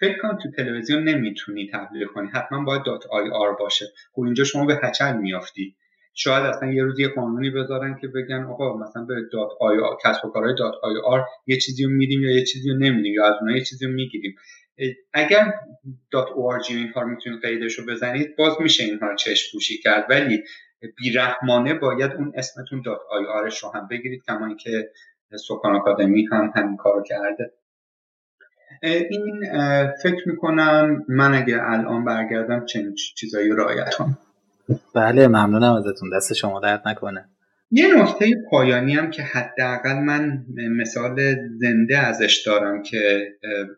فکر 0.00 0.18
کنم 0.22 0.38
تو 0.42 0.50
تلویزیون 0.56 1.04
نمی‌تونی 1.04 1.70
تبلیغ 1.72 2.08
کنی 2.08 2.28
حتما 2.34 2.64
باید 2.64 2.82
dot 2.82 3.06
IR 3.10 3.52
باشه. 3.52 3.86
خب 4.12 4.22
اینجا 4.22 4.44
شما 4.44 4.66
به 4.66 4.80
هچل 4.82 5.16
میافتی. 5.16 5.76
شاید 6.16 6.44
اصلا 6.44 6.72
یه 6.72 6.82
روز 6.82 7.00
یه 7.00 7.08
قانونی 7.08 7.50
بذارن 7.50 7.98
که 8.00 8.08
بگن 8.08 8.44
آقا 8.44 8.76
مثلا 8.76 9.04
به 9.04 9.14
dot 9.32 9.48
IR 9.60 9.96
کسب 10.04 10.24
و 10.24 10.28
کارهای 10.30 10.54
dot 10.58 10.74
IR 10.82 11.24
یه 11.46 11.56
چیزی 11.56 11.84
رو 11.84 11.90
میدیم 11.90 12.22
یا 12.22 12.30
یه 12.30 12.44
چیزی 12.44 12.70
رو 12.70 12.76
نمیدیم 12.78 13.12
یا 13.12 13.26
از 13.26 13.34
اونها 13.40 13.56
یه 13.56 13.64
چیزی 13.64 13.86
رو 13.86 13.92
می‌گیریم. 13.92 14.34
اگر 15.12 15.54
dot 16.10 16.28
O 16.34 16.52
R 16.52 16.60
G 16.60 16.76
این 16.76 16.92
کار 16.92 17.04
می‌تونید 17.04 17.42
قیدش 17.42 17.78
رو 17.78 17.86
بزنید 17.86 18.36
باز 18.36 18.52
میشه 18.60 18.84
اینها 18.84 19.06
رو 19.06 19.16
چشم 19.16 19.52
پوشی 19.52 19.78
کرد. 19.78 20.06
ولی 20.10 20.42
بیرحمانه 20.96 21.74
باید 21.74 22.12
اون 22.12 22.32
اسمتون 22.36 22.82
dot 22.84 22.98
IR 23.10 23.26
ش 23.26 23.62
رو 23.62 23.72
هم 23.74 23.88
بگیرید 23.88 24.22
کما 24.26 24.46
اینکه 24.46 24.90
سکان 25.48 25.76
آکادمی 25.76 26.26
هم 26.32 26.52
همین 26.56 26.76
کارو 26.76 27.02
کرده. 27.02 27.52
این 28.82 29.46
فکر 30.02 30.28
می‌کنم 30.28 31.04
من 31.08 31.34
اگه 31.34 31.58
الان 31.62 32.04
برگردم 32.04 32.66
چنین 32.66 32.94
چیزایی 32.94 33.50
رعایت 33.50 33.94
کنم. 33.94 34.18
بله 34.94 35.28
ممنونم 35.28 35.74
ازتون. 35.74 36.10
دست 36.16 36.32
شما 36.32 36.60
درد 36.60 36.88
نکنه. 36.88 37.28
یه 37.76 37.94
نکته 38.02 38.26
پایانی 38.50 38.94
هم 38.94 39.10
که 39.10 39.22
حداقل 39.22 39.94
من 39.94 40.46
مثال 40.56 41.34
زنده 41.58 41.98
ازش 41.98 42.42
دارم 42.46 42.82
که 42.82 43.28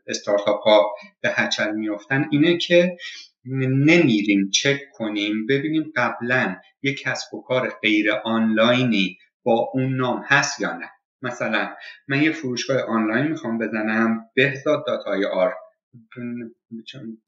استارتاپ 0.07 0.61
ها 0.61 0.95
به 1.21 1.29
هچل 1.35 1.71
میفتن 1.73 2.25
اینه 2.31 2.57
که 2.59 2.97
نمیریم 3.45 4.51
چک 4.51 4.81
کنیم 4.93 5.47
ببینیم 5.47 5.93
قبلا 5.97 6.57
یه 6.83 6.95
کسب 6.95 7.35
و 7.35 7.43
کار 7.43 7.69
غیر 7.83 8.13
آنلاینی 8.25 9.19
با 9.43 9.71
اون 9.75 9.97
نام 9.97 10.25
هست 10.27 10.61
یا 10.61 10.73
نه. 10.73 10.91
مثلا 11.23 11.69
من 12.09 12.23
یه 12.23 12.33
فروشگاه 12.33 12.83
آنلاین 12.83 13.27
می‌خوام 13.27 13.59
بزنم 13.59 14.31
بهزاد 14.35 14.87
dot 14.87 15.07
IR. 15.07 15.55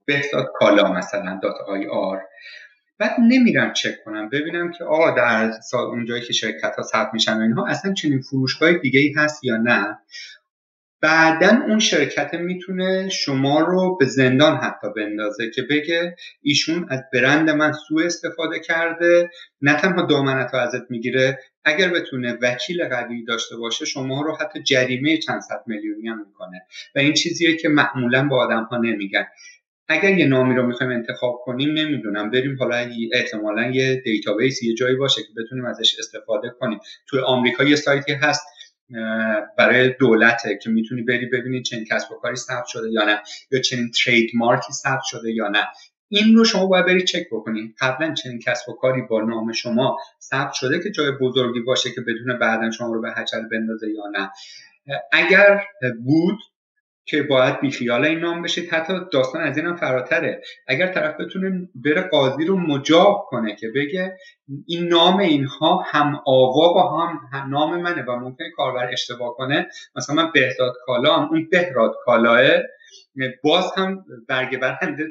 بهزاد 0.07 0.53
کالا 0.55 0.93
مثلا 0.93 1.41
dot 1.43 1.57
IR. 1.69 2.23
بعد 2.99 3.17
نمیرم 3.21 3.73
چک 3.73 4.05
کنم 4.05 4.29
ببینم 4.29 4.71
که 4.71 4.85
آقا 4.85 5.11
در 5.11 5.53
اونجایی 5.73 6.23
که 6.23 6.33
شرکت 6.33 6.77
ها 6.77 6.83
ثبت 6.83 7.11
میشن 7.13 7.39
و 7.39 7.41
اینها 7.41 7.67
اصلا 7.67 7.93
چنین 7.93 8.21
فروشگاه 8.21 8.73
دیگه 8.73 9.01
ای 9.01 9.13
هست 9.17 9.45
یا 9.45 9.57
نه؟ 9.57 9.99
بعدا 11.01 11.63
اون 11.69 11.79
شرکت 11.79 12.35
می‌تونه 12.35 13.09
شما 13.09 13.61
رو 13.61 13.97
به 13.97 14.07
زندان 14.07 14.57
حتی 14.57 14.87
بندازه 14.97 15.51
که 15.51 15.63
بگه 15.63 16.17
ایشون 16.43 16.87
از 16.91 17.01
برند 17.13 17.51
من 17.51 17.73
سوء 17.73 18.07
استفاده 18.07 18.61
کرده 18.61 19.31
نه 19.63 19.75
تنها 19.75 20.03
دامنت 20.03 20.55
رو 20.55 20.61
ازت 20.61 20.91
می‌گیره 20.91 21.39
اگر 21.65 21.89
بتونه 21.89 22.39
وکیل 22.43 22.89
قوی 22.89 23.25
داشته 23.25 23.57
باشه 23.57 23.85
شما 23.85 24.23
رو 24.23 24.37
حتی 24.41 24.63
جریمه 24.63 25.17
چند 25.17 25.41
صد 25.41 25.63
میلیونی 25.67 26.09
هم 26.09 26.19
می‌کنه. 26.27 26.67
و 26.95 26.99
این 26.99 27.13
چیزیه 27.13 27.57
که 27.57 27.69
معمولا 27.69 28.29
با 28.29 28.45
آدم 28.45 28.65
ها 28.65 28.77
نمیگن. 28.77 29.27
اگر 29.89 30.19
یه 30.19 30.27
نامی 30.27 30.55
رو 30.55 30.67
می‌خوایم 30.67 30.93
انتخاب 30.93 31.41
کنیم 31.45 31.79
نمی‌دونم. 31.79 32.31
بریم 32.31 32.57
حالا 32.59 32.91
احتمالا 33.13 33.71
یه 33.71 34.03
database 34.05 34.63
یه 34.63 34.75
جایی 34.75 34.97
باشه 34.97 35.23
که 35.23 35.29
بتونیم 35.43 35.65
ازش 35.65 35.99
استفاده 35.99 36.51
کنیم. 36.61 36.79
توی 37.07 37.21
آمریکا 37.21 37.65
یه 37.65 37.77
سایتی 37.77 38.13
هست 38.13 38.43
برای 39.59 39.95
دولته 40.01 40.59
که 40.63 40.71
می‌تونی 40.71 41.03
بری 41.03 41.27
ببینی 41.27 41.63
چنین 41.63 41.85
کسب 41.85 42.13
و 42.13 42.15
کاری 42.15 42.37
ثبت 42.37 42.67
شده 42.67 42.91
یا 42.91 43.05
نه 43.05 43.23
یا 43.51 43.61
چنین 43.61 43.91
ترید 43.91 44.31
مارکی 44.35 44.73
ثبت 44.73 45.03
شده 45.05 45.33
یا 45.33 45.49
نه. 45.49 45.67
این 46.09 46.37
رو 46.37 46.45
شما 46.45 46.67
باید 46.67 46.87
بری 46.87 47.05
چک 47.05 47.27
بکنید 47.33 47.75
قبلا 47.81 48.15
چنین 48.15 48.39
کسب 48.39 48.69
و 48.69 48.73
کاری 48.73 49.03
با 49.03 49.21
نام 49.21 49.53
شما 49.53 49.97
ثبت 50.21 50.53
شده 50.53 50.83
که 50.83 50.91
جای 50.91 51.11
بزرگی 51.21 51.61
باشه 51.61 51.91
که 51.91 52.01
بدون 52.01 52.39
بعدا 52.39 52.71
شما 52.71 52.95
رو 52.95 53.01
به 53.01 53.11
هچل 53.17 53.49
بندازه 53.53 53.87
یا 53.91 54.05
نه. 54.19 54.31
اگر 55.13 55.61
بود 56.05 56.39
که 57.09 57.23
باید 57.23 57.61
بیخیال 57.61 58.05
این 58.05 58.19
نام 58.19 58.43
بشید 58.43 58.71
حتی 58.71 58.93
داستان 59.13 59.43
از 59.43 59.57
اینم 59.57 59.77
فراتره. 59.77 60.43
اگر 60.67 60.87
طرف 60.93 61.21
بتونه 61.21 61.69
بره 61.75 62.01
قاضی 62.01 62.45
رو 62.45 62.57
مجاب 62.57 63.27
کنه 63.29 63.57
که 63.57 63.69
بگه 63.75 64.17
این 64.67 64.89
نام 64.89 65.19
اینها 65.19 65.83
هم 65.87 66.21
آوا 66.27 66.73
با 66.73 67.07
هم, 67.07 67.49
نام 67.51 67.81
منه 67.81 68.03
و 68.03 68.17
ممکنه 68.17 68.51
کاربر 68.57 68.93
اشتباه 68.93 69.35
کنه. 69.35 69.67
مثلا 69.97 70.17
من 70.17 70.31
بهداد 70.35 70.75
کالا 70.87 71.17
هم 71.17 71.29
اون 71.29 71.49
بهراد 71.51 71.95
کالاه 72.05 72.41
باز 73.45 73.73
هم 73.77 74.05
برگ 74.29 74.61
برنده 74.61 75.05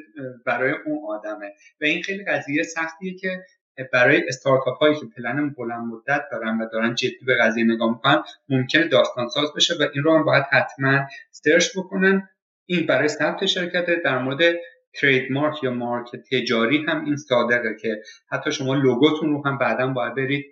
برای 0.46 0.74
اون 0.86 0.98
آدمه. 1.08 1.46
و 1.80 1.84
این 1.84 2.02
خیلی 2.02 2.24
قضیه 2.24 2.62
سختیه 2.62 3.14
که 3.14 3.44
برای 3.84 4.28
استارتاپ 4.28 4.78
هایی 4.78 4.94
که 4.94 5.06
پلن 5.16 5.50
بلند 5.50 5.86
مدت 5.86 6.22
دارن 6.32 6.58
و 6.58 6.68
دارن 6.72 6.94
جدی 6.94 7.24
به 7.26 7.38
قضیه 7.40 7.64
نگاه 7.64 7.90
می‌کنن 7.90 8.22
ممکنه 8.48 8.88
داستان 8.88 9.28
ساز 9.28 9.52
بشه 9.56 9.74
و 9.80 9.86
این 9.94 10.02
رو 10.02 10.18
هم 10.18 10.24
باید 10.24 10.44
حتما 10.50 11.06
سرچ 11.30 11.68
بکنن. 11.76 12.28
این 12.66 12.86
برای 12.86 13.08
ثبت 13.08 13.46
شرکت 13.46 14.02
در 14.04 14.18
مورد 14.18 14.54
ترید 14.94 15.32
مارک 15.32 15.64
یا 15.64 15.70
مارک 15.70 16.16
تجاری 16.32 16.84
هم 16.88 17.04
این 17.04 17.16
صادقه 17.16 17.76
که 17.82 18.02
حتی 18.30 18.52
شما 18.52 18.74
لوگوتون 18.74 19.30
رو 19.30 19.46
هم 19.46 19.58
بعدا 19.58 19.86
باید 19.86 20.14
برید 20.14 20.46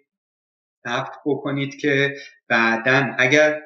ثبت 0.85 1.17
بکنید 1.27 1.77
که 1.77 2.17
بعدا 2.49 3.15
اگر 3.19 3.63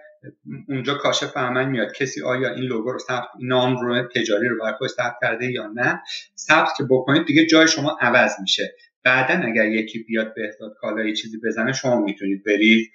اونجا 0.68 0.94
کاشف 0.94 1.36
عمل 1.36 1.64
میاد 1.64 1.92
کسی 1.92 2.22
آیا 2.22 2.54
این 2.54 2.64
لوگو 2.64 2.92
رو 2.92 2.98
ثبت 2.98 3.28
نام 3.42 3.76
رو 3.80 4.08
تجاری 4.16 4.48
رو 4.48 4.58
برای 4.58 4.88
ثبت 4.88 5.16
کرده 5.22 5.46
یا 5.46 5.66
نه 5.66 6.02
ثبت 6.36 6.68
که 6.76 6.84
بکنید 6.90 7.26
دیگه 7.26 7.46
جای 7.46 7.68
شما 7.68 7.98
عوض 8.00 8.32
میشه. 8.40 8.76
بعدا 9.04 9.48
اگر 9.48 9.66
یکی 9.66 9.98
بیاد 9.98 10.34
به 10.34 10.44
احتیاط 10.44 10.72
کالای 10.80 11.14
چیزی 11.14 11.38
بزنه 11.44 11.72
شما 11.72 12.00
می‌تونید 12.00 12.44
برید 12.44 12.90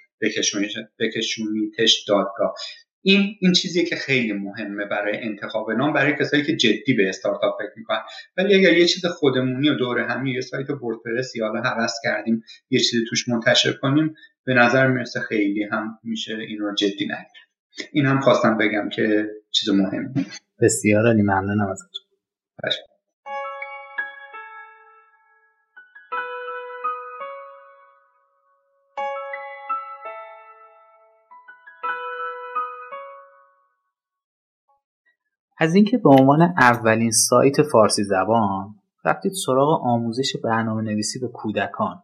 بکشونیدش 1.00 2.06
دادگاه. 2.08 2.56
این 3.02 3.36
این 3.40 3.54
چیزیه 3.54 3.86
که 3.86 3.96
خیلی 3.96 4.34
مهمه 4.34 4.86
برای 4.86 5.18
انتخاب 5.18 5.72
نام 5.72 5.94
برای 5.94 6.16
کسایی 6.16 6.44
که 6.44 6.56
جدی 6.56 6.94
به 6.94 7.10
استارتاپ 7.10 7.58
فکر 7.60 7.72
می‌کنن. 7.78 8.02
ولی 8.38 8.56
اگر 8.56 8.78
یه 8.78 8.86
چیز 8.86 9.06
خودمونی 9.06 9.70
و 9.70 9.74
دوره 9.74 10.06
همی 10.06 10.34
یه 10.34 10.42
سایت 10.42 10.70
وردپرس 10.70 11.36
یا 11.36 11.48
حالا 11.48 11.62
حوض 11.62 11.94
کردیم 12.04 12.44
یه 12.70 12.80
چیزی 12.80 13.06
توش 13.10 13.30
منتشر 13.30 13.74
کنیم 13.74 14.16
به 14.46 14.54
نظر 14.54 14.88
می‌رسه 14.88 15.20
خیلی 15.20 15.64
هم 15.64 16.00
میشه 16.04 16.38
این 16.38 16.60
رو 16.60 16.76
جدی 16.76 17.06
نگیریم 17.06 17.46
این 17.92 18.06
هم 18.06 18.20
خواستم 18.20 18.58
بگم 18.58 18.90
که 18.90 19.30
چیز 19.52 19.70
مهمی 19.70 20.26
بسیار 20.62 21.08
علی 21.08 21.22
ممنونم 21.22 21.68
ازتون. 21.72 22.95
از 35.58 35.76
اینکه 35.76 35.98
به 35.98 36.10
عنوان 36.10 36.42
اولین 36.42 37.12
سایت 37.12 37.62
فارسی 37.62 38.04
زبان 38.04 38.76
رفتید 39.06 39.32
سراغ 39.46 39.82
آموزش 39.84 40.36
برنامه 40.44 40.82
نویسی 40.82 41.20
به 41.20 41.28
کودکان. 41.28 42.04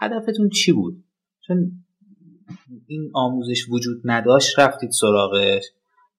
هدفتون 0.00 0.48
چی 0.48 0.72
بود؟ 0.72 1.04
چون 1.46 1.72
این 2.86 3.10
آموزش 3.14 3.68
وجود 3.70 4.02
نداشت 4.04 4.58
رفتید 4.58 4.90
سراغش. 4.90 5.64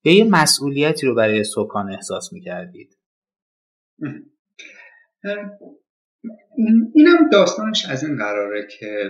یا 0.04 0.14
یه 0.14 0.24
مسئولیتی 0.24 1.08
رو 1.08 1.16
برای 1.16 1.44
سکان 1.44 1.92
احساس 1.92 2.34
می‌کردید؟ 2.34 2.98
اینم 6.94 7.30
داستانش 7.32 7.86
از 7.90 8.04
این 8.04 8.18
قراره 8.18 8.68
که 8.80 9.10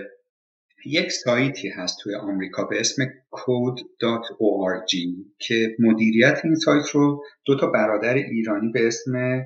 یک 0.86 1.12
سایتی 1.12 1.68
هست 1.68 1.98
توی 2.02 2.14
آمریکا 2.14 2.64
به 2.64 2.80
اسم 2.80 3.02
code.org 3.36 4.92
که 5.38 5.76
مدیریت 5.78 6.40
این 6.44 6.54
سایت 6.54 6.90
رو 6.90 7.24
دو 7.44 7.56
تا 7.56 7.66
برادر 7.66 8.14
ایرانی 8.14 8.68
به 8.72 8.86
اسم 8.86 9.42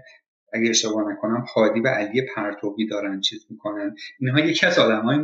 اگه 0.52 0.70
اشتباه 0.70 1.12
نکنم 1.12 1.44
هادی 1.54 1.80
و 1.80 1.88
علی 1.88 2.22
پرتوبی 2.36 2.86
دارن 2.86 3.20
چیز 3.20 3.46
می‌کنن. 3.50 3.94
اینها 4.20 4.40
یکی 4.40 4.66
از 4.66 4.78
آدم 4.78 5.02
های 5.02 5.18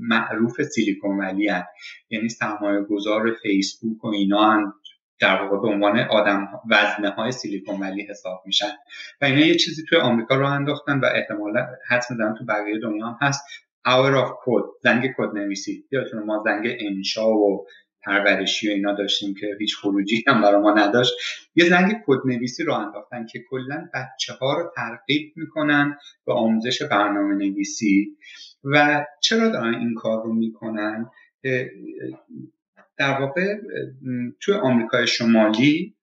معروف 0.00 0.62
سیلیکون 0.62 1.18
ولی 1.18 1.48
هست. 1.48 1.68
یعنی 2.10 2.28
سرمایه 2.28 2.80
گذار 2.80 3.36
فیسبوک 3.42 4.04
و 4.04 4.08
اینا 4.08 4.50
هم 4.50 4.74
در 5.20 5.42
واقع 5.42 5.56
به 5.62 5.68
عنوان 5.68 5.98
آدم 5.98 6.48
وزنه 6.70 7.10
های 7.10 7.32
سیلیکون 7.32 7.80
ولی 7.80 8.06
حساب 8.10 8.42
میشن. 8.46 8.72
و 9.20 9.24
اینا 9.24 9.40
یه 9.40 9.54
چیزی 9.54 9.82
توی 9.88 9.98
آمریکا 9.98 10.34
رو 10.34 10.46
انداختن 10.46 11.00
و 11.00 11.04
احتمالا 11.14 11.66
حد 11.88 12.04
می‌زنن 12.10 12.34
تو 12.38 12.44
بقیه 12.44 12.78
دنیا 12.82 13.06
هم 13.06 13.18
هست. 13.20 13.44
Hour 13.88 14.14
of 14.22 14.30
code 14.44 14.68
زنگ 14.82 15.14
کد 15.18 15.34
نویسی. 15.34 15.84
یادتونه 15.90 16.22
ما 16.22 16.42
زنگ 16.44 16.76
انشا 16.80 17.30
و 17.30 17.66
پرورشی 18.04 18.68
و 18.68 18.72
اینا 18.72 18.94
داشتیم 18.94 19.34
که 19.40 19.56
هیچ 19.60 19.76
خروجی 19.76 20.24
هم 20.26 20.42
برای 20.42 20.62
ما 20.62 20.74
نداشت. 20.74 21.12
یه 21.54 21.68
زنگ 21.68 21.92
کد 22.06 22.18
نویسی 22.24 22.64
رو 22.64 22.74
انداختن 22.74 23.26
که 23.26 23.44
کلا 23.50 23.88
بچه 23.94 24.32
ها 24.32 24.60
رو 24.60 24.70
ترغیب 24.76 25.32
می‌کنن 25.36 25.96
به 26.26 26.32
آموزش 26.32 26.82
برنامه 26.82 27.34
نویسی 27.34 28.16
و 28.64 29.06
چرا 29.22 29.48
دارن 29.48 29.74
این 29.74 29.94
کار 29.94 30.22
رو 30.24 30.32
می‌کنن؟ 30.32 31.10
در 32.98 33.20
واقع 33.20 33.56
توی 34.40 34.54
آمریکای 34.54 35.06
شمالی 35.06 35.96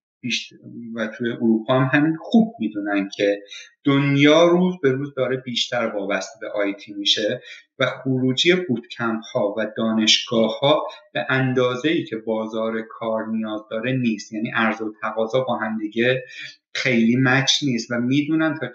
و 0.96 1.08
توی 1.08 1.32
اروپا 1.32 1.80
هم 1.80 2.00
همین 2.00 2.18
خوب 2.22 2.56
می‌دونن 2.60 3.10
که 3.16 3.44
دنیا 3.84 4.48
روز 4.48 4.76
به 4.84 4.92
روز 4.92 5.14
داره 5.18 5.38
بیشتر 5.38 5.92
وابسته 5.96 6.40
به 6.42 6.50
آیتی 6.50 6.94
میشه 6.94 7.42
و 7.80 7.86
خروجی 7.86 8.56
بوتکمپ 8.56 9.22
ها 9.34 9.56
و 9.58 9.72
دانشگاه 9.78 10.60
ها 10.60 10.88
به 11.14 11.26
اندازه 11.30 11.90
ای 11.90 12.04
که 12.04 12.18
بازار 12.18 12.82
کار 12.82 13.28
نیاز 13.28 13.62
داره 13.72 13.92
نیست. 13.92 14.34
یعنی 14.34 14.52
عرض 14.56 14.82
و 14.82 14.94
تقاضا 15.02 15.44
با 15.44 15.58
هم 15.58 15.78
دیگه 15.78 16.24
خیلی 16.74 17.16
مچ 17.16 17.64
نیست 17.64 17.92
و 17.92 18.00
می‌دونن 18.00 18.58
تا 18.60 18.68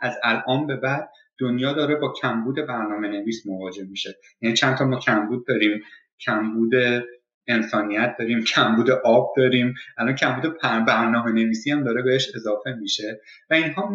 از 0.00 0.14
الان 0.22 0.66
به 0.66 0.76
بعد 0.76 1.08
دنیا 1.38 1.72
داره 1.72 1.94
با 1.94 2.12
کمبود 2.12 2.56
برنامه 2.56 3.08
نویس 3.08 3.46
مواجه 3.46 3.84
میشه. 3.84 4.14
یعنی 4.40 4.56
چند 4.56 4.76
تا 4.76 4.84
ما 4.84 4.98
کمبود 4.98 5.46
داریم. 5.46 5.80
کمبود 6.20 6.72
انسانیت 7.46 8.16
داریم 8.18 8.44
کمبود 8.44 8.90
آب 8.90 9.32
داریم. 9.36 9.74
الان 9.98 10.14
کمبود 10.14 10.58
برنامه 10.62 11.32
نویسی 11.32 11.70
هم 11.70 11.84
داره 11.84 12.02
بهش 12.02 12.32
اضافه 12.34 12.72
میشه. 12.72 13.20
و 13.50 13.54
اینها 13.54 13.92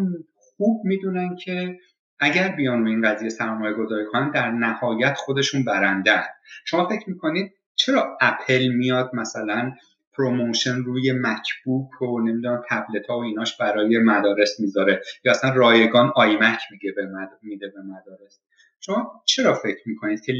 خوب 0.58 0.82
می‌دونن 0.86 1.36
که 1.36 1.78
اگر 2.20 2.50
بیان 2.56 2.88
این 2.88 3.02
قضیه 3.02 3.30
سرمایه 3.30 3.74
گذاری 3.74 4.06
کنن 4.06 4.32
در 4.32 4.52
نهایت 4.52 5.14
خودشون 5.18 5.64
برنده 5.64 6.24
شما 6.66 6.90
فکر 6.90 7.10
می‌کنید 7.10 7.54
چرا 7.76 8.18
اپل 8.22 8.68
میاد 8.68 9.10
مثلا 9.14 9.74
promotion 10.18 10.76
روی 10.76 11.14
MacBook 11.14 12.02
و 12.02 12.20
نمی‌دونم 12.20 12.62
تبلت 12.70 13.08
ها 13.10 13.20
و 13.20 13.24
ایناش 13.24 13.58
برای 13.58 13.98
مدارس 13.98 14.60
می‌ذاره؟ 14.60 15.02
یا 15.24 15.32
اصلا 15.32 15.54
رایگان 15.54 16.12
iMac 16.16 16.60
میگه 16.72 16.92
به 16.92 17.08
میده 17.42 17.68
به 17.68 17.82
مدارس؟ 17.82 18.40
شما 18.82 19.24
چرا 19.26 19.54
فکر 19.54 19.82
می‌کنید 19.86 20.22
که 20.26 20.34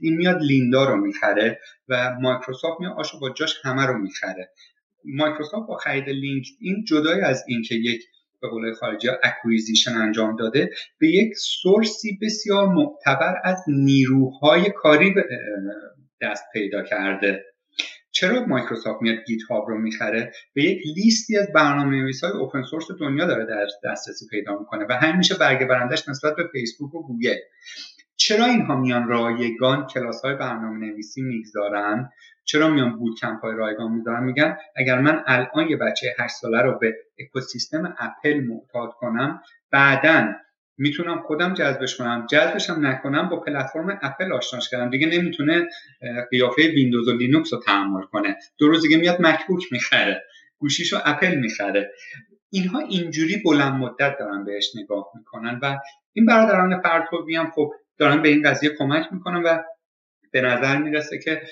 این 0.00 0.16
میاد 0.16 0.42
Lynda 0.42 0.84
رو 0.84 0.96
می‌خره 0.96 1.60
و 1.88 2.14
مایکروسافت 2.20 2.80
میاد 2.80 2.92
آشو 2.98 3.20
با 3.20 3.30
جاش 3.30 3.54
همه 3.64 3.86
رو 3.86 3.98
می‌خره؟ 3.98 4.52
مایکروسافت 5.04 5.68
با 5.68 5.76
خرید 5.76 6.08
این 6.60 6.84
جدای 6.88 7.20
از 7.20 7.44
اینکه 7.48 7.74
یک 7.74 8.02
به 8.40 8.48
قول 8.48 8.74
خارجی 8.74 9.08
acquisition 9.22 9.92
انجام 9.92 10.36
داده 10.36 10.70
به 10.98 11.08
یک 11.08 11.36
source 11.36 12.06
ی 12.06 12.18
بسیار 12.22 12.68
معتبر 12.68 13.40
از 13.44 13.64
نیروهای 13.68 14.70
کاری 14.70 15.14
دست 16.22 16.44
پیدا 16.52 16.82
کرده. 16.82 17.44
چرا 18.16 18.46
مایکروسافت 18.46 19.02
میاد 19.02 19.24
GitHub 19.26 19.68
رو 19.68 19.78
می‌خره؟ 19.78 20.32
به 20.54 20.62
یک 20.62 20.78
لیستی 20.96 21.38
از 21.38 21.52
برنامه 21.54 21.96
نویس 21.96 22.24
های 22.24 22.32
open 22.32 22.62
source 22.62 22.86
دنیا 23.00 23.26
داره 23.26 23.46
در 23.46 23.66
دسترسی 23.84 24.26
پیدا 24.30 24.58
می‌کنه 24.58 24.86
و 24.88 24.92
همین 24.92 25.16
میشه 25.16 25.34
برگه 25.34 25.66
برندش 25.66 26.08
نسبت 26.08 26.36
به 26.36 26.48
فیسبوک 26.52 26.94
و 26.94 27.02
گوگل. 27.02 27.36
چرا 28.16 28.44
اینها 28.44 28.76
میان 28.80 29.08
رایگان 29.08 29.86
کلاس 29.86 30.24
های 30.24 30.34
برنامه 30.34 30.86
نویسی 30.86 31.22
می‌گذارن؟ 31.22 32.10
چرا 32.44 32.68
میان 32.68 32.98
boot 32.98 33.18
camp 33.20 33.40
های 33.40 33.56
رایگان 33.56 33.92
می‌ذارن؟ 33.92 34.24
میگن 34.24 34.56
اگر 34.76 35.00
من 35.00 35.22
الان 35.26 35.68
یه 35.68 35.76
بچه 35.76 36.14
8 36.18 36.34
ساله 36.34 36.62
رو 36.62 36.78
به 36.78 36.94
اکوسیستم 37.18 37.94
اپل 37.98 38.40
معتاد 38.40 38.92
کنم 38.92 39.42
بعدا 39.70 40.32
می‌تونم 40.78 41.22
خودم 41.22 41.54
جذبش 41.54 41.96
کنم. 41.96 42.26
جذبش 42.30 42.70
هم 42.70 42.86
نکنم 42.86 43.28
با 43.28 43.40
پلتفرم 43.40 43.98
اپل 44.02 44.32
آشناش 44.32 44.70
کردم 44.70 44.90
دیگه 44.90 45.06
نمی‌تونه 45.06 45.68
قیافه 46.30 46.62
ویندوز 46.62 47.08
و 47.08 47.16
لینوکس 47.16 47.52
رو 47.52 47.60
تحمل 47.60 48.02
کنه. 48.02 48.36
دو 48.58 48.68
روز 48.68 48.82
دیگه 48.82 48.96
میاد 48.96 49.20
MacBook 49.20 49.72
می‌خره. 49.72 50.22
گوشیش 50.58 50.92
رو 50.92 50.98
اپل 51.04 51.34
می‌خره. 51.34 51.92
اینها 52.50 52.78
اینجوری 52.78 53.42
بلند 53.44 53.72
مدت 53.72 54.16
دارن 54.18 54.44
بهش 54.44 54.72
نگاه 54.76 55.10
می‌کنن 55.14 55.58
و 55.62 55.78
این 56.12 56.26
برادران 56.26 56.80
پرتوبی 56.80 57.36
هم 57.36 57.50
خب 57.50 57.72
دارن 57.98 58.22
به 58.22 58.28
این 58.28 58.50
قضیه 58.50 58.70
کمک 58.78 59.06
می‌کنن 59.12 59.42
و 59.42 59.58
به 60.30 60.40
نظر 60.40 60.76
می‌رسه 60.76 61.18
که 61.18 61.42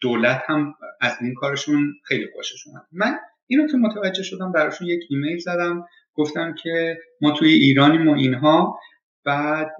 دولت 0.00 0.42
هم 0.46 0.74
از 1.00 1.16
این 1.20 1.34
کارشون 1.34 1.94
خیلی 2.04 2.26
خوشش 2.34 2.66
اومد. 2.66 2.82
من 2.92 3.18
اینو 3.46 3.66
که 3.66 3.76
متوجه 3.76 4.22
شدم 4.22 4.52
براشون 4.52 4.88
یک 4.88 5.00
ایمیل 5.10 5.38
زدم. 5.38 5.86
گفتم 6.18 6.54
که 6.62 6.98
ما 7.20 7.30
توی 7.30 7.52
ایرانیم 7.52 8.08
و 8.08 8.14
اینها 8.14 8.78
بعد 9.24 9.70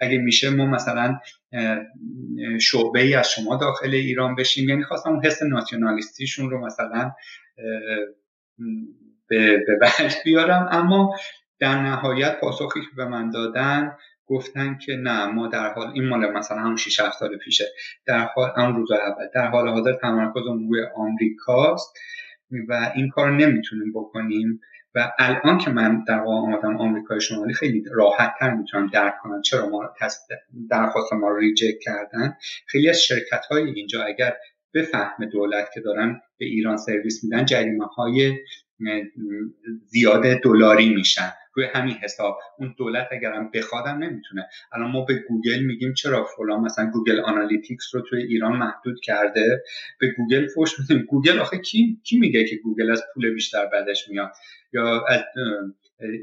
اگه 0.00 0.18
میشه 0.18 0.50
ما 0.50 0.66
مثلا 0.66 1.18
شعبه 2.60 3.00
ای 3.00 3.14
از 3.14 3.30
شما 3.30 3.56
داخل 3.56 3.94
ایران 3.94 4.34
بشیم. 4.34 4.68
یعنی 4.68 4.82
خواستم 4.82 5.10
اون 5.10 5.24
حس 5.24 5.42
ناسیونالیستیشون 5.42 6.50
رو 6.50 6.66
مثلا 6.66 7.12
به 9.28 9.64
بعد 9.80 10.12
بیارم. 10.24 10.68
اما 10.70 11.16
در 11.58 11.82
نهایت 11.82 12.40
پاسخی 12.40 12.80
که 12.80 12.86
به 12.96 13.04
من 13.04 13.30
دادن 13.30 13.92
گفتن 14.26 14.78
که 14.78 14.96
نه 14.96 15.26
ما 15.26 15.46
در 15.46 15.72
حال 15.72 15.92
این 15.94 16.08
مال 16.08 16.32
مثلا 16.32 16.58
هم 16.58 16.76
6 16.76 17.00
7 17.00 17.18
سال 17.18 17.36
پیشه. 17.36 17.64
در 18.06 18.28
حال 18.34 18.50
هم 18.56 18.76
روز 18.76 18.92
اول 18.92 19.28
در 19.34 19.46
حال 19.46 19.68
حاضر 19.68 19.92
تمرکزمون 19.92 20.68
روی 20.68 20.80
آمریکاست 20.96 21.98
و 22.68 22.92
این 22.94 23.08
کار 23.08 23.30
نمی‌تونیم 23.30 23.92
بکنیم. 23.92 24.60
و 24.94 25.12
الان 25.18 25.58
که 25.58 25.70
من 25.70 26.04
در 26.04 26.18
واقع 26.18 26.46
آمدم 26.46 26.76
آمریکای 26.76 27.20
شمالی 27.20 27.54
خیلی 27.54 27.84
راحت 27.92 28.34
تر 28.40 28.54
می‌تونم 28.54 28.86
درک 28.86 29.14
کنم 29.22 29.42
چرا 29.42 29.68
ما 29.68 29.90
درخواست 30.70 31.12
ما 31.12 31.28
رو 31.28 31.36
ریجکت 31.36 31.78
کردن. 31.80 32.36
خیلی 32.66 32.88
از 32.88 33.02
شرکت 33.02 33.44
های 33.50 33.62
اینجا 33.62 34.04
اگر 34.04 34.36
به 34.72 34.82
فهم 34.82 35.24
دولت 35.32 35.70
که 35.74 35.80
دارن 35.80 36.20
به 36.38 36.44
ایران 36.44 36.76
سرویس 36.76 37.24
میدن 37.24 37.44
جریمه 37.44 37.86
های 37.86 38.38
زیاد 39.86 40.22
دلاری 40.42 40.94
میشن. 40.94 41.32
روی 41.54 41.66
همین 41.66 41.94
حساب. 41.94 42.38
اون 42.58 42.74
دولت 42.78 43.08
اگرم 43.10 43.50
بخوادم 43.54 43.98
نمی‌تونه. 43.98 44.48
الان 44.72 44.90
ما 44.90 45.04
به 45.04 45.14
گوگل 45.28 45.60
میگیم 45.60 45.94
چرا 45.94 46.24
فلان 46.24 46.60
مثلا 46.60 46.90
Google 46.90 47.20
Analytics 47.20 47.94
رو 47.94 48.00
توی 48.00 48.22
ایران 48.22 48.56
محدود 48.56 49.00
کرده؟ 49.00 49.62
به 50.00 50.06
گوگل 50.16 50.46
فوش 50.46 50.80
میدیم. 50.80 51.02
گوگل 51.02 51.38
آخه 51.38 51.58
کی 51.58 52.00
کی 52.04 52.18
میگه 52.18 52.44
که 52.44 52.56
گوگل 52.56 52.90
از 52.90 53.02
پول 53.14 53.34
بیشتر 53.34 53.66
بدش 53.66 54.08
میاد؟ 54.08 54.32
یا 54.72 55.04
از 55.08 55.20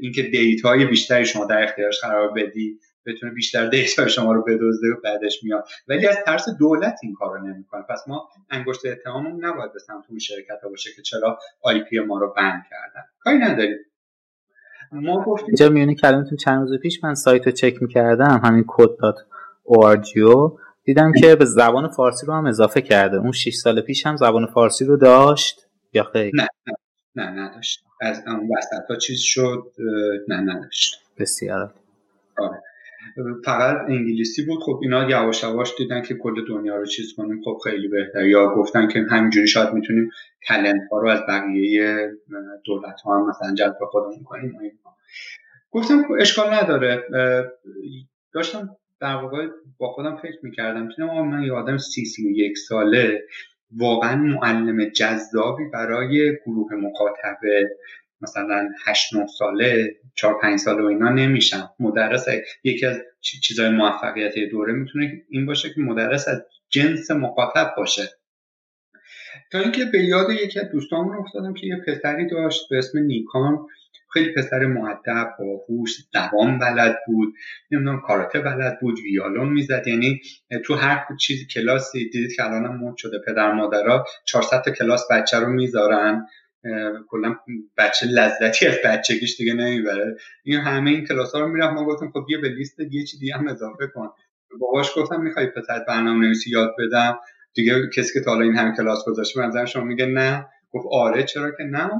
اینکه 0.02 0.22
data 0.22 0.73
ی 0.73 0.86
بیشتری 0.86 1.26
شما 1.26 1.44
در 1.44 1.62
اختیارش 1.62 2.00
قرار 2.00 2.32
بدی 2.32 2.78
بتونه 3.06 3.32
بیشتر 3.32 3.66
data 3.66 4.08
شما 4.08 4.32
رو 4.32 4.42
بدزده 4.42 4.88
و 4.88 5.00
بدش 5.04 5.44
میاد. 5.44 5.68
ولی 5.88 6.06
از 6.06 6.16
ترس 6.26 6.48
دولت 6.58 6.98
این 7.02 7.14
کار 7.14 7.38
رو 7.38 7.46
نمی‌کنه. 7.46 7.82
پس 7.82 8.04
ما 8.08 8.28
انگشت 8.50 8.86
اتهاممون 8.86 9.44
نباید 9.44 9.72
به 9.72 9.78
سمت 9.78 10.04
اون 10.08 10.18
شرکت 10.18 10.60
ها 10.62 10.68
باشه 10.68 10.90
که 10.96 11.02
چرا 11.02 11.38
IP 11.62 11.98
ما 11.98 12.18
رو 12.18 12.34
ban 12.36 12.62
کردن. 12.70 13.04
کاری 13.20 13.38
نداریم. 13.38 13.76
ما 14.92 15.24
گفتیم 15.24 15.74
اینجا 15.74 15.94
کلمتون 15.94 16.36
چند 16.36 16.68
روز 16.68 16.80
پیش 16.80 17.04
من 17.04 17.14
سایت 17.14 17.46
رو 17.46 17.52
چک 17.52 17.82
می‌کردم 17.82 18.40
همین 18.44 18.64
code.org 18.64 20.18
دیدم 20.84 21.12
که 21.20 21.36
به 21.36 21.44
زبان 21.44 21.88
فارسی 21.88 22.26
رو 22.26 22.34
هم 22.34 22.46
اضافه 22.46 22.80
کرده. 22.80 23.16
اون 23.16 23.32
6 23.32 23.54
سال 23.54 23.80
پیش 23.80 24.06
هم 24.06 24.16
زبان 24.16 24.46
فارسی 24.46 24.84
رو 24.84 24.96
داشت؟ 24.96 25.66
یا 25.92 26.04
خیلی 26.04 26.30
نه 26.34 26.48
نه 26.66 26.74
نه 27.16 27.42
نداشت. 27.42 27.84
از 28.00 28.22
اون 28.26 28.48
وسط 28.58 28.90
ها 28.90 28.96
چیز 28.96 29.18
شد 29.20 29.72
نه 30.28 30.36
نداشت. 30.40 31.00
بسیار 31.18 31.74
آره. 32.38 32.62
فقط 33.44 33.76
انگلیسی 33.88 34.44
بود. 34.44 34.58
خب 34.62 34.80
اینا 34.82 35.10
یواش 35.10 35.42
یواش 35.42 35.74
دیدن 35.78 36.02
که 36.02 36.14
کل 36.14 36.44
دنیا 36.48 36.76
رو 36.76 36.86
چیز 36.86 37.14
کنیم 37.16 37.42
خب 37.44 37.58
خیلی 37.64 37.88
بهتر 37.88 38.26
یا 38.26 38.54
گفتن 38.54 38.88
که 38.88 39.06
همینجوری 39.10 39.46
شاید 39.46 39.72
می‌تونیم 39.72 40.10
تلنت 40.46 40.82
ها 40.92 40.98
رو 41.00 41.08
از 41.08 41.20
بقیه 41.28 42.10
دولت 42.64 43.00
ها 43.00 43.18
هم 43.18 43.28
مثلا 43.28 43.54
جذب 43.54 43.84
خودمون 43.90 44.22
کنیم. 44.24 44.58
گفتم 45.70 46.02
خب 46.02 46.14
اشکال 46.20 46.54
نداره. 46.54 47.04
داشتم 48.32 48.76
در 49.00 49.14
واقع 49.14 49.46
با 49.78 49.92
خودم 49.92 50.16
فکر 50.16 50.38
می‌کردم 50.42 50.88
که 50.96 51.02
من 51.02 51.42
یه 51.42 51.52
آدم 51.52 51.78
سی 51.78 52.04
سی 52.04 52.28
و 52.28 52.30
یک 52.30 52.58
ساله. 52.58 53.22
واقعا 53.76 54.16
معلم 54.16 54.84
جذابی 54.84 55.64
برای 55.72 56.36
گروه 56.46 56.74
مخاطبه. 56.74 57.76
مثلا 58.22 58.68
8 58.86 59.14
9 59.14 59.26
ساله 59.26 59.96
4 60.14 60.38
5 60.42 60.58
ساله 60.58 60.82
و 60.82 60.86
اینا 60.86 61.08
نمیشن. 61.08 61.62
مدرس 61.80 62.26
یکی 62.64 62.86
از 62.86 62.98
چیزهای 63.20 63.70
موفقیت 63.70 64.34
دوره 64.50 64.72
می‌تونه 64.72 65.22
این 65.30 65.46
باشه 65.46 65.68
که 65.74 65.80
مدرس 65.80 66.28
از 66.28 66.42
جنس 66.68 67.10
مخاطب 67.10 67.74
باشه. 67.76 68.08
تا 69.52 69.58
اینکه 69.58 69.84
به 69.84 70.04
یاد 70.04 70.30
یکی 70.30 70.60
از 70.60 70.70
دوستامون 70.72 71.16
افتادم 71.16 71.54
که 71.54 71.66
یه 71.66 71.76
پسری 71.86 72.26
داشت 72.26 72.68
به 72.70 72.78
اسم 72.78 72.98
نیکان. 72.98 73.66
خیلی 74.12 74.32
پسر 74.32 74.66
معدب 74.66 75.34
باهوش 75.38 75.90
دوام 76.12 76.58
بلد 76.58 76.98
بود 77.06 77.34
نمی‌دونم 77.70 78.00
کاراته 78.00 78.40
بلد 78.40 78.80
بود 78.80 78.98
ویالون 78.98 79.48
می‌زد. 79.48 79.86
یعنی 79.86 80.20
تو 80.64 80.74
هر 80.74 81.06
چیزی 81.20 81.46
کلاسی 81.46 82.08
دیدید 82.08 82.36
که 82.36 82.44
الان 82.44 82.76
مد 82.76 82.96
شده 82.96 83.18
پدر 83.26 83.52
مادرها 83.52 84.04
400 84.24 84.62
تا 84.62 84.70
کلاس 84.70 85.10
بچه 85.10 85.38
رو 85.38 85.52
می‌ذارن. 85.52 86.26
کلا 87.08 87.36
بچه 87.76 88.06
لذتی 88.06 88.66
از 88.66 88.76
بچگیش 88.84 89.36
دیگه 89.36 89.54
نمی‌بره. 89.54 90.16
این 90.44 90.60
همه 90.60 90.90
این 90.90 91.06
کلاس 91.06 91.34
ها 91.34 91.40
رو 91.40 91.48
می‌رفت. 91.48 91.72
ما 91.72 91.84
گفتم 91.84 92.10
خب 92.10 92.24
بیا 92.28 92.40
به 92.40 92.48
لیست 92.48 92.80
یه 92.90 93.04
چی 93.04 93.18
دیگه 93.18 93.34
هم 93.34 93.48
اضافه 93.48 93.86
کن. 93.94 94.08
باباش 94.60 94.90
گفتم 94.96 95.20
می‌خوای 95.20 95.46
پسر 95.46 95.84
برنامه 95.88 96.26
نویسی 96.26 96.50
یاد 96.50 96.74
بدم؟ 96.78 97.18
دیگه 97.54 97.74
کسی 97.96 98.12
که 98.12 98.20
تا 98.24 98.30
حالا 98.30 98.44
این 98.44 98.56
همه 98.56 98.76
کلاس 98.76 99.04
گذاشته 99.06 99.40
به 99.40 99.66
شما 99.66 99.84
میگه 99.84 100.06
نه. 100.06 100.46
گفت 100.70 100.86
آره 100.92 101.22
چرا 101.22 101.50
که 101.50 101.62
نه. 101.64 101.90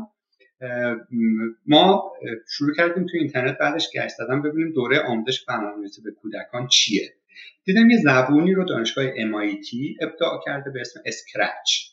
ما 1.67 2.13
شروع 2.49 2.75
کردیم 2.77 3.07
تو 3.07 3.17
اینترنت 3.19 3.59
بعدش 3.59 3.89
گشت 3.95 4.15
زدم 4.19 4.43
ببینیم 4.43 4.73
دوره 4.73 5.01
آموزش 5.01 5.45
برنامه‌نویسی 5.45 6.03
به 6.03 6.11
کودکان 6.11 6.67
چیه. 6.67 7.15
دیدم 7.65 7.91
یه 7.91 7.99
زبونی 7.99 8.55
رو 8.55 8.65
دانشگاه 8.65 9.05
MIT 9.15 9.69
ابداع 10.01 10.41
کرده 10.47 10.71
به 10.71 10.81
اسم 10.81 11.01
اسکرچ 11.07 11.90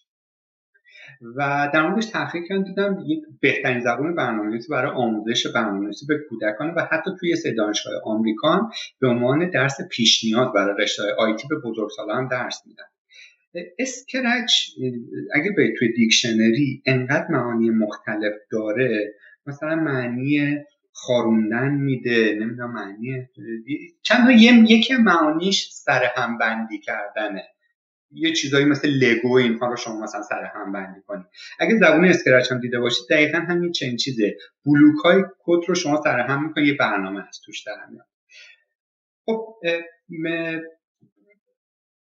و 1.22 1.69
در 1.73 1.88
موردش 1.88 2.06
تحقیق 2.06 2.44
کردم 2.49 2.64
دیدم 2.64 3.03
یک 3.06 3.19
بهترین 3.41 3.80
زبان 3.80 4.15
برنامه‌نویسی 4.15 4.68
برای 4.72 4.91
آموزش 4.91 5.48
برنامه‌نویسی 5.48 6.06
به 6.06 6.15
کودکان 6.30 6.73
و 6.73 6.81
حتی 6.91 7.11
توی 7.19 7.35
سه 7.35 7.52
دانشگاه 7.52 7.94
آمریکا 8.03 8.72
به 8.99 9.07
عنوان 9.07 9.49
درس 9.49 9.77
پیش 9.91 10.23
نیاز 10.23 10.53
برای 10.53 10.84
رشته 10.84 11.03
IT 11.17 11.47
به 11.48 11.56
بزرگسالان 11.56 12.18
هم 12.18 12.27
درس 12.27 12.61
میدن. 12.65 12.84
Scratch 13.79 14.53
اگه 15.34 15.52
به 15.56 15.73
توی 15.80 15.94
دیکشنری 15.94 16.81
انقدر 16.85 17.27
معانی 17.30 17.69
مختلف 17.69 18.34
داره 18.52 19.14
مثلا 19.45 19.76
معنی 19.76 20.57
خاروندن 20.94 21.73
میده 21.73 22.38
نمی‌دونم 22.39 22.73
معنی 22.73 23.27
چند 24.02 24.30
یکی 24.69 24.95
معانیش 24.95 25.69
سر 25.72 26.03
هم 26.15 26.38
بندی 26.38 26.80
کردنه. 26.80 27.44
یه 28.11 28.34
چیزایی 28.34 28.65
مثل 28.65 28.89
لگو 28.89 29.34
اینها 29.34 29.67
رو 29.67 29.75
شما 29.75 30.03
مثلا 30.03 30.21
سر 30.21 30.43
هم 30.55 30.71
بندی 30.71 31.01
کنید 31.07 31.25
اگه 31.59 31.77
زبون 31.77 32.05
Scratch 32.05 32.51
هم 32.51 32.59
دیده 32.59 32.79
باشید 32.79 33.05
دقیقا 33.09 33.38
همین 33.38 33.71
چنین 33.71 33.97
چیزه. 33.97 34.38
بلوک 34.65 34.97
های 35.05 35.23
کد 35.39 35.59
رو 35.67 35.75
شما 35.75 36.01
سر 36.03 36.19
هم 36.19 36.47
می‌کنید 36.47 36.67
یه 36.67 36.73
برنامه 36.73 37.21
هست 37.21 37.41
توش 37.45 37.63
در 37.63 37.85
میاد 37.91 38.05
خب 39.25 39.55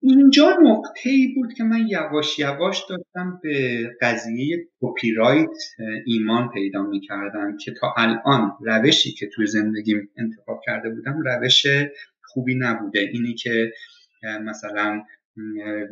اینجا 0.01 0.59
نقطه 0.62 1.11
ای 1.11 1.35
بود 1.35 1.53
که 1.53 1.65
من 1.65 1.89
یواش 1.89 2.39
یواش 2.39 2.85
داشتم 2.91 3.41
به 3.43 3.83
قضیه 4.01 4.69
کپی 4.81 5.15
رایت 5.15 5.57
ایمان 6.07 6.49
پیدا 6.49 6.83
می 6.83 7.01
کردم 7.01 7.57
که 7.57 7.73
تا 7.81 7.95
الان 7.97 8.53
روشی 8.61 9.12
که 9.12 9.27
توی 9.35 9.47
زندگیم 9.47 10.11
انتخاب 10.16 10.61
کرده 10.66 10.91
بودم 10.91 11.20
روش 11.25 11.66
خوبی 12.23 12.55
نبوده. 12.55 13.01
اینی 13.01 13.35
که 13.35 13.73
مثلا 14.23 15.03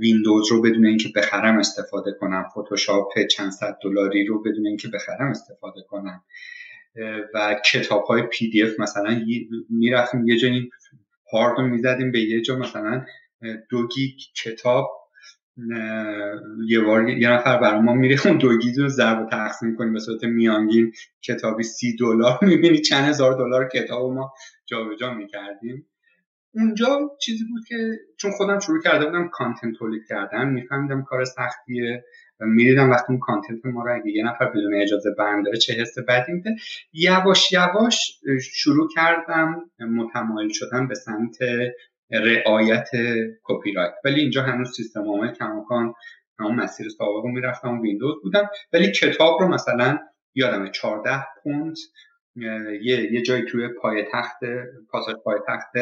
ویندوز 0.01 0.53
رو 0.53 0.63
بدون 0.63 0.87
اینکه 0.87 1.09
بخرم 1.17 1.59
استفاده 1.59 2.13
کنم. 2.21 2.45
فتوشاپ 2.51 3.27
چند 3.31 3.51
صد 3.51 3.79
دلاری 3.83 4.27
رو 4.27 4.43
بدون 4.43 4.67
اینکه 4.67 4.89
بخرم 4.89 5.31
استفاده 5.31 5.81
کنم. 5.89 6.25
و 7.35 7.61
کتاب 7.73 8.05
های 8.05 8.23
PDF 8.23 8.81
مثلا 8.81 9.21
می‌رفتیم 9.71 10.29
یه 10.29 10.39
جایی 10.39 10.71
هارد 11.33 11.61
می‌زدیم 11.61 12.13
به 12.13 12.21
یه 12.21 12.41
جا 12.41 12.57
مثلا 12.57 13.05
دو 13.71 13.89
گیگ 13.89 14.15
کتاب. 14.45 14.91
یه 16.69 16.81
بار 16.81 17.09
یه 17.09 17.31
نفر 17.31 17.61
برای 17.61 17.81
ما 17.81 17.95
میره 17.95 18.17
دو 18.17 18.59
گیگ 18.59 18.79
رو 18.79 18.89
ضرب 18.89 19.29
تقسیم 19.31 19.77
کنیم 19.77 19.93
به 19.93 20.01
صورت 20.01 20.25
میانگین 20.25 20.93
کتابی 21.23 21.63
سی 21.63 21.97
دلار. 21.97 22.39
می‌بینی 22.51 22.79
چند 22.79 23.09
هزار 23.09 23.33
دلار 23.33 23.69
کتاب 23.69 24.13
ما 24.13 24.33
جابجا 24.67 25.15
می‌کردیم. 25.15 25.87
اونجا 26.55 27.11
چیزی 27.21 27.45
بود 27.45 27.65
که 27.69 27.77
چون 28.17 28.31
خودم 28.31 28.59
شروع 28.59 28.83
کرده 28.83 29.07
بودم 29.07 29.29
content 29.29 29.75
تولید 29.79 30.03
کردن 30.09 30.49
میفهمیدم 30.49 31.03
کار 31.03 31.25
سختیه 31.25 32.05
و 32.41 32.45
می‌دیدم 32.45 32.91
وقتی 32.91 33.07
اون 33.09 33.19
content 33.19 33.67
ما 33.67 33.85
رو 33.85 33.95
اگه 33.95 34.11
یه 34.11 34.25
نفر 34.25 34.45
بدون 34.51 34.75
اجازه 34.75 35.11
برمی‌داره 35.19 35.59
چه 35.59 35.73
حس 35.73 35.99
بدی 36.09 36.33
میده. 36.33 36.57
یواش 36.93 37.53
یواش 37.53 38.21
شروع 38.41 38.89
کردم 38.95 39.71
متمایل 39.81 40.49
شدن 40.53 40.89
به 40.89 40.95
سمت 40.95 41.37
رعایت 42.11 42.89
کپی 43.43 43.73
رایت 43.73 43.95
ولی 44.05 44.21
اینجا 44.21 44.43
هنوز 44.43 44.77
سیستم 44.77 45.05
عامل 45.05 45.33
کماکان 45.33 45.95
همون 46.39 46.55
مسیر 46.55 46.89
سابق 46.89 47.25
رو 47.25 47.29
می‌رفتم 47.29 47.81
ویندوز 47.81 48.15
بودم. 48.23 48.49
ولی 48.73 48.93
کتاب 48.93 49.41
رو 49.41 49.49
مثلا 49.49 49.99
یادم 50.35 50.71
14 50.71 51.27
پوند 51.43 51.79
یه 52.37 53.13
یه 53.13 53.23
جایی 53.23 53.45
توی 53.45 53.69
پای 53.69 54.05
تخت 54.13 54.39
پاساژ 54.91 55.15
پای 55.15 55.39
تخت 55.49 55.73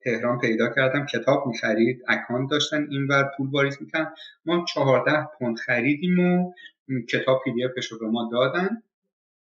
تهران 0.00 0.38
پیدا 0.38 0.68
کردم. 0.68 1.06
کتاب 1.06 1.46
می‌خرید 1.46 2.02
account 2.08 2.50
داشتن 2.50 2.86
این 2.90 3.06
ور 3.06 3.30
پول 3.36 3.48
واریز 3.50 3.78
می‌کنن 3.80 4.12
ما 4.46 4.64
14 4.74 5.28
پوند 5.38 5.58
خریدیم 5.58 6.18
و 6.18 6.52
کتاب 7.10 7.40
PDF 7.44 7.62
رو 7.90 7.98
به 7.98 8.06
ما 8.06 8.28
دادن. 8.32 8.82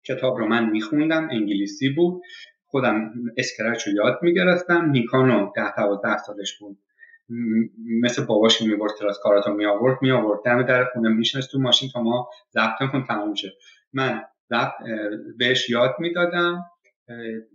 کتاب 0.03 0.37
رو 0.37 0.47
من 0.47 0.69
میخوندم 0.69 1.29
انگلیسی 1.31 1.89
بود. 1.89 2.21
خودم 2.67 3.13
Scratch 3.37 3.87
رو 3.87 3.93
یاد 3.93 4.19
می‌گرفتم. 4.21 4.89
نیکانو 4.89 5.51
ده 5.55 5.75
دوازده 5.75 6.17
سالش 6.17 6.59
بود. 6.59 6.77
مثل 8.01 8.25
باباش 8.25 8.61
می‌برد 8.61 8.91
کلاس 8.99 9.19
کاراته 9.23 9.53
می 9.53 9.65
آورد 9.65 9.97
می 10.01 10.11
آورد 10.11 10.39
دم 10.45 10.63
در 10.63 10.85
خونه 10.85 11.09
میشنست 11.09 11.51
تو 11.51 11.59
ماشین 11.59 11.89
تا 11.93 12.01
ما 12.01 12.29
ضبط 12.51 12.91
کن 12.91 13.03
تموم 13.07 13.33
شد 13.33 13.51
من 13.93 14.21
بهش 15.37 15.69
یاد 15.69 15.95
می‌دادم. 15.99 16.65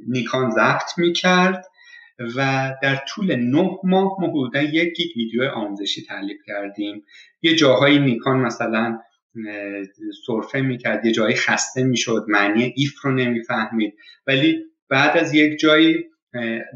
نیکان 0.07 0.51
ضبط 0.51 0.99
می‌کرد 0.99 1.67
و 2.37 2.71
در 2.83 2.97
طول 3.09 3.37
نه 3.37 3.71
ماه 3.85 4.17
ما 4.21 4.29
حدودا 4.29 4.63
یک 4.63 4.97
گیگ 4.97 5.17
ویدیو 5.17 5.45
آموزشی 5.45 6.05
تولید 6.05 6.37
کردیم. 6.47 7.05
یه 7.43 7.55
جاهایی 7.55 7.99
نیکان 7.99 8.37
مثلا 8.37 9.01
سرفه 10.27 10.61
می‌کرد 10.61 11.07
یه 11.07 11.13
جایی 11.13 11.35
خسته 11.35 11.83
می‌شد 11.83 12.25
معنی 12.29 12.75
ایف 12.77 13.01
رو 13.05 13.13
نمی‌فهمید. 13.13 13.95
ولی 14.27 14.65
بعد 14.89 15.17
از 15.17 15.35
یک 15.35 15.59
جایی 15.59 16.05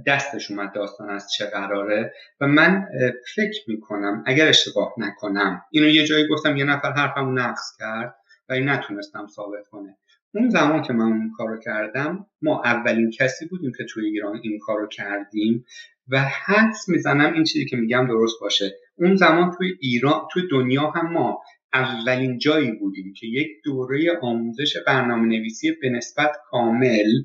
دستش 0.06 0.50
اومد 0.50 0.72
داستان 0.74 1.10
از 1.10 1.32
چه 1.32 1.46
قراره 1.46 2.12
و 2.40 2.46
من 2.46 2.86
فکر 3.34 3.60
می‌کنم 3.66 4.24
اگر 4.26 4.48
اشتباه 4.48 4.94
نکنم 4.98 5.62
اینو 5.70 5.88
یه 5.88 6.06
جایی 6.06 6.28
گفتم 6.28 6.56
یه 6.56 6.64
نفر 6.64 6.92
حرفمو 6.92 7.32
نقص 7.32 7.76
کرد 7.78 8.14
و 8.48 8.52
این 8.52 8.68
نتونستم 8.68 9.26
ثابت 9.26 9.68
کنه. 9.70 9.98
اون 10.38 10.48
زمان 10.50 10.82
که 10.82 10.92
من 10.92 11.04
اون 11.04 11.32
کارو 11.36 11.60
کردم 11.60 12.26
ما 12.42 12.62
اولین 12.64 13.10
کسی 13.10 13.46
بودیم 13.46 13.72
که 13.78 13.84
توی 13.84 14.06
ایران 14.06 14.40
این 14.42 14.58
کارو 14.58 14.88
کردیم 14.88 15.64
و 16.08 16.20
حدس 16.20 16.88
می‌زنم 16.88 17.32
این 17.32 17.44
چیزی 17.44 17.66
که 17.66 17.76
میگم 17.76 18.06
درست 18.06 18.40
باشه. 18.40 18.74
اون 18.98 19.16
زمان 19.16 19.54
توی 19.58 19.72
ایران 19.80 20.20
توی 20.32 20.42
دنیا 20.50 20.90
هم 20.90 21.12
ما 21.12 21.40
اولین 21.72 22.38
جایی 22.38 22.72
بودیم 22.72 23.12
که 23.16 23.26
یک 23.26 23.48
دوره 23.64 24.18
آموزش 24.22 24.76
برنامه 24.86 25.26
نویسی 25.26 25.72
به 25.82 25.90
نسبت 25.90 26.36
کامل 26.50 27.22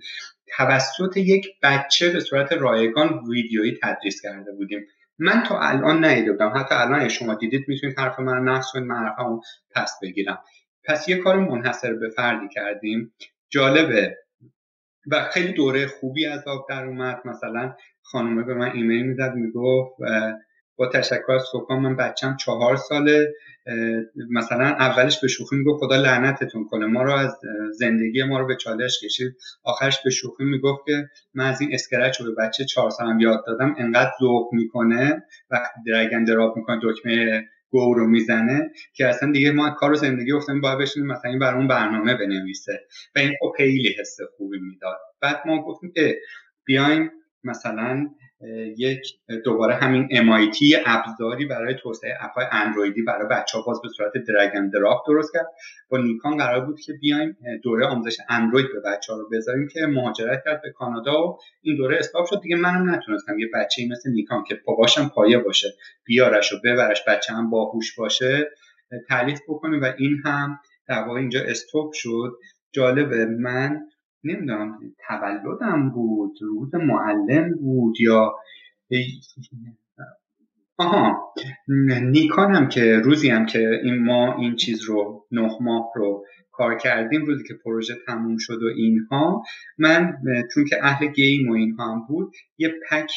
توسط 0.58 1.18
یک 1.18 1.48
بچه 1.64 2.10
به 2.10 2.20
صورت 2.20 2.52
رایگان 2.52 3.20
ویدیویی 3.30 3.80
تدریس 3.84 4.22
کرده 4.22 4.52
بودیم. 4.52 4.86
من 5.20 5.44
تا 5.44 5.60
الان 5.60 6.06
ندیده 6.06 6.32
بودم 6.32 6.54
حتی 6.56 6.76
الان 6.76 7.10
شما 7.10 7.34
دیدید 7.34 7.66
می‌تونید 7.68 8.00
حرف 8.00 8.20
من 8.20 8.34
رو 8.34 8.44
نقص 8.44 8.66
کنید 8.74 8.88
من 8.88 8.96
حرفمو 8.96 9.42
پس 9.76 9.94
بگیرم. 10.02 10.40
پس 10.86 11.10
یه 11.10 11.18
کار 11.18 11.40
منحصر 11.40 11.94
به 11.94 12.10
فردی 12.10 12.48
کردیم. 12.50 13.14
جالبه. 13.50 14.18
و 15.12 15.24
خیلی 15.24 15.54
دوره 15.54 15.88
خوبی 15.88 16.26
از 16.26 16.48
آب 16.48 16.66
در 16.70 16.86
اومد. 16.86 17.22
مثلا 17.26 17.76
خانومه 18.02 18.44
به 18.44 18.54
من 18.54 18.72
ایمیل 18.72 19.04
می‌داد 19.06 19.34
می‌گفت 19.34 19.96
با 20.76 20.88
تشکر 20.88 21.32
از 21.32 21.44
صبح 21.52 21.74
من 21.76 21.96
بچم 21.96 22.36
چهار 22.36 22.76
ساله. 22.76 23.34
مثلا 24.32 24.66
اولش 24.66 25.22
به 25.22 25.28
شوخی 25.28 25.56
می‌گفت 25.56 25.84
خدا 25.84 25.96
لعنتتون 25.96 26.66
کنه. 26.66 26.86
ما 26.86 27.04
رو 27.04 27.12
از 27.12 27.40
زندگی 27.72 28.24
ما 28.24 28.40
رو 28.40 28.48
به 28.48 28.56
چالش 28.56 29.00
کشید. 29.04 29.36
آخرش 29.64 30.04
به 30.04 30.10
شوخی 30.10 30.44
می‌گفت 30.44 30.86
که 30.86 31.10
من 31.34 31.46
از 31.46 31.62
این 31.62 31.74
Scratch 31.74 32.22
رو 32.22 32.36
به 32.36 32.44
بچه 32.44 32.66
چهار 32.66 32.90
سالم 32.90 33.20
یاد 33.20 33.44
دادم. 33.48 33.76
انقدر 33.78 34.12
ذوق 34.20 34.54
می‌کنه. 34.54 35.24
وقتی 35.50 35.80
drag 35.88 36.09
and 36.09 36.24
drop 36.24 36.58
می‌کنه 36.58 36.80
دکمه 36.84 37.46
go 37.74 37.94
رو 37.94 38.08
می‌زنه 38.08 38.72
که 38.96 39.08
اصلا 39.08 39.32
دیگه 39.32 39.52
ما 39.52 39.70
کار 39.72 39.92
و 39.92 39.96
زندگی 39.96 40.32
گفتیم 40.32 40.62
باید 40.62 40.80
بشینیم 40.80 41.10
مثلا 41.10 41.32
این 41.32 41.40
برامون 41.40 41.68
برنامه 41.68 42.16
بنویسه. 42.18 42.88
و 43.16 43.20
این 43.20 43.34
خیلی 43.58 43.96
حس 44.00 44.18
خوبی 44.38 44.60
می‌داد. 44.60 45.00
بعد 45.22 45.42
ما 45.48 45.64
گفتیم 45.64 45.94
اه 45.98 46.14
بیایم 46.66 47.12
مثلا 47.44 48.10
یک 48.78 49.02
دوباره 49.46 49.76
همین 49.76 50.08
MIT 50.08 50.58
ابزاری 50.86 51.46
برای 51.46 51.76
توسعه 51.76 52.18
اپهای 52.22 52.46
اندرویدی 52.52 53.02
برای 53.02 53.28
بچه 53.32 53.58
ها 53.58 53.64
باز 53.64 53.82
به 53.82 53.90
صورت 53.90 54.12
درگن 54.28 54.70
دراپ 54.70 55.08
درست 55.08 55.34
کرد. 55.34 55.48
با 55.90 55.98
نیکان 55.98 56.38
قرار 56.38 56.66
بود 56.66 56.80
که 56.80 56.94
بیایم 56.94 57.38
دوره 57.64 57.86
آموزش 57.86 58.18
اندروید 58.30 58.66
به 58.74 58.80
بچه 58.90 59.14
ها 59.14 59.20
رو 59.20 59.30
بذاریم 59.32 59.68
که 59.68 59.86
مهاجرت 59.86 60.44
کرد 60.46 60.62
به 60.62 60.72
کانادا 60.72 61.28
و 61.28 61.38
این 61.62 61.78
دوره 61.78 61.98
استاپ 61.98 62.26
شد. 62.26 62.42
دیگه 62.42 62.56
منم 62.56 62.96
نتونستم. 62.96 63.40
یه 63.40 63.48
بچه 63.54 63.88
مثل 63.92 64.12
نیکان 64.12 64.44
که 64.44 64.62
باباشم 64.66 65.12
پایه 65.16 65.38
باشه 65.38 65.68
بیارش 66.06 66.54
و 66.54 66.56
ببرش 66.64 67.04
بچه 67.08 67.34
هم 67.34 67.50
باهوش 67.50 67.96
باشه 67.96 68.52
تعلیف 69.10 69.40
بکنیم 69.48 69.82
و 69.82 69.94
این 69.98 70.22
هم 70.26 70.60
در 70.88 71.04
واقع 71.04 71.20
اینجا 71.20 71.42
استوب 71.42 71.92
شد. 71.94 72.32
جالبه 72.72 73.26
من 73.26 73.82
نمی‌دونم 74.24 74.80
تولدم 75.08 75.90
بود 75.90 76.38
روز 76.42 76.76
معلم 76.76 77.56
بود 77.56 78.02
یا 78.02 78.36
آها 80.78 81.34
نیکان 82.02 82.56
هم 82.56 82.70
که 82.70 83.00
روزی 83.00 83.30
هم 83.30 83.46
که 83.46 83.82
این 83.84 84.06
ما 84.06 84.38
این 84.38 84.56
چیز 84.56 84.84
رو 84.84 85.26
نه 85.32 85.58
ماه 85.62 85.92
رو 85.96 86.26
کار 86.52 86.78
کردیم 86.78 87.26
روزی 87.26 87.44
که 87.44 87.54
پروژه 87.66 87.96
تموم 88.08 88.38
شد 88.38 88.64
و 88.64 88.66
اینها 88.66 89.44
من 89.78 90.18
چون 90.54 90.66
که 90.66 90.86
اهل 90.86 91.08
گیم 91.08 91.50
و 91.50 91.54
اینها 91.54 91.92
هم 91.92 92.06
بود 92.08 92.34
یه 92.58 92.74
پک 92.90 93.12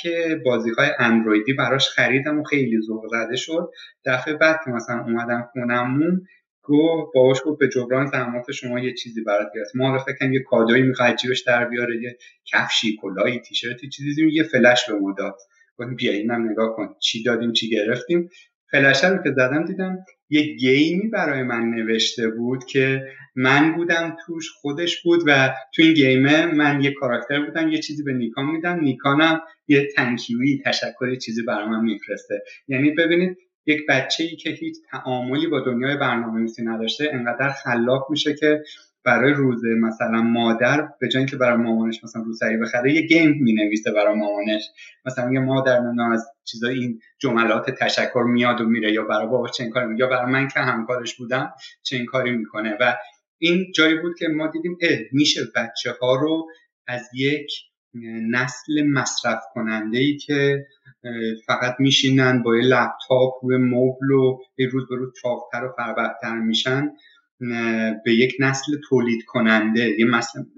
بازی 0.44 0.70
های 0.70 0.88
اندرویدی 0.98 1.52
براش 1.52 1.88
خریدم 1.88 2.38
و 2.38 2.42
خیلی 2.42 2.80
ذوق 2.80 3.06
زده 3.10 3.36
شد. 3.36 3.70
دفعه 4.04 4.34
بعد 4.34 4.60
که 4.64 4.70
مثلا 4.70 5.04
اومدم 5.04 5.48
خونمون 5.52 6.26
گفت 6.68 7.14
باهاش 7.14 7.38
گفت 7.44 7.58
به 7.58 7.68
جبران 7.68 8.06
زحمات 8.06 8.52
شما 8.52 8.80
یه 8.80 8.94
چیزی 8.94 9.22
برات 9.22 9.48
گرفت 9.54 9.76
ما 9.76 9.98
فکر 9.98 10.32
یه 10.32 10.40
کادویی 10.40 10.82
می‌خواد 10.82 11.16
جیبش 11.16 11.40
در 11.40 11.64
بیاره 11.64 12.02
یه 12.02 12.16
کفشی 12.52 12.96
کلاهی 13.02 13.38
تیشرتی 13.38 13.88
چیزی 13.88 14.30
یه 14.32 14.42
فلش 14.42 14.90
به 14.90 14.98
ما 14.98 15.14
داد. 15.18 15.36
گفتم 15.78 15.96
بیا 15.96 16.12
اینم 16.12 16.50
نگاه 16.50 16.76
کن. 16.76 16.94
چی 17.00 17.22
دادیم 17.22 17.52
چی 17.52 17.70
گرفتیم؟ 17.70 18.28
فلش 18.70 19.04
رو 19.04 19.22
که 19.22 19.30
زدم 19.30 19.64
دیدم 19.64 19.98
یه 20.30 20.42
گیمی 20.42 21.08
برای 21.08 21.42
من 21.42 21.60
نوشته 21.70 22.28
بود 22.28 22.64
که 22.64 23.06
من 23.36 23.72
بودم 23.76 24.16
توش 24.26 24.50
خودش 24.60 25.02
بود 25.02 25.20
و 25.26 25.54
تو 25.74 25.82
این 25.82 25.94
گیمه 25.94 26.46
من 26.46 26.80
یه 26.82 26.92
کاراکتر 26.92 27.46
بودم 27.46 27.68
یه 27.68 27.78
چیزی 27.78 28.02
به 28.02 28.12
نیکان 28.12 28.46
میدم. 28.46 28.80
نیکانم 28.80 29.40
یه 29.68 29.88
تنکیوی 29.96 30.62
تشکری 30.64 31.16
چیزی 31.16 31.42
برای 31.42 31.68
من 31.68 31.84
میفرسته. 31.84 32.42
یعنی 32.68 32.90
ببینید 32.90 33.36
یک 33.66 33.86
بچه 33.88 34.24
ای 34.24 34.36
که 34.36 34.50
هیچ 34.50 34.76
تعاملی 34.90 35.46
با 35.46 35.60
دنیای 35.60 35.96
برنامه 35.96 36.38
نویسی 36.38 36.64
نداشته 36.64 37.10
انقدر 37.12 37.48
خلاق 37.48 38.06
میشه 38.10 38.34
که 38.34 38.62
برای 39.04 39.32
روز 39.32 39.64
مثلا 39.64 40.22
مادر 40.22 40.88
به 41.00 41.08
جای 41.08 41.20
اینکه 41.20 41.36
برای 41.36 41.56
مامانش 41.56 42.04
مثلا 42.04 42.22
روسری 42.22 42.56
بخره 42.56 42.92
یه 42.92 43.00
گیم 43.02 43.38
می‌نویسه 43.40 43.92
برای 43.92 44.14
مامانش. 44.14 44.62
مثلا 45.04 45.32
یه 45.32 45.40
مادر 45.40 45.80
نه 45.80 46.12
از 46.12 46.26
چیزای 46.44 46.78
این 46.78 47.00
جملات 47.18 47.70
تشکر 47.70 48.24
میاد 48.26 48.60
و 48.60 48.64
میره 48.64 48.92
یا 48.92 49.04
برای 49.04 49.26
باباش 49.26 49.50
چه 49.50 49.68
کاری 49.68 49.96
یا 49.98 50.06
برای 50.06 50.32
من 50.32 50.48
که 50.48 50.60
همکارش 50.60 51.16
بودم 51.16 51.52
چه 51.82 52.04
کاری 52.04 52.30
می‌کنه. 52.30 52.76
و 52.80 52.96
این 53.38 53.72
جایی 53.74 53.94
بود 53.98 54.18
که 54.18 54.28
ما 54.28 54.46
دیدیم 54.46 54.78
اه 54.82 54.98
میشه 55.12 55.40
بچه 55.56 55.94
ها 56.00 56.14
رو 56.14 56.46
از 56.86 57.08
یک 57.14 57.50
نسل 58.30 58.86
مصرف 58.86 59.42
کننده 59.54 59.98
ای 59.98 60.16
که 60.16 60.66
فقط 61.46 61.76
میشینن 61.78 62.42
با 62.42 62.56
یه 62.56 62.62
لپتاپ 62.62 63.32
روی 63.42 63.56
مبل 63.56 64.10
و 64.10 64.38
یه 64.58 64.68
روز 64.68 64.88
به 64.88 64.96
روز 64.96 65.12
چاقتر 65.22 65.64
و 65.64 65.72
فربهتر 65.76 66.34
میشن. 66.34 66.90
به 68.04 68.12
یک 68.12 68.36
نسل 68.40 68.72
تولید 68.88 69.24
کننده 69.24 69.96
یه 69.98 70.06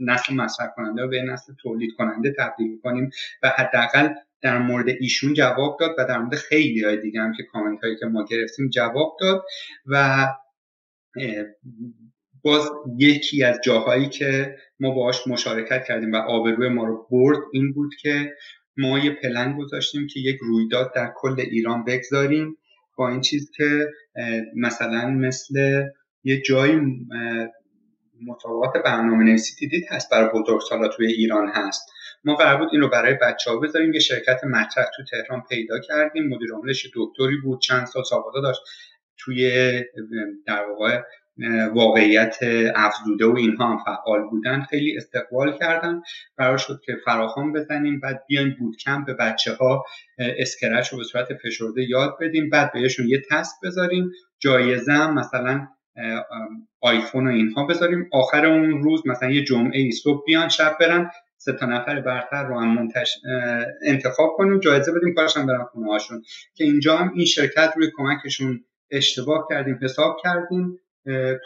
نسل 0.00 0.34
مصرف 0.34 0.70
کننده 0.76 1.02
و 1.02 1.08
به 1.08 1.22
نسل 1.22 1.52
تولید 1.62 1.90
کننده 1.98 2.34
تبدیل 2.38 2.78
کنیم 2.82 3.10
و 3.42 3.52
حداقل 3.56 4.08
در 4.42 4.58
مورد 4.58 4.88
ایشون 4.88 5.34
جواب 5.34 5.76
داد 5.80 5.94
و 5.98 6.04
در 6.04 6.18
مورد 6.18 6.34
خیلی 6.34 6.84
های 6.84 6.96
دیگه 6.96 7.20
هم 7.20 7.32
که 7.36 7.42
کامنت 7.42 7.80
هایی 7.80 7.96
که 7.96 8.06
ما 8.06 8.24
گرفتیم 8.24 8.68
جواب 8.68 9.16
داد 9.20 9.44
و 9.86 10.26
باز 12.42 12.70
یکی 12.98 13.44
از 13.44 13.58
جاهایی 13.64 14.08
که 14.08 14.56
ما 14.80 14.90
باهاش 14.90 15.26
مشارکت 15.26 15.84
کردیم 15.84 16.12
و 16.12 16.16
آبروی 16.16 16.68
ما 16.68 16.84
رو 16.84 17.06
برد 17.10 17.38
این 17.52 17.72
بود 17.72 17.94
که 18.00 18.34
ما 18.78 18.98
یه 18.98 19.10
پلن 19.10 19.56
گذاشتیم 19.56 20.06
که 20.06 20.20
یک 20.20 20.38
رویداد 20.40 20.94
در 20.94 21.12
کل 21.16 21.40
ایران 21.40 21.84
بگذاریم 21.84 22.56
با 22.96 23.08
این 23.08 23.20
چیز 23.20 23.50
که 23.56 23.86
مثلا 24.56 25.10
مثل 25.10 25.84
یه 26.24 26.40
جایی 26.40 26.80
مطابقات 28.26 28.82
برنامه 28.84 29.24
نویسی 29.24 29.56
دیدید 29.56 29.84
هست 29.90 30.10
برای 30.10 30.30
بزرگسالا 30.40 30.88
توی 30.88 31.06
ایران 31.06 31.48
هست. 31.48 31.90
ما 32.24 32.34
قرار 32.34 32.56
بود 32.56 32.68
این 32.72 32.80
رو 32.80 32.88
برای 32.88 33.14
بچه 33.22 33.50
ها 33.50 33.56
بذاریم 33.56 33.92
یه 33.92 34.00
شرکت 34.00 34.44
مطرح 34.44 34.86
تو 34.96 35.04
تهران 35.10 35.42
پیدا 35.48 35.78
کردیم. 35.78 36.28
مدیر 36.28 36.52
عاملش 36.52 36.86
دکتری 36.94 37.36
بود 37.44 37.60
چند 37.60 37.86
سال 37.86 38.02
سابقه 38.02 38.40
داشت. 38.40 38.60
توی 39.18 39.50
در 40.46 40.64
واقع 40.68 41.02
واقعیت 41.74 42.36
افزوده 42.74 43.26
و 43.26 43.36
اینها 43.36 43.70
هم 43.70 43.78
فعال 43.84 44.22
بودن 44.30 44.66
خیلی 44.70 44.96
استقبال 44.96 45.58
کردن. 45.58 46.02
قرار 46.36 46.58
شد 46.58 46.80
که 46.84 46.96
فراخوان 47.04 47.52
بزنیم 47.52 48.00
بعد 48.00 48.24
بیایم 48.28 48.56
boot 48.58 48.82
camp 48.82 49.06
به 49.06 49.14
بچه 49.14 49.52
ها 49.52 49.84
Scratch 50.18 50.88
رو 50.88 50.98
به 50.98 51.04
صورت 51.04 51.28
فشرده 51.34 51.88
یاد 51.88 52.16
بدیم. 52.20 52.50
بعد 52.50 52.72
بهشون 52.72 53.08
یه 53.08 53.22
تست 53.30 53.54
بذاریم 53.62 54.10
جایزه 54.38 54.92
هم 54.92 55.14
مثلا 55.14 55.68
آیفون 56.80 57.26
و 57.26 57.30
اینها 57.30 57.66
بذاریم. 57.66 58.08
آخر 58.12 58.46
اون 58.46 58.82
روز 58.82 59.06
مثلا 59.06 59.30
یه 59.30 59.44
جمعه 59.44 59.80
ای 59.80 59.92
صبح 59.92 60.24
بیان 60.26 60.48
شب 60.48 60.76
برن 60.80 61.10
سه 61.40 61.52
تا 61.52 61.66
نفر 61.66 62.00
برتر 62.00 62.46
رو 62.46 62.60
هم 62.60 62.74
منتش... 62.74 63.18
انتخاب 63.86 64.34
کنیم 64.36 64.60
جایزه 64.60 64.92
بدیم 64.92 65.14
کارشان 65.14 65.46
برن 65.46 65.64
خونه 65.64 65.90
هاشون 65.90 66.22
که 66.54 66.64
اینجا 66.64 66.96
هم 66.96 67.12
این 67.14 67.24
شرکت 67.24 67.72
روی 67.76 67.90
کمکشون 67.96 68.64
اشتباه 68.90 69.46
کردیم 69.50 69.78
حساب 69.82 70.16
کردیم. 70.22 70.78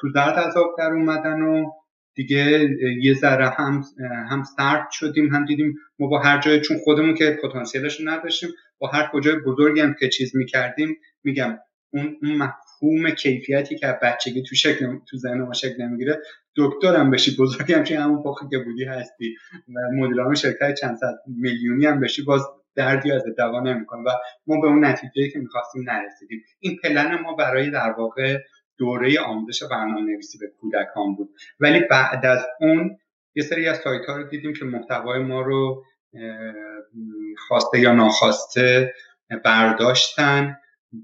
تو 0.01 0.13
درد 0.15 0.39
عذاب 0.39 0.75
در 0.79 0.93
اومدن 0.93 1.43
و 1.43 1.71
دیگه 2.15 2.69
یه 3.03 3.15
ذره 3.15 3.49
هم 3.49 3.83
هم 4.31 4.43
سرد 4.57 4.89
شدیم 4.91 5.35
هم 5.35 5.45
دیدیم 5.45 5.75
ما 5.99 6.07
با 6.07 6.19
هر 6.19 6.41
جای 6.41 6.61
چون 6.61 6.77
خودمون 6.85 7.15
که 7.15 7.39
پتانسیلش 7.43 8.01
نداشتیم 8.05 8.51
با 8.79 8.89
هر 8.89 9.11
کجای 9.13 9.37
بزرگی 9.47 9.81
هم 9.81 9.95
که 9.95 10.09
چیز 10.09 10.37
می‌کردیم 10.37 10.97
میگم 11.25 11.59
اون 11.93 12.19
مفهوم 12.23 13.11
کیفیتی 13.11 13.77
که 13.77 13.99
بچگی 14.03 14.43
تو 14.43 14.55
شکل 14.55 14.99
تو 15.11 15.17
ذهن 15.17 15.41
ما 15.41 15.53
شکل 15.53 15.83
نمی‌گیره 15.83 16.19
دکترم 16.57 17.11
بشی 17.11 17.37
بزرگی 17.39 17.73
هم 17.73 17.85
همون 17.85 18.23
پخی 18.23 18.47
که 18.51 18.59
بودی 18.59 18.85
هستی 18.85 19.35
و 19.75 19.97
مدیران 19.97 20.35
شرکت 20.35 20.75
چند 20.75 20.97
صد 20.97 21.15
میلیونی 21.27 21.87
هم 21.87 22.01
بشی 22.01 22.23
باز 22.23 22.43
دردی 22.77 23.13
از 23.13 23.23
دوا 23.39 23.61
نمی‌کنه 23.61 24.01
و 24.01 24.11
ما 24.47 24.61
به 24.61 24.67
اون 24.67 24.85
نتیجه 24.85 25.29
که 25.33 25.39
می‌خواستیم 25.39 25.83
نرسیدیم. 25.91 26.43
این 26.61 26.77
پلن 26.83 27.21
ما 27.21 27.35
برای 27.35 27.71
در 27.71 27.95
واقع 27.99 28.39
دوره 28.78 29.20
آموزش 29.20 29.62
برنامه 29.62 30.01
نویسی 30.01 30.39
به 30.39 30.47
کودکان 30.61 31.15
بود. 31.15 31.31
ولی 31.61 31.81
بعد 31.81 32.27
از 32.27 32.47
اون 32.61 32.99
یه 33.35 33.43
سری 33.43 33.69
از 33.69 33.78
سایت 33.78 34.07
ها 34.07 34.16
رو 34.16 34.28
دیدیم 34.28 34.53
که 34.53 34.65
محتوای 34.65 35.19
ما 35.19 35.40
رو 35.40 35.85
خواسته 37.49 37.81
یا 37.81 37.93
ناخواسته 37.93 38.94
برداشتن. 39.44 40.57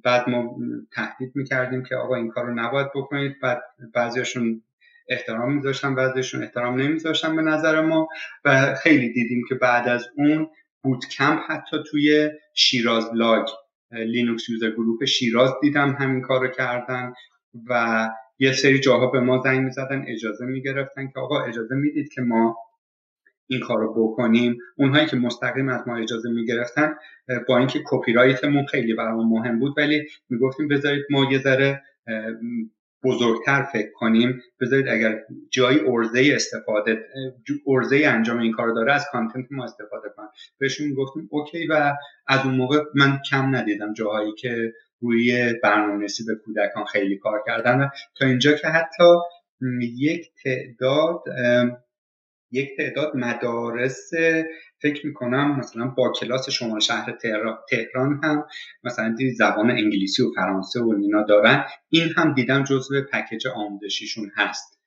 بعد 0.05 0.28
ما 0.28 0.57
تهدید 0.93 1.32
می‌کردیم 1.35 1.82
که 1.82 1.97
آقا 1.97 2.15
این 2.15 2.28
کار 2.28 2.47
رو 2.47 2.55
نباید 2.55 2.89
بکنید. 2.95 3.40
بعد 3.43 3.62
بعضیشون 3.95 4.62
احترام 5.09 5.55
میذاشتن 5.55 5.95
بعضیشون 5.95 6.43
احترام 6.43 6.81
نمیذاشتن 6.81 7.36
به 7.36 7.43
نظر 7.43 7.81
ما. 7.81 8.09
و 8.45 8.74
خیلی 8.74 9.12
دیدیم 9.12 9.43
که 9.49 9.55
بعد 9.55 9.89
از 9.89 10.09
اون 10.16 10.51
bootcamp 10.83 11.41
حتی 11.49 11.77
توی 11.90 12.31
شیراز 12.55 13.11
LUG 13.15 13.49
Linux 13.91 14.49
User 14.49 14.70
Group 14.70 15.05
شیراز 15.05 15.51
دیدم 15.61 15.97
همین 16.01 16.20
کار 16.23 16.40
رو 16.40 16.49
کردن. 16.49 17.15
و 17.69 18.09
یه 18.39 18.53
سری 18.53 18.79
جاها 18.79 19.07
به 19.07 19.20
ما 19.20 19.41
زنگ 19.45 19.65
می‌زدن 19.65 20.05
اجازه 20.09 20.45
می‌گرفتن 20.45 21.07
که 21.07 21.20
آقا 21.20 21.45
اجازه 21.45 21.75
می‌دید 21.75 22.12
که 22.12 22.20
ما 22.20 22.57
این 23.47 23.61
کار 23.61 23.79
رو 23.79 23.95
بکنیم. 23.95 24.59
اونهایی 24.77 25.07
که 25.07 25.16
مستقیم 25.16 25.69
از 25.69 25.89
ما 25.89 25.97
اجازه 25.97 26.31
می‌گرفتن 26.31 26.95
با 27.49 27.59
اینکه 27.59 27.81
کپی 27.87 28.12
رایتمون 28.12 28.66
خیلی 28.66 28.95
برامون 28.95 29.29
مهم 29.29 29.59
بود 29.59 29.75
ولی 29.77 30.07
می‌گفتیم 30.29 30.69
بذارید 30.69 31.05
ما 31.11 31.33
یه 31.33 31.39
ذره 31.39 31.83
بزرگتر 33.05 33.62
فکر 33.62 33.91
کنیم. 33.95 34.43
بذارید 34.61 34.89
اگر 34.89 35.20
جایی 35.51 35.81
ارزه 35.87 36.33
استفاده 36.35 37.07
ارزه 37.66 38.03
انجام 38.07 38.39
این 38.39 38.53
کار 38.53 38.69
داره 38.75 38.93
از 38.93 39.07
کانتنت 39.12 39.47
ما 39.51 39.65
استفاده 39.65 40.09
کنن. 40.16 40.29
بهشون 40.59 40.95
گفتیم 40.95 41.29
اوکی 41.31 41.66
و 41.66 41.93
از 42.27 42.45
اون 42.45 42.55
موقع 42.55 42.83
من 42.95 43.19
کم 43.31 43.57
ندیدم 43.57 43.93
جاهایی 43.93 44.33
که 44.33 44.73
روی 45.01 45.55
برنامه‌نویسی 45.62 46.25
به 46.25 46.35
کودکان 46.45 46.85
خیلی 46.85 47.19
کار 47.19 47.43
کردن 47.47 47.91
تا 48.19 48.27
اینجا 48.27 48.53
که 48.53 48.66
حتی 48.66 49.05
یک 49.99 50.27
تعداد 50.45 51.23
یک 52.51 52.77
تعداد 52.77 53.16
مدارس 53.16 54.11
فکر 54.83 55.07
می‌کنم 55.07 55.59
مثلا 55.59 55.87
با 55.87 56.12
کلاس 56.20 56.51
شما 56.51 56.81
شهر 56.81 57.16
تهران 57.70 58.20
هم 58.25 58.47
مثلا 58.85 59.16
زبان 59.37 59.70
انگلیسی 59.70 60.23
و 60.23 60.31
فرانسه 60.37 60.81
و 60.81 60.95
اینا 61.01 61.23
دارن. 61.23 61.65
این 61.89 62.09
هم 62.16 62.35
دیدم 62.35 62.65
جزو 62.65 63.03
پکیج 63.12 63.47
آموزشیشون 63.47 64.31
هست. 64.37 64.79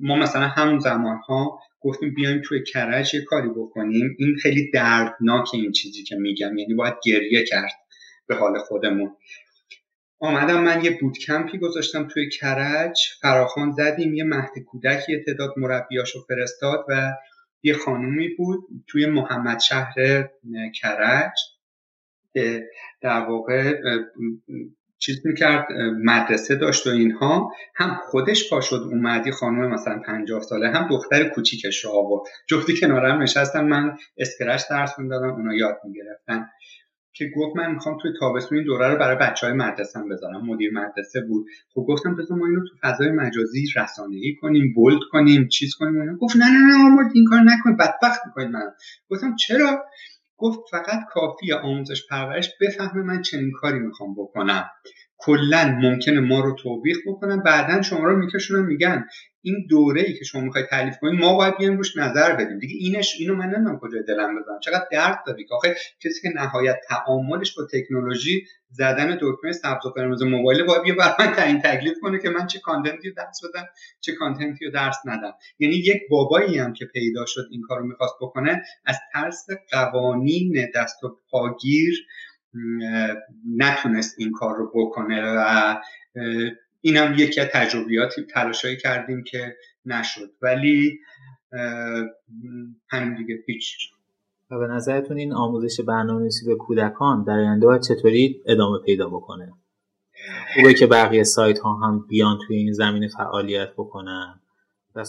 ما 0.00 0.16
مثلا 0.16 0.42
همون 0.42 0.78
زمان 0.78 1.16
ها 1.16 1.58
گفتیم 1.80 2.14
بیایم 2.14 2.42
توی 2.44 2.64
کرج 2.64 3.14
یه 3.14 3.20
کاری 3.20 3.48
بکنیم. 3.48 4.16
این 4.18 4.36
خیلی 4.42 4.70
دردناک 4.70 5.48
این 5.54 5.72
چیزی 5.72 6.02
که 6.02 6.16
میگم. 6.16 6.58
یعنی 6.58 6.74
باید 6.74 6.94
گریه 7.04 7.44
کرد. 7.44 7.85
به 8.28 8.36
حال 8.36 8.58
خودمون. 8.58 9.16
آمدم 10.18 10.62
من 10.62 10.84
یه 10.84 10.98
بودکمپی 11.00 11.58
گذاشتم 11.58 12.08
توی 12.08 12.30
کرج. 12.30 12.98
فراخان 13.22 13.72
زدیم 13.72 14.14
یه 14.14 14.24
مهد 14.24 14.58
کودک 14.66 15.08
یه 15.08 15.24
تعداد 15.26 15.54
مربیاشو 15.56 16.24
فرستاد 16.28 16.86
و 16.88 17.12
یه 17.62 17.74
خانومی 17.74 18.28
بود 18.28 18.60
توی 18.86 19.06
محمد 19.06 19.60
شهر 19.60 20.28
کرج 20.80 21.32
در 23.00 23.20
واقع 23.20 23.80
چیز 24.98 25.26
می‌کرد 25.26 25.72
مدرسه 26.04 26.54
داشت 26.54 26.86
و 26.86 26.90
اینها. 26.90 27.52
هم 27.74 28.00
خودش 28.04 28.50
پا 28.50 28.60
شد 28.60 28.88
اومدی 28.92 29.30
خانم 29.30 29.70
مثلا 29.74 29.98
پنجاه 30.06 30.42
ساله 30.42 30.70
هم 30.70 30.88
دختر 30.88 31.28
کوچیکش 31.28 31.84
رو 31.84 31.90
آورد. 31.90 32.22
جفتی 32.48 32.80
کنارم 32.80 33.22
نشستم 33.22 33.64
من 33.64 33.96
اسکرش 34.18 34.64
درس 34.70 34.98
می‌دادم 34.98 35.30
اونا 35.30 35.54
یاد 35.54 35.80
می‌گرفتن. 35.84 36.48
که 37.16 37.30
گفت 37.36 37.56
من 37.56 37.72
می‌خوام 37.72 37.98
توی 38.02 38.10
تابستون 38.20 38.58
این 38.58 38.66
دوره 38.66 38.88
رو 38.88 38.98
برای 38.98 39.16
بچه 39.16 39.46
های 39.46 39.56
مدرسه 39.56 40.00
بذارم. 40.10 40.46
مدیر 40.46 40.72
مدرسه 40.72 41.20
بود. 41.20 41.46
خب 41.74 41.80
گفتم 41.88 42.16
بذار 42.16 42.38
ما 42.38 42.46
اینو 42.46 42.60
تو 42.60 42.74
فضای 42.82 43.10
مجازی 43.10 43.66
رسانه‌ای 43.76 44.34
کنیم 44.40 44.72
بولد 44.74 45.00
کنیم 45.10 45.48
چیز 45.48 45.74
کنیم 45.74 46.00
اینا. 46.00 46.16
گفت 46.16 46.36
نه 46.36 46.44
نه 46.44 46.58
نه 46.58 46.84
آمرد 46.84 47.10
این 47.14 47.24
کار 47.24 47.40
نکنید 47.40 47.76
بدبخت 47.78 48.20
می‌کنید 48.26 48.48
من 48.48 48.70
گفتم 49.10 49.36
چرا؟ 49.36 49.84
گفت 50.36 50.58
فقط 50.70 51.00
کافی 51.10 51.52
آموزش 51.52 52.06
پرورش 52.10 52.50
بفهمه 52.60 53.02
من 53.02 53.22
چنین 53.22 53.52
کاری 53.60 53.78
می‌خوام 53.78 54.14
بکنم. 54.14 54.70
کلا 55.18 55.78
ممکنه 55.82 56.20
ما 56.20 56.40
رو 56.40 56.56
توبیخ 56.62 56.96
بکنن. 57.06 57.42
بعدا 57.42 57.82
شما 57.82 58.04
رو 58.04 58.16
میکشونن 58.16 58.66
میگن 58.66 59.06
این 59.46 59.66
دوره 59.70 60.02
ای 60.02 60.14
که 60.14 60.24
شما 60.24 60.40
می‌خوای 60.40 60.64
تعریف 60.64 60.98
کنید 60.98 61.20
ما 61.20 61.36
باید 61.36 61.56
بیایم 61.56 61.76
روش 61.76 61.96
نظر 61.96 62.32
بدیم. 62.32 62.58
دیگه 62.58 62.74
اینش 62.78 63.16
اینو 63.18 63.34
من 63.34 63.46
نمی‌دونم 63.46 63.78
کجای 63.78 64.02
دلم 64.02 64.40
بزنم 64.40 64.60
چقدر 64.60 64.86
درد 64.92 65.18
داری 65.26 65.44
که 65.44 65.54
آخه 65.54 65.76
کسی 66.04 66.20
که 66.22 66.28
نهایت 66.34 66.76
تعاملش 66.88 67.54
با 67.54 67.66
تکنولوژی 67.72 68.46
زدن 68.70 69.18
دکمه 69.20 69.52
سبز 69.52 69.86
و 69.86 69.90
قرمز 69.90 70.22
موبایل 70.22 70.64
باید 70.64 70.82
بیا 70.82 70.94
بر 70.94 71.14
من 71.18 71.32
تعیین 71.32 71.60
تکلیف 71.60 71.94
کنه 72.02 72.18
که 72.18 72.28
من 72.28 72.46
چه 72.46 72.58
کانتنتی 72.58 73.08
رو 73.08 73.14
درس 73.16 73.40
بدم 73.44 73.66
چه 74.00 74.12
کانتنتی 74.12 74.64
رو 74.64 74.70
درس 74.70 74.96
ندم. 75.04 75.32
یعنی 75.58 75.74
یک 75.74 76.02
بابایی 76.10 76.58
هم 76.58 76.72
که 76.72 76.84
پیدا 76.84 77.26
شد 77.26 77.46
این 77.50 77.62
کارو 77.62 77.86
می‌خواست 77.86 78.14
بکنه 78.20 78.62
از 78.84 78.96
ترس 79.12 79.46
قوانین 79.72 80.70
دست 80.74 81.04
و 81.04 81.18
پاگیر 81.30 82.06
نتونست 83.56 84.14
این 84.18 84.32
کار 84.32 84.56
رو 84.56 84.72
بکنه 84.74 85.22
و 85.22 85.76
اینم 86.86 87.14
یکی 87.18 87.40
از 87.40 87.48
تجربیاتی 87.52 88.22
تلاشایی 88.22 88.76
کردیم 88.76 89.24
که 89.24 89.56
نشد. 89.84 90.30
ولی 90.42 90.98
همین 92.90 93.14
دیگه 93.14 93.38
هیچ. 93.46 93.76
و 94.50 94.58
به 94.58 94.66
نظرتون 94.66 95.16
این 95.18 95.32
آموزش 95.32 95.80
برنامه‌نویسی 95.80 96.46
به 96.46 96.54
کودکان 96.54 97.24
در 97.24 97.32
آینده 97.32 97.66
باید 97.66 97.82
چطوری 97.82 98.42
ادامه 98.46 98.78
پیدا 98.78 99.08
بکنه؟ 99.08 99.52
خوبه 100.54 100.74
که 100.74 100.86
بقیه 100.86 101.22
سایت 101.22 101.58
ها 101.58 101.74
هم 101.74 102.06
بیان 102.08 102.38
توی 102.46 102.56
این 102.56 102.72
زمینه 102.72 103.08
فعالیت 103.08 103.72
بکنن. 103.72 104.40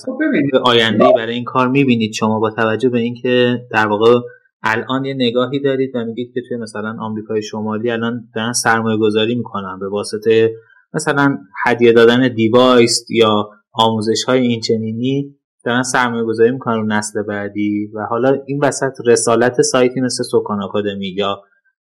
خب 0.05 0.17
به 0.51 0.59
آینده 0.59 1.05
برای 1.15 1.35
این 1.35 1.43
کار 1.43 1.67
می‌بینید 1.67 2.13
شما 2.13 2.39
با 2.39 2.49
توجه 2.51 2.89
به 2.89 2.99
اینکه 2.99 3.65
در 3.71 3.87
واقع 3.87 4.19
الان 4.63 5.05
یه 5.05 5.13
نگاهی 5.13 5.59
دارید 5.59 5.95
و 5.95 6.05
میگید 6.05 6.33
که 6.33 6.41
توی 6.47 6.57
مثلا 6.57 6.97
آمریکای 6.99 7.41
شمالی 7.41 7.91
الان 7.91 8.29
دارن 8.35 8.53
سرمایه 8.53 8.97
گذاری 8.97 9.35
می‌کنن 9.35 9.79
به 9.79 9.89
واسطه 9.89 10.55
مثلا 10.93 11.37
هدیه 11.65 11.93
دادن 11.93 12.33
دیوایس 12.33 13.05
یا 13.09 13.49
آموزش 13.73 14.23
های 14.23 14.41
اینچنینی 14.41 15.35
دارن 15.63 15.83
سرمایه 15.83 16.23
گذاری 16.23 16.51
می‌کنن 16.51 16.75
رو 16.75 16.85
نسل 16.85 17.23
بعدی 17.23 17.91
و 17.93 17.99
حالا 18.09 18.37
این 18.45 18.59
وسط 18.63 18.93
رسالت 19.05 19.61
سایتی 19.61 20.01
مثل 20.01 20.23
سکان 20.23 20.63
آکادمی 20.63 21.07
یا 21.07 21.41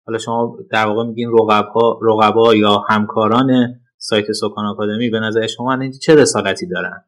حالا 0.05 0.17
شما 0.17 0.57
در 0.71 0.85
واقع 0.85 1.03
میگین 1.07 1.29
رقبا, 1.31 1.99
رقبا 2.01 2.55
یا 2.55 2.83
همکاران 2.89 3.75
سایت 3.97 4.31
سکان 4.31 4.65
آکادمی 4.65 5.09
به 5.09 5.19
نظر 5.19 5.47
شما 5.47 5.89
چه 6.01 6.15
رسالتی 6.15 6.67
دارن؟ 6.67 7.03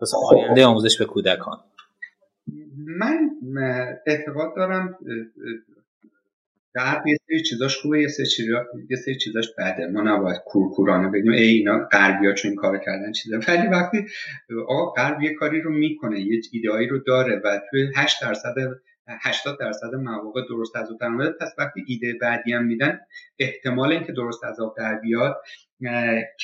واسه 0.00 0.16
آینده 0.30 0.66
آموزش 0.66 0.98
به 0.98 1.04
کودکان. 1.04 1.58
من 2.98 3.30
اعتقاد 4.06 4.56
دارم 4.56 4.98
غرب 6.74 7.06
یه 7.06 7.16
سری 7.26 7.42
چیزاش 7.42 7.76
خوبه 7.76 8.02
یه 8.02 8.08
سری 8.08 8.26
چیزاش 8.26 8.66
یه 8.90 8.96
سری 8.96 9.16
چیزاش 9.16 9.48
بده. 9.58 9.86
ما 9.86 10.00
نباید 10.00 10.40
کورکورانه 10.46 11.08
بگیم. 11.08 11.32
ای 11.32 11.42
اینا 11.42 11.88
غربیا 11.92 12.32
چون 12.32 12.48
این 12.48 12.60
کارو 12.60 12.78
کردن 12.78 13.12
چیزا. 13.12 13.40
ولی 13.48 13.68
وقتی 13.68 14.06
آقا 14.68 14.90
غرب 14.90 15.22
یه 15.22 15.34
کاری 15.34 15.60
رو 15.60 15.70
می‌کنه 15.70 16.20
یه 16.20 16.40
ایدئایی 16.52 16.88
رو 16.88 16.98
داره 16.98 17.40
و 17.44 17.60
توی 17.70 17.92
8 17.96 18.22
درصد 18.22 18.54
80 19.20 19.58
درصد 19.60 19.94
مواقع 19.94 20.40
درست 20.48 20.76
از 20.76 20.88
در 21.00 21.08
پس 21.40 21.54
وقتی 21.58 21.84
ایده 21.86 22.14
بعدی 22.20 22.52
هم 22.52 22.64
میدن 22.64 23.00
احتمال 23.38 23.92
اینکه 23.92 24.12
درست 24.12 24.44
از 24.44 24.60
آب 24.60 24.74
در 24.76 24.94
بیاد 24.94 25.36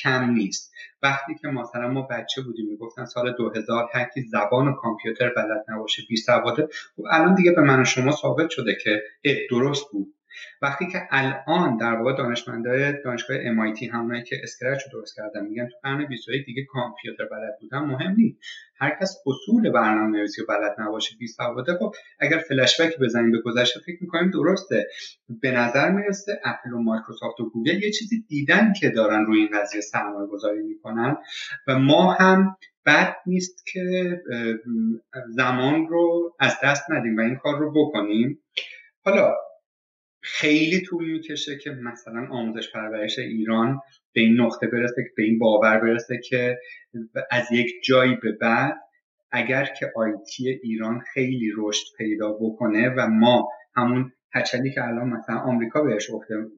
کم 0.03 0.31
نیست. 0.31 0.73
وقتی 1.03 1.35
که 1.41 1.47
مثلا 1.47 1.87
ما 1.87 2.01
بچه 2.01 2.41
بودیم 2.41 2.65
می‌گفتن 2.69 3.05
سال 3.05 3.31
2000 3.37 3.89
هر 3.93 4.09
کی 4.13 4.21
زبان 4.21 4.67
و 4.67 4.73
کامپیوتر 4.73 5.29
بلد 5.29 5.65
نباشه 5.67 6.03
بی 6.09 6.17
سواده 6.17 6.67
خب 6.95 7.03
الان 7.11 7.35
دیگه 7.35 7.51
به 7.51 7.61
من 7.61 7.81
و 7.81 7.85
شما 7.85 8.11
ثابت 8.11 8.49
شده 8.49 8.77
که 8.83 9.03
درست 9.49 9.85
بود. 9.91 10.13
وقتی 10.61 10.87
که 10.87 11.01
الان 11.11 11.77
در 11.77 11.93
واقع 11.93 12.17
دانشمندای 12.17 12.93
دانشگاه 13.03 13.37
MIT 13.37 13.83
همونایی 13.83 14.23
که 14.23 14.35
Scratch 14.43 14.83
رو 14.83 14.99
درست 14.99 15.15
کردن 15.15 15.45
میگن 15.45 15.67
تو 15.67 15.75
قرن 15.83 16.05
21 16.05 16.45
دیگه 16.45 16.65
کامپیوتر 16.65 17.25
بلد 17.25 17.57
بودن 17.61 17.79
مهم 17.79 18.15
نیست. 18.17 18.39
هر 18.81 18.97
کس 19.01 19.17
اصول 19.25 19.71
برنامه 19.71 20.17
نویسی 20.17 20.41
بلد 20.49 20.75
نباشه 20.79 21.15
بی 21.19 21.27
سواده 21.27 21.73
خب 21.73 21.95
اگر 22.19 22.37
فلش 22.37 22.81
بک 22.81 22.99
بزنیم 22.99 23.31
به 23.31 23.41
گذشته 23.41 23.79
فکر 23.79 23.97
می‌کنیم 24.01 24.31
درسته. 24.31 24.87
به 25.41 25.51
نظر 25.51 25.91
می‌رسه 25.91 26.41
اپل 26.45 26.73
و 26.73 26.81
مایکروسافت 26.81 27.39
و 27.39 27.49
گوگل 27.49 27.83
یه 27.83 27.91
چیزی 27.91 28.25
دیدن 28.27 28.73
که 28.73 28.89
دارن 28.89 29.25
روی 29.25 29.39
این 29.39 29.49
قضیه 29.53 29.81
سرمایه 29.81 30.27
گذاری 30.27 30.61
می‌کنن 30.61 31.17
و 31.67 31.79
ما 31.79 32.13
هم 32.13 32.55
بد 32.85 33.15
نیست 33.25 33.65
که 33.73 34.21
زمان 35.29 35.87
رو 35.87 36.35
از 36.39 36.57
دست 36.63 36.91
ندیم 36.91 37.17
و 37.17 37.21
این 37.21 37.35
کار 37.35 37.59
رو 37.59 37.71
بکنیم. 37.75 38.39
حالا 39.05 39.35
خیلی 40.21 40.81
طول 40.81 41.11
می‌کشه 41.11 41.57
که 41.57 41.69
مثلا 41.69 42.27
آموزش 42.31 42.71
پرورش 42.71 43.19
ایران 43.19 43.79
به 44.13 44.21
این 44.21 44.41
نقطه 44.41 44.67
برسه 44.67 45.11
به 45.17 45.23
این 45.23 45.39
باور 45.39 45.79
برسه 45.79 46.19
که 46.29 46.57
از 47.31 47.51
یک 47.51 47.71
جایی 47.83 48.15
به 48.15 48.31
بعد 48.31 48.77
اگر 49.31 49.65
که 49.79 49.91
آیتی 49.95 50.49
ایران 50.63 50.99
خیلی 51.13 51.51
رشد 51.57 51.85
پیدا 51.97 52.33
بکنه 52.33 52.89
و 52.89 53.07
ما 53.07 53.49
همون 53.75 54.11
هچلی 54.33 54.71
که 54.71 54.83
الان 54.83 55.09
مثلا 55.09 55.35
آمریکا 55.35 55.81
بهش 55.81 56.09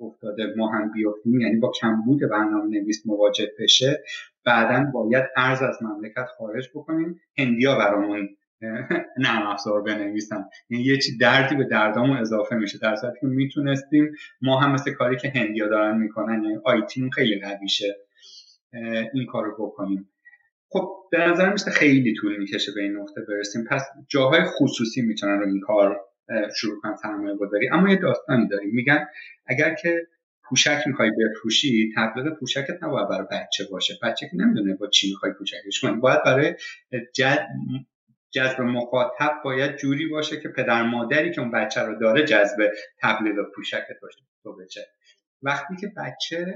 افتاده 0.01 0.53
ما 0.57 0.71
هم 0.71 0.91
بیافتیم 0.91 1.39
یعنی 1.39 1.55
با 1.55 1.71
کمبود 1.81 2.19
برنامه 2.21 2.79
نویس 2.79 3.05
مواجه 3.05 3.51
بشه 3.59 4.03
بعدا 4.45 4.91
باید 4.93 5.25
ارز 5.37 5.61
از 5.61 5.83
مملکت 5.83 6.25
خارج 6.37 6.69
بکنیم 6.75 7.21
هندیا 7.37 7.75
برامون 7.75 8.29
نرم 9.17 9.47
افزار 9.47 9.81
بنویسن 9.81 10.43
یعنی 10.69 10.83
یه 10.83 10.97
چی 10.97 11.17
دردی 11.17 11.55
به 11.55 11.63
دردامون 11.63 12.17
اضافه 12.17 12.55
میشه. 12.55 12.77
در 12.77 12.95
صورتی 12.95 13.19
که 13.21 13.27
می‌تونستیم 13.27 14.11
ما 14.41 14.59
هم 14.59 14.71
مثل 14.71 14.91
کاری 14.91 15.17
که 15.17 15.31
هندیا 15.35 15.67
دارن 15.67 15.97
می‌کنن 15.97 16.43
یعنی 16.43 16.57
آیتیم 16.63 17.09
خیلی 17.09 17.39
قویشه 17.39 17.95
این 19.13 19.25
کار 19.25 19.45
رو 19.45 19.55
بکنیم. 19.67 20.09
خب 20.69 20.89
به 21.11 21.17
نظر 21.17 21.51
میشه 21.51 21.71
خیلی 21.71 22.13
طول 22.13 22.37
می‌کشه 22.37 22.71
به 22.75 22.81
این 22.81 22.97
نقطه 22.97 23.21
برسیم. 23.21 23.63
پس 23.69 23.85
جاهای 24.07 24.41
خصوصی 24.43 25.01
می‌تونن 25.01 25.39
رو 25.39 25.47
این 25.47 25.59
کار 25.59 25.99
شروع 26.57 26.81
کنن 26.81 26.95
سرمایه 26.95 27.35
گذاری 27.35 27.69
اما 27.69 27.89
یه 27.89 27.95
داستانی 27.95 28.47
داریم. 28.47 28.69
میگن 28.73 29.07
اگر 29.45 29.75
که 29.75 30.07
پوشک 30.43 30.83
می‌خوای 30.85 31.11
بفروشی 31.11 31.93
تبلیغ 31.97 32.39
پوشکت 32.39 32.83
نباید 32.83 33.09
برای 33.09 33.27
بچه 33.31 33.63
باشه. 33.71 33.93
بچه 34.03 34.29
که 34.31 34.37
نمی‌دونه 34.37 34.75
با 34.75 34.87
چی 34.87 35.09
می‌خوای 35.09 35.31
پوشکش 35.39 35.79
کنی. 35.81 35.97
باید 35.97 36.23
برای 36.25 36.55
جد 37.13 37.47
جذب 38.33 38.61
مخاطب 38.61 39.41
باید 39.43 39.75
جوری 39.75 40.07
باشه 40.07 40.39
که 40.39 40.49
پدر 40.49 40.83
مادری 40.83 41.31
که 41.31 41.41
اون 41.41 41.51
بچه 41.51 41.81
رو 41.81 41.99
داره 41.99 42.23
جذب 42.23 42.71
تبلیغ 43.01 43.35
باشه 43.55 43.85
تو 44.43 44.55
بچه 44.55 44.81
وقتی 45.41 45.75
که 45.75 45.91
بچه 45.97 46.55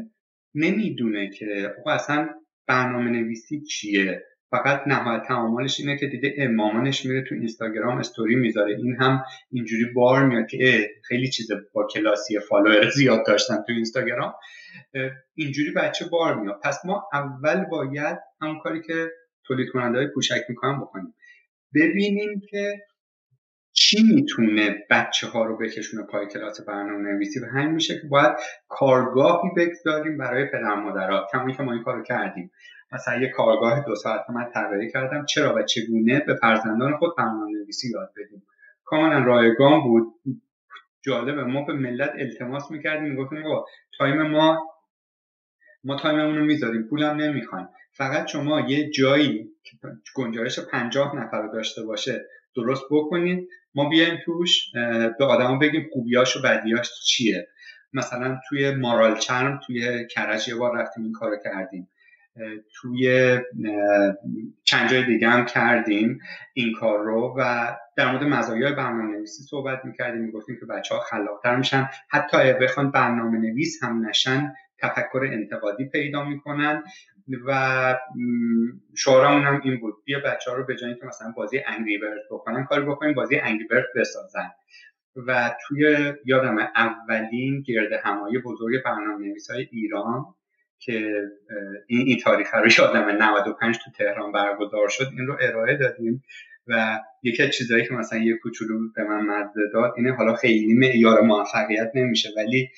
نمی‌دونه 0.55 1.29
که 1.29 1.73
اصلا 1.87 2.29
برنامه 2.67 3.11
نویسی 3.11 3.61
چیه 3.61 4.23
فقط 4.51 4.87
نهایت 4.87 5.23
تعاملش 5.27 5.79
اینه 5.79 5.97
که 5.97 6.07
دیده 6.07 6.47
مامانش 6.47 7.05
میره 7.05 7.23
تو 7.29 7.35
اینستاگرام 7.35 7.97
استوری 7.97 8.35
می‌ذاره. 8.35 8.75
این 8.77 8.95
هم 8.99 9.23
اینجوری 9.51 9.85
بار 9.85 10.25
میاد 10.25 10.47
که 10.47 10.89
خیلی 11.07 11.29
چیز 11.29 11.47
با 11.73 11.87
کلاسی 11.93 12.39
فالوور 12.39 12.89
زیاد 12.89 13.25
داشتن 13.25 13.55
تو 13.55 13.73
اینستاگرام. 13.73 14.33
اینجوری 15.35 15.71
بچه 15.71 16.05
بار 16.11 16.41
میاد. 16.41 16.59
پس 16.63 16.85
ما 16.85 17.09
اول 17.13 17.65
باید 17.65 18.17
همون 18.41 18.59
کاری 18.59 18.81
که 18.81 19.11
تولید 19.43 19.69
کننده 19.73 19.97
های 19.97 20.07
پوشک 20.07 20.41
می‌کنن 20.49 20.79
بکنیم. 20.81 21.15
ببینیم 21.75 22.41
که 22.49 22.73
چی 23.73 24.03
می‌تونه 24.15 24.83
بچه 24.89 25.27
ها 25.27 25.45
رو 25.45 25.57
بکشونه 25.57 26.03
پای 26.03 26.27
کلاس 26.27 26.61
برنامه 26.61 27.11
نویسی 27.11 27.39
و 27.39 27.45
همین 27.45 27.71
میشه 27.71 27.93
که 28.01 28.07
باید 28.07 28.31
کارگاهی 28.67 29.49
بگذاریم 29.57 30.17
برای 30.17 30.45
پدر 30.45 30.75
مادرها. 30.75 31.27
کمی 31.31 31.53
که 31.53 31.63
ما 31.63 31.73
این 31.73 31.83
کارو 31.83 32.03
کردیم. 32.03 32.51
مثلا 32.91 33.21
یه 33.21 33.29
کارگاه 33.29 33.85
دو 33.85 33.95
ساعت 33.95 34.29
من 34.29 34.51
طراحی 34.53 34.91
کردم. 34.91 35.25
چرا 35.25 35.55
و 35.55 35.63
چگونه 35.63 36.19
به 36.19 36.35
فرزندان 36.35 36.97
خود 36.97 37.15
برنامه 37.17 37.51
نویسی 37.51 37.91
یاد 37.91 38.13
بدیم. 38.17 38.43
کاملا 38.85 39.23
رایگان 39.23 39.81
بود. 39.81 40.13
جالبه. 41.01 41.43
ما 41.43 41.63
به 41.65 41.73
ملت 41.73 42.11
التماس 42.17 42.71
می‌کردیم. 42.71 43.09
می‌گفتیم 43.09 43.43
time 43.97 44.21
ما 44.21 44.71
ما 45.83 45.95
time 45.95 46.19
مون 46.19 46.37
رو 46.37 46.45
می‌ذاریم. 46.45 46.87
پولم 46.89 47.15
نمی‌خوایم. 47.15 47.67
فقط 47.97 48.27
شما 48.27 48.59
یه 48.59 48.89
جایی 48.89 49.49
که 49.63 49.77
گنجایش 50.15 50.59
پنجاه 50.59 51.15
نفر 51.15 51.41
رو 51.41 51.51
داشته 51.53 51.83
باشه 51.83 52.25
درست 52.55 52.83
بکنید 52.91 53.47
ما 53.75 53.89
بیایم 53.89 54.17
توش 54.25 54.71
به 55.19 55.25
آدما 55.25 55.57
بگیم 55.57 55.89
خوبیاش 55.93 56.37
و 56.37 56.41
بدیاش 56.41 56.89
چیه. 57.05 57.47
مثلا 57.93 58.39
توی 58.49 58.71
مارال 58.71 59.17
چرم 59.17 59.59
توی 59.67 60.07
کرج 60.07 60.47
یه 60.47 60.55
بار 60.55 60.77
رفتیم 60.77 61.03
این 61.03 61.13
کارو 61.13 61.37
کردیم. 61.43 61.89
توی 62.73 63.37
چند 64.63 64.89
جای 64.89 65.05
دیگه 65.05 65.27
هم 65.27 65.45
کردیم 65.45 66.19
این 66.53 66.73
کار 66.73 66.99
رو 66.99 67.35
و 67.37 67.75
در 67.97 68.11
مورد 68.11 68.23
مزایای 68.23 68.73
برنامه 68.73 69.03
نویسی 69.03 69.43
صحبت 69.43 69.85
می‌کردیم. 69.85 70.21
می‌گفتیم 70.21 70.57
که 70.59 70.65
بچه 70.65 70.95
ها 70.95 71.01
خلاقتر 71.01 71.55
میشن. 71.55 71.89
حتی 72.09 72.53
بخوان 72.53 72.91
برنامه 72.91 73.37
نویس 73.37 73.83
هم 73.83 74.07
نشن 74.07 74.53
تفکر 74.87 75.29
انتقادی 75.31 75.85
پیدا 75.85 76.23
می‌کنن 76.23 76.83
و 77.45 77.95
شعارمون 78.95 79.43
هم 79.43 79.61
این 79.63 79.79
بود. 79.79 79.93
بیا 80.05 80.19
بچه 80.19 80.51
ها 80.51 80.57
رو 80.57 80.65
به 80.65 80.75
جایی 80.75 80.95
که 80.95 81.05
مثلا 81.05 81.31
بازی 81.37 81.61
انگری 81.67 81.97
برد 81.97 82.21
بکنن 82.31 82.63
کاری 82.63 82.85
بکنیم 82.85 83.13
بازی 83.13 83.35
انگری 83.35 83.67
برد 83.67 83.85
بسازن. 83.95 84.51
و 85.27 85.55
توی 85.67 86.13
یادم 86.25 86.57
اولین 86.57 87.61
گرد 87.61 87.93
همایی 88.03 88.37
بزرگ 88.37 88.83
برنامه 88.85 89.27
نویس 89.27 89.51
های 89.51 89.67
ایران 89.71 90.25
که 90.79 91.21
این, 91.87 92.07
این 92.07 92.17
تاریخ 92.17 92.55
رو 92.55 92.67
یادم 92.79 93.09
95 93.09 93.77
تو 93.85 93.91
تهران 93.91 94.31
برگزار 94.31 94.89
شد 94.89 95.07
این 95.17 95.27
رو 95.27 95.37
ارائه 95.41 95.77
دادیم. 95.77 96.23
و 96.67 96.99
یکی 97.23 97.43
از 97.43 97.49
چیزهایی 97.49 97.85
که 97.85 97.93
مثلا 97.93 98.19
یه 98.19 98.37
کوچولو 98.37 98.79
به 98.95 99.03
من 99.03 99.25
مزه 99.25 99.61
داد 99.73 99.93
اینه 99.97 100.13
حالا 100.13 100.33
خیلی 100.33 100.73
معیار 100.73 101.21
موفقیت 101.21 101.91
نمیشه 101.95 102.29
ولی 102.37 102.69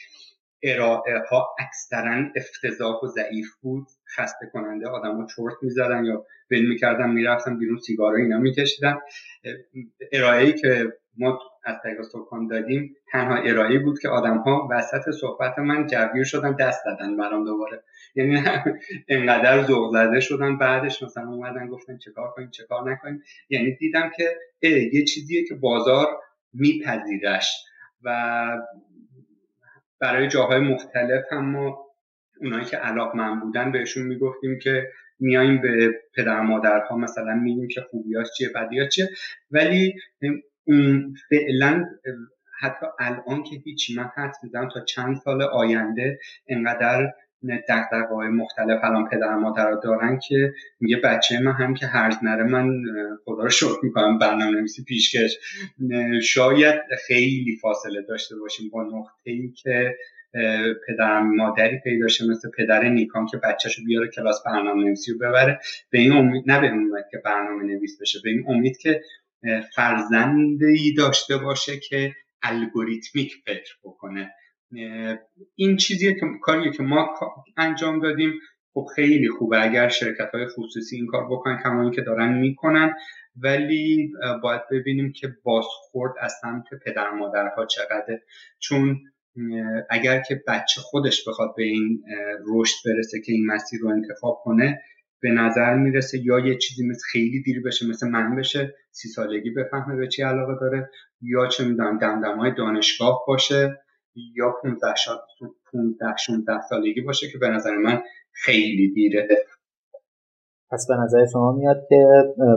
ارائه 0.63 1.23
ها 1.31 1.55
اکثرا 1.59 2.25
افتضاح 2.35 3.03
و 3.03 3.07
ضعیف 3.07 3.47
بود. 3.61 3.87
خسته 4.15 4.49
کننده 4.53 4.87
آدم 4.87 5.17
ها 5.17 5.27
چرت 5.35 5.53
می‌زدن 5.61 6.05
یا 6.05 6.25
ول 6.51 6.65
می‌کردن 6.65 7.09
می‌رفتن 7.09 7.57
بیرون 7.57 7.77
سیگار 7.77 8.15
اینا 8.15 8.37
میکشیدن. 8.37 8.97
ارائه 10.11 10.45
ای 10.45 10.53
که 10.53 10.93
ما 11.17 11.39
از 11.63 11.75
طریق 11.83 12.01
سکان 12.01 12.47
دادیم 12.47 12.95
تنها 13.11 13.35
ارائه 13.35 13.79
بود 13.79 13.99
که 13.99 14.09
آدم 14.09 14.37
ها 14.37 14.67
وسط 14.71 15.11
صحبت 15.21 15.59
من 15.59 15.87
جوگیر 15.87 16.23
شدن 16.23 16.55
دست 16.59 16.85
دادن 16.85 17.17
برام 17.17 17.45
دوباره. 17.45 17.83
یعنی 18.15 18.43
انقدر 19.09 19.63
ذوق 19.63 19.91
زده 19.93 20.19
شدن. 20.19 20.57
بعدش 20.57 21.03
مثلا 21.03 21.27
اومدن 21.27 21.67
گفتن 21.67 21.97
چه 21.97 22.11
کار 22.11 22.31
کنیم 22.31 22.49
چه 22.49 22.63
کار 22.63 22.91
نکنیم. 22.91 23.23
یعنی 23.49 23.75
دیدم 23.75 24.11
که 24.17 24.35
یه 24.93 25.05
چیزیه 25.05 25.43
که 25.47 25.55
بازار 25.55 26.07
میپذیرش 26.53 27.63
و 28.03 28.11
برای 29.99 30.27
جاهای 30.27 30.59
مختلف 30.59 31.23
هم 31.31 31.51
ما 31.51 31.87
اونایی 32.41 32.65
که 32.65 32.79
من 33.15 33.39
بودن 33.39 33.71
بهشون 33.71 34.03
می‌گفتیم 34.03 34.59
که 34.59 34.87
میایم 35.19 35.61
به 35.61 36.01
پدر 36.15 36.41
مادرها 36.41 36.97
مثلا 36.97 37.33
میگیم 37.33 37.67
که 37.67 37.81
خوبیاش 37.81 38.27
چیه 38.37 38.49
بدیاش 38.49 38.89
چیه. 38.89 39.09
ولی 39.51 39.93
فعلا 41.29 41.85
حتی 42.59 42.85
الان 42.99 43.43
که 43.43 43.55
هیچی 43.55 43.95
من 43.95 44.11
حد 44.15 44.35
می‌زنم 44.43 44.69
تا 44.69 44.85
چند 44.85 45.15
سال 45.15 45.41
آینده 45.41 46.19
انقدر 46.47 47.13
دقدقه 47.69 48.15
مختلف 48.15 48.83
الان 48.83 49.09
پدر 49.09 49.35
مادر 49.35 49.71
دارن 49.71 50.19
که 50.27 50.53
میگه 50.79 50.97
بچه 50.97 51.39
من 51.39 51.51
هم 51.51 51.73
که 51.73 51.85
هرز 51.85 52.15
نره 52.23 52.43
من 52.43 52.69
خدا 53.25 53.43
رو 53.43 53.49
شکر 53.49 53.79
می‌کنم 53.83 54.17
برنامه 54.17 54.57
نویسی 54.57 54.83
پیشکش 54.83 55.37
شاید 56.23 56.81
خیلی 57.07 57.57
فاصله 57.61 58.01
داشته 58.01 58.35
باشیم 58.35 58.69
با 58.69 58.83
نقطه 58.83 59.31
ای 59.31 59.51
که 59.63 59.95
پدر 60.87 61.21
مادری 61.21 61.79
پیدا 61.83 62.07
شه 62.07 62.25
مثل 62.27 62.49
پدر 62.57 62.83
نیکان 62.83 63.25
که 63.25 63.37
بچهشو 63.37 63.83
بیاره 63.85 64.07
کلاس 64.07 64.43
برنامه 64.45 64.83
نویسی 64.83 65.11
رو 65.11 65.17
ببره. 65.17 65.59
به 65.89 65.99
این 65.99 66.11
امید 66.11 66.43
نه 66.47 66.61
به 66.61 66.67
امید 66.67 67.05
که 67.11 67.17
برنامه 67.25 67.63
نویس 67.63 68.01
بشه 68.01 68.19
به 68.23 68.29
این 68.29 68.43
امید 68.47 68.77
که 68.77 69.01
فرزندی 69.75 70.93
داشته 70.93 71.37
باشه 71.37 71.79
که 71.79 72.15
الگوریتمیک 72.41 73.33
فکر 73.45 73.75
بکنه. 73.83 74.33
این 75.55 75.77
چیزیه 75.77 76.13
که 76.13 76.25
کاریه 76.41 76.71
که 76.71 76.83
ما 76.83 77.09
انجام 77.57 77.99
دادیم. 77.99 78.33
خب 78.73 78.85
خیلی 78.95 79.29
خوبه 79.29 79.63
اگر 79.63 79.89
شرکت 79.89 80.29
های 80.33 80.47
خصوصی 80.47 80.95
این 80.95 81.07
کار 81.07 81.25
بکنن 81.25 81.59
کما 81.63 81.91
که 81.91 82.01
دارن 82.01 82.37
می‌کنن. 82.37 82.93
ولی 83.41 84.11
باید 84.43 84.61
ببینیم 84.71 85.11
که 85.11 85.27
بازخورد 85.43 86.13
از 86.21 86.33
سمت 86.41 86.63
پدر 86.85 87.11
مادرها 87.11 87.65
چقدره. 87.65 88.23
چون 88.59 88.97
اگر 89.89 90.21
که 90.21 90.43
بچه 90.47 90.81
خودش 90.81 91.27
بخواد 91.27 91.53
به 91.57 91.63
این 91.63 92.03
رشد 92.47 92.75
برسه 92.85 93.21
که 93.21 93.31
این 93.31 93.45
مسیر 93.45 93.79
رو 93.81 93.89
انتخاب 93.89 94.41
کنه 94.43 94.81
به 95.21 95.31
نظر 95.31 95.75
می‌رسه 95.75 96.25
یا 96.25 96.39
یه 96.39 96.57
چیزی 96.57 96.87
مثل 96.87 97.01
خیلی 97.11 97.41
دیر 97.41 97.61
بشه 97.65 97.87
مثل 97.87 98.09
من 98.09 98.35
بشه 98.35 98.75
سی 98.91 99.07
سالگی 99.07 99.49
بفهمه 99.49 99.95
به 99.95 100.07
چی 100.07 100.23
علاقه 100.23 100.53
داره 100.61 100.89
یا 101.21 101.47
چه 101.47 101.65
می‌دونم 101.65 101.97
دمدمای 101.97 102.51
دانشگاه 102.57 103.23
باشه. 103.27 103.79
یا 104.35 104.51
15 104.63 104.93
15 105.71 106.17
16 106.17 106.61
سالگی 106.69 107.01
باشه 107.01 107.27
که 107.31 107.37
به 107.37 107.49
نظر 107.49 107.77
من 107.77 108.01
خیلی 108.31 108.93
دیره. 108.93 109.27
پس 110.71 110.87
به 110.89 110.95
نظر 110.95 111.25
شما 111.25 111.51
میاد 111.51 111.85
که 111.89 112.05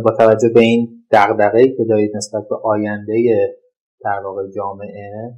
با 0.04 0.10
توجه 0.18 0.48
به 0.48 0.60
این 0.60 1.04
دغدغه‌ای 1.10 1.76
که 1.76 1.84
دارید 1.84 2.16
نسبت 2.16 2.48
به 2.48 2.56
آینده 2.64 3.14
در 4.04 4.20
واقع 4.24 4.42
جامعه 4.56 5.34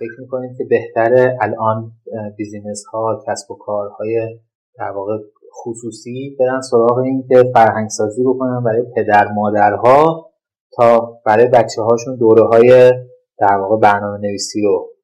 فکر 0.00 0.20
می‌کنید 0.20 0.58
که 0.58 0.64
بهتره 0.64 1.38
الان 1.40 1.92
بیزینس 2.36 2.84
ها 2.92 3.24
کسب 3.26 3.50
و 3.50 3.54
کارهای 3.54 4.38
در 4.78 4.90
واقع 4.90 5.18
خصوصی 5.62 6.36
برن 6.40 6.60
سراغ 6.60 6.98
این 6.98 7.24
که 7.28 7.50
فرهنگ 7.54 7.88
سازی 7.88 8.22
بکنن 8.22 8.62
برای 8.64 8.82
پدر 8.96 9.28
مادرها 9.32 10.30
تا 10.76 11.20
برای 11.26 11.46
بچه 11.46 11.82
هاشون 11.82 12.16
دوره 12.16 12.42
های 12.42 12.92
در 13.38 13.56
واقع 13.56 13.76
برنامه 13.76 14.18
نویسی 14.18 14.62
رو 14.62 14.97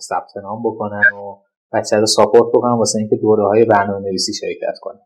ثبت 0.00 0.36
نام 0.42 0.62
بکنن 0.64 1.12
و 1.12 1.36
بچه 1.72 1.96
رو 1.96 2.06
ساپورت 2.06 2.48
بکنن 2.54 2.78
واسه 2.78 2.98
اینکه 2.98 3.16
دوره 3.16 3.44
های 3.44 3.64
برنامه 3.64 4.08
نویسی 4.08 4.32
شرکت 4.34 4.78
کنن. 4.80 5.00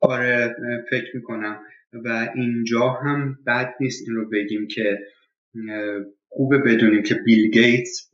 آره 0.00 0.56
فکر 0.90 1.16
می‌کنم. 1.16 1.60
و 2.04 2.28
اینجا 2.34 2.88
هم 2.88 3.38
بد 3.46 3.74
نیست 3.80 4.08
این 4.08 4.16
رو 4.16 4.28
بگیم 4.30 4.68
که 4.74 4.98
خوبه 6.28 6.58
بدونیم 6.58 7.02
که 7.02 7.14
بیل 7.14 7.50
گیتس 7.50 8.10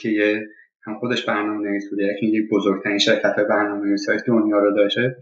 که 0.00 0.42
هم 0.86 0.98
خودش 0.98 1.24
برنامه 1.24 1.68
نویس 1.68 1.90
بوده 1.90 2.04
یکی 2.04 2.26
یک 2.26 2.50
بزرگترین 2.52 2.98
شرکت 2.98 3.36
برنامه 3.50 3.86
نویس 3.86 4.08
های 4.08 4.18
دنیا 4.26 4.58
رو 4.58 4.76
داشته. 4.76 5.16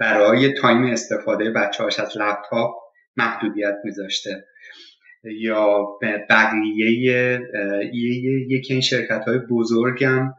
برای 0.00 0.52
تایم 0.52 0.84
استفاده 0.84 1.50
بچه 1.50 1.82
هاش 1.82 2.00
از 2.00 2.16
لپتاپ 2.16 2.74
محدودیت 3.16 3.74
میذاشته. 3.84 4.44
یا 5.24 5.86
بقیه 6.28 7.40
یکی 8.48 8.72
این 8.72 8.80
شرکت 8.80 9.24
های 9.26 9.38
بزرگم. 9.38 10.34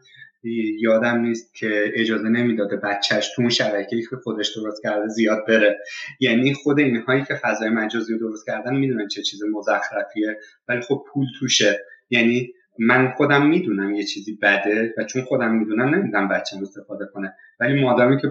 یادم 0.79 1.21
نیست 1.21 1.55
که 1.55 1.91
اجازه 1.95 2.29
نمی‌داده 2.29 2.75
بچهش 2.75 3.29
تو 3.35 3.41
اون 3.41 3.49
شبکه 3.49 4.01
که 4.09 4.15
خودش 4.23 4.55
درست 4.55 4.83
کرده 4.83 5.07
زیاد 5.07 5.45
بره. 5.47 5.77
یعنی 6.19 6.53
خود 6.53 6.79
اینهایی 6.79 7.23
که 7.23 7.35
فضای 7.35 7.69
مجازی 7.69 8.13
رو 8.13 8.19
درست 8.19 8.45
کردن 8.45 8.75
می‌دونن 8.75 9.07
چه 9.07 9.21
چیز 9.21 9.39
مزخرفیه 9.53 10.37
ولی 10.67 10.81
خب 10.81 11.03
پول 11.13 11.25
توشه. 11.39 11.79
یعنی 12.09 12.53
من 12.79 13.11
خودم 13.11 13.45
می‌دونم 13.45 13.93
یه 13.93 14.03
چیزی 14.03 14.39
بده 14.41 14.93
و 14.97 15.03
چون 15.03 15.21
خودم 15.21 15.51
می‌دونم 15.51 15.95
نمی‌دونم 15.95 16.27
بچم 16.27 16.57
استفاده 16.61 17.05
کنه. 17.13 17.33
ولی 17.59 17.83
مادامی 17.83 18.21
که 18.21 18.27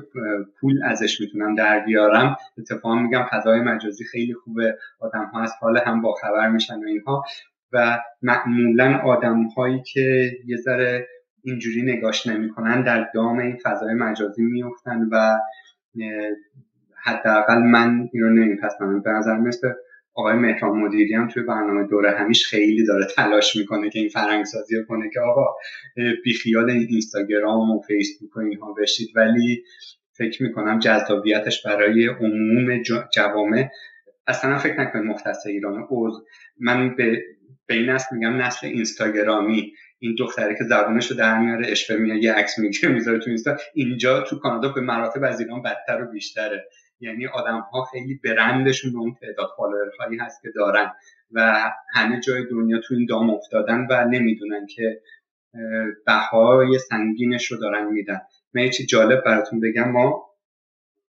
پول 0.61 0.83
ازش 0.85 1.21
می‌تونم 1.21 1.55
در 1.55 1.81
بیارم 1.81 2.37
اتفاقا 2.59 2.95
میگم 2.95 3.25
فضای 3.31 3.61
مجازی 3.61 4.05
خیلی 4.05 4.35
خوبه 4.35 4.79
آدم 5.01 5.25
ها 5.25 5.43
از 5.43 5.53
حال 5.61 5.79
هم 5.79 6.03
با 6.03 6.13
خبر 6.13 6.49
میشن 6.49 6.85
و 6.85 6.87
اینها. 6.87 7.25
و 7.73 7.99
معمولا 8.23 8.99
آدم 9.05 9.43
هایی 9.43 9.83
که 9.93 10.33
یه 10.47 10.57
ذره 10.57 11.09
اینجوری 11.43 11.83
نگاش 11.83 12.27
نمی‌کنن 12.27 12.83
در 12.83 13.09
دام 13.15 13.39
این 13.39 13.59
فضای 13.65 13.95
مجازی 13.95 14.43
میفتن 14.43 15.09
و 15.13 15.39
حداقل 17.05 17.59
من 17.59 18.09
اینو 18.13 18.29
نمیپسندم. 18.29 19.01
به 19.01 19.11
نظر 19.11 19.37
مثل 19.37 19.73
آقای 20.19 20.35
مهران 20.35 20.79
مدیری 20.79 21.15
هم 21.15 21.29
توی 21.29 21.43
برنامه 21.43 21.87
دوره 21.87 22.11
همیش 22.11 22.47
خیلی 22.47 22.85
داره 22.87 23.07
تلاش 23.17 23.57
می‌کنه 23.57 23.91
که 23.91 23.99
این 23.99 24.09
فرنگ 24.09 24.45
سازی 24.45 24.85
کنه 24.89 25.11
که 25.15 25.21
آقا 25.21 25.55
بیخیال 26.25 26.71
این 26.71 26.87
اینستاگرام 26.91 27.71
و 27.71 27.81
فیسبوک 27.81 28.37
و 28.37 28.41
اینها 28.41 28.73
بشید. 28.73 29.09
ولی 29.15 29.65
فکر 30.13 30.43
می‌کنم 30.43 30.79
جذابیتش 30.79 31.67
برای 31.67 32.07
عموم 32.07 32.83
جوامع 33.15 33.69
اصلا 34.27 34.59
فکر 34.59 34.81
نکنید 34.81 35.05
مختص 35.05 35.47
ایران 35.47 35.87
اوز 35.89 36.15
من 36.61 36.97
به 36.97 37.23
به 37.67 37.83
نسل 37.83 38.17
میگم 38.17 38.43
نسل 38.43 38.67
اینستاگرامی. 38.67 39.73
این 39.99 40.17
دختره 40.19 40.55
که 40.59 40.65
زبونش 40.65 41.11
رو 41.11 41.17
در 41.17 41.39
میاره 41.39 41.71
اشوه 41.71 41.97
میاد 41.97 42.23
یه 42.23 42.33
عکس 42.33 42.59
می‌گیره 42.59 42.93
می‌ذاره 42.93 43.19
تو 43.19 43.25
اینستا. 43.27 43.57
اینجا 43.75 44.21
تو 44.21 44.39
کانادا 44.39 44.69
به 44.69 44.81
مراتب 44.81 45.25
از 45.25 45.41
ایران 45.41 45.63
بدتر 45.63 46.03
و 46.03 46.11
بیشتره. 46.11 46.69
یعنی 47.01 47.27
آدم 47.27 47.61
ها 47.61 47.85
خیلی 47.85 48.21
برندشون 48.25 48.97
اون 48.97 49.15
تعداد 49.21 49.49
هایی 50.01 50.19
هست 50.19 50.43
که 50.43 50.49
دارن 50.55 50.93
و 51.31 51.71
همه 51.95 52.21
جای 52.21 52.47
دنیا 52.51 52.81
تو 52.89 52.95
این 52.95 53.07
دام 53.07 53.31
افتادن 53.31 53.87
و 53.91 54.05
نمی‌دونن 54.11 54.67
که 54.67 55.03
بهای 56.07 56.79
سنگینش 56.79 57.47
رو 57.47 57.59
دارن 57.59 57.93
میدن. 57.93 58.21
من 58.55 58.63
یه 58.63 58.71
چی 58.71 58.87
جالب 58.87 59.25
براتون 59.25 59.61
بگم 59.61 59.91
ما 59.91 60.29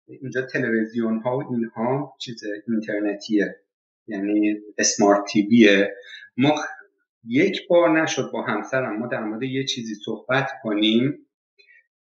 اینجا 0.06 0.42
تلویزیون 0.42 1.18
ها 1.18 1.38
و 1.38 1.52
اینها 1.52 2.16
چیز 2.20 2.42
اینترنتیه 2.68 3.56
یعنی 4.06 4.56
اسمارت 4.78 5.24
تیویه. 5.24 5.94
ما 6.36 6.54
یک 7.24 7.68
بار 7.68 8.02
نشد 8.02 8.30
با 8.32 8.42
همسرم 8.42 8.98
ما 8.98 9.06
در 9.06 9.24
مورد 9.24 9.42
یه 9.42 9.64
چیزی 9.64 9.94
صحبت 9.94 10.50
کنیم. 10.62 11.26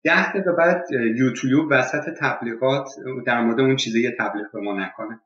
ده 0.03 0.31
دقیقه 0.31 0.51
بعد 0.51 0.85
یوتیوب 0.91 1.67
وسط 1.71 2.09
تبلیغات 2.19 2.89
در 3.25 3.41
مورد 3.41 3.59
اون 3.59 3.75
چیزی 3.75 4.01
یه 4.01 4.15
تبلیغ 4.19 4.51
به 4.53 4.59
ما 4.59 4.73
نکنه. 4.73 5.19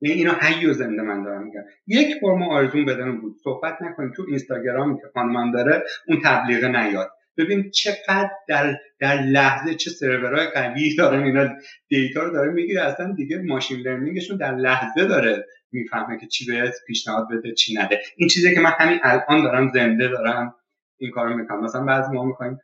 یعنی 0.00 0.18
اینا 0.18 0.32
حی 0.32 0.66
و 0.66 0.72
زنده 0.72 1.02
من 1.02 1.22
دارم 1.22 1.42
میگم. 1.42 1.62
یک 1.86 2.20
بار 2.20 2.34
ما 2.34 2.56
آرزون 2.56 2.84
بدن 2.84 3.20
بود. 3.20 3.36
صحبت 3.44 3.82
نکنیم. 3.82 4.12
تو 4.16 4.24
اینستاگرام 4.28 4.96
که 4.96 5.02
خانمان 5.14 5.50
داره 5.50 5.82
اون 6.08 6.20
تبلیغ 6.24 6.64
نیاد. 6.64 7.10
ببین 7.36 7.70
چقدر 7.70 8.30
در 8.48 8.76
در 8.98 9.22
لحظه 9.22 9.74
چه 9.74 9.90
سرورهای 9.90 10.46
قوی 10.46 10.96
دارن. 10.96 11.22
اینا 11.22 11.48
دیتا 11.88 12.22
رو 12.22 12.30
داره 12.30 12.52
می‌گیره. 12.52 12.82
اصلا 12.82 13.12
دیگه 13.12 13.38
ماشین 13.38 13.80
لرنینگشون 13.80 14.36
در 14.36 14.54
لحظه 14.54 15.04
داره 15.04 15.46
می‌فهمه 15.72 16.18
که 16.18 16.26
چی 16.26 16.46
بهت 16.46 16.74
پیشنهاد 16.86 17.28
بده 17.30 17.54
چی 17.54 17.74
نده. 17.74 18.00
این 18.16 18.28
چیزی 18.28 18.54
که 18.54 18.60
من 18.60 18.72
همین 18.78 18.98
الان 19.02 19.44
دارم 19.44 19.68
زنده 19.68 20.08
دارم 20.08 20.54
این 20.98 21.10
کارو 21.10 21.36
می‌کنم. 21.36 21.64
مثلا 21.64 21.84
بعضی 21.84 22.12
ما 22.12 22.24
می‌خوایم 22.24 22.58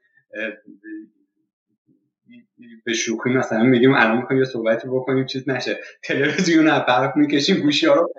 به 2.84 2.92
شوخی 2.92 3.30
مثلا 3.30 3.62
میگیم 3.62 3.94
الان 3.94 4.16
می‌خوایم 4.16 4.42
یه 4.42 4.48
صحبتی 4.48 4.88
بکنیم 4.88 5.26
چیز 5.26 5.48
نشه. 5.48 5.78
تلویزیون 6.04 6.66
رو 6.66 6.84
برق 6.88 7.16
می‌کشیم 7.16 7.56
گوشی 7.60 7.86
ها 7.86 7.94
رو 7.94 8.12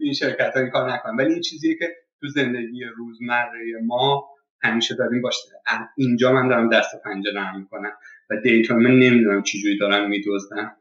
این 0.00 0.12
شرکت 0.12 0.54
ها 0.54 0.60
این 0.60 0.70
کار 0.70 0.92
نکنن. 0.92 1.16
ولی 1.16 1.32
این 1.32 1.42
چیزیه 1.42 1.78
که 1.78 1.96
تو 2.20 2.28
زندگی 2.28 2.84
روزمره 2.96 3.60
ما 3.86 4.28
همیشه 4.62 4.94
داریم 4.94 5.22
باشه 5.22 5.48
اینجا 5.96 6.32
من 6.32 6.48
دارم 6.48 6.70
دست 6.70 7.02
پنجه 7.04 7.32
نرم 7.34 7.60
می‌کنم 7.60 7.92
و 8.30 8.36
دیتا 8.44 8.74
من 8.74 8.90
نمی‌دونم 8.90 9.42
چجوری 9.42 9.78
دارم 9.78 10.08
میدوزدن. 10.08 10.76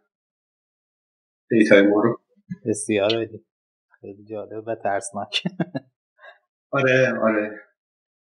دیتا 1.49 1.81
ما 1.81 2.01
رو. 2.01 2.21
بسیار 2.65 3.27
خیلی 4.01 4.25
جالب 4.25 4.67
و 4.67 4.75
ترسناک. 4.75 5.43
آره 6.71 7.13
آره. 7.23 7.61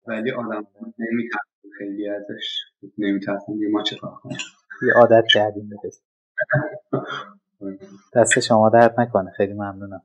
ولی 0.07 0.31
آدم 0.31 0.67
نمیترسم 0.99 1.56
خیلی 1.79 2.09
ازش 2.09 2.59
نمیترسم. 2.99 3.53
یه 3.63 3.69
ما 3.73 3.83
چه 3.83 3.97
کنم. 3.97 4.21
یه 4.83 4.93
عادت 5.01 5.25
کردیم 5.35 5.71
دست 8.15 8.41
شما 8.41 8.69
درد 8.69 9.01
نکنه. 9.01 9.31
خیلی 9.37 9.53
ممنونم. 9.53 10.03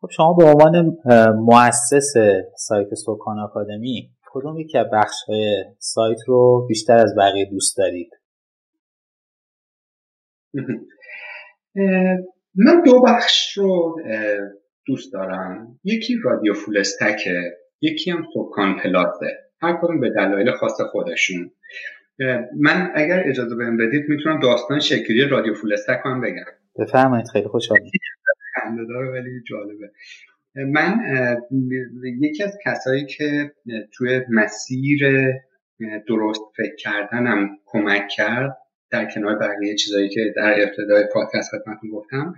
خب 0.00 0.10
شما 0.10 0.32
به 0.32 0.44
عنوان 0.44 0.96
مؤسس 1.36 2.12
سایت 2.56 2.94
سوکان 2.94 3.38
آکادمی 3.38 4.10
کدوم 4.30 4.58
یکی 4.58 4.78
از 4.78 4.86
بخش 4.92 5.22
های 5.28 5.64
سایت 5.78 6.18
رو 6.26 6.66
بیشتر 6.68 6.96
از 6.96 7.14
بقیه 7.18 7.44
دوست 7.50 7.76
دارید؟ 7.76 8.10
من 12.54 12.82
دو 12.86 13.02
بخش 13.02 13.58
رو 13.58 14.00
دوست 14.86 15.12
دارم. 15.12 15.80
یکی 15.84 16.16
رادیو 16.24 16.54
فولستکه 16.54 17.42
یکی 17.80 18.10
هم 18.10 18.24
سوکان 18.34 18.76
پلاسه 18.82 19.47
هر 19.62 19.78
کدوم 19.82 20.00
به 20.00 20.10
دلایل 20.10 20.50
خاص 20.50 20.80
خودشون. 20.80 21.50
من 22.56 22.92
اگر 22.94 23.22
اجازه 23.26 23.54
بهم 23.54 23.76
بدید 23.76 24.08
می‌تونم 24.08 24.40
داستان 24.40 24.80
شکلی 24.80 25.24
رادیو 25.24 25.54
فولستک 25.54 26.00
هم 26.04 26.20
بگم. 26.20 26.44
بفرمایید 26.78 27.28
خیلی 27.28 27.48
خوشحال 27.48 27.78
ولی 29.12 29.42
جالبه. 29.48 29.90
من 30.54 31.00
یکی 32.20 32.42
از 32.42 32.58
کسایی 32.64 33.06
که 33.06 33.52
توی 33.92 34.20
مسیر 34.30 35.08
درست 36.08 36.40
فکر 36.56 36.76
کردنم 36.76 37.58
کمک 37.66 38.08
کرد 38.08 38.56
در 38.90 39.10
کنار 39.14 39.38
بقیه 39.38 39.74
چیزایی 39.74 40.08
که 40.08 40.34
در 40.36 40.62
ابتدای 40.62 41.04
پادکست 41.12 41.50
خدمتتون 41.50 41.90
گفتم 41.90 42.34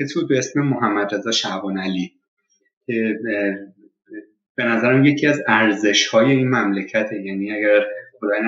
کسی 0.00 0.20
بود 0.20 0.28
به 0.28 0.38
اسم 0.38 0.60
محمد 0.60 1.14
رضا 1.14 1.30
شعبان 1.30 1.78
علی 1.78 2.12
که 2.86 3.18
به 4.56 4.64
نظرم 4.64 5.04
یکی 5.04 5.26
از 5.26 5.42
ارزش 5.48 6.06
های 6.06 6.30
این 6.30 6.48
مملکته. 6.48 7.22
یعنی 7.22 7.52
اگر 7.52 7.84
خدای 8.20 8.40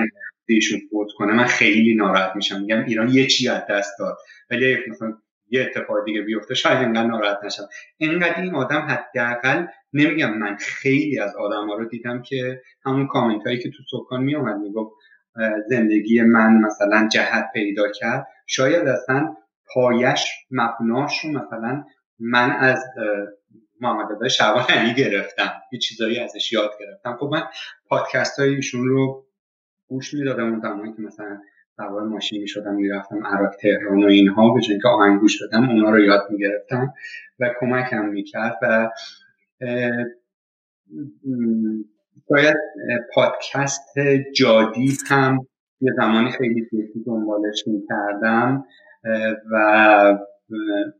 ایشون 0.49 0.79
فوت 0.89 1.07
کنه 1.17 1.33
من 1.33 1.45
خیلی 1.45 1.95
ناراحت 1.95 2.35
میشم. 2.35 2.61
میگم 2.61 2.85
ایران 2.85 3.09
یه 3.09 3.27
چی 3.27 3.49
از 3.49 3.61
دست 3.69 3.99
داد 3.99 4.17
ولی 4.49 4.77
مثلا 4.89 5.13
یه 5.51 5.61
اتفاق 5.61 6.05
دیگه 6.05 6.21
بیفته 6.21 6.55
شاید 6.55 6.77
اینقدر 6.77 7.07
ناراحت 7.07 7.37
نشم. 7.43 7.63
اینقدر 7.97 8.41
این 8.41 8.55
آدم 8.55 8.81
حداقل 8.81 9.65
نمیگم 9.93 10.37
من 10.37 10.55
خیلی 10.55 11.19
از 11.19 11.35
آدم 11.35 11.67
ها 11.67 11.75
رو 11.75 11.85
دیدم 11.85 12.21
که 12.21 12.61
همون 12.85 13.07
کامنت 13.07 13.43
هایی 13.43 13.59
که 13.59 13.69
تو 13.69 13.83
سکان 13.91 14.23
میومد 14.23 14.57
می‌گفت 14.57 14.91
زندگی 15.67 16.21
من 16.21 16.53
مثلا 16.53 17.07
جهت 17.11 17.45
پیدا 17.53 17.91
کرد. 17.91 18.27
شاید 18.47 18.87
اصلا 18.87 19.35
پایش 19.73 20.31
مبناش 20.51 21.25
رو 21.25 21.29
مثلا 21.29 21.83
من 22.19 22.51
از 22.51 22.85
محمد 23.81 24.19
علی 24.21 24.29
شعبان 24.29 24.63
علی 24.63 24.93
گرفتم. 24.93 25.51
یه 25.71 25.79
چیزایی 25.79 26.19
ازش 26.19 26.53
یاد 26.53 26.71
گرفتم. 26.79 27.17
خب 27.19 27.29
من 27.31 27.43
پادکست 27.87 28.39
های 28.39 28.55
ایشون 28.55 28.87
رو 28.87 29.25
گوش 29.87 30.13
می‌دادم 30.13 30.49
اون 30.49 30.59
زمانی 30.59 30.93
که 30.93 31.01
مثلا 31.01 31.37
سوار 31.77 32.03
ماشین 32.03 32.41
می‌شدم 32.41 32.75
می‌رفتم 32.75 33.27
عراق 33.27 33.55
تهران 33.61 34.03
و 34.03 34.07
اینها. 34.07 34.53
به 34.53 34.61
که 34.61 34.87
آهنگ 34.87 35.19
گوش 35.19 35.43
بدم 35.43 35.69
اونا 35.69 35.89
رو 35.89 35.99
یاد 35.99 36.27
می‌گرفتم 36.29 36.93
و 37.39 37.49
کمکم 37.59 38.05
می‌کرد 38.05 38.57
و 38.61 38.89
باید 42.27 42.55
پادکست 43.13 43.99
جادی 44.35 44.97
هم 45.09 45.47
یه 45.81 45.91
زمانی 45.97 46.31
خیلی 46.31 46.65
جدی 46.65 47.03
دنبالش 47.05 47.63
می‌کردم 47.67 48.65
و 49.51 50.17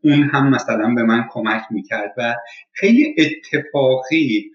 اون 0.03 0.23
هم 0.23 0.49
مثلا 0.49 0.93
به 0.93 1.03
من 1.03 1.25
کمک 1.31 1.61
می‌کرد 1.71 2.13
و 2.17 2.35
خیلی 2.73 3.15
اتفاقی 3.17 4.51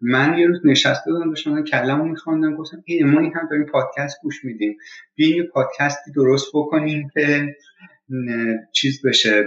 من 0.00 0.38
یه 0.38 0.46
روز 0.46 0.60
نشسته 0.64 1.12
بودم 1.12 1.28
داشتم 1.28 1.64
کلمو 1.64 2.04
میخواندم 2.04 2.56
گفتم 2.56 2.82
ای 2.84 3.04
ما 3.04 3.20
این 3.20 3.32
هم 3.34 3.48
داریم 3.50 3.66
پادکست 3.66 4.22
گوش 4.22 4.44
میدیم. 4.44 4.76
بیایم 5.14 5.36
یه 5.36 5.42
پادکستی 5.42 6.12
درست 6.12 6.46
بکنیم 6.54 7.08
که 7.14 7.56
چیز 8.72 9.06
بشه. 9.06 9.44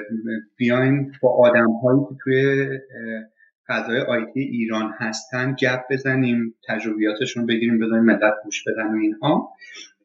بیایم 0.57 1.11
با 1.22 1.30
آدم 1.30 1.72
هایی 1.72 1.99
که 2.10 2.16
توی 2.24 2.68
فضای 3.68 4.02
آیتی 4.02 4.40
ایران 4.40 4.94
هستن 4.98 5.56
گپ 5.61 5.82
بزنیم 5.91 6.56
تجربیاتشون 6.68 7.45
بگیریم 7.45 7.80
بذاریم 7.80 8.03
ملت 8.03 8.34
گوش 8.44 8.64
بدن 8.68 8.88
و 8.88 8.98
اینها. 9.02 9.49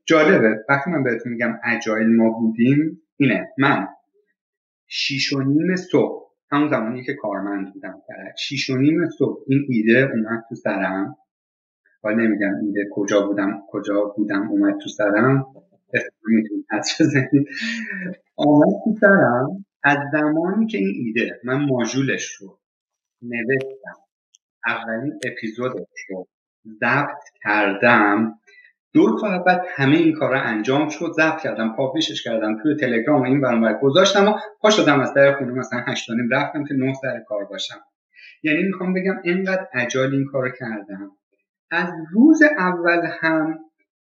جالبه. 0.07 0.65
وقتی 0.69 0.91
من 0.91 1.03
بهتون 1.03 1.33
میگم 1.33 1.59
اجایل 1.65 2.17
ما 2.17 2.31
بودیم 2.31 3.01
اینه. 3.17 3.49
من 3.59 3.87
شیش 4.87 5.33
و 5.33 5.43
نیم 5.43 5.77
صبح 5.77 6.25
همون 6.51 6.69
زمانی 6.69 7.05
که 7.05 7.15
کارمند 7.15 7.73
بودم 7.73 8.03
شیش 8.39 8.71
و 8.71 8.77
نیم 8.77 9.09
صبح 9.19 9.45
این 9.47 9.67
ایده 9.69 10.11
اومد 10.15 10.45
تو 10.49 10.55
سرم. 10.55 11.17
حالا 12.03 12.17
نمیگم 12.17 12.55
ایده 12.63 12.89
کجا 12.93 13.27
بودم 13.27 13.63
کجا 13.71 14.05
بودم 14.17 14.49
اومد 14.49 14.79
تو 14.79 14.89
سرم. 14.89 15.47
آمد 18.37 18.75
تو 18.85 18.95
سرم. 19.01 19.65
از 19.85 19.99
زمانی 20.13 20.67
که 20.67 20.79
این 20.79 20.93
ایده 20.97 21.41
من 21.45 21.65
ماژولش 21.65 22.35
رو 22.35 22.59
نوشتم 23.23 23.97
اولین 24.67 25.21
اپیزودش 25.27 26.01
رو 26.09 26.29
ضبط 26.81 27.23
کردم. 27.43 28.41
دو 28.95 29.19
تا 29.21 29.39
بعد 29.39 29.65
همه 29.77 29.97
این 29.97 30.13
کارا 30.13 30.41
انجام 30.41 30.89
شد. 30.89 31.13
ضبط 31.17 31.43
کردم 31.43 31.75
پابلیشش 31.77 32.23
کردم. 32.23 32.63
توی 32.63 32.77
تلگرام 32.77 33.23
این 33.23 33.41
برنامه 33.41 33.79
گذاشتم 33.83 34.29
و 34.29 34.33
پا 34.61 34.71
شدم 34.71 35.01
از 35.01 35.15
در 35.15 35.33
خونه. 35.33 35.53
مثلا 35.53 35.81
هشت 35.87 36.09
رفتم 36.31 36.65
که 36.65 36.75
نه 36.75 36.95
سر 36.95 37.21
کار 37.29 37.45
باشم. 37.45 37.81
یعنی 38.43 38.63
می‌خوام 38.63 38.95
بگم 38.95 39.15
اینقدر 39.25 39.67
عجال 39.73 40.15
این 40.15 40.25
کارو 40.33 40.51
کردم. 40.61 41.11
از 41.71 41.89
روز 42.13 42.43
اول 42.59 43.09
هم 43.21 43.59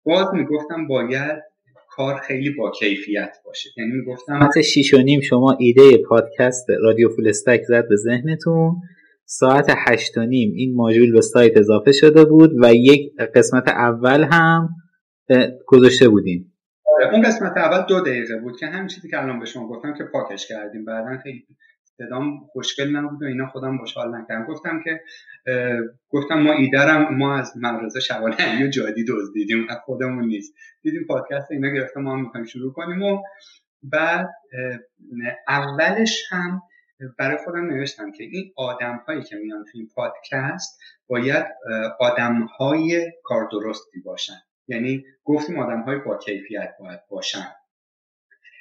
باز 0.04 0.26
می‌گفتم 0.34 0.86
باید 0.86 1.42
کار 1.90 2.20
خیلی 2.20 2.50
با 2.50 2.70
کیفیت 2.70 3.36
باشه. 3.44 3.70
یعنی 3.76 3.92
می‌گفتم 3.92 4.40
ساعت 4.40 4.60
شیش 4.60 4.94
و 4.94 4.98
نیم 4.98 5.20
شما 5.20 5.56
ایده 5.58 5.98
پادکست 6.08 6.66
رادیو 6.82 7.08
فول 7.08 7.28
استک 7.28 7.62
زد 7.62 7.88
به 7.88 7.96
ذهنتون. 7.96 8.76
ساعت 9.34 9.66
هشت 9.76 10.18
و 10.18 10.26
نیم 10.26 10.52
این 10.56 10.74
ماژول 10.74 11.12
به 11.12 11.20
سایت 11.20 11.56
اضافه 11.56 11.92
شده 11.92 12.24
بود 12.24 12.50
و 12.62 12.74
یک 12.74 13.16
قسمت 13.34 13.68
اول 13.68 14.24
هم 14.24 14.68
گذاشته 15.66 16.08
بودیم. 16.08 16.54
اون 17.12 17.22
قسمت 17.22 17.56
اول 17.56 17.86
دو 17.88 18.00
دقیقه 18.00 18.36
بود 18.36 18.58
که 18.60 18.66
همین 18.66 18.88
چیزی 18.88 19.08
که 19.08 19.22
الان 19.22 19.38
به 19.38 19.46
شما 19.46 19.68
گفتم 19.68 19.94
که 19.94 20.04
پاکش 20.04 20.48
کردیم. 20.48 20.84
بعدا 20.84 21.18
خیلی 21.22 21.46
صدام 21.98 22.40
خوشگل 22.52 22.96
نبود 22.96 23.22
و 23.22 23.26
اینا 23.26 23.46
خودم 23.46 23.78
خوشحال 23.78 24.14
نکردم. 24.14 24.44
گفتم 24.44 24.80
که 24.84 25.00
گفتم 26.08 26.38
ما 26.38 26.52
ایدرم 26.52 27.14
ما 27.14 27.38
از 27.38 27.52
مدرسه 27.56 28.00
شوال 28.00 28.32
علی 28.32 28.64
و 28.64 28.70
جادی 28.70 29.04
دزدیدیم 29.08 29.66
خودمون 29.84 30.24
نیست. 30.24 30.54
دیدیم 30.82 31.04
پادکست 31.08 31.50
اینا 31.50 31.68
گرفته 31.68 32.00
ما 32.00 32.12
هم 32.12 32.22
می‌خوایم 32.22 32.46
شروع 32.46 32.72
کنیم 32.72 33.02
و 33.02 33.22
بعد 33.82 34.28
اولش 35.48 36.22
هم 36.30 36.62
برای 37.18 37.36
خودم 37.44 37.66
نوشتم 37.66 38.12
که 38.12 38.24
این 38.24 38.52
آدم 38.56 39.04
هایی 39.06 39.22
که 39.22 39.36
میان 39.36 39.64
تو 39.64 39.70
این 39.74 39.88
پادکست 39.94 40.80
باید 41.06 41.46
آدم 42.00 42.42
های 42.42 43.12
کار 43.24 43.48
درستی 43.52 44.00
باشن. 44.00 44.42
یعنی 44.68 45.04
گفتیم 45.24 45.58
آدم 45.58 45.80
های 45.80 45.98
با 45.98 46.18
کیفیت 46.18 46.74
باید 46.80 47.00
باشن. 47.08 47.46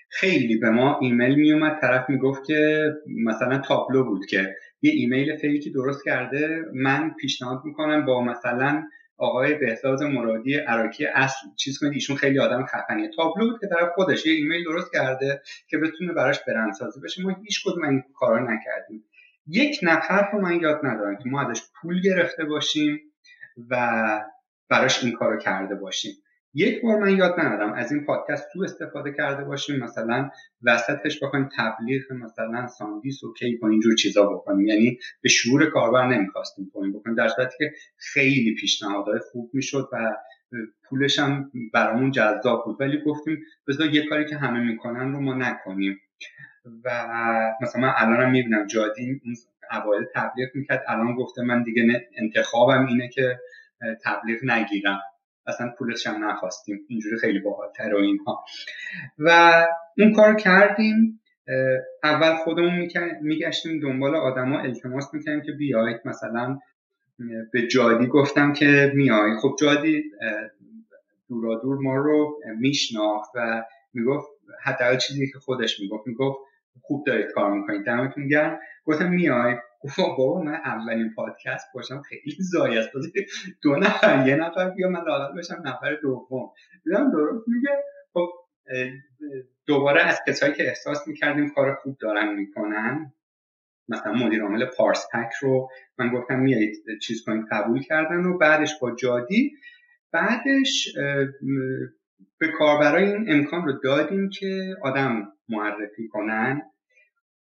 خیلی 0.10 0.58
به 0.58 0.70
ما 0.70 1.00
ایمیل 1.00 1.36
میومد 1.36 1.82
طرف 1.82 2.10
می‌گفت 2.10 2.46
که 2.46 2.92
مثلا 3.26 3.58
تابلو 3.58 4.04
بود 4.04 4.26
که 4.26 4.56
یه 4.82 4.92
ایمیل 4.92 5.38
fake 5.38 5.65
ی 5.65 5.72
درست 5.72 6.06
کرده 6.06 6.66
من 6.74 7.14
پیشنهاد 7.20 7.62
می‌کنم 7.66 8.06
با 8.06 8.24
مثلا 8.24 8.84
آقای 9.22 9.54
بهزاد 9.54 10.04
مرادی 10.04 10.56
عراقی 10.56 11.06
اصل. 11.06 11.48
چیز 11.58 11.80
کنید 11.80 11.94
ایشون 11.94 12.16
خیلی 12.16 12.40
آدم 12.40 12.66
خفنیه. 12.66 13.10
تابلو 13.16 13.58
که 13.58 13.68
طرف 13.68 13.90
خودش 13.96 14.26
یه 14.26 14.34
ایمیل 14.34 14.64
درست 14.64 14.92
کرده 14.94 15.42
که 15.68 15.78
بتونه 15.78 16.14
براش 16.14 16.40
برندسازی 16.48 17.00
بشه. 17.00 17.24
ما 17.24 17.36
هیچ 17.44 17.64
کدوم 17.66 17.84
این 17.84 18.04
کارا 18.16 18.40
نکردیم. 18.40 19.04
یک 19.48 19.80
نفر 19.84 20.30
رو 20.34 20.42
من 20.42 20.60
یاد 20.60 20.80
ندارم 20.84 21.18
که 21.18 21.30
ما 21.30 21.50
ازش 21.50 21.62
پول 21.82 22.02
گرفته 22.02 22.46
باشیم 22.46 23.00
و 23.70 24.02
براش 24.70 25.04
این 25.04 25.14
کارو 25.14 25.40
کرده 25.40 25.76
باشیم. 25.76 26.14
یک 26.54 26.82
بار 26.82 27.00
من 27.00 27.18
یاد 27.18 27.40
ندارم 27.40 27.74
از 27.74 27.92
این 27.92 28.06
پادکست 28.06 28.48
تو 28.54 28.64
استفاده 28.64 29.14
کرده 29.14 29.44
باشیم 29.44 29.80
مثلا 29.80 30.30
وسطش 30.64 31.24
بخوایم 31.24 31.50
تبلیغ 31.58 32.12
مثلا 32.12 32.68
ساندیس 32.68 33.24
و 33.24 33.34
کیک 33.34 33.64
و 33.64 33.66
اینجور 33.66 33.96
چیزا 33.96 34.26
بکنیم. 34.26 34.68
یعنی 34.68 34.98
به 35.22 35.30
شعور 35.30 35.70
کاربر 35.70 36.08
نمی‌خواستیم 36.08 36.72
پایین 36.74 36.94
بکنیم 36.94 37.16
در 37.16 37.28
صورتی 37.28 37.56
که 37.58 37.72
خیلی 37.98 38.56
پیشنهادهای 38.60 39.20
خوب 39.32 39.50
می‌شد 39.54 39.90
و 39.94 40.16
پولش 40.90 41.20
هم 41.20 41.52
برامون 41.74 42.12
جذاب 42.12 42.66
بود. 42.66 42.78
ولی 42.80 43.02
گفتیم 43.06 43.40
بذار 43.68 43.88
یه 43.88 44.06
کاری 44.10 44.26
که 44.26 44.36
همه 44.36 44.60
می‌کنن 44.60 45.12
رو 45.12 45.22
ما 45.22 45.34
نکنیم. 45.34 46.00
و 46.86 47.08
مثلا 47.62 47.82
من 47.82 47.94
الانم 47.98 48.32
می‌بینم 48.32 48.68
جادی 48.68 49.22
اون 49.26 49.36
اوایل 49.72 50.06
تبلیغ 50.16 50.50
می‌کرد 50.54 50.84
الان 50.88 51.16
گفته 51.16 51.42
من 51.42 51.64
دیگه 51.64 52.08
انتخابم 52.18 52.86
اینه 52.86 53.10
که 53.10 53.40
تبلیغ 54.04 54.40
نگیرم. 54.44 55.00
اصلا 55.48 55.74
پولش 55.78 56.08
هم 56.08 56.26
نخواستیم. 56.26 56.86
اینجوری 56.88 57.18
خیلی 57.18 57.40
باحالتر 57.40 57.94
و 57.94 57.98
اینها. 57.98 58.46
و 59.18 59.54
اون 59.98 60.14
کار 60.14 60.36
کردیم. 60.36 61.18
اول 62.04 62.36
خودمون 62.36 62.88
میگشتیم 63.22 63.80
دنبال 63.80 64.16
آدما 64.16 64.60
التماس 64.60 65.14
می‌کنیم 65.14 65.42
که 65.42 65.52
بیاید 65.52 66.02
مثلا 66.06 66.60
به 67.54 67.68
جادی 67.68 68.08
گفتم 68.08 68.54
که 68.54 68.92
میای 68.96 69.38
خب 69.42 69.56
جادی 69.60 70.04
دورا 71.30 71.56
دور 71.56 71.78
ما 71.78 71.96
رو 71.96 72.40
میشناخت 72.60 73.32
و 73.36 73.64
می‌گفت 73.94 74.28
حتی 74.64 74.98
چیزی 74.98 75.32
که 75.32 75.40
خودش 75.40 75.80
می‌گفت. 75.80 76.08
می‌گفت 76.08 76.38
خوب 76.82 77.06
دارید 77.08 77.32
کار 77.32 77.54
می‌کنید. 77.54 77.86
دمتون 77.86 78.28
گرم. 78.28 78.60
گفتم 78.86 79.10
میای؟ 79.10 79.56
گفت 79.80 80.00
بابا 80.18 80.42
من 80.42 80.54
اولین 80.54 81.14
پادکست 81.16 81.68
باشم. 81.74 82.02
خیلی 82.02 82.36
زایی 82.40 82.78
است. 82.78 82.90
دو 83.64 83.76
نفر 83.76 84.28
یه 84.28 84.36
نفر 84.36 84.70
بیا 84.70 84.90
من 84.90 85.02
لاغت 85.06 85.36
بشم. 85.38 85.62
نفر 85.66 85.96
دوم. 86.02 86.50
دیدم 86.84 87.12
درست 87.12 87.48
میگه. 87.48 87.70
خب 88.14 88.30
دوباره 89.66 90.02
از 90.02 90.20
کسایی 90.28 90.54
که 90.54 90.68
احساس 90.68 91.08
می‌کردیم 91.08 91.50
کار 91.50 91.76
خوب 91.76 91.98
دارن 92.00 92.36
می‌کنن 92.36 93.14
مثلا 93.90 94.14
مدیر 94.14 94.44
عامل 94.44 94.66
پارس 94.66 95.06
پک 95.14 95.32
رو 95.42 95.70
من 95.98 96.10
گفتم 96.10 96.40
میایید 96.40 96.76
چیز 97.02 97.24
کنید 97.26 97.46
قبول 97.52 97.82
کردن 97.82 98.26
و 98.26 98.38
بعدش 98.38 98.80
با 98.82 98.96
جادی. 98.96 99.52
بعدش 100.12 100.96
به 102.38 102.48
کاربرای 102.48 103.14
این 103.14 103.26
امکان 103.28 103.66
رو 103.66 103.74
دادیم 103.84 104.30
که 104.30 104.76
آدم 104.82 105.28
معرفی 105.50 106.08
کنن. 106.08 106.62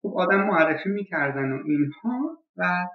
خب 0.02 0.14
آدم 0.18 0.48
معرفی 0.48 0.90
می‌کردن 0.90 1.52
و 1.52 1.64
اینها 1.66 2.38
و 2.58 2.88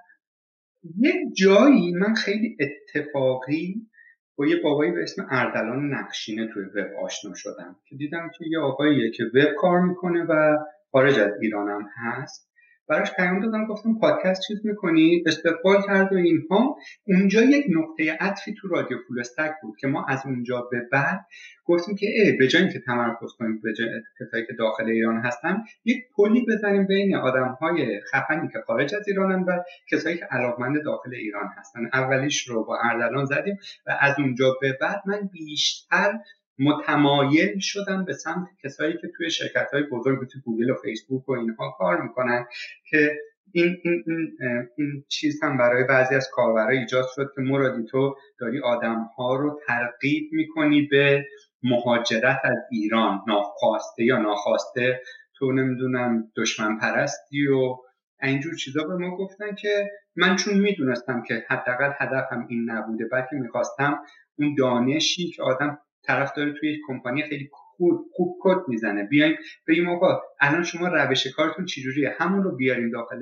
یه 0.97 1.13
جایی 1.37 1.93
من 1.93 2.13
خیلی 2.13 2.57
اتفاقی 2.59 3.87
با 4.35 4.47
یه 4.47 4.61
بابایی 4.63 4.91
به 4.91 5.03
اسم 5.03 5.27
اردلان 5.31 5.93
نقشینه 5.93 6.47
توی 6.53 6.63
وب 6.65 7.03
آشنا 7.03 7.33
شدم 7.35 7.75
که 7.85 7.95
دیدم 7.95 8.29
که 8.37 8.45
یه 8.47 8.59
آقاییه 8.59 9.11
که 9.11 9.23
وب 9.23 9.53
کار 9.57 9.79
می‌کنه 9.81 10.23
و 10.23 10.57
خارج 10.91 11.19
از 11.19 11.31
ایرانم 11.41 11.89
هست. 11.95 12.52
براش 12.87 13.13
پیام 13.15 13.39
دادم 13.39 13.65
گفتم 13.65 13.99
پادکست 13.99 14.41
چیز 14.47 14.65
می‌کنی؟ 14.65 15.23
استقبال 15.25 15.81
کرد 15.81 16.13
و 16.13 16.15
اینها. 16.15 16.77
اونجا 17.07 17.41
یک 17.41 17.65
نقطه 17.69 18.17
عطفی 18.19 18.53
تو 18.53 18.67
رادیو 18.67 18.97
فول 19.07 19.23
بود 19.61 19.77
که 19.79 19.87
ما 19.87 20.05
از 20.05 20.21
اونجا 20.25 20.61
به 20.71 20.81
بعد 20.91 21.25
گفتیم 21.65 21.95
که 21.95 22.07
ای 22.07 22.31
به 22.31 22.47
جای 22.47 22.69
که 22.69 22.79
تمرکز 22.79 23.33
کنیم 23.39 23.61
به 23.63 23.73
جای 23.73 23.89
کسایی 24.19 24.45
که 24.45 24.53
داخل 24.53 24.83
ایران 24.83 25.21
هستن 25.21 25.63
یک 25.85 25.97
پلی 26.15 26.45
بزنیم 26.45 26.87
بین 26.87 27.15
آدم 27.15 27.57
های 27.61 28.01
خفنی 28.01 28.47
که 28.53 28.59
خارج 28.67 28.95
از 28.95 29.07
ایرانن 29.07 29.43
و 29.43 29.63
کسایی 29.91 30.17
که 30.17 30.25
علاقمند 30.25 30.83
داخل 30.83 31.15
ایران 31.15 31.49
هستن. 31.57 31.89
اولیش 31.93 32.47
رو 32.47 32.65
با 32.65 32.77
اردلان 32.83 33.25
زدیم 33.25 33.57
و 33.85 33.97
از 33.99 34.15
اونجا 34.19 34.57
به 34.61 34.77
بعد 34.81 35.01
من 35.05 35.29
بیشتر 35.31 36.19
متمایل 36.59 37.59
شدن 37.59 38.05
به 38.05 38.13
سمت 38.13 38.47
کسایی 38.63 38.93
که 38.97 39.07
توی 39.17 39.29
شرکت 39.31 39.67
های 39.73 39.83
بزرگ 39.83 40.27
تو 40.27 40.39
گوگل 40.45 40.69
و 40.69 40.75
فیسبوک 40.75 41.29
و 41.29 41.31
اینها 41.31 41.75
کار 41.77 42.01
می‌کنن 42.01 42.45
که 42.89 43.17
این, 43.51 43.77
این, 43.83 44.03
این, 44.07 44.37
این 44.77 45.03
چیز 45.07 45.43
هم 45.43 45.57
برای 45.57 45.83
بعضی 45.83 46.15
از 46.15 46.29
کاربرا 46.31 46.69
ایجاد 46.69 47.05
شد 47.15 47.31
که 47.35 47.41
مرادی 47.41 47.83
تو 47.83 48.15
داری 48.39 48.61
آدم 48.61 49.09
ها 49.17 49.35
رو 49.35 49.59
ترغیب 49.67 50.29
می‌کنی 50.31 50.81
به 50.81 51.25
مهاجرت 51.63 52.39
از 52.43 52.57
ایران 52.71 53.21
ناخواسته 53.27 54.03
یا 54.03 54.17
ناخواسته 54.17 55.01
تو 55.35 55.51
نمی‌دونم 55.51 56.31
دشمن 56.37 56.77
پرستی 56.77 57.47
و 57.47 57.77
اینجور 58.21 58.55
چیزا 58.55 58.83
به 58.83 58.95
ما 58.95 59.17
گفتن 59.17 59.55
که 59.55 59.91
من 60.15 60.35
چون 60.35 60.53
می‌دونستم 60.53 61.23
که 61.23 61.45
حداقل 61.49 61.91
هدفم 61.97 62.45
این 62.49 62.69
نبوده 62.69 63.05
بلکه 63.05 63.35
می‌خواستم 63.35 63.99
اون 64.39 64.55
دانشی 64.57 65.31
که 65.31 65.43
آدم 65.43 65.79
طرف 66.05 66.31
داره 66.37 66.53
توی 66.59 66.73
یک 66.73 66.79
کمپانی 66.87 67.23
خیلی 67.23 67.49
خوب 67.51 68.05
خوب 68.13 68.37
کد 68.41 68.67
می‌زنه. 68.67 69.03
بیایم 69.03 69.35
بگیم 69.67 69.89
آقا 69.89 70.21
الان 70.41 70.63
شما 70.63 70.87
روش 70.87 71.27
کارتون 71.27 71.65
چجوریه؟ 71.65 72.15
همون 72.19 72.43
رو 72.43 72.55
بیاریم 72.55 72.91
داخل 72.91 73.19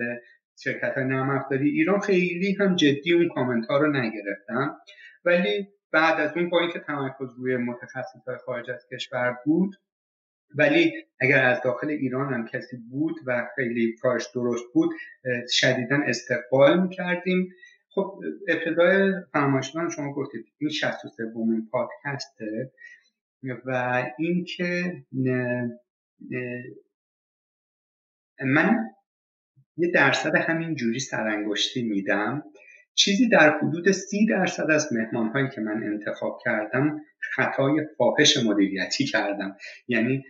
شرکت 0.64 0.94
های 0.96 1.06
نرم 1.06 1.46
ایران 1.52 2.00
خیلی 2.00 2.58
هم 2.60 2.76
جدی 2.76 3.14
اون 3.14 3.30
کامنت 3.30 3.66
ها 3.66 3.78
رو 3.78 3.92
نگرفتم 3.92 4.78
ولی 5.26 5.68
بعد 5.92 6.20
از 6.20 6.38
اون 6.38 6.50
با 6.50 6.60
اینکه 6.60 6.80
تمرکز 6.80 7.28
روی 7.38 7.58
متخصص 7.58 8.28
های 8.28 8.38
خارج 8.46 8.72
از 8.72 8.86
کشور 8.94 9.38
بود 9.46 9.76
ولی 10.56 10.94
اگر 11.20 11.46
از 11.46 11.62
داخل 11.64 11.90
ایران 11.90 12.34
هم 12.34 12.48
کسی 12.48 12.78
بود 12.90 13.16
و 13.26 13.48
خیلی 13.56 13.96
کارش 14.02 14.28
درست 14.36 14.66
بود 14.74 14.90
شدیدا 15.50 15.98
استقبال 16.08 16.82
می‌کردیم. 16.82 17.50
خب 17.94 18.20
ابتدای 18.48 19.14
فرمایشتان 19.34 19.90
شما 19.90 20.14
گفتید 20.14 20.46
این 20.58 20.70
63 20.70 21.26
بومین 21.26 21.70
پادکسته 21.72 22.72
و 23.66 24.04
اینکه 24.18 25.04
من 28.46 28.90
یه 29.78 29.92
درصد 29.92 30.36
همین 30.36 30.76
جوری 30.76 31.00
سرانگشتی 31.00 31.84
میدم. 31.84 32.44
چیزی 32.94 33.30
در 33.30 33.58
حدود 33.58 33.92
سی 33.92 34.26
درصد 34.26 34.72
از 34.72 34.94
مهمان 34.94 35.28
هایی 35.28 35.50
که 35.50 35.62
من 35.62 35.84
انتخاب 35.84 36.40
کردم 36.46 37.02
خطای 37.20 37.88
فاحش 37.98 38.38
مدیریتی 38.46 39.06
کردم. 39.06 39.56
یعنی 39.88 40.24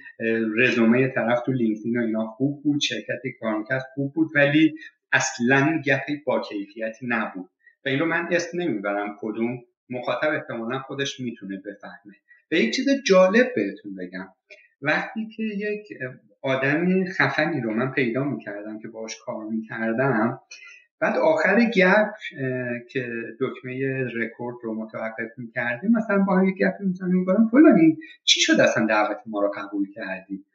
رزومه 0.58 1.08
طرف 1.08 1.40
تو 1.46 1.52
لینکدین 1.52 1.98
و 1.98 2.02
اینا 2.02 2.26
خوب 2.26 2.64
بود 2.64 2.82
شرکتی 2.82 3.34
کار 3.40 3.58
می‌کرد 3.58 3.84
خوب 3.94 4.14
بود 4.14 4.30
ولی 4.36 4.76
اصلا 5.14 5.82
گپی 5.86 6.16
با 6.26 6.40
کیفیتی 6.40 7.08
نبود. 7.08 7.50
و 7.86 7.90
این 7.90 8.00
رو 8.00 8.06
من 8.06 8.28
اسم 8.32 8.62
نمی‌برم 8.62 9.18
کدوم 9.20 9.60
مخاطب 9.90 10.30
احتمالا 10.34 10.80
خودش 10.80 11.20
می‌تونه 11.20 11.58
بفهمه. 11.58 12.16
و 12.52 12.56
یک 12.56 12.76
چیز 12.76 12.90
جالب 13.08 13.52
بهتون 13.56 13.96
بگم. 13.96 14.28
وقتی 14.82 15.28
که 15.28 15.44
یک 15.44 15.88
آدمی 16.42 17.12
خفنی 17.12 17.62
رو 17.62 17.74
من 17.74 17.92
پیدا 17.92 18.24
می‌کردم 18.24 18.80
که 18.80 18.88
باش 18.88 19.18
کار 19.26 19.46
می‌کردم 19.46 20.40
بعد 21.00 21.18
آخر 21.18 21.60
گپ 21.64 22.12
که 22.90 23.14
دکمه 23.40 24.04
رکورد 24.16 24.56
رو 24.64 24.76
متوقف 24.76 25.38
می‌کردیم 25.38 25.92
مثلا 25.92 26.20
با 26.24 26.44
یک 26.44 26.58
گپ 26.58 26.74
می‌زنیم 26.80 27.16
میگم 27.16 27.48
فلانی 27.48 27.98
چی 28.24 28.40
شد 28.42 28.60
اصلا 28.60 28.86
دعوت 28.86 29.18
ما 29.26 29.42
رو 29.42 29.52
قبول 29.56 29.92
کردی؟ 29.92 30.46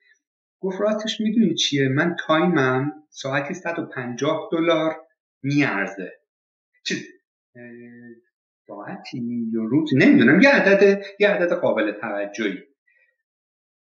گفت 0.66 0.80
راستش 0.80 1.20
می‌دونی 1.20 1.54
چیه؟ 1.54 1.88
من 1.88 2.16
time 2.26 2.79
م 2.79 2.92
ساعتی 3.10 3.54
150 3.54 4.48
دلار 4.52 4.96
میارزه. 5.42 6.12
چیز 6.84 7.06
ساعتی 8.66 9.48
یا 9.52 9.62
روز؟ 9.62 9.90
نمی‌دونم. 9.94 10.40
یه 10.40 10.50
عدد 10.50 11.02
یه 11.20 11.28
عدد 11.28 11.52
قابل 11.52 11.92
توجهی. 11.92 12.58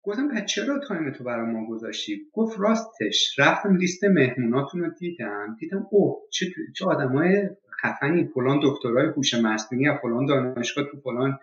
گفتم 0.03 0.35
پس 0.35 0.45
چرا 0.45 0.79
time 0.87 1.11
تو 1.11 1.23
برای 1.23 1.51
ما 1.51 1.67
گذاشتی؟ 1.69 2.29
گفت 2.33 2.59
راستش. 2.59 3.39
رفتم 3.39 3.75
لیست 3.75 4.03
مهموناتون 4.03 4.81
رو 4.81 4.91
دیدم. 4.99 5.55
دیدم 5.59 5.87
اوه 5.91 6.21
چه 6.31 6.45
چه 6.75 6.85
آدمای 6.85 7.49
خفنی. 7.81 8.29
فلان 8.33 8.59
دکترای 8.63 9.07
هوش 9.07 9.33
مصنوعی 9.33 9.87
از 9.87 9.97
فلان 10.01 10.25
دانشگاه 10.25 10.85
تو 10.91 10.99
فلان 11.01 11.39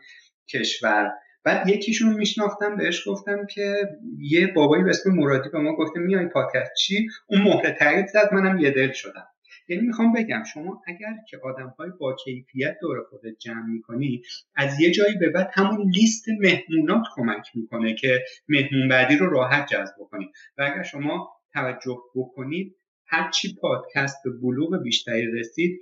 کشور. 0.48 1.10
بعد 1.44 1.69
یکیشون 1.69 2.14
میشناختم 2.14 2.77
بهش 2.77 3.09
گفتم 3.09 3.47
که 3.47 3.89
یه 4.19 4.47
بابایی 4.47 4.85
به 4.85 4.90
اسم 4.90 5.10
مرادی 5.10 5.48
به 5.48 5.59
ما 5.59 5.77
گفته 5.77 6.01
میای 6.01 6.27
پادکست 6.27 6.70
چی؟ 6.78 7.09
اون 7.27 7.43
مهر 7.43 7.70
تایید 7.70 8.06
زد 8.06 8.35
منم 8.35 8.59
یه 8.59 8.70
دل 8.70 8.93
شدم. 8.93 9.27
یعنی 9.69 9.86
می‌خوام 9.86 10.12
بگم 10.12 10.43
شما 10.55 10.82
اگر 10.86 11.14
که 11.31 11.39
آدم 11.44 11.74
های 11.78 11.90
با 12.01 12.16
کیفیت 12.24 12.77
دور 12.81 12.97
خودت 13.10 13.39
جمع 13.39 13.66
می‌کنی 13.66 14.23
از 14.55 14.81
یه 14.81 14.90
جایی 14.90 15.19
به 15.19 15.28
بعد 15.31 15.51
همون 15.55 15.90
لیست 15.90 16.24
مهمونات 16.28 17.02
کمک 17.14 17.47
می‌کنه 17.55 17.94
که 17.94 18.20
مهمون 18.48 18.89
بعدی 18.89 19.16
رو 19.16 19.31
راحت 19.31 19.66
جذب 19.66 19.94
کنید 20.10 20.31
و 20.59 20.62
اگر 20.62 20.82
شما 20.82 21.31
توجه 21.52 21.98
بکنید 22.14 22.77
هرچی 23.06 23.56
پادکست 23.60 24.16
به 24.24 24.31
بلوغ 24.31 24.82
بیشتری 24.82 25.27
رسید 25.27 25.81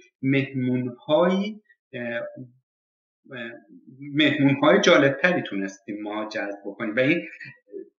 مهمون 4.15 4.57
های 4.63 4.71
های 4.73 4.81
جالبتری 4.81 5.43
تونستیم 5.43 6.03
ما 6.03 6.29
جذب 6.29 6.59
بکنیم. 6.67 6.97
و 6.97 6.99
این 6.99 7.29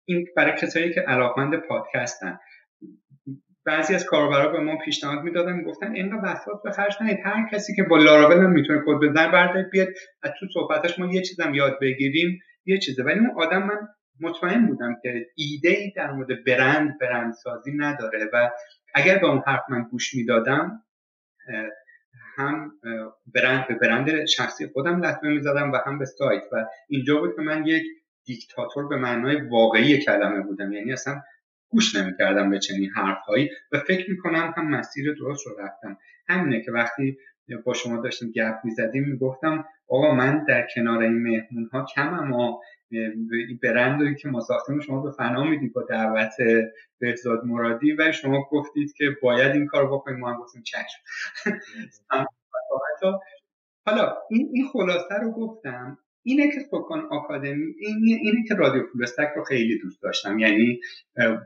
این 0.05 0.27
برای 0.35 0.53
کسایی 0.57 0.93
که 0.93 1.01
علاقمند 1.01 1.55
پادکستن. 1.55 2.39
بعضی 3.65 3.95
از 3.95 4.05
کاربرا 4.05 4.51
به 4.51 4.59
ما 4.59 4.77
پیشنهاد 4.85 5.23
می‌دادن 5.23 5.53
می‌گفتن 5.53 5.95
این 5.95 6.21
بساط 6.21 6.63
به 6.63 6.71
خرج 6.71 6.95
نهید. 7.01 7.19
هر 7.23 7.49
کسی 7.51 7.75
که 7.75 7.83
با 7.83 7.97
لاراول 7.97 8.37
هم 8.37 8.51
می‌تونه 8.51 8.81
کد 8.85 9.09
بزنه 9.09 9.31
بردارید 9.31 9.69
بیاد 9.71 9.87
از 10.23 10.31
تو 10.39 10.45
صحبتش 10.53 10.99
ما 10.99 11.13
یه 11.13 11.21
چیزم 11.21 11.53
یاد 11.53 11.79
بگیریم 11.81 12.39
یه 12.65 12.77
چیزه. 12.77 13.03
ولی 13.03 13.19
اون 13.19 13.31
آدم 13.37 13.63
من 13.63 13.87
مطمئن 14.21 14.67
بودم 14.67 14.95
که 15.03 15.25
ایده 15.35 15.69
ای 15.69 15.91
در 15.95 16.11
مورد 16.11 16.43
برند 16.47 16.99
برندسازی 16.99 17.71
نداره. 17.77 18.29
و 18.33 18.49
اگر 18.95 19.17
به 19.17 19.27
اون 19.27 19.43
حرف 19.47 19.63
من 19.69 19.83
گوش 19.83 20.15
می‌دادم 20.15 20.83
هم 22.41 22.71
برند 23.35 23.67
به 23.67 23.75
برند 23.75 24.25
شخصی 24.25 24.67
خودم 24.67 25.05
لطمه 25.05 25.29
می‌زدم 25.29 25.71
و 25.71 25.77
هم 25.85 25.99
به 25.99 26.05
سایت. 26.05 26.43
و 26.51 26.65
اینجا 26.89 27.19
بود 27.19 27.35
که 27.35 27.41
من 27.41 27.65
یک 27.65 27.83
دیکتاتور 28.25 28.87
به 28.87 28.97
معنای 28.97 29.41
واقعی 29.41 29.97
کلمه 29.97 30.41
بودم. 30.41 30.73
یعنی 30.73 30.93
اصلا 30.93 31.21
گوش 31.69 31.95
نمی‌کردم 31.95 32.49
به 32.49 32.59
چنین 32.59 32.89
حرفهایی 32.95 33.49
و 33.71 33.79
فکر 33.79 34.11
می‌کنم 34.11 34.53
هم 34.57 34.69
مسیر 34.69 35.13
درست 35.13 35.47
رو 35.47 35.59
رفتم. 35.59 35.97
همینه 36.27 36.61
که 36.61 36.71
وقتی 36.71 37.17
با 37.65 37.73
شما 37.73 38.01
داشتیم 38.01 38.31
گپ 38.31 38.55
می‌زدیم 38.63 39.03
می‌گفتم 39.03 39.65
آقا 39.87 40.15
من 40.15 40.45
در 40.47 40.67
کنار 40.75 41.01
این 41.03 41.23
مهمون 41.23 41.69
ها 41.73 41.85
کم 41.95 42.13
اما 42.13 42.61
برندی 43.63 44.15
که 44.15 44.29
ما 44.29 44.39
ساختیم 44.39 44.79
شما 44.79 45.01
به 45.01 45.11
فنا 45.11 45.43
میدی 45.43 45.67
با 45.67 45.83
دعوت 45.83 46.33
بهزاد 46.99 47.43
مرادی 47.45 47.93
و 47.93 48.11
شما 48.11 48.47
گفتید 48.51 48.93
که 48.93 49.05
باید 49.21 49.55
این 49.55 49.65
کار 49.65 49.87
بکنیم. 49.87 50.19
ما 50.19 50.33
هم 50.33 50.39
گفتیم 50.39 50.63
چشم. 50.63 51.01
حالا 53.85 54.17
این 54.29 54.49
این 54.53 54.67
خلاصه 54.73 55.15
رو 55.21 55.31
گفتم. 55.31 55.97
اینه 56.23 56.51
که 56.51 56.59
سکان 56.59 57.07
آکادمی 57.11 57.73
این 57.79 58.19
اینه 58.21 58.43
که 58.47 58.55
رادیو 58.55 58.83
فولستک 58.93 59.29
رو 59.35 59.43
خیلی 59.43 59.79
دوست 59.79 60.01
داشتم. 60.01 60.39
یعنی 60.39 60.79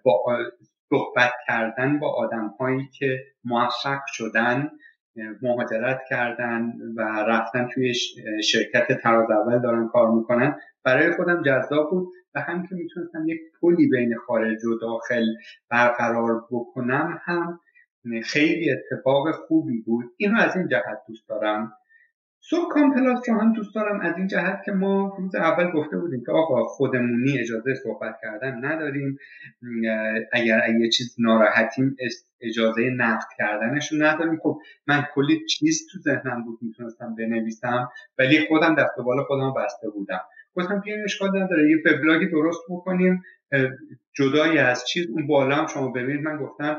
با 0.03 0.38
صحبت 0.89 1.31
کردن 1.47 1.99
با 1.99 2.13
آدم 2.13 2.47
هایی 2.59 2.89
که 2.99 3.26
موفق 3.43 3.99
شدن 4.07 4.69
مهاجرت 5.41 6.01
کردن 6.09 6.73
و 6.95 7.01
رفتن 7.01 7.67
توی 7.73 7.93
شرکت 8.43 9.01
تراز 9.01 9.31
اول 9.31 9.59
دارن 9.61 9.87
کار 9.87 10.11
می‌کنن. 10.11 10.55
برای 10.83 11.11
خودم 11.11 11.43
جذاب 11.43 11.89
بود 11.89 12.07
و 12.35 12.41
هم 12.41 12.63
که 12.67 12.75
می‌تونستم 12.75 13.27
یک 13.27 13.39
پلی 13.61 13.89
بین 13.89 14.15
خارج 14.15 14.65
و 14.65 14.79
داخل 14.79 15.25
برقرار 15.69 16.45
بکنم 16.51 17.21
هم 17.23 17.59
خیلی 18.23 18.71
اتفاق 18.71 19.31
خوبی 19.31 19.81
بود. 19.81 20.05
اینو 20.17 20.39
از 20.39 20.57
این 20.57 20.67
جهت 20.67 21.01
دوست 21.07 21.29
دارم 21.29 21.73
سوب 22.49 22.69
کامپلاس 22.69 23.30
رو 23.30 23.39
هم 23.39 23.53
دوست 23.53 23.76
دارم 23.76 23.99
از 23.99 24.17
این 24.17 24.27
جهت 24.27 24.61
که 24.65 24.72
ما 24.72 25.17
روز 25.19 25.35
اول 25.35 25.72
گفته 25.72 25.97
بودیم 25.97 26.23
که 26.26 26.31
آقا 26.31 26.63
خودمونی 26.63 27.39
اجازه 27.39 27.73
صحبت 27.84 28.15
کردن 28.22 28.65
نداریم. 28.65 29.17
اگر 30.34 30.69
یه 30.80 30.89
چیز 30.89 31.15
ناراحتیم 31.19 31.95
اجازه 32.41 32.89
نقد 32.89 33.27
کردنشون 33.38 34.01
نداریم. 34.03 34.39
خب 34.43 34.59
من 34.88 35.05
کلی 35.13 35.45
چیز 35.45 35.88
تو 35.91 35.99
ذهنم 35.99 36.43
بود 36.43 36.59
می‌تونستم 36.61 37.15
بنویسم 37.15 37.89
ولی 38.17 38.47
خودم 38.47 38.76
دست 38.76 38.95
بال 39.05 39.23
خودم 39.23 39.53
بسته 39.53 39.89
بودم. 39.89 40.22
گفتم 40.55 40.80
بیایم 40.80 41.03
اشکال 41.03 41.43
نداره 41.43 41.69
یه 41.69 41.77
وبلاگی 41.85 42.26
درست 42.26 42.61
بکنیم. 42.69 43.22
جدایی 44.13 44.57
از 44.57 44.88
چیز 44.88 45.07
اون 45.09 45.27
بالا 45.27 45.55
هم 45.55 45.67
شما 45.67 45.91
ببینید. 45.91 46.22
من 46.22 46.38
گفتم 46.38 46.77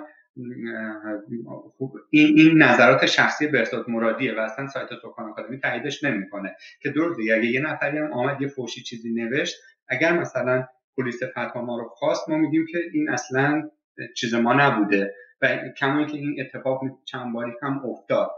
این 2.11 2.39
این 2.39 2.63
نظرات 2.63 3.07
شخصی 3.07 3.47
بهزاد 3.47 3.91
مرادیه 3.91 4.35
و 4.35 4.41
اصلا 4.41 4.69
سایت 4.69 4.89
سکان 5.03 5.31
آکادمی 5.31 5.61
تاییدش 5.61 6.05
نمی‌کنه. 6.05 6.57
که 6.83 6.91
درسته 6.91 7.23
اگه 7.23 7.47
یه 7.47 7.61
نفری 7.61 7.99
هم 7.99 8.13
آمد 8.13 8.43
یه 8.43 8.49
فوشی 8.49 8.83
چیزی 8.83 9.15
نوشت 9.15 9.57
اگر 9.89 10.19
مثلا 10.19 10.65
پلیس 10.97 11.23
فتوا 11.23 11.63
ما 11.63 11.79
رو 11.79 11.89
خواست 11.89 12.29
ما 12.29 12.37
میگیم 12.37 12.67
که 12.73 12.79
این 12.93 13.11
اصلا 13.11 13.71
چیز 14.17 14.35
ما 14.35 14.55
نبوده 14.55 15.15
و 15.43 15.59
کما 15.79 16.05
که 16.05 16.17
این 16.17 16.37
اتفاق 16.41 16.81
چند 17.05 17.33
باری 17.33 17.53
هم 17.63 17.83
افتاد. 17.85 18.31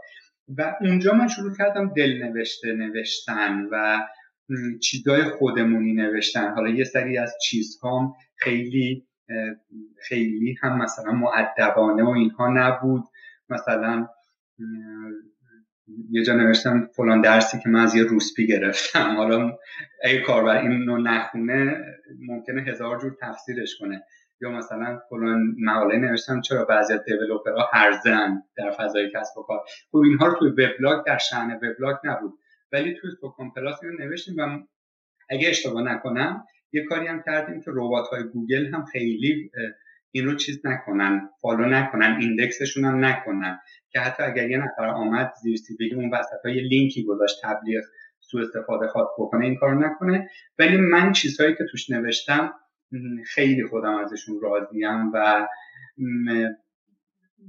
و 0.57 0.75
اونجا 0.81 1.13
من 1.13 1.27
شروع 1.27 1.57
کردم 1.57 1.93
دل 1.93 2.23
نوشته 2.23 2.73
نوشتن 2.73 3.67
و 3.71 3.99
چیزای 4.81 5.23
خودمونی 5.23 5.93
نوشتن. 5.93 6.53
حالا 6.53 6.69
یه 6.69 6.83
سری 6.83 7.17
از 7.17 7.35
چیزهام 7.49 8.15
خیلی 8.35 9.07
خیلی 10.01 10.57
هم 10.61 10.77
مثلا 10.77 11.11
معدبانه 11.11 12.03
و 12.03 12.09
اینها 12.09 12.47
نبود. 12.47 13.03
مثلا 13.49 14.07
یه 16.09 16.23
جا 16.23 16.35
نوشتم 16.35 16.89
فلان 16.95 17.21
درسی 17.21 17.59
که 17.59 17.69
من 17.69 17.79
از 17.79 17.95
یه 17.95 18.03
روسپی 18.03 18.47
گرفتم. 18.47 19.15
حالا 19.15 19.57
اگه 20.03 20.21
کاربر 20.21 20.57
این 20.57 20.89
نخونه 20.89 21.85
ممکنه 22.19 22.61
هزار 22.61 22.99
جور 22.99 23.17
تفسیرش 23.21 23.77
کنه. 23.79 24.03
یا 24.41 24.49
مثلا 24.51 24.99
فلان 25.09 25.55
مقاله 25.59 25.97
نوشتم 25.97 26.41
چرا 26.41 26.65
بعضی 26.65 26.93
از 26.93 27.03
دیولوپرها 27.03 27.69
هرزن 27.73 28.43
در 28.57 28.71
فضای 28.71 29.11
کسب 29.15 29.37
و 29.37 29.43
کار؟ 29.43 29.59
خب 29.91 29.97
اینها 29.97 30.27
رو 30.27 30.39
توی 30.39 30.49
وبلاگ 30.49 31.05
در 31.05 31.17
شأن 31.17 31.51
وبلاگ 31.51 31.95
نبود. 32.03 32.33
ولی 32.71 32.93
توی 32.93 33.11
سکان 33.21 33.49
Plus 33.49 33.83
رو 33.83 33.91
نوشتیم 33.99 34.35
و 34.37 34.59
اگه 35.29 35.49
اشتباه 35.49 35.81
نکنم 35.81 36.45
یه 36.71 36.83
کاری 36.83 37.07
هم 37.07 37.23
کردیم 37.25 37.61
که 37.61 37.71
ربات 37.73 38.07
های 38.07 38.23
گوگل 38.23 38.73
هم 38.73 38.85
خیلی 38.85 39.51
این 40.11 40.25
رو 40.25 40.35
چیز 40.35 40.65
نکنن 40.65 41.29
follow 41.41 41.65
نکنن 41.65 42.17
index 42.21 42.57
شون 42.57 42.85
هم 42.85 43.05
نکنن. 43.05 43.59
که 43.89 43.99
حتی 43.99 44.23
اگر 44.23 44.49
یه 44.49 44.57
نفر 44.57 44.87
آمد 44.87 45.33
زیر 45.41 45.57
سی 45.57 45.75
اون 45.95 46.13
وسط 46.13 46.45
های 46.45 46.59
لینکی 46.59 47.03
گذاشت 47.03 47.41
تبلیغ 47.43 47.83
سو 48.19 48.37
استفاده 48.37 48.87
خواست 48.87 49.11
بکنه 49.19 49.45
این 49.45 49.55
کارو 49.55 49.79
نکنه. 49.79 50.29
ولی 50.59 50.77
من 50.77 51.11
چیزهایی 51.11 51.55
که 51.55 51.63
توش 51.71 51.89
نوشتم 51.89 52.53
خیلی 53.25 53.67
خودم 53.67 53.95
ازشون 53.95 54.41
راضیم 54.41 55.11
و 55.13 55.47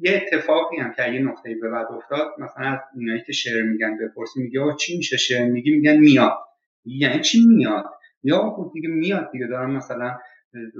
یه 0.01 0.22
اتفاقی 0.22 0.76
هم 0.76 0.92
که 0.92 1.12
یه 1.12 1.20
نقطه 1.20 1.55
به 1.55 1.70
بعد 1.70 1.86
افتاد 1.86 2.28
مثلا 2.38 2.66
از 2.66 2.78
اینایی 2.97 3.22
که 3.26 3.32
شعر 3.32 3.62
میگن 3.62 3.98
بپرسی 3.98 4.42
میگه 4.42 4.60
چی 4.80 4.97
میشه 4.97 5.16
شعر؟ 5.16 5.48
میگی 5.48 5.70
میگن 5.70 5.97
میاد. 5.97 6.38
یعنی 6.84 7.20
چی 7.20 7.47
میاد؟ 7.47 7.84
یا 8.22 8.38
خود 8.38 8.72
دیگه 8.72 8.88
میاد 8.88 9.30
دیگه 9.32 9.47
دارم 9.47 9.70
مثلا 9.70 10.18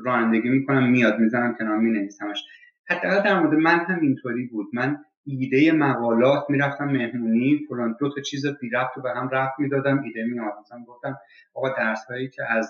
رانندگی 0.04 0.48
می‌کنم 0.48 0.90
میاد 0.90 1.18
می‌زنم 1.18 1.54
کنار 1.58 1.78
مینویسمش. 1.78 2.44
حتی 2.88 3.08
در 3.08 3.40
مورد 3.40 3.58
من 3.58 3.78
هم 3.78 4.00
اینطوری 4.00 4.46
بود. 4.46 4.66
من 4.72 5.04
ایده 5.24 5.72
مقالات 5.72 6.44
می‌رفتم 6.48 6.84
مهمونی 6.84 7.66
فلان 7.68 7.96
دو 8.00 8.14
تا 8.14 8.20
چیز 8.20 8.46
بی 8.46 8.70
و 8.96 9.02
به 9.02 9.10
هم 9.10 9.28
رفت 9.28 9.54
می‌دادم 9.58 10.02
ایده 10.02 10.24
میاد 10.24 10.52
مثلا 10.60 10.84
گفتم 10.84 11.18
آقا 11.54 11.68
درس 11.68 12.04
هایی 12.08 12.28
که 12.28 12.42
از 12.52 12.68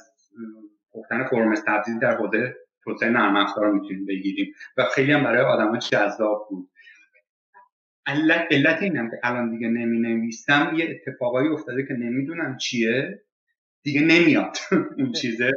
گفتن 0.92 1.24
فرم 1.24 1.54
تبدیل 1.54 1.98
در 1.98 2.16
حوزه 2.16 2.54
توسعه 2.84 3.10
نرم 3.10 3.36
افزار 3.36 3.72
می‌تونیم 3.72 4.06
بگیریم 4.06 4.54
و 4.76 4.84
خیلی 4.84 5.12
هم 5.12 5.24
برای 5.24 5.44
آدما 5.44 5.76
جذاب 5.76 6.46
بود. 6.50 6.70
علت 8.06 8.46
علت 8.50 8.82
اینم 8.82 9.10
که 9.10 9.16
الان 9.22 9.50
دیگه 9.50 9.68
نمی 9.68 10.00
نویسم 10.00 10.72
یه 10.76 10.88
اتفاقایی 10.90 11.48
افتاده 11.48 11.86
که 11.86 11.94
نمی‌دونم 11.94 12.56
چیه. 12.56 13.22
دیگه 13.82 14.00
نمیاد 14.00 14.56
اون 14.98 15.12
چیزه 15.12 15.52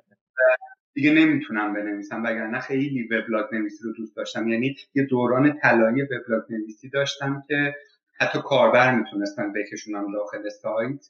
دیگه 0.94 1.14
نمی‌تونم 1.14 1.74
بنویسم 1.74 2.24
وگرنه 2.24 2.60
خیلی 2.60 3.04
وبلاگ 3.04 3.56
نویسی 3.56 3.84
رو 3.84 3.94
دوست 3.94 4.16
داشتم. 4.16 4.48
یعنی 4.48 4.76
یه 4.96 5.04
دوران 5.04 5.60
طلایی 5.60 6.02
وبلاگ 6.02 6.44
نویسی 6.50 6.90
داشتم 6.90 7.44
که 7.48 7.76
حتی 8.20 8.40
کاربر 8.40 8.96
می‌تونستم 8.96 9.54
بکشونم 9.54 10.12
داخل 10.14 10.50
سایت. 10.50 11.06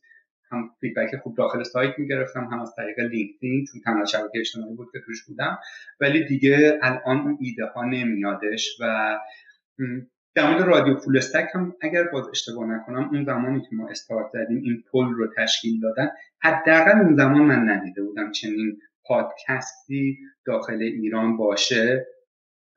هم 0.52 0.70
feedback 0.80 1.16
خوب 1.24 1.38
داخل 1.38 1.64
سایت 1.64 2.00
می‌گرفتم 2.00 2.46
هم 2.52 2.62
از 2.62 2.74
طریق 2.78 3.00
لینکدین 3.00 3.66
چون 3.66 3.82
تنها 3.82 4.06
شبکه 4.06 4.40
اجتماعی 4.40 4.76
بود 4.76 4.90
که 4.92 5.00
توش 5.06 5.26
بودم. 5.26 5.60
ولی 6.00 6.26
دیگه 6.26 6.80
الان 6.82 7.20
اون 7.20 7.38
ایده 7.42 7.66
ها 7.66 7.86
نمیادش 7.86 8.78
و 8.82 9.18
در 10.36 10.52
مورد 10.52 10.62
رادیو 10.62 10.98
فول 10.98 11.18
استک 11.18 11.48
هم 11.54 11.76
اگر 11.82 12.04
باز 12.04 12.28
اشتباه 12.28 12.66
نکنم 12.66 13.10
اون 13.14 13.26
زمانی 13.26 13.62
که 13.62 13.68
ما 13.72 13.90
استارت 13.90 14.30
زدیم 14.34 14.58
این 14.58 14.84
پل 14.92 15.06
رو 15.06 15.28
تشکیل 15.38 15.82
دادن 15.82 16.10
حداقل 16.40 17.00
اون 17.00 17.16
زمان 17.16 17.42
من 17.42 17.70
ندیده 17.70 18.04
بودم 18.04 18.32
چنین 18.32 18.80
پادکستی 19.06 20.18
داخل 20.46 20.82
ایران 20.82 21.38
باشه. 21.38 22.08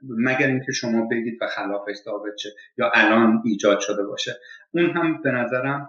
مگر 0.02 0.46
اینکه 0.46 0.72
شما 0.72 1.08
بگید 1.10 1.38
و 1.42 1.46
خلافش 1.46 1.96
ثابت 2.04 2.36
شه 2.36 2.48
یا 2.78 2.90
الان 2.94 3.42
ایجاد 3.44 3.80
شده 3.80 4.04
باشه. 4.04 4.32
اون 4.74 4.90
هم 4.90 5.22
به 5.22 5.30
نظرم 5.30 5.88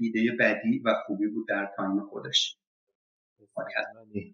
ایده 0.00 0.20
بدی 0.40 0.82
و 0.84 0.94
خوبی 1.06 1.26
بود 1.26 1.48
در 1.48 1.68
تایم 1.76 2.00
خودش. 2.00 2.56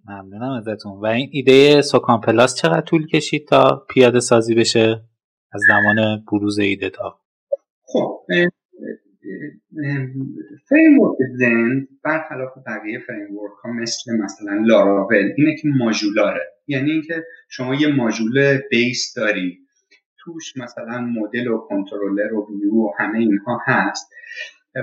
ممنونم 0.05 0.53
ازتون. 0.53 0.93
و 0.93 1.07
این 1.07 1.29
ایده 1.33 1.83
سکان 1.83 2.21
Plus 2.21 2.55
چقدر 2.55 2.81
طول 2.81 3.07
کشید 3.07 3.49
تا 3.49 3.87
پیاده 3.89 4.21
سازی 4.21 4.55
بشه؟ 4.55 5.08
از 5.53 5.61
زمان 5.69 6.25
بروز 6.33 6.59
ایده 6.59 6.91
تا. 6.91 7.21
خب 7.83 8.21
framework 10.69 11.19
Zend 11.39 11.89
برخلاف 12.05 12.53
بقیه 12.67 12.99
framework 13.07 13.53
ها 13.65 13.73
مثل 13.73 14.17
مثلا 14.17 14.63
لاراول 14.67 15.33
اینه 15.37 15.57
که 15.57 15.69
ماژولاره 15.69 16.41
یعنی 16.67 16.91
اینکه 16.91 17.25
شما 17.49 17.75
یه 17.75 17.89
module 17.89 18.59
base 18.71 19.15
داری. 19.17 19.59
توش 20.19 20.57
مثلا 20.57 21.01
مدل 21.01 21.49
و 21.49 21.59
کنترلر 21.59 22.35
و 22.35 22.47
ویو 22.51 22.75
و 22.75 22.93
همه 22.99 23.19
اینها 23.19 23.61
هست. 23.65 24.13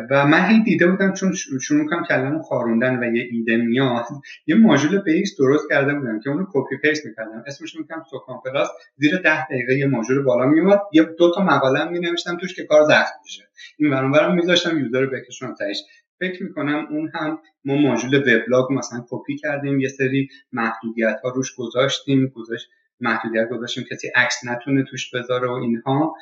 و 0.09 0.25
من 0.27 0.49
هی 0.49 0.63
دیده 0.63 0.87
بودم 0.87 1.13
چون 1.13 1.33
شروع 1.61 1.89
کنم 1.89 2.03
کله 2.03 2.41
خاروندن 2.41 2.99
و 2.99 3.15
یه 3.15 3.27
ایده 3.31 3.57
میاد 3.57 4.05
یه 4.47 4.55
module 4.55 5.01
base 5.01 5.35
درست 5.39 5.69
کرده 5.69 5.93
بودم 5.93 6.19
که 6.19 6.29
اونو 6.29 6.45
copy 6.53 6.77
paste 6.77 7.05
می‌کردم. 7.05 7.43
اسمش 7.47 7.75
می‌کنم 7.75 8.03
سکان 8.11 8.39
Plus 8.45 8.69
زیر 8.95 9.17
ده 9.17 9.45
دقیقه 9.45 9.77
یه 9.77 9.87
ماژول 9.87 10.23
بالا 10.23 10.45
میومد 10.45 10.79
یه 10.93 11.03
دو 11.03 11.31
تا 11.35 11.43
مقاله 11.43 11.89
می 11.89 11.99
نوشتم 11.99 12.37
توش 12.37 12.55
که 12.55 12.63
کار 12.63 12.83
زخم 12.83 13.15
میشه. 13.23 13.43
این 13.77 14.11
برام 14.11 14.35
میذاشتم 14.35 14.79
user 14.79 15.01
رو 15.01 15.09
بکشونم 15.09 15.53
تهش 15.53 15.83
فکر 16.19 16.43
می‌کنم 16.43 16.87
اون 16.89 17.11
هم 17.13 17.39
ما 17.65 17.75
ماژول 17.75 18.15
وبلاگ 18.15 18.71
مثلا 18.71 19.05
کپی 19.09 19.35
کردیم 19.35 19.79
یه 19.79 19.87
سری 19.87 20.29
محدودیت 20.51 21.19
ها 21.23 21.29
روش 21.29 21.55
گذاشتیم 21.55 22.27
گذاشت 22.27 22.69
محدودیت 22.99 23.49
گذاشتیم. 23.49 23.83
کسی 23.91 24.07
عکس 24.15 24.35
نتونه 24.45 24.83
توش 24.83 25.15
بذاره 25.15 25.47
و 25.47 25.51
اینها. 25.51 26.15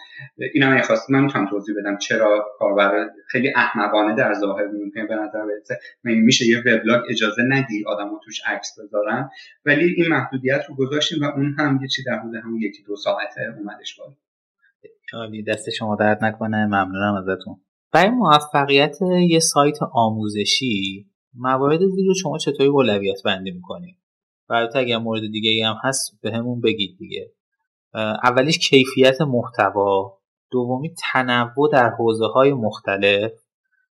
این 0.54 0.64
هم 0.64 0.82
خواست 0.82 1.12
من 1.12 1.24
می‌تونم 1.24 1.50
توضیح 1.50 1.76
بدم 1.80 1.98
چرا 1.98 2.46
کاربر 2.60 3.10
خیلی 3.28 3.54
احمقانه 3.56 4.16
در 4.16 4.34
ظاهر 4.34 4.68
ممکنه 4.68 5.06
به 5.06 5.16
نظر 5.16 5.46
برسه. 5.46 5.80
میشه 6.04 6.46
یه 6.46 6.60
وبلاگ 6.60 7.02
اجازه 7.10 7.42
ندی 7.48 7.84
آدمو 7.88 8.20
توش 8.26 8.42
عکس 8.46 8.80
بذارن. 8.80 9.30
ولی 9.66 9.94
این 9.98 10.08
محدودیت 10.08 10.62
رو 10.70 10.76
گذاشتیم 10.76 11.24
و 11.24 11.26
اون 11.26 11.56
هم 11.60 11.80
یه 11.82 11.88
چی 11.88 12.04
در 12.04 12.20
حدود 12.20 12.36
هم 12.36 12.58
یکی 12.62 12.84
دو 12.84 12.96
ساعته 12.96 13.42
اومدش 13.58 14.00
بالا. 14.00 14.14
عالی 15.14 15.44
دست 15.44 15.70
شما 15.70 15.96
درد 15.96 16.24
نکنه. 16.24 16.66
ممنونم 16.66 17.14
ازتون. 17.14 17.56
برای 17.92 18.10
موفقیت 18.10 18.98
یه 19.30 19.40
سایت 19.40 19.78
آموزشی 19.94 21.06
موارد 21.34 21.80
زیر 21.80 22.08
رو 22.08 22.14
شما 22.14 22.38
چطوری 22.38 22.70
اولویت 22.70 23.24
بندی 23.26 23.52
می‌کنید 23.52 23.96
و 24.50 24.68
اگر 24.76 24.98
مورد 24.98 25.22
دیگه 25.32 25.50
ای 25.50 25.62
هم 25.62 25.76
هست 25.84 26.22
به 26.22 26.32
همون 26.32 26.62
بگید 26.62 26.98
دیگه. 26.98 27.32
اولیش 28.24 28.70
کیفیت 28.70 29.22
محتوا 29.22 30.18
دومی 30.52 30.94
تنوع 31.12 31.72
در 31.72 31.90
حوزه 31.90 32.26
های 32.26 32.54
مختلف 32.54 33.32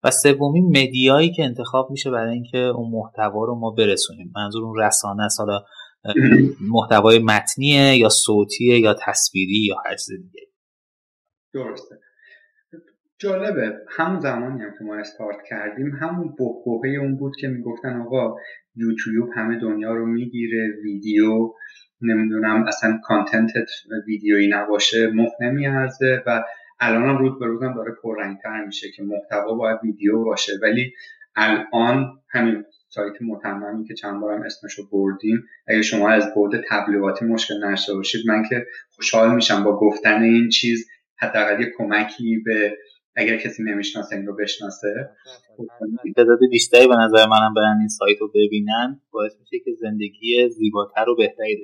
و 0.03 0.11
سومی 0.11 0.61
مدیایی 0.61 1.31
که 1.33 1.43
انتخاب 1.43 1.91
میشه 1.91 2.11
برای 2.11 2.33
اینکه 2.33 2.57
اون 2.57 2.91
محتوا 2.91 3.45
رو 3.45 3.55
ما 3.55 3.71
برسونیم. 3.71 4.31
منظور 4.35 4.65
اون 4.65 4.79
رسانه 4.79 5.23
است 5.23 5.39
حالا 5.39 5.63
محتوای 6.61 7.19
متنیه 7.19 7.97
یا 7.97 8.09
صوتیه 8.09 8.79
یا 8.79 8.95
تصویری 9.01 9.65
یا 9.65 9.75
هر 9.85 9.95
چیز 9.95 10.09
دیگه. 10.09 10.47
درسته. 11.53 11.95
جالبه 13.19 13.73
همون 13.89 14.19
زمانی 14.19 14.61
هم 14.61 14.71
که 14.79 14.83
ما 14.83 14.95
استارت 14.95 15.37
کردیم 15.49 15.95
همون 16.01 16.35
بحبوحه 16.39 16.89
اون 16.89 17.17
بود 17.17 17.33
که 17.39 17.47
می‌گفتن 17.47 18.01
آقا 18.01 18.35
یوتیوب 18.77 19.29
همه 19.35 19.59
دنیا 19.59 19.93
رو 19.93 20.05
می‌گیره 20.05 20.73
ویدیو 20.83 21.53
نمی‌دونم 22.01 22.63
اصلا 22.67 22.99
کانتنتت 23.03 23.69
ویدیویی 24.07 24.47
نباشه 24.47 25.07
مخ 25.07 25.31
نمیارزه 25.41 26.23
و 26.25 26.43
الان 26.79 27.09
هم 27.09 27.17
روز 27.17 27.39
به 27.39 27.45
روزم 27.45 27.73
داره 27.73 27.91
پررنگتر 28.03 28.65
میشه 28.65 28.91
که 28.91 29.03
محتوا 29.03 29.53
باید 29.53 29.79
ویدیو 29.83 30.23
باشه. 30.23 30.53
ولی 30.61 30.93
الان 31.35 32.19
همین 32.29 32.63
سایت 32.89 33.21
متممی 33.21 33.87
که 33.87 33.93
چند 33.93 34.21
بارم 34.21 34.41
اسمشو 34.41 34.89
بردیم 34.89 35.43
اگه 35.67 35.81
شما 35.81 36.09
از 36.09 36.33
بعد 36.35 36.63
تبلیغاتی 36.69 37.25
مشکل 37.25 37.65
نشته 37.65 37.93
باشید 37.93 38.21
من 38.27 38.43
که 38.49 38.65
خوشحال 38.89 39.35
میشم 39.35 39.63
با 39.63 39.79
گفتن 39.79 40.21
این 40.23 40.49
چیز 40.49 40.89
حداقل 41.19 41.61
یه 41.61 41.71
کمکی 41.77 42.41
به 42.45 42.77
اگر 43.17 43.37
کسی 43.37 43.63
نمی‌شناسه 43.63 44.15
این 44.15 44.27
رو 44.27 44.35
بشناسه 44.35 45.09
تعداد 46.15 46.39
بیشتری 46.51 46.87
به 46.87 46.95
نظر 46.95 47.27
منم 47.27 47.53
برن 47.53 47.77
این 47.79 47.87
سایت 47.87 48.17
رو 48.21 48.27
ببینن 48.27 49.01
باعث 49.11 49.31
میشه 49.39 49.59
که 49.65 49.71
زندگی 49.79 50.49
زیباتر 50.49 51.09
و 51.09 51.15
بهتری 51.15 51.61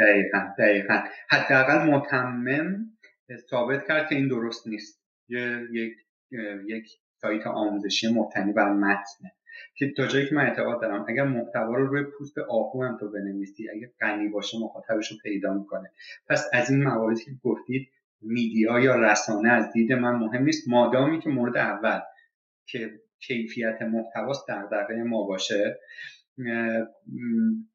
دقیقا 0.00 0.38
دقیقا. 0.58 1.00
حداقل 1.30 1.90
متمم 1.90 2.86
ثابت 3.50 3.88
کرد 3.88 4.08
که 4.08 4.14
این 4.14 4.28
درست 4.28 4.66
نیست. 4.66 5.02
یک 5.72 5.92
یک 6.66 6.86
سایت 7.20 7.46
آموزشی 7.46 8.14
مبتنی 8.14 8.52
بر 8.52 8.72
متنه. 8.72 9.32
که 9.76 9.92
تا 9.96 10.06
جایی 10.06 10.28
که 10.28 10.34
من 10.34 10.46
اعتقاد 10.46 10.80
دارم 10.80 11.04
اگر 11.08 11.24
محتوا 11.24 11.74
رو 11.74 11.86
روی 11.86 12.04
پوست 12.18 12.38
آهو 12.38 12.84
هم 12.84 12.96
تو 13.00 13.10
بنویسی 13.10 13.70
اگر 13.70 13.88
غنی 14.00 14.28
باشه 14.28 14.58
مخاطبش 14.58 15.12
رو 15.12 15.16
پیدا 15.22 15.54
می‌کنه. 15.54 15.90
پس 16.28 16.50
از 16.52 16.70
این 16.70 16.82
مواردی 16.82 17.24
که 17.24 17.30
گفتید 17.44 17.88
میدیا 18.22 18.80
یا 18.80 18.94
رسانه 18.94 19.48
از 19.48 19.72
دید 19.72 19.92
من 19.92 20.14
مهم 20.14 20.42
نیست. 20.42 20.68
مادامی 20.68 21.20
که 21.20 21.30
مورد 21.30 21.56
اول 21.56 22.00
که 22.66 22.90
کیفیت 23.20 23.82
محتواست 23.82 24.48
در 24.48 24.62
دقیقه 24.62 25.02
ما 25.02 25.22
باشه. 25.22 25.78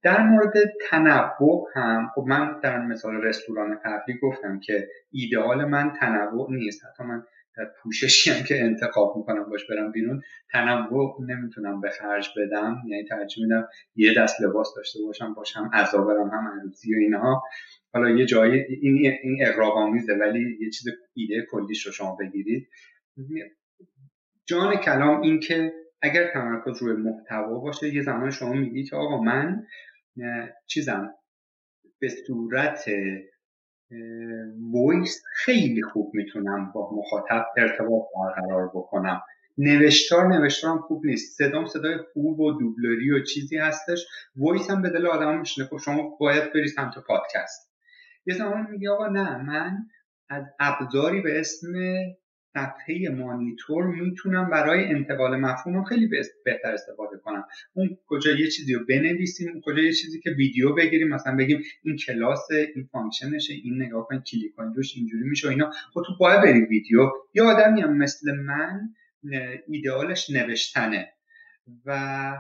در 0.04 0.24
مورد 0.24 0.54
تنوع 0.90 1.68
هم 1.76 2.10
خب 2.16 2.26
من 2.28 2.60
در 2.64 2.86
مثال 2.86 3.16
رستوران 3.16 3.80
قبلی 3.86 4.18
گفتم 4.22 4.60
که 4.60 4.88
ایدئال 5.12 5.66
من 5.66 5.94
تنوع 6.00 6.48
نیست. 6.52 6.86
حتی 6.86 7.04
من 7.04 7.24
در 7.58 7.72
پوششی 7.84 8.32
هم 8.32 8.44
که 8.44 8.64
انتخاب 8.64 9.18
می‌کنم 9.18 9.50
باش 9.50 9.68
برم 9.70 9.92
بیرون 9.92 10.22
تنوع 10.52 11.18
نمی‌تونم 11.28 11.82
به 11.82 11.90
خرج 11.90 12.30
بدم. 12.38 12.78
یعنی 12.88 13.06
ترجیح 13.06 13.44
میدم 13.44 13.68
یه 13.96 14.14
دست 14.18 14.42
لباس 14.42 14.74
داشته 14.76 15.00
باشم 15.06 15.34
باشم 15.34 15.70
عذا 15.74 16.02
برم 16.02 16.30
هم 16.30 16.60
عروسی 16.60 16.96
و 16.96 16.98
اینها. 16.98 17.44
حالا 17.94 18.10
یه 18.10 18.26
جایی 18.26 18.62
این 18.82 19.14
این 19.24 19.46
آمیزه 19.60 20.14
ولی 20.14 20.58
یه 20.60 20.70
چیز 20.70 20.88
ایده 21.14 21.48
کلیش 21.52 21.86
رو 21.86 21.92
شما 21.92 22.16
بگیرید. 22.20 22.68
جان 24.46 24.76
کلام 24.76 25.22
این 25.22 25.40
که 25.40 25.74
اگر 26.02 26.32
تمرکز 26.34 26.82
روی 26.82 26.96
محتوا 26.96 27.60
باشه 27.60 27.94
یه 27.96 28.02
زمان 28.02 28.32
شما 28.32 28.54
میگی 28.54 28.84
که 28.84 28.96
آقا 28.96 29.22
من 29.22 29.64
چیزم 30.68 31.14
به 32.00 32.10
صورت 32.10 32.86
voice 34.74 35.24
خیلی 35.36 35.82
خوب 35.82 36.12
می‌تونم 36.14 36.72
با 36.72 36.90
مخاطب 36.96 37.46
ارتباط 37.58 38.02
برقرار 38.16 38.68
بکنم. 38.68 39.22
نوشتار 39.58 40.28
نوشتارم 40.28 40.80
خوب 40.80 41.06
نیست. 41.06 41.38
صدام 41.38 41.66
صدای 41.66 41.98
خوب 42.14 42.40
و 42.40 42.60
دوبلری 42.60 43.12
و 43.12 43.24
چیزی 43.24 43.58
هستش. 43.58 44.06
voice 44.36 44.70
هم 44.70 44.82
به 44.82 44.90
دل 44.90 45.08
آدم 45.08 45.40
میشینه 45.40 45.66
خب 45.66 45.78
شما 45.78 46.18
باید 46.20 46.54
بری 46.54 46.68
سمت 46.68 46.94
پادکست. 47.08 47.77
یه 48.28 48.34
زمان 48.34 48.68
میگه 48.72 48.90
آقا 48.90 49.08
نه 49.08 49.44
من 49.44 49.78
از 50.30 50.44
ابزاری 50.60 51.22
به 51.22 51.40
اسم 51.40 51.74
صفحه 52.54 53.10
مانیتور 53.10 53.86
می‌تونم 53.86 54.50
برای 54.50 54.86
انتقال 54.86 55.40
مفهوم 55.40 55.84
خیلی 55.84 56.10
بهتر 56.46 56.72
استفاده 56.74 57.18
کنم. 57.18 57.44
اون 57.74 57.98
کجا 58.08 58.32
یه 58.32 58.48
چیزی 58.48 58.74
رو 58.74 58.86
بنویسیم 58.90 59.52
اون 59.52 59.62
کجا 59.66 59.82
یه 59.82 59.94
چیزی 59.94 60.20
که 60.20 60.30
ویدیو 60.30 60.76
بگیریم 60.76 61.08
مثلا 61.08 61.36
بگیم 61.36 61.62
این 61.84 61.98
کلاس 61.98 62.48
این 62.76 62.90
function 62.92 63.37
شه 63.37 63.54
این 63.54 63.82
نگاه 63.82 64.08
کن 64.08 64.20
کلیک 64.20 64.56
کن 64.56 64.74
روش 64.76 64.94
اینجوری 64.96 65.30
میشه 65.30 65.50
اینا. 65.50 65.72
خب 65.94 66.02
تو 66.08 66.14
باید 66.20 66.42
بری 66.42 66.66
ویدیو. 66.66 67.12
یه 67.34 67.44
آدمی 67.44 67.82
هم 67.82 67.98
مثل 67.98 68.36
من 68.36 68.90
ایدئالش 69.68 70.30
نوشتنه 70.30 71.14
و 71.86 72.34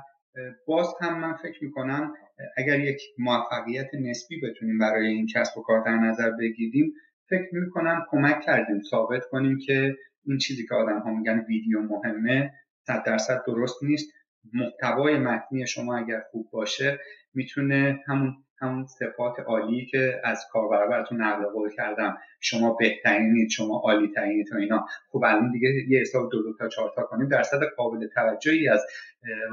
باز 0.67 0.87
هم 1.01 1.19
من 1.19 1.33
فکر 1.33 1.63
می‌کنم 1.63 2.13
اگر 2.57 2.79
یک 2.79 3.01
موفقیت 3.17 3.87
نسبی 3.93 4.41
بتونیم 4.41 4.77
برای 4.77 5.07
این 5.07 5.27
کسب 5.35 5.57
و 5.57 5.61
کار 5.61 5.83
در 5.85 5.97
نظر 5.97 6.31
بگیریم 6.31 6.93
فکر 7.29 7.49
می‌کنم 7.51 8.05
کمک 8.09 8.41
کردیم 8.41 8.81
ثابت 8.89 9.25
کنیم 9.31 9.57
که 9.57 9.95
این 10.25 10.37
چیزی 10.37 10.67
که 10.67 10.75
آدم 10.75 10.99
ها 10.99 11.13
میگن 11.13 11.45
ویدیو 11.47 11.81
مهمه 11.81 12.53
صد 12.87 13.03
درصد 13.05 13.43
درست 13.47 13.83
نیست. 13.83 14.13
محتوای 14.53 15.17
متنی 15.17 15.67
شما 15.67 15.97
اگر 15.97 16.21
خوب 16.31 16.49
باشه 16.51 16.99
می‌تونه 17.33 18.03
همون 18.07 18.35
همون 18.61 18.85
صفات 18.85 19.39
عالی 19.39 19.85
که 19.85 20.21
از 20.23 20.45
کاربر 20.51 20.87
براتون 20.87 21.21
نقل 21.21 21.45
قول 21.45 21.69
کردم 21.75 22.17
شما 22.41 22.73
بهترینید 22.73 23.49
شما 23.49 23.81
عالی 23.83 24.11
ترینید 24.15 24.53
و 24.53 24.57
اینا. 24.57 24.85
خب 25.09 25.23
الان 25.25 25.51
دیگه 25.51 25.69
یه 25.87 25.99
حساب 25.99 26.31
دو, 26.31 26.43
دو 26.43 26.53
تا 26.59 26.67
چهار 26.67 26.93
تا 26.95 27.03
کنیم. 27.03 27.27
درصد 27.27 27.59
قابل 27.77 28.07
توجهی 28.07 28.69
از 28.69 28.85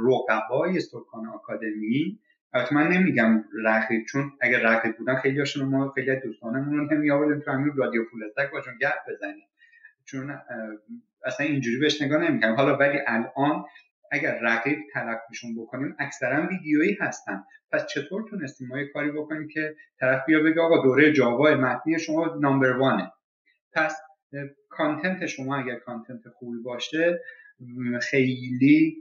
رقبای 0.07 0.81
سکان 0.81 1.29
آکادمی 1.29 2.19
البته 2.55 2.75
من 2.75 2.89
نمیگم 2.89 3.45
رقیب 3.65 4.05
چون 4.05 4.33
اگر 4.41 4.61
رقیب 4.61 4.97
بودن 4.97 5.15
خیلی 5.15 5.39
هاشون 5.39 5.69
ما 5.69 5.91
خیلی 5.91 6.21
دوستانمون 6.21 6.79
رو 6.79 6.95
نمی 6.95 7.11
آوردیم 7.11 7.41
تو 7.41 7.51
همین 7.51 7.73
رادیو 7.77 8.05
فول 8.05 8.21
باشون 8.53 8.75
گپ 8.81 8.95
بزنیم. 9.09 9.49
چون 10.05 10.39
اصلا 11.25 11.47
اینجوری 11.47 11.79
بهش 11.79 12.03
نگاه 12.03 12.31
نمی‌کنم. 12.31 12.55
حالا 12.55 12.77
ولی 12.77 12.99
الان 13.07 13.65
اگر 14.13 14.39
رقیب 14.43 14.79
تلقیشون 14.93 15.55
بکنیم 15.55 15.97
اکثرا 15.99 16.47
ویدیویی 16.47 16.97
هستن. 17.01 17.45
پس 17.73 17.87
چطور 17.87 18.29
تونستیم 18.31 18.69
ما 18.69 18.79
یه 18.79 18.89
کاری 18.89 19.11
بکنیم 19.11 19.49
که 19.49 19.75
طرف 20.01 20.27
بیا 20.27 20.43
بگه 20.43 20.61
آقا 20.61 20.83
دوره 20.83 21.13
جاوا 21.13 21.55
متنی 21.55 21.99
شما 21.99 22.37
نامبر 22.41 22.77
وانه. 22.77 23.13
پس 23.73 24.01
کانتنت 24.69 25.27
شما 25.27 25.57
اگر 25.57 25.79
کانتنت 25.79 26.29
خوبی 26.29 26.63
باشه 26.63 27.21
خیلی 28.03 28.97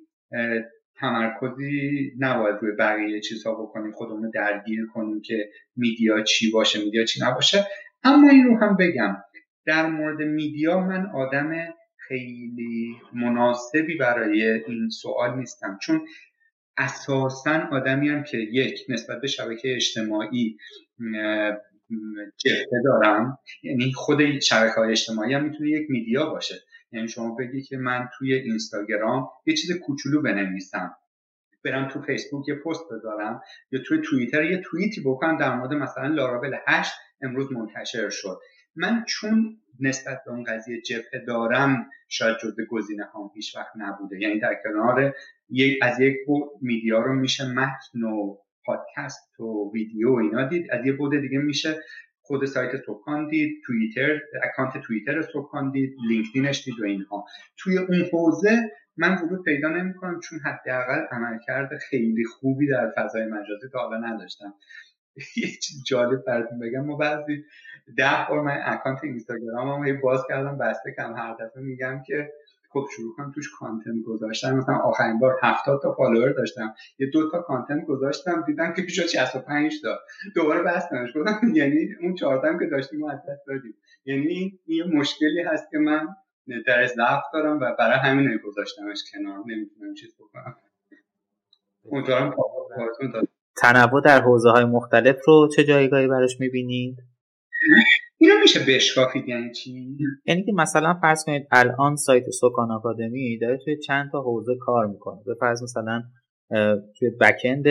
تمرکزی 0.99 2.11
نباید 2.19 2.55
روی 2.61 2.71
بقیه 2.71 3.21
چیزها 3.21 3.53
بکنیم 3.63 3.91
خودمون 3.91 4.29
درگیر 4.29 4.85
کنیم 4.93 5.21
که 5.21 5.49
میدیا 5.75 6.23
چی 6.23 6.51
باشه 6.51 6.83
میدیا 6.83 7.05
چی 7.05 7.19
نباشه. 7.23 7.67
اما 8.03 8.29
این 8.29 8.45
رو 8.45 8.57
هم 8.57 8.77
بگم 8.79 9.17
در 9.65 9.87
مورد 9.89 10.21
میدیا 10.21 10.79
من 10.79 11.05
آدم 11.05 11.73
خیلی 11.97 12.95
مناسبی 13.13 13.97
برای 13.97 14.43
این 14.43 14.89
سوال 14.89 15.37
نیستم. 15.39 15.77
چون 15.81 16.07
اساسا 16.77 17.67
آدمی 17.71 18.09
هم 18.09 18.23
که 18.23 18.37
یک 18.37 18.79
نسبت 18.89 19.21
به 19.21 19.27
شبکه 19.27 19.75
اجتماعی 19.75 20.57
جهده 22.37 22.81
دارم 22.83 23.37
یعنی 23.63 23.93
خود 23.93 24.39
شبکه 24.39 24.73
های 24.73 24.91
اجتماعی 24.91 25.33
هم 25.33 25.43
می‌تونه 25.43 25.69
یک 25.69 25.89
میدیا 25.89 26.25
باشه. 26.25 26.55
یعنی 26.93 27.07
شما 27.07 27.35
بگی 27.35 27.61
که 27.61 27.77
من 27.77 28.09
توی 28.17 28.33
اینستاگرام 28.33 29.29
یه 29.45 29.53
چیز 29.53 29.79
کوچولو 29.79 30.21
بنویسم. 30.21 30.95
برم 31.65 31.87
تو 31.87 32.01
فیسبوک 32.01 32.47
یه 32.47 32.55
پست 32.55 32.83
بذارم 32.91 33.41
یا 33.71 33.79
توی 33.85 34.01
توییتر 34.01 34.43
یه 34.43 34.61
توییتی 34.65 35.01
بکنم 35.01 35.37
در 35.37 35.55
مورد 35.55 35.73
مثلا 35.73 36.07
Laravel 36.07 36.55
هشت 36.67 36.93
امروز 37.21 37.51
منتشر 37.51 38.09
شد. 38.09 38.39
من 38.75 39.03
چون 39.07 39.57
نسبت 39.79 40.21
به 40.25 40.31
اون 40.31 40.43
قضیه 40.43 40.81
جبهه 40.81 41.25
دارم 41.27 41.89
شاید 42.07 42.37
جزء 42.37 42.63
گزینه 42.69 43.03
هم 43.03 43.31
هیچ 43.35 43.55
وقت 43.55 43.71
نبوده. 43.75 44.19
یعنی 44.19 44.39
در 44.39 44.55
کنار 44.63 45.15
از 45.81 45.99
یک 45.99 46.15
media 46.61 46.99
رو 46.99 47.13
میشه 47.13 47.53
متن 47.53 48.03
و 48.03 48.37
پادکست 48.65 49.39
و 49.39 49.71
ویدیو 49.73 50.11
اینا 50.11 50.47
دید. 50.47 50.71
از 50.71 50.85
یه 50.85 50.93
بعد 50.93 51.21
دیگه 51.21 51.37
میشه 51.37 51.83
خود 52.25 52.45
سایت 52.45 52.71
سکان 52.87 53.27
دید 53.27 53.61
توییتر 53.65 54.19
account 54.43 54.77
توییتر 54.77 55.21
سکان 55.21 55.71
دید 55.71 55.95
لینکدینش 56.09 56.63
دید 56.65 56.79
و 56.81 56.85
اینها. 56.85 57.25
توی 57.57 57.77
اون 57.77 58.09
حوزه 58.13 58.71
من 58.97 59.17
ورود 59.17 59.45
پیدا 59.45 59.69
نمی‌کنم 59.69 60.19
چون 60.19 60.39
حداقل 60.39 61.05
عملکرد 61.11 61.77
خیلی 61.89 62.23
خوبی 62.25 62.67
در 62.67 62.91
فضای 62.97 63.25
مجازی 63.25 63.69
تا 63.73 63.79
حالا 63.79 63.97
نداشتم. 63.97 64.53
یه 65.37 65.47
چیز 65.61 65.83
جالب 65.87 66.23
براتون 66.27 66.59
بگم 66.59 66.85
ما 66.85 66.97
بعضی 66.97 67.43
ده 67.97 68.25
بار 68.29 68.41
من 68.41 68.59
اکانت 68.65 69.03
اینستاگرام 69.03 69.85
هم 69.85 70.01
باز 70.01 70.21
کردم 70.29 70.57
بسته 70.57 70.93
کم 70.97 71.13
هر 71.13 71.33
دفعه 71.33 71.63
میگم 71.63 72.01
که 72.07 72.33
خب 72.73 72.87
شروع 72.95 73.15
کنم 73.15 73.31
توش 73.35 73.51
content 73.59 74.03
گذاشتم 74.05 74.55
مثلا 74.55 74.75
آخرین 74.75 75.19
بار 75.19 75.39
70 75.43 75.81
تا 75.81 75.93
follower 75.93 76.29
داشتم. 76.29 76.73
یه 76.99 77.09
دو 77.13 77.31
تا 77.31 77.41
content 77.41 77.85
گذاشتم 77.85 78.43
دیدم 78.47 78.73
که 78.73 78.81
شدش 78.81 78.99
65 78.99 79.81
تا. 79.81 79.99
دوباره 80.35 80.63
بستمش. 80.63 81.09
گفتم 81.17 81.55
یعنی 81.55 81.89
اون 82.01 82.15
14 82.15 82.59
که 82.59 82.65
داشتیم 82.71 82.99
ما 82.99 83.11
دادیم. 83.47 83.73
یعنی 84.05 84.59
یه 84.67 84.83
مشکلی 84.83 85.41
هست 85.41 85.71
که 85.71 85.77
من 85.77 86.07
در 86.67 86.85
ضعف 86.85 87.23
دارم 87.33 87.59
و 87.59 87.75
برای 87.79 87.99
همین 87.99 88.39
گذاشتمش 88.45 89.03
کنار. 89.13 89.37
نمی‌تونم 89.47 89.93
چیز 89.93 90.15
بکنم. 90.19 90.55
امیدوارم 91.91 92.35
تنوع 93.57 94.01
در 94.01 94.21
حوزه 94.21 94.49
های 94.49 94.65
مختلف 94.65 95.17
رو 95.27 95.49
چه 95.55 95.63
جایگاهی 95.63 96.07
براش 96.07 96.39
می‌بینید؟ 96.39 96.97
اینو 98.23 98.35
میشه 98.41 98.59
بشکافید 98.67 99.27
یعنی 99.27 99.51
چی؟ 99.51 99.97
یعنی 100.25 100.43
که 100.43 100.51
مثلا 100.55 100.93
فرض 101.01 101.25
کنید 101.25 101.47
الان 101.51 101.95
سایت 101.95 102.29
سوکان 102.29 102.71
آکادمی 102.71 103.37
داره 103.39 103.57
توی 103.57 103.77
چند 103.77 104.11
تا 104.11 104.21
حوزه 104.21 104.55
کار 104.61 104.87
می‌کنه. 104.87 105.21
به 105.25 105.35
فرض 105.39 105.63
مثلا 105.63 106.03
توی 106.99 107.09
بکند 107.21 107.67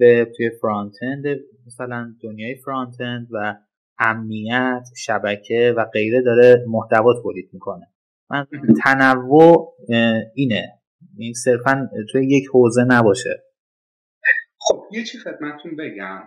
و 0.00 0.24
توی 0.36 0.50
فرانت 0.62 0.94
اند 1.02 1.24
مثلا 1.66 2.14
دنیای 2.22 2.54
فرانت 2.64 3.00
اند 3.00 3.28
و 3.30 3.56
امنیت 3.98 4.82
شبکه 4.96 5.74
و 5.76 5.84
غیره 5.84 6.22
داره 6.22 6.64
محتوا 6.68 7.22
تولید 7.22 7.50
می‌کنه. 7.52 7.86
من 8.30 8.46
تنوع 8.84 9.76
اینه. 10.34 10.68
این 11.18 11.32
صرفا 11.32 11.90
توی 12.12 12.26
یک 12.26 12.44
حوزه 12.52 12.84
نباشه. 12.84 13.44
خب 14.60 14.82
یه 14.92 15.04
چی 15.04 15.18
خدمتتون 15.18 15.76
بگم. 15.76 16.22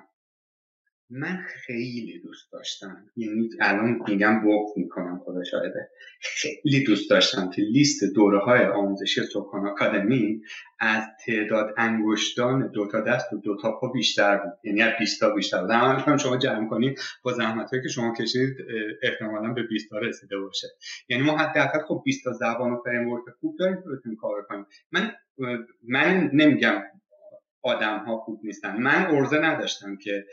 من 1.15 1.45
خیلی 1.48 2.19
دوست 2.19 2.52
داشتم. 2.52 3.06
یعنی 3.15 3.49
الان 3.61 4.02
میگم 4.07 4.41
بغض 4.41 4.77
می‌کنم 4.77 5.22
خدا 5.26 5.44
شاهده. 5.44 5.90
خیلی 6.22 6.84
دوست 6.84 7.10
داشتم 7.10 7.49
که 7.49 7.61
لیست 7.61 8.03
دوره 8.15 8.40
های 8.40 8.65
آموزشی 8.65 9.22
سکان 9.23 9.68
آکادمی 9.68 10.41
از 10.80 11.03
تعداد 11.26 11.73
انگشتان 11.77 12.72
دو 12.72 12.88
تا 12.88 13.02
دست 13.02 13.34
و 13.34 13.38
دو 13.38 13.57
تا 13.61 13.80
پا 13.80 13.88
بیشتر 13.88 14.38
بود. 14.38 14.53
یعنی 14.64 14.81
از 14.81 14.94
20 14.99 15.19
تا 15.19 15.30
بیشتر 15.35 15.61
بود. 15.61 15.72
هم 15.72 16.18
شما 16.18 16.38
جمع 16.38 16.69
کنید 16.69 16.99
با 17.23 17.34
زحمت 17.34 17.69
که 17.84 17.90
شما 17.90 18.14
کشید 18.14 18.57
احتمالا 19.03 19.53
به 19.53 19.64
20 19.64 19.90
تا 19.90 19.98
رسیده 19.98 20.38
باشه. 20.38 20.68
یعنی 21.10 21.23
ما 21.23 21.38
حداقل 21.38 21.80
خب 21.88 22.02
20 22.06 22.23
تا 22.23 22.31
زبان 22.31 22.72
و 22.72 22.81
فریم 22.85 23.18
خوب 23.40 23.56
داریم 23.60 23.76
که 23.76 23.90
بتونیم 23.98 24.18
کار 24.18 24.41
کنیم. 24.41 24.65
من 24.91 25.11
من 25.84 26.30
نمیگم 26.34 26.81
آدم 27.61 27.98
ها 27.98 28.18
خوب 28.18 28.40
نیستن. 28.44 28.77
من 28.77 29.06
ارزه 29.06 29.40
نداشتم 29.40 29.98
که 29.98 30.26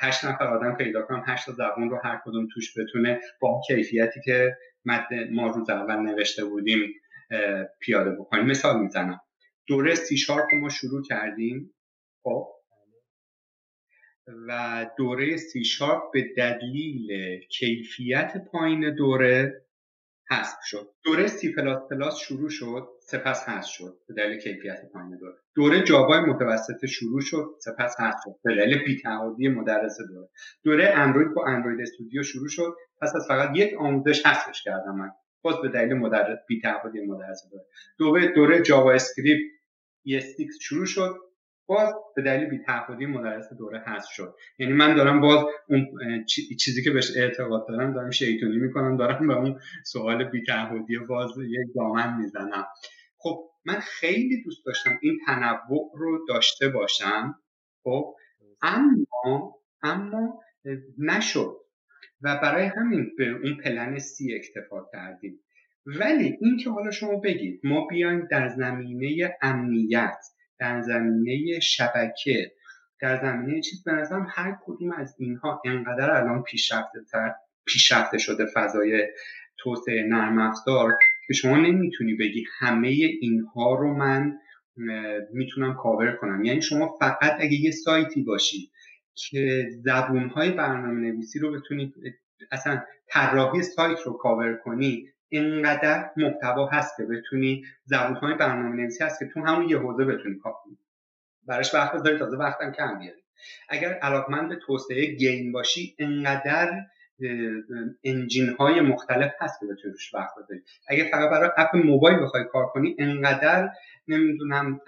هشت 0.00 0.24
نفر 0.24 0.44
آدم 0.44 0.76
پیدا 0.76 1.02
کنم 1.02 1.24
هشت 1.26 1.50
زبان 1.50 1.90
رو 1.90 2.00
هر 2.04 2.20
کدوم 2.24 2.48
توش 2.54 2.78
بتونه 2.78 3.20
با 3.40 3.60
کیفیتی 3.66 4.20
که 4.24 4.56
ما 5.30 5.46
روز 5.46 5.70
اول 5.70 5.96
نوشته 5.96 6.44
بودیم 6.44 6.92
پیاده 7.80 8.10
بکنیم. 8.10 8.44
مثال 8.44 8.82
می‌زنم. 8.82 9.20
دوره 9.66 9.94
سی 9.94 10.16
شارپ 10.16 10.54
ما 10.54 10.68
شروع 10.68 11.02
کردیم. 11.02 11.74
خب؟ 12.22 12.48
و 14.48 14.86
دوره 14.98 15.36
سی 15.36 15.64
شارپ 15.64 16.02
به 16.12 16.34
دلیل 16.36 17.08
کیفیت 17.40 18.44
پایین 18.52 18.94
دوره 18.94 19.64
حذف 20.30 20.58
شد. 20.64 20.94
دوره 21.04 21.26
سی 21.26 21.54
پلاس 21.54 21.88
پلاس 21.90 22.18
شروع 22.18 22.50
شد. 22.50 22.88
سپس 23.12 23.48
حذف 23.48 23.68
شد. 23.68 23.94
به 24.08 24.14
دلیل 24.14 24.38
کیفیت 24.38 24.78
پایین 24.92 25.16
دوره 25.16 25.34
دوره 25.54 25.82
Java 25.82 26.12
ی 26.12 26.20
متوسط 26.20 26.86
شروع 26.86 27.20
شد 27.20 27.46
سپس 27.60 28.00
حذف 28.00 28.16
شد. 28.24 28.34
به 28.44 28.54
دلیل 28.56 28.84
بی‌تعهدی 28.84 29.48
مدرس 29.48 29.96
دوره. 30.08 30.28
دوره 30.64 30.92
اندروید 30.96 31.34
با 31.34 31.46
Android 31.46 31.80
Studio 31.80 32.22
شروع 32.22 32.48
شد. 32.48 32.74
پس 33.02 33.12
از 33.16 33.24
فقط 33.28 33.50
یک 33.56 33.74
آموزش 33.78 34.26
حذفش 34.26 34.62
کردم 34.62 34.94
من. 34.94 35.10
باز 35.42 35.56
به 35.62 35.68
دلیل 35.68 35.92
مدرس 35.92 36.38
بی‌تعهدی 36.48 37.00
مدرس 37.06 37.42
دوره. 37.50 37.64
دوره 37.98 38.28
دوره 38.34 38.62
JavaScript 38.62 39.52
ES6 40.08 40.62
شروع 40.62 40.86
شد. 40.86 41.14
باز 41.66 41.94
به 42.16 42.22
دلیل 42.22 42.48
بی 42.48 42.58
تعهدی 42.58 43.06
مدرس 43.06 43.52
دوره 43.58 43.82
هست 43.86 44.08
شد. 44.08 44.34
یعنی 44.58 44.72
من 44.72 44.94
دارم 44.94 45.20
باز 45.20 45.44
اون 45.68 45.86
چیزی 46.60 46.84
که 46.84 46.90
بهش 46.90 47.16
اعتقاد 47.16 47.68
دارم 47.68 47.94
دارم 47.94 48.10
شیطونی 48.10 48.56
می‌کنم. 48.56 48.96
دارم 48.96 49.26
به 49.26 49.36
اون 49.36 49.60
سوال 49.84 50.24
بی 50.24 50.42
تعهدی 50.44 50.98
باز 50.98 51.30
دارم 51.38 51.74
دامن 51.76 52.16
می‌زنم. 52.16 52.66
خب 53.22 53.50
من 53.64 53.78
خیلی 53.80 54.42
دوست 54.42 54.66
داشتم 54.66 54.98
این 55.02 55.20
تنوع 55.26 55.90
رو 55.94 56.26
داشته 56.28 56.68
باشم. 56.68 57.34
خب 57.82 58.14
اما 58.62 59.54
اما 59.82 60.40
نشد. 60.98 61.56
و 62.22 62.38
برای 62.42 62.66
همین 62.66 63.10
به 63.18 63.28
اون 63.28 63.56
پلن 63.64 63.98
سی 63.98 64.34
اکتفا 64.34 64.86
کردیم. 64.92 65.40
ولی 65.86 66.38
این 66.40 66.56
که 66.56 66.70
حالا 66.70 66.90
شما 66.90 67.16
بگید 67.16 67.60
ما 67.64 67.86
بیایم 67.86 68.26
در 68.30 68.48
زمینه 68.48 69.36
امنیت 69.42 70.26
در 70.58 70.80
زمینه 70.80 71.60
شبکه 71.60 72.52
در 73.00 73.22
زمینه 73.22 73.60
چیز 73.60 73.84
به 73.84 73.92
نظرم 73.92 74.26
هر 74.30 74.58
کدوم 74.64 74.92
از 74.92 75.16
اینها 75.18 75.62
انقدر 75.64 76.10
الان 76.10 76.42
پیشرفته 76.42 77.00
پیشرفته 77.66 78.18
شده 78.18 78.46
فضای 78.54 79.08
توسعه 79.58 80.02
نرم 80.02 80.38
افزار 80.38 80.98
که 81.32 81.36
شما 81.38 81.56
نمی‌تونی 81.56 82.14
بگی 82.14 82.44
همه 82.58 82.88
اینها 83.20 83.74
رو 83.74 83.94
من 83.94 84.38
می‌تونم 85.32 85.74
کاور 85.74 86.12
کنم. 86.12 86.44
یعنی 86.44 86.62
شما 86.62 86.96
فقط 87.00 87.36
اگه 87.40 87.54
یه 87.54 87.70
سایتی 87.70 88.22
باشی 88.22 88.70
که 89.14 89.68
زبونهای 89.84 90.50
برنامه 90.50 91.00
نویسی 91.00 91.38
رو 91.38 91.52
بتونید 91.52 91.94
اصلا 92.50 92.82
طراحی 93.06 93.62
سایت 93.62 93.98
رو 94.00 94.12
کاور 94.12 94.54
کنی 94.54 95.08
اینقدر 95.28 96.10
محتوا 96.16 96.66
هست 96.66 96.96
که 96.96 97.04
بتونی 97.04 97.64
زبونهای 97.84 98.34
برنامه 98.34 98.76
نویسی 98.76 99.04
هست 99.04 99.18
که 99.18 99.26
تو 99.34 99.40
همون 99.40 99.68
یه 99.68 99.78
حوزه 99.78 100.04
بتونی 100.04 100.38
کار 100.38 100.52
کنی. 100.64 100.78
براش 101.46 101.74
وقت 101.74 101.94
بذاری 101.94 102.18
تازه 102.18 102.36
وقتم 102.36 102.72
کم 102.72 102.98
بیاری. 102.98 103.22
اگر 103.68 103.92
علاقمند 103.92 104.48
به 104.48 104.56
توسعه 104.56 105.06
game 105.06 105.52
باشی 105.52 105.96
انقدر 105.98 106.72
engine 108.04 108.48
های 108.58 108.80
مختلف 108.80 109.32
هست 109.40 109.60
که 109.60 109.66
بتونی 109.66 109.92
روش 109.92 110.14
وقت 110.14 110.34
بذاری 110.38 110.60
اگه 110.88 111.10
فقط 111.10 111.30
برای 111.30 111.50
app 111.56 111.76
موبایل 111.76 112.22
بخوای 112.22 112.44
کار 112.44 112.66
کنی 112.66 112.96
انقدر 112.98 113.70
نمی‌دونم 114.08 114.80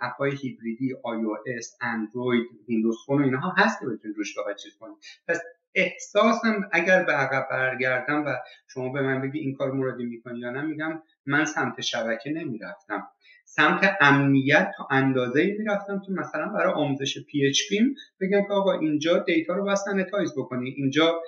app 0.00 0.36
ای 0.42 0.94
hybrid 1.04 1.16
ی 1.16 1.36
iOS 1.46 1.78
اندروید 1.80 2.46
Windows 2.68 2.96
Phone 3.06 3.22
و 3.22 3.24
اینها 3.24 3.54
هست 3.58 3.80
که 3.80 3.86
بتونی 3.86 4.14
روش 4.14 4.38
بخوای 4.38 4.54
چیز 4.54 4.72
کنی. 4.80 4.94
پس 5.28 5.40
احساسم 5.74 6.68
اگر 6.72 7.02
به 7.02 7.12
عقب 7.12 7.48
برگردم 7.50 8.26
و 8.26 8.36
شما 8.68 8.88
به 8.92 9.02
من 9.02 9.20
بگی 9.20 9.38
این 9.38 9.54
کار 9.54 9.72
مرادی 9.72 10.04
می‌کنی 10.04 10.38
یا 10.38 10.50
نه 10.50 10.62
میگم 10.62 11.02
من 11.26 11.44
سمت 11.44 11.80
شبکه 11.80 12.30
نمی‌رفتم. 12.30 13.08
سمت 13.56 13.96
امنیت 14.00 14.70
تا 14.76 14.88
اندازه 14.90 15.56
می‌رفتم 15.58 16.02
که 16.06 16.12
مثلا 16.12 16.48
برای 16.48 16.72
آموزش 16.72 17.24
PHP 17.26 17.60
بگم 18.20 18.42
که 18.42 18.52
آقا 18.52 18.72
اینجا 18.72 19.18
data 19.18 19.54
رو 19.54 19.64
باید 19.64 19.76
sanitize 19.76 20.32
بکنی 20.36 20.70
اینجا 20.70 21.22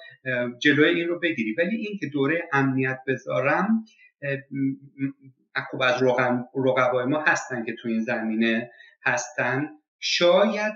جلوی 0.58 0.88
این 0.88 1.08
رو 1.08 1.18
بگیری. 1.20 1.54
ولی 1.58 1.76
این 1.76 1.98
که 2.00 2.06
دوره 2.06 2.48
امنیت 2.52 2.98
بذارم 3.06 3.84
خب 5.70 5.82
از 5.82 6.02
رقبای 6.54 7.04
ما 7.04 7.20
هستن 7.26 7.64
که 7.64 7.74
تو 7.82 7.88
این 7.88 8.00
زمینه 8.00 8.70
هستن. 9.04 9.68
شاید 10.00 10.72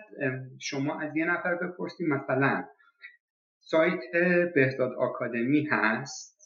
شما 0.61 1.01
از 1.01 1.16
یه 1.16 1.25
نفر 1.25 1.55
بپرسید 1.55 2.09
مثلا 2.09 2.65
سایت 3.61 4.01
بهداد 4.55 4.93
آکادمی 4.93 5.69
هست؟ 5.70 6.38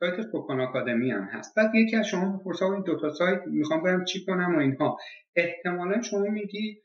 سایت 0.00 0.22
سکان 0.22 0.60
آکادمی 0.60 1.10
هم 1.10 1.28
هست. 1.32 1.54
بعد 1.56 1.74
یکی 1.74 1.96
از 1.96 2.06
شما 2.06 2.36
بپرسه 2.36 2.64
این 2.64 2.82
دوتا 2.82 3.10
سایت 3.10 3.40
می‌خوام 3.46 3.82
برم 3.82 4.04
چی 4.04 4.24
کنم 4.24 4.56
و 4.56 4.58
اینها. 4.58 4.98
احتمالا 5.36 6.02
شما 6.02 6.20
میگی 6.20 6.80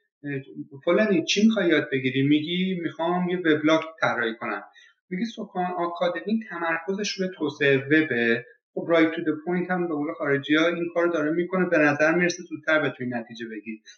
فلانی 0.85 1.23
چی 1.23 1.45
می‌خوای 1.45 1.67
یاد 1.67 1.87
بگیری؟ 1.91 2.27
میگی 2.27 2.79
می‌خوام 2.83 3.29
یه 3.29 3.37
وبلاگ 3.37 3.81
طراحی 4.01 4.35
کنم. 4.39 4.63
میگی 5.09 5.25
سکان 5.25 5.65
آکادمی 5.77 6.39
تمرکزش 6.49 7.11
روی 7.11 7.29
توسعه 7.37 7.77
وبه 7.77 8.45
خب 8.73 8.85
right 8.89 9.11
to 9.11 9.15
the 9.15 9.21
point 9.45 9.71
هم 9.71 9.87
به 9.87 9.93
قول 9.93 10.13
خارجی 10.13 10.55
ها 10.55 10.67
این 10.67 10.89
کار 10.93 11.07
داره 11.07 11.31
می‌کنه 11.31 11.65
به 11.65 11.77
نظر 11.77 12.15
می‌رسه 12.15 12.43
زودتر 12.43 12.89
بتونی 12.89 13.09
نتیجه 13.09 13.45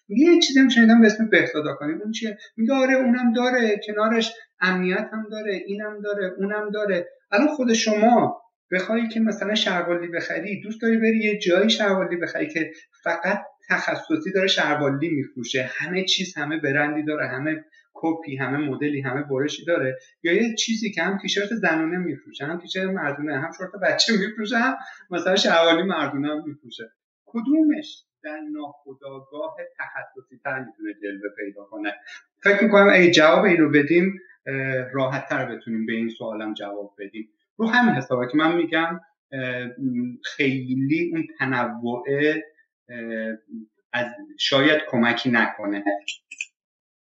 میگه 0.08 0.34
یه 0.34 0.40
چیزی 0.40 0.60
هم 0.60 0.70
شنیدم 0.70 1.02
به 1.02 1.08
اسم 1.08 1.30
بهداد 1.30 1.68
آکادمی. 1.68 2.02
اون 2.02 2.12
چیه؟ 2.12 2.38
میگه 2.58 2.74
آره 2.74 2.94
اونم 2.94 3.34
داره 3.34 3.80
کنارش 3.88 4.34
امنیت 4.60 5.10
هم 5.14 5.28
داره 5.32 5.54
اینم 5.66 6.02
داره 6.02 6.34
اونم 6.38 6.70
داره. 6.70 7.08
الان 7.32 7.48
خود 7.48 7.74
شما 7.74 8.42
بخوای 8.72 9.08
که 9.08 9.20
مثلا 9.20 9.56
شلواری 9.56 10.08
بخری 10.08 10.62
دوست 10.62 10.82
داری 10.82 10.98
بری 10.98 11.20
یه 11.20 11.40
جایی 11.40 11.70
شلواری 11.70 12.16
بخری 12.16 12.48
که 12.48 12.72
فقط 13.04 13.42
تخصصی 13.70 14.32
داره 14.36 14.48
شروالی 14.48 15.10
میفروشه. 15.10 15.70
همه 15.78 16.06
چیز 16.06 16.38
همه 16.38 16.58
برندی 16.58 17.04
داره 17.04 17.28
همه 17.28 17.66
کپی 17.94 18.38
همه 18.38 18.58
مدلی 18.58 19.02
همه 19.02 19.24
برشی 19.24 19.66
داره. 19.66 19.98
یا 20.24 20.34
یه 20.34 20.56
چیزی 20.56 20.92
که 20.92 21.04
هم 21.04 21.18
تیشرت 21.18 21.54
زنونه 21.54 21.98
میفروشه 21.98 22.46
هم 22.46 22.60
تیشرت 22.60 22.90
مردونه 22.90 23.40
هم 23.40 23.52
شورت 23.58 23.72
بچه 23.84 24.14
میفروشه 24.18 24.58
هم 24.58 24.78
مثلا 25.12 25.36
شروالی 25.36 25.84
مردونه 25.84 26.28
هم 26.28 26.44
میفروشه. 26.48 26.92
کدومش 27.26 28.04
در 28.24 28.40
ناخداگاه 28.54 29.56
تخصصی 29.80 30.40
تر 30.44 30.60
می‌تونه 30.60 30.94
جلوه 31.04 31.30
پیدا 31.38 31.64
کنه؟ 31.64 31.94
فکر 32.44 32.64
می‌کنم 32.64 32.90
اگه 32.94 33.12
جواب 33.12 33.46
این 33.46 33.58
رو 33.58 33.72
بدیم 33.72 34.20
راحت 34.94 35.30
تر 35.30 35.56
بتونیم 35.56 35.86
به 35.86 35.94
این 35.94 36.10
سوالم 36.10 36.54
جواب 36.54 36.96
بدیم. 37.00 37.30
رو 37.58 37.68
همین 37.68 37.96
حسابه 37.96 38.28
که 38.32 38.38
من 38.38 38.56
میگم 38.56 39.00
خیلی 40.24 41.12
اون 41.14 41.28
تنوع 41.40 42.04
از 43.94 44.06
شاید 44.40 44.82
کمکی 44.90 45.32
نکنه. 45.32 45.84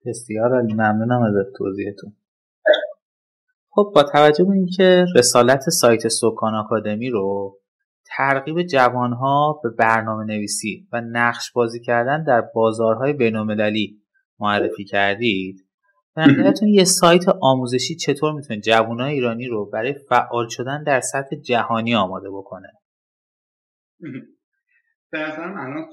بسیار 0.05 0.61
علی 0.61 0.73
ممنونم 0.73 1.21
از 1.21 1.33
توضیحتون. 1.57 2.15
خب 3.69 3.91
با 3.95 4.03
توجه 4.03 4.43
به 4.43 4.51
اینکه 4.51 5.05
رسالت 5.15 5.69
سایت 5.69 6.07
سکان 6.07 6.55
آکادمی 6.55 7.09
رو 7.09 7.59
ترغیب 8.17 8.63
جوانها 8.63 9.59
به 9.63 9.69
برنامه 9.69 10.25
نویسی 10.25 10.87
و 10.91 11.01
نقش 11.01 11.51
بازی 11.51 11.79
کردن 11.79 12.23
در 12.23 12.41
بازارهای 12.41 13.13
بینالمللی 13.13 14.01
معرفی 14.39 14.85
کردید 14.85 15.66
به 16.17 16.67
یه 16.67 16.83
سایت 16.83 17.23
آموزشی 17.41 17.95
چطور 17.95 18.33
می‌تونه 18.33 18.59
جوانای 18.59 19.13
ایرانی 19.13 19.47
رو 19.47 19.65
برای 19.65 19.93
فعال 19.93 20.47
شدن 20.49 20.83
در 20.83 20.99
سطح 20.99 21.35
جهانی 21.35 21.95
آماده 21.95 22.29
بکنه؟ 22.29 22.71
به 25.11 25.19
نظرم 25.19 25.57
الان 25.57 25.85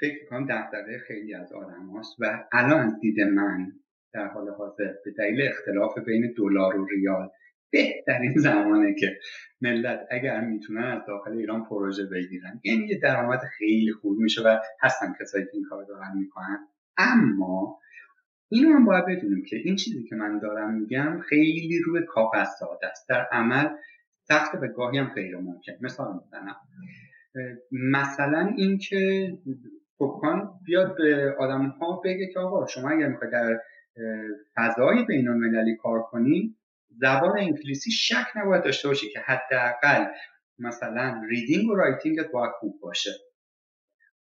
فکر 0.00 0.26
کنم 0.30 0.46
دفتره 0.46 0.98
خیلی 1.06 1.34
از 1.34 1.52
آدم 1.52 1.90
و 2.18 2.42
الان 2.52 2.98
دید 3.00 3.20
من 3.20 3.72
در 4.12 4.28
حال 4.28 4.50
حاضر 4.58 4.92
به 5.04 5.10
دلیل 5.18 5.48
اختلاف 5.48 5.98
بین 6.06 6.34
دلار 6.36 6.76
و 6.76 6.86
ریال 6.86 7.28
بهترین 7.70 8.34
زمانه 8.36 8.94
که 8.94 9.18
ملت 9.60 10.00
اگر 10.10 10.40
می‌تونن 10.40 10.84
از 10.84 11.02
داخل 11.06 11.32
ایران 11.32 11.64
پروژه 11.64 12.06
بگیرن. 12.06 12.60
یعنی 12.64 12.86
یه 12.86 12.98
درآمد 13.02 13.40
خیلی 13.58 13.92
خوب 13.92 14.18
میشه 14.18 14.42
و 14.42 14.58
هستن 14.82 15.14
کسایی 15.20 15.44
که 15.44 15.50
این 15.54 15.64
کار 15.70 15.84
دارن 15.84 16.12
می‌کنن. 16.18 16.68
اما 16.96 17.78
اینو 18.48 18.74
هم 18.74 18.84
باید 18.84 19.04
بدونیم 19.06 19.44
که 19.44 19.56
این 19.56 19.76
چیزی 19.76 20.04
که 20.04 20.16
من 20.16 20.38
دارم 20.38 20.74
میگم 20.74 21.20
خیلی 21.28 21.78
روی 21.86 22.02
کاغذ 22.08 22.48
ساده 22.58 22.86
است. 22.86 23.08
در 23.08 23.28
عمل 23.32 23.68
سخت 24.22 24.56
به 24.56 24.68
گاهی 24.68 24.98
هم 24.98 25.14
غیر 25.14 25.36
ممکن. 25.36 25.72
مثال 25.80 26.20
می‌زنم. 26.22 26.56
مثلا 27.72 28.54
اینکه 28.56 29.32
سکان 29.98 30.50
بیاد 30.64 30.96
به 30.96 31.36
آدم 31.38 31.68
ها 31.68 32.00
بگه 32.04 32.26
که 32.32 32.38
آقا 32.40 32.66
شما 32.66 32.90
اگر 32.90 33.08
می‌خواید 33.08 33.32
در 33.32 33.60
فضای 34.56 35.04
بین 35.04 35.28
المللی 35.28 35.76
کار 35.76 36.02
کنی 36.02 36.56
زبان 36.90 37.38
انگلیسی 37.38 37.90
شک 37.90 38.26
نباید 38.36 38.64
داشته 38.64 38.88
باشی 38.88 39.08
که 39.08 39.20
حداقل 39.20 40.04
مثلا 40.58 41.22
reading 41.28 41.70
و 41.70 41.74
writing 41.74 42.23
ت 42.23 42.30
باید 42.30 42.52
خوب 42.52 42.80
باشه. 42.80 43.10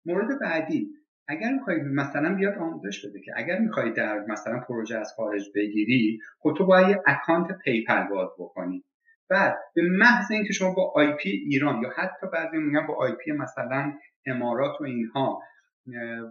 مورد 0.05 0.39
بعدی 0.39 0.89
اگر 1.27 1.51
می‌خوای 1.53 1.77
مثلا 1.81 2.35
بیاد 2.35 2.57
آموزش 2.57 3.05
بده 3.05 3.21
که 3.21 3.31
اگر 3.35 3.59
می‌خوای 3.59 3.91
در 3.91 4.19
مثلا 4.19 4.59
پروژه 4.59 4.97
از 4.97 5.13
خارج 5.15 5.43
بگیری 5.55 6.19
خب 6.39 6.55
تو 6.57 6.65
باید 6.65 6.89
یه 6.89 7.03
اکانت 7.05 7.47
PayPal 7.63 8.07
باز 8.07 8.29
بکنی. 8.39 8.83
بعد 9.29 9.57
به 9.75 9.81
محض 9.81 10.31
اینکه 10.31 10.53
شما 10.53 10.73
با 10.73 10.93
IP 10.95 11.29
ایران 11.29 11.81
یا 11.81 11.89
حتی 11.95 12.27
بعضی 12.33 12.57
میگن 12.57 12.87
با 12.87 12.95
IP 12.95 13.31
مثلا 13.31 13.93
امارات 14.25 14.81
و 14.81 14.83
اینها 14.83 15.41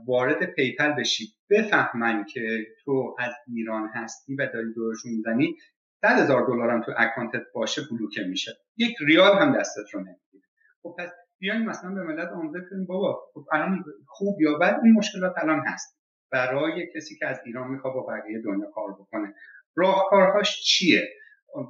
وارد 0.07 0.45
PayPal 0.45 0.93
بشی 0.93 1.25
بفهمن 1.51 2.25
که 2.25 2.67
تو 2.85 3.17
از 3.19 3.33
ایران 3.47 3.91
هستی 3.95 4.35
و 4.35 4.47
داری 4.55 4.73
دورشون 4.75 5.13
می‌زنی 5.13 5.57
صد 6.01 6.19
هزار 6.19 6.47
دلار 6.47 6.71
هم 6.71 6.83
تو 6.83 6.93
اکانتت 6.97 7.43
باشه 7.55 7.83
بلوکه 7.91 8.23
میشه. 8.23 8.53
یک 8.77 8.97
ریال 9.07 9.39
هم 9.39 9.59
دستت 9.59 9.95
رو 9.95 10.01
نمی‌گیره. 10.01 10.45
خب 10.83 10.95
پس 10.99 11.11
بیایم 11.43 11.63
مثلا 11.63 11.91
به 11.91 12.03
ملت 12.03 12.29
آموزش 12.29 12.61
کنیم 12.71 12.87
بابا 12.87 13.23
خب 13.35 13.45
الان 13.53 13.85
خوب 14.07 14.41
یا 14.41 14.59
بد 14.59 14.81
این 14.85 14.93
مشکلات 14.93 15.35
الان 15.37 15.63
هست. 15.67 15.99
برای 16.33 16.89
کسی 16.95 17.17
که 17.17 17.27
از 17.27 17.41
ایران 17.45 17.71
می‌خواد 17.71 17.95
با 17.95 18.07
بقیه 18.07 18.43
دنیا 18.43 18.71
کار 18.75 18.93
بکنه. 18.93 19.35
راهکارهاش 19.77 20.61
چیه؟ 20.63 21.09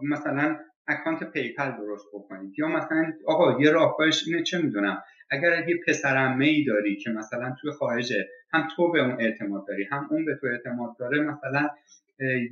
مثلا 0.03 0.59
اکانت 0.89 1.25
PayPal 1.25 1.71
درست 1.71 2.07
بکنید. 2.15 2.59
یا 2.59 2.69
مثلا 2.69 3.13
آقا 3.27 3.61
یه 3.61 3.71
راهکارش 3.71 4.25
اینه 4.27 4.43
چه 4.43 4.59
می‌دونم 4.59 5.03
اگر 5.31 5.69
یه 5.69 5.77
پسرعمه 5.87 6.45
ای 6.47 6.65
داری 6.65 6.97
که 6.97 7.11
مثلا 7.11 7.55
توی 7.61 7.71
خارجه 7.73 8.29
هم 8.53 8.69
تو 8.77 8.93
به 8.93 9.01
اون 9.01 9.21
اعتماد 9.21 9.67
داری 9.67 9.85
هم 9.85 10.09
اون 10.11 10.25
به 10.25 10.37
تو 10.41 10.47
اعتماد 10.47 10.97
داره 10.99 11.21
مثلا 11.21 11.69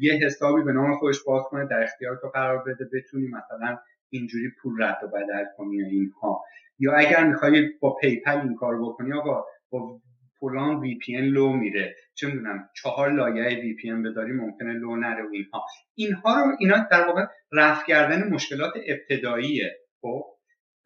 یه 0.00 0.12
حسابی 0.12 0.62
به 0.62 0.72
نام 0.72 0.96
خودش 0.98 1.22
باز 1.26 1.42
کنه 1.42 1.66
در 1.66 1.82
اختیار 1.82 2.16
تو 2.16 2.28
قرار 2.28 2.64
بده 2.64 2.84
بتونی 2.92 3.28
مثلا 3.28 3.78
اینجوری 4.10 4.50
پول 4.62 4.82
رد 4.82 4.98
و 5.04 5.08
بدل 5.08 5.44
کنی 5.56 5.76
یا 5.76 5.86
اینها. 5.86 6.44
یا 6.80 6.92
اگر 6.92 7.24
می‌خوای 7.24 7.68
با 7.80 7.96
PayPal 8.00 8.40
این 8.40 8.54
کار 8.54 8.80
بکنی 8.82 9.12
آقا 9.12 9.44
با 9.70 10.00
فلان 10.40 10.80
VPN 10.80 11.12
لو 11.12 11.52
میره. 11.52 11.96
چه 12.14 12.26
می‌دونم 12.26 12.68
چهار 12.82 13.12
لایه 13.12 13.60
VPN 13.60 13.92
بداری 13.92 14.32
ممکنه 14.32 14.72
لو 14.72 14.96
نره 14.96 15.22
و 15.22 15.28
اینها. 15.32 15.66
اینها 15.94 16.44
رو 16.44 16.56
اینا 16.58 16.86
در 16.90 17.06
واقع 17.06 17.24
رفع 17.52 17.86
کردن 17.86 18.28
مشکلات 18.28 18.72
ابتداییه 18.86 19.78
خب؟ 20.00 20.24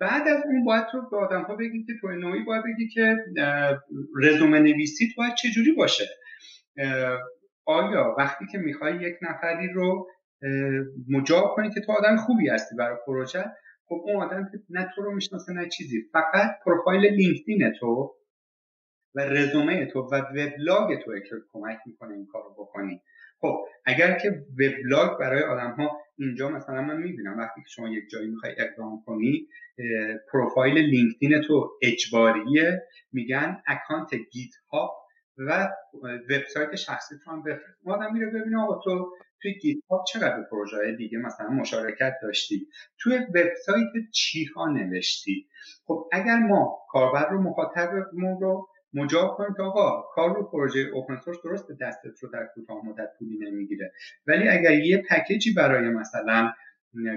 بعد 0.00 0.28
از 0.28 0.42
اون 0.46 0.64
باید 0.64 0.84
تو 0.92 1.08
به 1.10 1.16
آدم 1.16 1.42
ها 1.42 1.56
بگی 1.56 1.84
که 1.84 1.92
تو 2.00 2.08
نوعی 2.08 2.44
باید 2.44 2.64
بگی 2.64 2.88
که 2.88 3.16
رزومه 4.22 4.58
نویسیت 4.58 5.16
باید 5.16 5.34
چجوری 5.34 5.72
باشه؟ 5.72 6.04
آیا 7.66 8.14
وقتی 8.18 8.44
که 8.52 8.58
می‌خوای 8.58 8.96
یک 8.96 9.14
نفری 9.22 9.68
رو 9.72 10.08
مجاب 11.08 11.54
کنی 11.56 11.70
که 11.70 11.80
تو 11.80 11.92
آدم 11.92 12.16
خوبی 12.16 12.48
هستی 12.48 12.76
برای 12.76 12.96
پروژه 13.06 13.44
خب 13.88 14.02
اون 14.04 14.22
آدم 14.22 14.44
که 14.52 14.58
نه 14.70 14.88
تو 14.94 15.02
رو 15.02 15.14
می‌شناسه 15.14 15.52
نه 15.52 15.68
چیزی. 15.68 16.02
فقط 16.12 16.50
پروفایل 16.64 17.06
لینکدین 17.14 17.72
تو 17.80 18.14
و 19.14 19.20
رزومه 19.20 19.86
تو 19.86 20.00
و 20.00 20.14
وبلاگ 20.14 20.98
تو 21.04 21.18
که 21.20 21.36
کمک 21.52 21.78
می‌کنه 21.86 22.14
این 22.14 22.26
کار 22.26 22.42
رو 22.42 22.50
بکنی. 22.64 23.02
خب 23.40 23.64
اگر 23.84 24.18
که 24.18 24.44
وبلاگ 24.52 25.18
برای 25.20 25.42
آدم 25.42 25.70
ها 25.70 26.00
اینجا 26.18 26.48
مثلا 26.48 26.82
من 26.82 26.96
می‌بینم 26.96 27.38
وقتی 27.38 27.60
که 27.60 27.68
شما 27.68 27.88
یک 27.88 28.04
جایی 28.10 28.28
می‌خوای 28.28 28.52
اقدام 28.58 29.02
کنی 29.06 29.48
پروفایل 30.32 30.78
LinkedIn 30.78 31.40
تو 31.42 31.70
اجباریه. 31.82 32.82
میگن 33.12 33.62
اکانت 33.66 34.14
GitHub 34.14 34.90
و 35.36 35.68
وبسایت 36.30 36.74
شخصی 36.74 37.14
تو 37.24 37.30
هم 37.30 37.42
بفرست. 37.42 37.86
آدم 37.86 38.12
میره 38.12 38.26
ببینه 38.26 38.62
آقا 38.62 38.80
تو 38.84 39.12
توی 39.44 39.54
GitHub 39.54 39.78
چقدر 40.12 40.42
پروژه 40.50 40.96
دیگه 40.96 41.18
مثلا 41.18 41.48
مشارکت 41.48 42.14
داشتی؟ 42.22 42.68
توی 42.98 43.18
وبسایت 43.18 44.10
چی 44.12 44.44
ها 44.44 44.66
نوشتی؟ 44.66 45.46
خب 45.84 46.08
اگر 46.12 46.36
ما 46.36 46.78
کاربر 46.88 47.28
رو 47.28 47.42
مخاطبمون 47.42 48.40
رو 48.40 48.68
مجاب 48.94 49.36
کنیم 49.36 49.54
که 49.56 49.62
آقا 49.62 50.02
کار 50.14 50.34
رو 50.36 50.50
پروژه 50.50 50.80
open 50.80 51.16
source 51.16 51.38
درست 51.44 51.66
دستت 51.80 52.22
رو 52.22 52.28
در 52.28 52.48
کوتاه 52.54 52.86
مدت 52.86 53.08
پولی 53.18 53.38
نمی‌گیره. 53.38 53.92
ولی 54.26 54.48
اگر 54.48 54.72
یه 54.72 55.02
پکیجی 55.10 55.54
برای 55.54 55.88
مثلا 55.88 56.52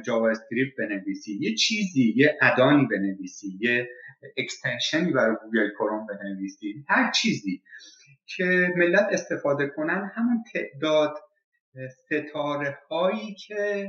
JavaScript 0.06 0.76
بنویسی 0.78 1.38
یه 1.42 1.56
چیزی 1.56 2.14
یه 2.16 2.38
add-on 2.42 2.81
ی 2.81 2.88
بنویسی 2.92 3.58
یه 3.62 3.90
extension 4.38 5.05
ی 5.05 5.12
برای 5.12 5.36
Google 5.44 5.70
Chrome 5.70 6.08
بنویسی 6.08 6.86
هر 6.88 7.12
چیزی 7.12 7.62
که 8.26 8.74
ملت 8.76 9.08
استفاده 9.12 9.68
کنن 9.68 10.12
همون 10.16 10.44
تعداد 10.54 11.14
ستاره 11.90 12.78
هایی 12.90 13.36
که 13.48 13.88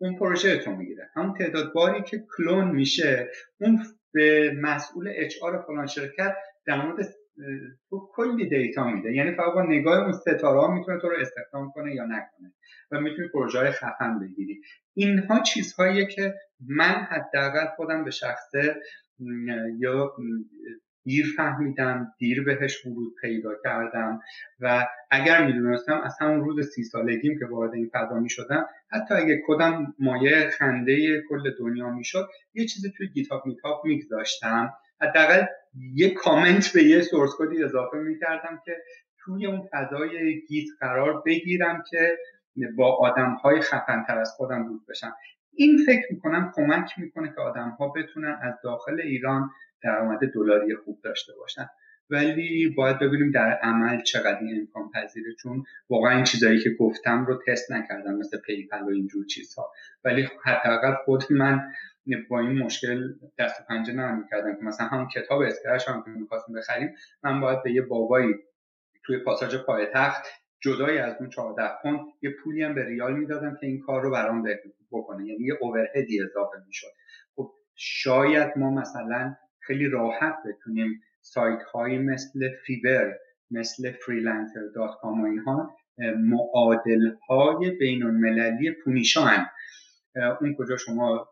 اون 0.00 0.18
پروژه 0.18 0.58
تو 0.58 0.70
می‌گیره. 0.70 1.10
همون 1.16 1.34
تعداد 1.34 1.72
باری 1.72 2.02
که 2.02 2.24
کلون 2.36 2.70
میشه 2.70 3.30
اون 3.60 3.78
به 4.12 4.52
مسئول 4.60 5.12
اچ 5.16 5.34
آر 5.42 5.62
فلان 5.66 5.86
شرکت 5.86 6.36
در 6.66 6.86
مورد 6.86 7.08
تو 7.90 8.08
کلی 8.12 8.48
دیتا 8.48 8.84
میده. 8.90 9.12
یعنی 9.14 9.34
فقط 9.34 9.54
با 9.54 9.62
نگاه 9.62 10.02
اون 10.02 10.12
ستاره 10.12 10.60
ها 10.60 10.74
می‌تونه 10.74 11.00
تو 11.00 11.08
رو 11.08 11.16
استخدام 11.20 11.72
کنه 11.74 11.94
یا 11.94 12.04
نکنه 12.04 12.54
و 12.90 13.00
می‌تونی 13.00 13.28
پروژه 13.28 13.58
های 13.58 13.70
خفن 13.70 14.18
بگیری. 14.18 14.60
اینها 14.94 15.40
چیزهاییه 15.40 16.06
که 16.06 16.34
من 16.68 17.06
حداقل 17.10 17.66
خودم 17.76 18.04
به 18.04 18.10
شخصه 18.10 18.76
یا 19.78 20.12
دیر 21.08 21.26
فهمیدم 21.36 22.12
دیر 22.18 22.44
بهش 22.44 22.86
ورود 22.86 23.14
پیدا 23.20 23.50
کردم 23.64 24.20
و 24.60 24.86
اگر 25.10 25.46
می‌دونستم 25.46 26.00
از 26.04 26.16
همون 26.20 26.40
روز 26.40 26.68
سی 26.74 26.84
سالگیم 26.84 27.38
که 27.38 27.46
وارد 27.46 27.74
این 27.74 27.90
فضا 27.92 28.18
می‌شدم 28.18 28.66
حتی 28.90 29.14
اگه 29.14 29.42
کدام 29.46 29.94
مایه 29.98 30.50
خنده 30.50 31.22
کل 31.28 31.50
دنیا 31.58 31.90
می‌شد 31.90 32.28
یه 32.54 32.66
چیزی 32.66 32.92
توی 32.96 33.08
GitHub 33.08 33.46
میتاب 33.46 33.82
میگذاشتم. 33.84 34.72
حداقل 35.00 35.44
یه 35.94 36.14
کامنت 36.14 36.72
به 36.74 36.82
یه 36.82 37.00
source 37.00 37.30
code 37.38 37.59
ی 37.59 37.64
اضافه 37.64 37.98
می‌کردم 37.98 38.62
که 38.64 38.76
توی 39.18 39.46
اون 39.46 39.68
فضای 39.72 40.40
GitHub 40.48 40.68
قرار 40.80 41.22
بگیرم 41.26 41.84
که 41.90 42.18
با 42.76 42.96
آدم 42.96 43.34
های 43.34 43.60
خفنتر 43.60 44.18
از 44.18 44.30
خودم 44.36 44.68
بود 44.68 44.86
بشم. 44.88 45.14
این 45.54 45.78
فکر 45.86 46.06
می‌کنم 46.10 46.52
کمک 46.54 46.90
می‌کنه 46.98 47.32
که 47.34 47.40
آدم 47.40 47.68
ها 47.78 47.88
بتونن 47.88 48.38
از 48.42 48.54
داخل 48.64 49.00
ایران 49.00 49.50
درآمد 49.82 50.18
دلاری 50.34 50.76
خوب 50.76 51.00
داشته 51.04 51.32
باشن. 51.40 51.68
ولی 52.10 52.68
باید 52.68 52.98
ببینیم 52.98 53.30
در 53.30 53.52
عمل 53.62 54.02
چقدر 54.02 54.38
این 54.38 54.60
امکان 54.60 54.90
پذیره 54.90 55.34
چون 55.34 55.64
واقعا 55.90 56.14
این 56.14 56.24
چیزایی 56.24 56.60
که 56.60 56.70
گفتم 56.70 57.26
رو 57.26 57.42
تست 57.46 57.72
نکردم 57.72 58.14
مثل 58.14 58.38
PayPal 58.38 58.82
و 58.82 58.88
اینجور 58.88 59.26
چیزها. 59.26 59.72
ولی 60.04 60.28
حداقل 60.44 60.94
خود 61.04 61.24
من 61.30 61.60
با 62.30 62.40
این 62.40 62.58
مشکل 62.58 63.12
دست 63.38 63.60
و 63.60 63.64
پنجه 63.68 63.92
نرم 63.92 64.26
کردم 64.30 64.56
که 64.56 64.62
مثلا 64.62 64.86
همون 64.86 65.08
کتاب 65.08 65.40
Scratch 65.40 65.88
هم 65.88 66.02
که 66.02 66.10
می‌خواستیم 66.10 66.54
بخریم 66.54 66.94
من 67.22 67.40
باید 67.40 67.62
به 67.62 67.72
یه 67.72 67.82
بابایی 67.82 68.34
توی 69.04 69.18
پاساژ 69.18 69.56
پایتخت 69.56 70.26
جدای 70.60 70.98
از 70.98 71.16
اون 71.20 71.30
14 71.30 71.70
پوند 71.82 72.00
یه 72.22 72.30
پولی 72.30 72.62
هم 72.62 72.74
به 72.74 72.84
ریال 72.84 73.16
می‌دادم 73.16 73.56
که 73.60 73.66
این 73.66 73.80
کار 73.80 74.02
رو 74.02 74.10
برام 74.10 74.44
بکنه. 74.92 75.26
یعنی 75.26 75.44
یه 75.44 75.54
overhead 75.60 76.15
ی 76.15 76.22
اضافه 76.22 76.58
می‌شد. 76.66 76.92
خب 77.36 77.52
شاید 77.74 78.52
ما 78.56 78.70
مثلا 78.70 79.36
خیلی 79.68 79.88
راحت 79.88 80.34
بتونیم 80.46 81.00
سایت 81.20 81.62
هایی 81.62 81.98
مثل 81.98 82.48
Fiverr 82.66 83.18
مثل 83.50 83.92
Freelancer 83.92 84.60
dot 84.74 84.90
com 85.00 85.20
و 85.20 85.24
اینها 85.24 85.76
معادل 86.18 87.10
های 87.28 87.70
بین 87.70 88.02
المللی 88.02 88.70
پونیشان 88.84 89.46
اون 90.40 90.54
کجا 90.58 90.76
شما 90.76 91.28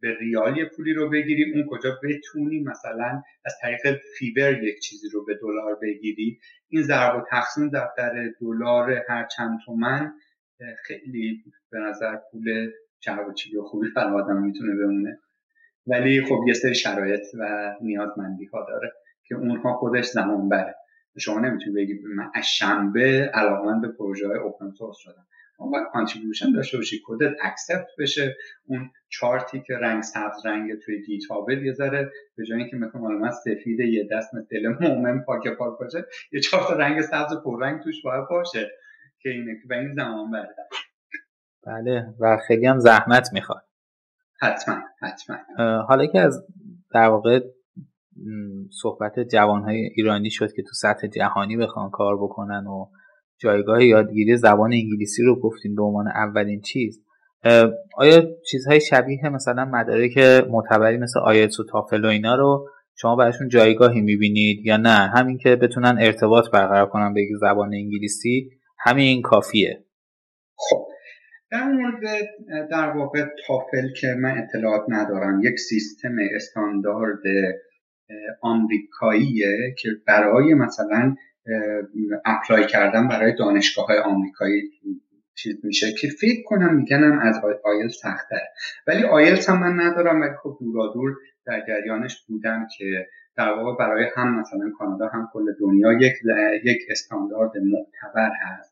به 0.00 0.14
ریالی 0.20 0.64
پولی 0.64 0.92
رو 0.92 1.10
بگیری 1.10 1.52
اون 1.52 1.66
کجا 1.70 1.98
بتونی 2.02 2.60
مثلا 2.60 3.22
از 3.44 3.54
طریق 3.62 3.98
فیبر 4.18 4.62
یک 4.62 4.78
چیزی 4.80 5.08
رو 5.12 5.24
به 5.24 5.38
دلار 5.42 5.78
بگیری. 5.82 6.38
این 6.68 6.82
ضرب 6.82 7.16
و 7.16 7.24
تقسیم 7.30 7.68
در 7.68 7.88
دلار 8.40 9.04
هر 9.08 9.26
چند 9.26 9.58
تومن 9.66 10.12
خیلی 10.84 11.44
به 11.70 11.78
نظر 11.78 12.16
پول 12.30 12.70
چرب 13.00 13.26
و 13.28 13.62
خوبی 13.62 13.88
برای 13.96 14.22
آدم 14.22 14.42
می‌تونه 14.42 14.74
بمونه. 14.74 15.18
ولی 15.88 16.24
خب 16.24 16.44
یه 16.46 16.54
سری 16.54 16.74
شرایط 16.74 17.26
و 17.38 17.74
نیازمندی 17.80 18.44
ها 18.44 18.66
داره 18.68 18.92
که 19.24 19.34
اونها 19.34 19.72
خودش 19.72 20.04
زمان 20.04 20.48
بره 20.48 20.74
شما 21.18 21.40
نمی‌تونید 21.40 21.74
بگید 21.76 22.04
من 22.16 22.30
از 22.34 22.46
شنبه 22.46 23.30
علاقمند 23.34 23.82
به 23.82 23.88
پروژه 23.88 24.26
های 24.28 24.38
open 24.38 24.70
source 24.70 24.96
شدم. 24.98 25.26
اما 25.60 25.70
باید 25.70 25.86
contribution 25.92 26.52
داشته 26.52 26.76
باشی 26.76 27.02
کدت 27.06 27.32
accept 27.42 27.86
بشه 27.98 28.36
اون 28.66 28.90
چارتی 29.08 29.62
که 29.66 29.74
رنگ 29.74 30.02
سبز 30.02 30.46
رنگ 30.46 30.78
توی 30.84 31.02
گیت 31.02 31.26
هابت 31.30 31.58
یه 31.58 31.74
به 32.36 32.44
جای 32.48 32.58
اینکه 32.58 32.76
مثل 32.76 32.98
مال 32.98 33.14
من 33.14 33.30
سفید 33.30 33.80
یه 33.80 34.08
دست 34.12 34.34
مثل 34.34 34.76
مومن 34.80 35.20
پاک 35.20 35.48
پاک 35.48 35.78
باشه 35.78 36.04
یه 36.32 36.40
چهار 36.40 36.68
تا 36.68 36.74
رنگ 36.74 37.00
سبز 37.00 37.32
پررنگ 37.44 37.82
توش 37.82 38.02
باید 38.02 38.24
باشه. 38.30 38.70
که 39.20 39.28
اینه 39.28 39.56
و 39.70 39.74
این 39.74 39.94
زمان 39.94 40.30
بره 40.30 40.54
بله 41.66 42.06
و 42.20 42.36
خیلی 42.46 42.66
هم 42.66 42.78
زحمت 42.78 43.28
می‌خواد. 43.32 43.67
حتما 44.40 44.76
حتما. 45.00 45.36
حالا 45.88 46.06
که 46.06 46.20
از 46.20 46.46
در 46.94 47.08
واقع 47.08 47.40
صحبت 48.82 49.20
جوانهای 49.20 49.90
ایرانی 49.96 50.30
شد 50.30 50.52
که 50.52 50.62
تو 50.62 50.74
سطح 50.74 51.06
جهانی 51.06 51.56
بخوان 51.56 51.90
کار 51.90 52.16
بکنن 52.16 52.66
و 52.66 52.86
جایگاه 53.38 53.84
یادگیری 53.84 54.36
زبان 54.36 54.72
انگلیسی 54.72 55.22
رو 55.22 55.40
گفتیم 55.40 55.74
به 55.74 55.82
عنوان 55.82 56.08
اولین 56.08 56.60
چیز 56.60 57.04
آیا 57.96 58.22
چیزهای 58.50 58.80
شبیه 58.80 59.28
مثلا 59.28 59.64
مدارک 59.64 60.18
معتبری 60.50 60.96
مثل 60.96 61.20
آیلتس 61.20 61.60
و 61.60 61.64
تافل 61.64 62.04
و 62.04 62.08
اینا 62.08 62.34
رو 62.34 62.68
شما 62.94 63.16
براشون 63.16 63.48
جایگاهی 63.48 64.00
می‌بینید 64.00 64.66
یا 64.66 64.76
نه؟ 64.76 65.10
همین 65.14 65.38
که 65.38 65.56
بتونن 65.56 65.98
ارتباط 66.00 66.50
برقرار 66.50 66.86
کنن 66.86 67.14
به 67.14 67.20
زبان 67.40 67.74
انگلیسی 67.74 68.50
همین 68.78 69.22
کافیه. 69.22 69.84
خب 70.56 70.87
در 71.50 71.64
مورد 71.64 72.02
در 72.70 72.90
واقع 72.90 73.24
تافل 73.46 73.92
که 74.00 74.14
من 74.18 74.38
اطلاعات 74.38 74.84
ندارم 74.88 75.40
یک 75.44 75.58
سیستم 75.58 76.16
استاندارد 76.34 77.22
آمریکاییه 78.40 79.74
که 79.78 79.88
برای 80.06 80.54
مثلا 80.54 81.16
اپلای 82.24 82.66
کردن 82.66 83.08
برای 83.08 83.34
دانشگاه 83.38 83.86
های 83.86 83.98
آمریکایی 83.98 84.62
چیز 85.34 85.64
میشه 85.64 85.92
که 85.92 86.08
فکر 86.08 86.42
کنم 86.46 86.74
میگنم 86.76 87.18
از 87.18 87.40
آیل 87.64 87.88
سخته 87.88 88.40
ولی 88.86 89.04
آیلتس 89.04 89.48
هم 89.50 89.60
من 89.60 89.80
ندارم 89.80 90.20
ولی 90.20 90.34
خب 90.42 90.58
دورا 90.60 90.92
دور 90.94 91.16
در 91.46 91.64
جریانش 91.68 92.26
بودم 92.26 92.66
که 92.78 93.06
در 93.36 93.52
واقع 93.52 93.78
برای 93.78 94.06
هم 94.16 94.40
مثلا 94.40 94.70
کانادا 94.78 95.08
هم 95.08 95.28
کل 95.32 95.44
دنیا 95.60 95.92
یک 95.92 96.12
یک 96.64 96.78
استاندارد 96.90 97.52
معتبر 97.56 98.30
هست. 98.40 98.67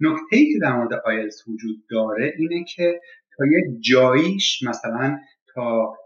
نکته 0.00 0.36
ای 0.36 0.52
که 0.52 0.58
در 0.62 0.72
مورد 0.72 0.92
آیلتس 1.04 1.48
وجود 1.48 1.86
داره 1.90 2.34
اینه 2.38 2.64
که 2.64 3.00
تا 3.36 3.44
یک 3.46 3.80
جاییش 3.80 4.62
مثلا 4.62 5.18
تا 5.54 5.96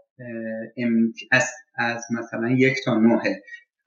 از, 1.31 1.51
از 1.75 2.05
مثلا 2.19 2.49
یک 2.49 2.77
تا 2.85 2.97
نوه 2.97 3.23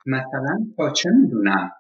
مثلا 0.07 0.59
تا 0.77 0.91
چه 0.91 1.11
می‌دونم؟ 1.11 1.71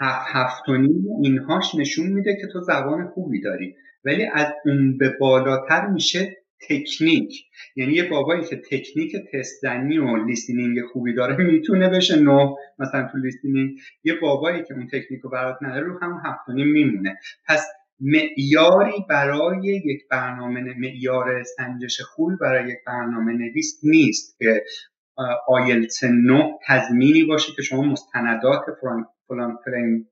هفت 0.00 0.68
و 0.68 0.76
نیم 0.76 1.04
اینهاش 1.22 1.74
نشون 1.74 2.06
میده 2.06 2.36
که 2.40 2.46
تو 2.52 2.60
زبان 2.60 3.08
خوبی 3.08 3.40
داری. 3.40 3.76
ولی 4.04 4.26
از 4.32 4.46
اون 4.64 4.98
به 4.98 5.16
بالاتر 5.20 5.86
میشه 5.86 6.36
تکنیک. 6.68 7.44
یعنی 7.76 7.92
یه 7.92 8.08
بابایی 8.08 8.44
که 8.44 8.56
تکنیک 8.56 9.16
تست‌زنی 9.32 9.98
و 9.98 10.26
listening 10.26 10.78
خوبی 10.92 11.14
داره 11.14 11.36
می‌تونه 11.36 11.88
بشه 11.88 12.16
نه 12.16 12.54
مثلا 12.78 13.08
تو 13.12 13.18
listening. 13.18 13.78
یه 14.04 14.14
بابایی 14.14 14.62
که 14.62 14.74
اون 14.74 14.86
تکنیک 14.86 15.20
رو 15.20 15.30
برات 15.30 15.56
نداره 15.62 15.86
رو 15.86 15.98
همون 16.02 16.20
هفتانی 16.24 16.64
میمونه. 16.64 17.18
پس 17.48 17.66
معیاری 18.00 19.04
برای 19.08 19.82
یک 19.84 20.08
برنامه 20.10 20.60
معیار 20.78 21.42
سنجش 21.42 22.00
خوب 22.00 22.30
برای 22.40 22.70
یک 22.70 22.78
برنامه 22.86 23.32
نویس 23.32 23.80
نیست 23.82 24.38
که 24.38 24.64
آیلتس 25.48 26.04
نو 26.04 26.58
تضمینی 26.66 27.24
باشه 27.24 27.52
که 27.56 27.62
شما 27.62 27.82
مستندات 27.82 28.64
فلان 29.28 29.58
فریم 29.64 30.08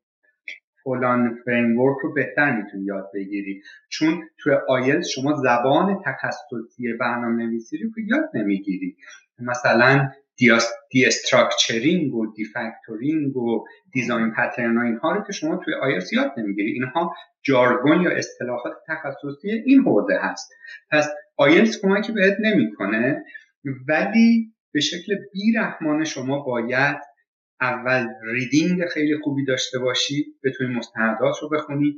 فلان 0.85 1.39
framework 1.45 1.97
رو 2.03 2.13
بهتر 2.13 2.57
می‌تونی 2.57 2.85
یاد 2.85 3.11
بگیری. 3.15 3.63
چون 3.89 4.23
توی 4.39 4.53
آیلتس 4.69 5.09
شما 5.09 5.33
زبان 5.33 6.03
تخصصی 6.05 6.93
برنامه 7.01 7.47
نویسی 7.47 7.79
رو 7.79 7.91
یاد 8.07 8.31
نمی‌گیری. 8.35 8.97
مثلا 9.39 10.09
destructuring 10.91 12.15
و 12.15 12.33
refactoring 12.33 13.37
و 13.37 13.65
design 13.93 14.31
pattern 14.31 14.79
و 14.79 14.81
اینها 14.81 15.13
رو 15.13 15.25
که 15.27 15.33
شما 15.33 15.57
توی 15.57 15.75
آیلتس 15.75 16.13
یاد 16.13 16.33
نمی‌گیری. 16.37 16.73
اینها 16.73 17.15
jargon 17.43 18.01
یا 18.01 18.11
اصطلاحات 18.11 18.73
تخصصی 18.89 19.51
این 19.51 19.81
حوزه 19.81 20.19
هست. 20.23 20.53
پس 20.91 21.09
آیلتس 21.37 21.81
کمکی 21.83 22.13
بهت 22.13 22.37
نمی‌کنه 22.41 23.25
ولی 23.89 24.53
به 24.73 24.81
شکل 24.81 25.15
بیرحمانه 25.33 26.05
شما 26.05 26.43
باید 26.43 26.97
اول 27.63 28.07
reading 28.23 28.87
خیلی 28.87 29.17
خوبی 29.23 29.45
داشته 29.45 29.79
باشی 29.79 30.27
بتونی 30.45 30.75
مستندات 30.75 31.37
رو 31.43 31.49
بخونی. 31.49 31.95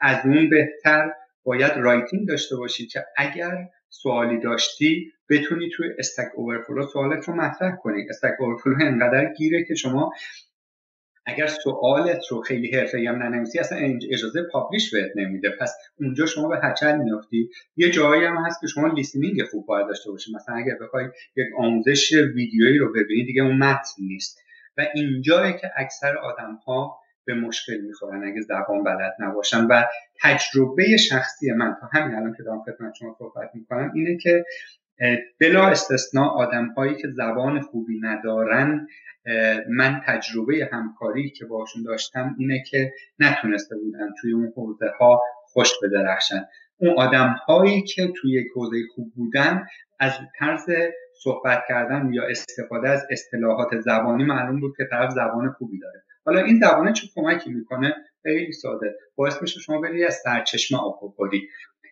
از 0.00 0.26
اون 0.26 0.50
بهتر 0.50 1.10
باید 1.44 1.72
writing 1.76 2.28
داشته 2.28 2.56
باشی 2.56 2.86
که 2.86 3.04
اگر 3.16 3.68
سوالی 3.88 4.40
داشتی 4.40 5.12
بتونی 5.30 5.70
توی 5.76 5.86
Stack 5.98 6.28
Overflow 6.34 6.86
سوالت 6.86 7.28
رو 7.28 7.34
مطرح 7.34 7.76
کنی. 7.76 8.06
Stack 8.10 8.32
Overflow 8.40 8.74
انقدر 8.80 9.32
گیره 9.34 9.64
که 9.64 9.74
شما 9.74 10.12
اگر 11.26 11.46
سوالت 11.46 12.20
رو 12.30 12.40
خیلی 12.40 12.70
حرفه‌ای 12.76 13.06
هم 13.06 13.22
ننویسی 13.22 13.58
اصلا 13.58 13.78
اجازه 14.10 14.42
publish 14.52 14.94
بهت 14.94 15.10
نمیده. 15.16 15.50
پس 15.60 15.74
اونجا 16.00 16.26
شما 16.26 16.48
به 16.48 16.60
هچل 16.62 16.96
میافتی 16.96 17.50
یه 17.76 17.90
جایی 17.90 18.24
هم 18.24 18.36
هست 18.46 18.60
که 18.60 18.66
شما 18.66 18.88
listening 18.88 19.42
خوب 19.50 19.66
باید 19.66 19.86
داشته 19.86 20.10
باشی. 20.10 20.34
مثلا 20.34 20.54
اگر 20.54 20.74
بخوای 20.80 21.04
یک 21.36 21.46
آموزش 21.58 22.12
ویدیویی 22.12 22.78
رو 22.78 22.92
ببینی 22.92 23.24
دیگه 23.24 23.42
اون 23.42 23.58
متن 23.58 23.92
نیست. 23.98 24.38
و 24.78 24.86
اینجایی 24.94 25.52
که 25.52 25.70
اکثر 25.76 26.16
آدم 26.16 26.54
ها 26.66 26.98
به 27.24 27.34
مشکل 27.34 27.80
می‌خورن 27.80 28.24
اگه 28.24 28.40
زبان 28.40 28.84
بلد 28.84 29.14
نباشن. 29.18 29.66
و 29.66 29.84
تجربه 30.22 30.96
شخصی 30.96 31.52
من 31.52 31.76
تا 31.80 31.86
همین 31.92 32.16
الان 32.16 32.34
که 32.36 32.42
دارم 32.42 32.62
خدمت 32.62 32.94
شما 32.94 33.16
صحبت 33.18 33.50
می‌کنم 33.54 33.92
اینه 33.94 34.16
که 34.16 34.44
بلا 35.40 35.68
استثناء 35.68 36.28
آدم 36.28 36.68
هایی 36.68 36.94
که 36.96 37.08
زبان 37.08 37.60
خوبی 37.60 38.00
ندارن 38.02 38.86
من 39.68 40.00
تجربه 40.06 40.68
همکاری 40.72 41.30
که 41.30 41.46
باشون 41.46 41.82
داشتم 41.82 42.34
اینه 42.38 42.62
که 42.70 42.92
نتونسته 43.18 43.76
بودن 43.76 44.08
توی 44.20 44.32
اون 44.32 44.52
حوزه 44.56 44.90
ها 45.00 45.22
خوش 45.44 45.70
بدرخشن. 45.82 46.44
اون 46.76 46.94
آدم 46.98 47.36
هایی 47.46 47.82
که 47.82 48.12
توی 48.16 48.32
یک 48.32 48.46
حوزه 48.54 48.76
خوب 48.94 49.12
بودن 49.16 49.66
از 50.00 50.12
طرز 50.38 50.66
صحبت 51.22 51.62
کردن 51.68 52.12
یا 52.12 52.22
استفاده 52.30 52.88
از 52.88 53.06
اصطلاحات 53.10 53.80
زبانی 53.80 54.24
معلوم 54.24 54.60
بود 54.60 54.74
که 54.76 54.84
طرف 54.90 55.10
زبان 55.10 55.50
خوبی 55.50 55.78
داره. 55.78 56.04
حالا 56.26 56.40
این 56.40 56.60
زبانه 56.60 56.92
چه 56.92 57.06
کمکی 57.14 57.50
می‌کنه؟ 57.50 57.94
خیلی 58.22 58.52
ساده. 58.52 58.96
باعث 59.16 59.42
میشه 59.42 59.60
شما 59.60 59.80
بری 59.80 60.04
از 60.04 60.14
سرچشمه 60.14 60.78
آب 60.78 61.00
بخوری. 61.02 61.48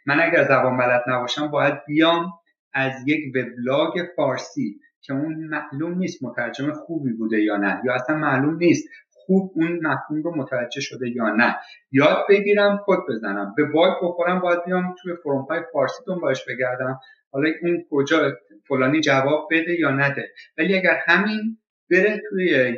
من 0.06 0.20
اگر 0.20 0.44
زبان 0.44 0.76
بلد 0.76 1.02
نباشم 1.08 1.50
باید 1.50 1.74
بیام 1.86 2.32
از 2.74 2.92
یک 3.06 3.20
وبلاگ 3.36 3.92
فارسی 4.16 4.80
که 5.00 5.12
اون 5.12 5.34
معلوم 5.34 5.98
نیست 5.98 6.24
مترجم 6.24 6.72
خوبی 6.72 7.12
بوده 7.12 7.42
یا 7.42 7.56
نه 7.56 7.82
یا 7.84 7.94
اصلا 7.94 8.16
معلوم 8.16 8.56
نیست 8.56 8.88
خوب 9.10 9.52
اون 9.54 9.86
مفهوم 9.86 10.22
رو 10.22 10.36
متوجه 10.36 10.80
شده 10.80 11.10
یا 11.10 11.28
نه. 11.28 11.56
یاد 11.92 12.26
بگیرم 12.28 12.80
کد 12.86 12.98
بزنم. 13.08 13.54
به 13.56 13.64
باگ 13.64 13.92
بخورم 14.02 14.40
باید 14.40 14.64
بیام 14.64 14.94
توی 15.02 15.12
فرم 15.24 15.42
های 15.42 15.60
فارسی 15.72 16.04
دنبالش 16.06 16.44
بگردم. 16.48 17.00
حالا 17.36 17.50
اون 17.62 17.84
کجا 17.90 18.32
فلانی 18.68 19.00
جواب 19.00 19.48
بده 19.50 19.80
یا 19.80 19.90
نده. 19.90 20.28
ولی 20.58 20.78
اگر 20.78 21.00
همین 21.06 21.58
بره 21.90 22.22
توی 22.30 22.76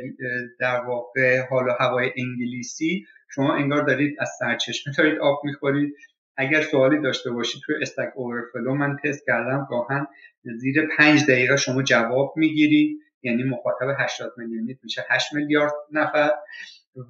در 0.59 0.81
واقع 0.81 1.39
حال 1.49 1.67
و 1.67 1.71
هوای 1.79 2.11
انگلیسی 2.17 3.05
شما 3.29 3.55
انگار 3.55 3.81
دارید 3.83 4.15
از 4.19 4.29
سرچشمه 4.39 4.93
دارید 4.97 5.19
آب 5.19 5.41
می‌خورید. 5.43 5.95
اگر 6.37 6.61
سوالی 6.61 7.01
داشته 7.01 7.31
باشید 7.31 7.61
توی 7.65 7.75
Stack 7.81 8.09
Overflow 8.15 8.73
من 8.73 8.97
تست 9.03 9.25
کردم 9.25 9.67
گاهن 9.69 10.07
زیر 10.43 10.87
پنج 10.97 11.23
دقیقه 11.23 11.55
شما 11.57 11.83
جواب 11.83 12.33
می‌گیری 12.35 12.99
یعنی 13.23 13.43
مخاطب 13.43 13.95
80 13.99 14.33
میلیونیت 14.37 14.77
میشه 14.83 15.05
8 15.09 15.33
میلیارد 15.33 15.73
نفر. 15.91 16.31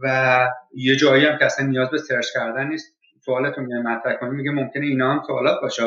و 0.02 0.48
یه 0.74 0.96
جایی 0.96 1.26
هم 1.26 1.38
که 1.38 1.46
اصلا 1.46 1.68
نیاز 1.68 1.90
به 1.90 1.98
search 1.98 2.28
کردن 2.34 2.68
نیست. 2.68 2.96
سوالتون 3.26 3.64
میگه 3.64 3.78
مطرح 3.78 4.16
کنی 4.16 4.30
میگه 4.30 4.52
ممکنه 4.52 4.86
اینا 4.86 5.14
هم 5.14 5.24
سوالات 5.28 5.62
باشه. 5.62 5.84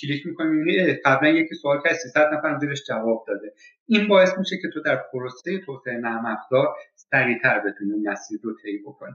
کلیک 0.00 0.26
می‌کنی 0.26 0.48
می‌بینی 0.48 0.94
قبلا 1.04 1.28
یکی 1.28 1.54
سوال 1.54 1.82
کرد 1.84 1.92
300 1.92 2.26
نفر 2.34 2.58
زیرش 2.58 2.82
جواب 2.88 3.24
داده. 3.28 3.54
این 3.86 4.08
باعث 4.08 4.38
میشه 4.38 4.56
که 4.62 4.68
تو 4.74 4.80
در 4.80 5.02
پروسه 5.12 5.60
توسعه 5.66 5.94
نرم 5.94 6.26
افزار 6.26 6.76
سریعتر 6.94 7.58
بتونی 7.58 8.08
مسیر 8.08 8.40
رو 8.42 8.54
طی 8.62 8.78
بکنی. 8.86 9.14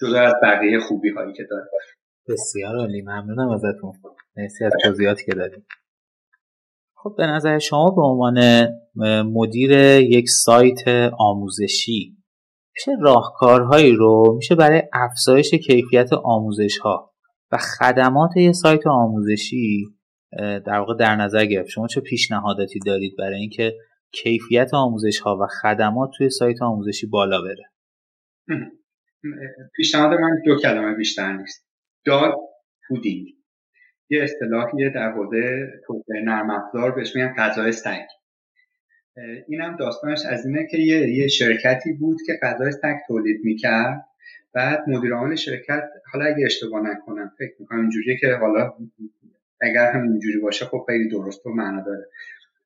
جدا 0.00 0.20
از 0.20 0.34
بقیه 0.42 0.80
خوبی 0.80 1.10
هایی 1.10 1.32
که 1.32 1.44
داره. 1.50 1.66
بسیار 2.28 2.76
عالی. 2.76 3.02
ممنونم 3.02 3.48
ازتون. 3.48 3.92
مرسی 4.36 4.64
از 4.64 4.72
توضیحاتی 4.82 5.24
که 5.24 5.34
دادیم 5.34 5.66
خب 6.96 7.14
به 7.16 7.26
نظر 7.26 7.58
شما 7.58 7.90
به 7.90 8.02
عنوان 8.02 8.68
مدیر 9.24 9.70
یک 10.00 10.28
سایت 10.28 10.88
آموزشی 11.18 12.16
میشه 12.74 12.92
راهکارهایی 13.00 13.92
رو 13.92 14.34
میشه 14.36 14.54
برای 14.54 14.82
افزایش 14.92 15.54
کیفیت 15.54 16.12
آموزش 16.12 16.78
ها 16.78 17.13
و 17.52 17.56
خدمات 17.56 18.36
یه 18.36 18.52
سایت 18.52 18.86
آموزشی 18.86 19.84
در 20.38 20.78
واقع 20.78 20.94
در 20.94 21.16
نظر 21.16 21.44
گرفت. 21.44 21.68
شما 21.68 21.86
چه 21.86 22.00
پیشنهاداتی 22.00 22.78
دارید 22.86 23.16
برای 23.18 23.40
اینکه 23.40 23.74
کیفیت 24.12 24.74
آموزش 24.74 25.18
ها 25.18 25.38
و 25.42 25.46
خدمات 25.46 26.10
توی 26.18 26.30
سایت 26.30 26.62
آموزشی 26.62 27.06
بالا 27.06 27.42
بره؟ 27.42 27.70
پیشنهاد 29.76 30.20
من 30.20 30.42
دو 30.44 30.56
کلمه 30.56 30.96
بیشتر 30.96 31.32
نیست. 31.32 31.68
داد 32.06 32.34
پودینگ. 32.88 33.28
یه 34.10 34.22
اصطلاحیه 34.22 34.90
در 34.94 35.12
حوزه 35.12 35.66
توسعه 35.86 36.22
نرم 36.24 36.50
افزار 36.50 36.90
بهش 36.90 37.16
میگن 37.16 37.34
غذای 37.38 37.72
سگ. 37.72 38.06
اینم 39.48 39.76
داستانش 39.76 40.20
از 40.30 40.46
اینه 40.46 40.66
که 40.70 40.78
یه, 40.78 41.28
شرکتی 41.28 41.92
بود 41.92 42.18
که 42.26 42.32
غذای 42.42 42.72
سگ 42.72 42.96
تولید 43.08 43.40
می‌کرد. 43.44 44.06
بعد 44.54 44.88
مدیر 44.88 45.34
شرکت 45.34 45.82
حالا 46.12 46.24
اگه 46.24 46.44
اشتباه 46.44 46.82
نکنم 46.82 47.32
فکر 47.38 47.54
می‌کنم 47.58 47.80
اینجوریه 47.80 48.16
که 48.16 48.34
حالا 48.34 48.72
اگر 49.60 49.92
هم 49.92 50.02
اینجوری 50.02 50.38
باشه 50.38 50.64
خب 50.64 50.84
خیلی 50.88 51.08
درست 51.08 51.46
و 51.46 51.50
معنا 51.50 51.82
داره. 51.82 52.06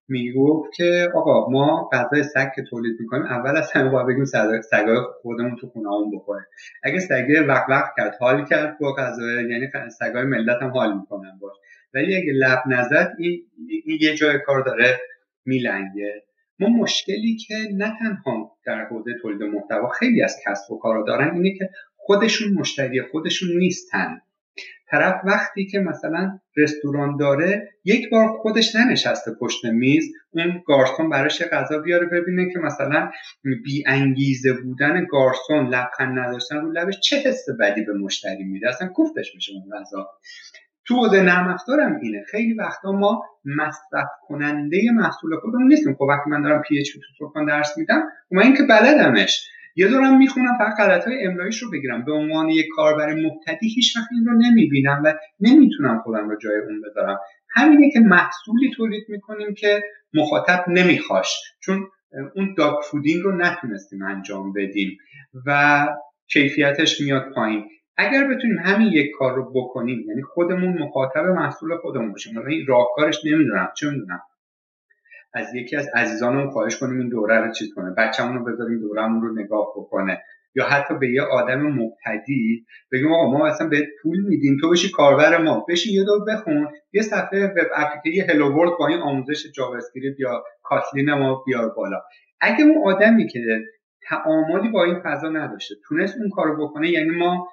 می‌گفت 0.09 0.73
که 0.75 1.09
آقا 1.15 1.51
ما 1.51 1.91
غذای 1.93 2.23
سگ 2.23 2.53
که 2.57 2.63
تولید 2.63 3.01
می‌کنیم 3.01 3.23
اول 3.23 3.57
از 3.57 3.73
همه 3.73 3.91
باید 3.91 4.07
بگیم 4.07 4.25
سگای 4.61 4.99
خودمون 5.23 5.57
تو 5.57 5.67
خونهمون 5.67 6.11
بخوره. 6.17 6.47
اگه 6.83 7.01
سگه 7.01 7.47
وقت 7.47 7.69
وقت 7.69 7.93
کرد 7.97 8.17
حال 8.21 8.45
کرد 8.45 8.79
با 8.79 8.95
غذای 8.95 9.51
یعنی 9.51 9.71
سگای 9.99 10.25
ملت 10.25 10.63
هم 10.63 10.71
حال 10.71 10.99
می‌کنن 10.99 11.39
باش. 11.41 11.57
ولی 11.95 12.17
اگه 12.17 12.33
لب 12.33 12.63
نزد 12.67 13.15
این, 13.19 13.43
این 13.69 13.99
یه 14.01 14.15
جای 14.15 14.39
کار 14.39 14.63
داره 14.63 15.01
میلنگه. 15.45 16.23
ما 16.59 16.69
مشکلی 16.69 17.37
که 17.37 17.55
نه 17.73 17.97
تنها 17.99 18.57
در 18.67 18.85
حوزه 18.85 19.11
تولید 19.23 19.43
محتوا 19.43 19.89
خیلی 19.89 20.23
از 20.23 20.37
کسب 20.47 20.73
و 20.73 20.79
کارا 20.79 21.05
دارن 21.07 21.35
اینه 21.35 21.59
که 21.59 21.71
خودشون 21.97 22.53
مشتری 22.53 23.03
خودشون 23.03 23.59
نیستن. 23.59 24.21
طرف 24.91 25.21
وقتی 25.25 25.67
که 25.67 25.79
مثلا 25.79 26.39
رستوران 26.57 27.17
داره 27.17 27.69
یک 27.85 28.11
بار 28.11 28.29
خودش 28.29 28.77
ننشسته 28.77 29.31
پشت 29.41 29.65
میز 29.65 30.05
اون 30.31 30.63
گارسون 30.67 31.11
براش 31.11 31.43
غذا 31.43 31.79
بیاره 31.79 32.07
ببینه 32.07 32.53
که 32.53 32.59
مثلا 32.59 33.11
بی 33.65 33.85
انگیزه 33.87 34.53
بودن 34.53 35.07
گارسون 35.11 35.69
لبخند 35.69 36.19
نداشتن 36.19 36.57
رو 36.57 36.73
لبش 36.73 37.01
چه 37.01 37.17
حس 37.17 37.45
بدی 37.61 37.83
به 37.83 37.93
مشتری 37.93 38.45
میده؟ 38.45 38.69
اصلا 38.69 38.89
کوفتش 38.89 39.35
میشه 39.35 39.53
اون 39.53 39.81
غذا. 39.81 40.11
تو 40.89 40.95
حوزه 40.95 41.23
نرم 41.23 41.49
افزارم 41.49 41.99
اینه. 42.03 42.25
خیلی 42.31 42.55
وقتا 42.55 42.93
ما 42.93 43.23
مصرف 43.45 44.09
کننده 44.23 44.79
محصول 44.95 45.37
خودمون 45.37 45.69
نیستیم. 45.69 45.95
خب 45.95 46.03
وقتی 46.03 46.31
من 46.31 46.43
دارم 46.43 46.63
پی 46.63 46.79
اچ 46.79 46.89
تو 47.19 47.33
درس 47.49 47.79
میدم 47.79 48.03
من 48.31 48.43
اینکه 48.43 48.63
بلدمش. 48.63 49.49
یه 49.77 49.89
دورم 49.89 50.19
می‌خونم 50.19 50.59
فقط 50.59 50.77
غلط 50.79 51.09
های 51.09 51.27
املایش 51.27 51.63
رو 51.63 51.71
بگیرم. 51.71 52.05
به 52.05 52.13
عنوان 52.13 52.49
یک 52.49 52.67
کاربر 52.77 53.15
مبتدی 53.15 53.69
هیچ 53.69 53.97
وقت 53.97 54.09
این 54.13 54.27
رو 54.27 54.33
نمی‌بینم 54.39 55.03
و 55.05 55.15
نمی‌تونم 55.41 56.01
خودم 56.05 56.29
رو 56.29 56.37
جای 56.39 56.61
اون 56.61 56.81
بذارم. 56.81 57.19
همینه 57.51 57.91
که 57.91 58.01
محصولی 58.01 58.71
تولید 58.77 59.05
می‌کنیم 59.09 59.55
که 59.55 59.83
مخاطب 60.15 60.65
نمیخواش. 60.69 61.35
چون 61.61 61.87
اون 62.35 62.55
داگ 62.59 62.75
فودینگ 62.91 63.23
رو 63.23 63.37
نتونستیم 63.37 64.03
انجام 64.03 64.53
بدیم 64.53 64.99
و 65.47 65.87
کیفیتش 66.33 67.01
میاد 67.01 67.33
پایین. 67.35 67.65
اگر 67.99 68.25
بتونیم 68.25 68.59
همین 68.59 68.89
یک 68.89 69.11
کار 69.19 69.35
رو 69.35 69.53
بکنیم 69.55 70.05
یعنی 70.09 70.23
خودمون 70.23 70.79
مخاطب 70.79 71.25
محصول 71.25 71.77
خودمون 71.77 72.13
باشیم 72.13 72.39
این 72.39 72.67
راهکارش 72.67 73.25
نمی‌دونم 73.25 73.69
چه 73.77 73.91
می‌دونم؟ 73.91 74.21
از 75.35 75.55
یکی 75.55 75.77
از 75.77 75.89
عزیزانمون 75.95 76.51
خواهش 76.51 76.77
کنیم 76.77 77.01
این 77.01 77.09
دوره 77.09 77.41
رو 77.41 77.53
چیز 77.53 77.75
کنه 77.75 77.95
بچه‌مون 77.99 78.39
رو 78.39 78.45
بذاریم 78.45 78.81
دورمون 78.81 79.23
رو 79.23 79.35
نگاه 79.43 79.67
بکنه. 79.77 80.23
یا 80.55 80.65
حتی 80.65 80.95
به 80.95 81.13
یه 81.13 81.23
آدم 81.23 81.61
مبتدی 81.61 82.67
بگیم 82.93 83.13
آقا 83.13 83.31
ما 83.31 83.47
اصلا 83.47 83.69
بهت 83.69 83.85
پول 84.03 84.21
میدیم 84.21 84.57
تو 84.61 84.71
بشی 84.71 84.91
کاربر 84.91 85.43
ما 85.43 85.67
بشین 85.69 85.95
یه 85.95 86.05
دور 86.05 86.25
بخون 86.25 86.69
یه 86.93 87.03
صفحه 87.03 87.47
web 87.47 87.67
application 87.77 88.31
hello 88.31 88.53
world 88.55 88.73
با 88.79 88.87
این 88.87 88.99
آموزش 88.99 89.47
JavaScript 89.55 90.21
یا 90.21 90.45
Kotlin 90.63 91.15
ما 91.15 91.43
بیار 91.47 91.69
بالا. 91.69 92.01
اگه 92.41 92.65
اون 92.65 92.95
آدمی 92.95 93.27
که 93.27 93.41
تعاملی 94.09 94.69
با 94.69 94.85
این 94.85 95.01
فضا 95.05 95.29
نداشته 95.29 95.75
تونست 95.89 96.17
اون 96.21 96.31
کارو 96.31 96.69
بکنه 96.69 96.91
یعنی 96.91 97.11
ما 97.11 97.49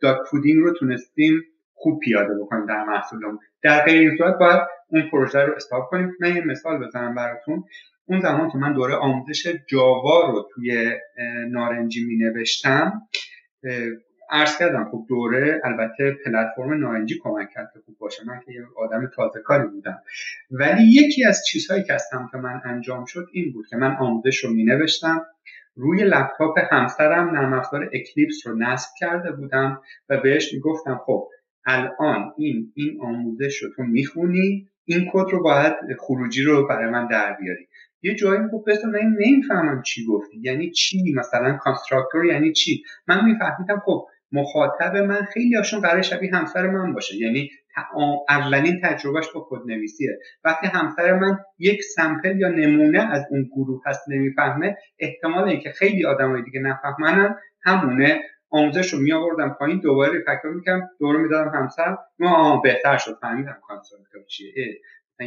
dogfooding 0.00 0.62
رو 0.62 0.72
تونستیم 0.72 1.42
خوب 1.74 2.00
پیاده 2.00 2.34
بکنیم 2.40 2.66
در 2.66 2.84
محصولمون. 2.84 3.38
در 3.62 3.84
غیر 3.84 4.00
این 4.00 4.18
صورت 4.18 4.38
باید 4.38 4.60
اون 4.88 5.10
پروژه 5.10 5.38
رو 5.38 5.54
استاپ 5.54 5.90
کنیم. 5.90 6.12
من 6.20 6.36
یه 6.36 6.44
مثال 6.46 6.86
بزنم 6.86 7.14
براتون. 7.14 7.64
اون 8.06 8.20
زمان 8.20 8.50
که 8.50 8.58
من 8.58 8.72
دوره 8.72 8.94
آموزش 8.94 9.54
جاوا 9.66 10.30
رو 10.30 10.48
توی 10.54 10.92
نارنجی 11.50 12.04
می 12.04 12.16
نوشتم 12.16 13.02
عرض 14.30 14.58
کردم 14.58 14.88
خب 14.90 15.06
دوره 15.08 15.60
البته 15.64 16.16
پلتفرم 16.24 16.72
نارنجی 16.72 17.18
کمک 17.22 17.50
کرد 17.54 17.70
که 17.74 17.80
خوب 17.80 17.98
باشه. 17.98 18.24
من 18.26 18.40
که 18.46 18.52
یه 18.52 18.62
آدم 18.76 19.10
تازه 19.16 19.40
کاری 19.40 19.68
بودم. 19.68 19.98
ولی 20.50 20.82
یکی 20.84 21.24
از 21.24 21.44
چیزهایی 21.46 21.82
که 21.82 21.92
از 21.92 22.02
سمت 22.10 22.34
من 22.34 22.60
انجام 22.64 23.04
شد 23.04 23.26
این 23.32 23.52
بود 23.52 23.66
که 23.66 23.76
من 23.76 23.96
آموزش 23.96 24.44
رو 24.44 24.50
می 24.50 24.64
نوشتم 24.64 25.26
روی 25.74 26.04
لپتاپ 26.04 26.58
همسرم 26.70 27.30
نرم 27.30 27.52
افزار 27.52 27.90
اکلیپس 27.92 28.46
رو 28.46 28.58
نصب 28.58 28.88
کرده 29.00 29.32
بودم 29.32 29.80
و 30.08 30.20
بهش 30.20 30.54
می‌گفتم 30.54 31.00
خب 31.06 31.28
الان 31.66 32.32
این 32.36 32.72
این 32.76 32.98
آموزش 33.02 33.62
رو 33.62 33.68
تو 33.76 33.82
می‌خونی 33.82 34.68
این 34.84 35.10
کد 35.12 35.30
رو 35.32 35.42
باید 35.42 35.74
خروجی 35.98 36.42
رو 36.42 36.66
برای 36.68 36.90
من 36.90 37.06
در 37.06 37.36
بیاری. 37.40 37.66
یه 38.02 38.14
جایی 38.14 38.40
گفت 38.52 38.68
بس 38.68 38.84
من 38.84 39.16
نمی‌فهمم 39.18 39.82
چی 39.82 40.06
گفتی 40.06 40.40
یعنی 40.42 40.70
چی؟ 40.70 41.14
مثلا 41.16 41.56
constructor 41.56 42.24
یعنی 42.24 42.52
چی؟ 42.52 42.82
من 43.08 43.24
میفهمیدم 43.24 43.82
خب 43.84 44.06
مخاطب 44.32 44.96
من 44.96 45.22
خیلی 45.22 45.54
هاشون 45.54 45.80
قرار 45.80 46.02
شبیه 46.02 46.34
همسر 46.34 46.70
من 46.70 46.92
باشه. 46.92 47.16
یعنی 47.16 47.50
اولین 48.28 48.80
تجربهش 48.84 49.26
با 49.34 49.46
کد 49.50 49.66
نویسیه 49.66 50.18
وقتی 50.44 50.66
همسر 50.66 51.12
من 51.12 51.38
یک 51.58 51.82
sample 51.82 52.40
یا 52.40 52.48
نمونه 52.48 53.12
از 53.12 53.26
اون 53.30 53.50
گروه 53.52 53.82
هست 53.86 54.08
نمی‌فهمه 54.08 54.76
احتمال 54.98 55.48
اینکه 55.48 55.70
خیلی 55.70 56.06
آدمای 56.06 56.42
دیگه 56.42 56.60
نفهمنن 56.60 57.34
همونه 57.62 58.20
آموزش 58.50 58.92
رو 58.92 58.98
می 58.98 59.12
آوردم 59.12 59.56
پایین 59.58 59.80
دوباره 59.80 60.20
فکر 60.20 60.48
می‌کنم 60.54 60.90
دوره 61.00 61.18
می‌دادم 61.18 61.50
همسر. 61.54 61.96
ما 62.18 62.60
بهتر 62.60 62.96
شد 62.96 63.18
فهمیدم 63.20 63.56
constructor 63.68 64.22
چیه. 64.28 64.80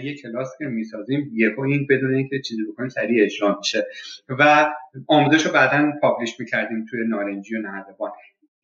یه 0.04 0.16
کلاس 0.16 0.58
که 0.60 0.66
می‌سازیم 0.66 1.32
یه 1.34 1.56
این 1.60 1.88
بدون 1.90 2.16
اینکه 2.16 2.40
چیزی 2.40 2.62
بکنیم 2.72 2.90
سریع 2.90 3.24
اجرا 3.24 3.58
میشه. 3.58 3.88
و 4.30 4.72
آموزش 5.08 5.46
رو 5.46 5.52
بعدا 5.52 5.92
publish 6.02 6.40
می‌کردیم 6.40 6.86
توی 6.90 7.08
نارنجی 7.08 7.56
و 7.56 7.62
نردبان 7.62 8.12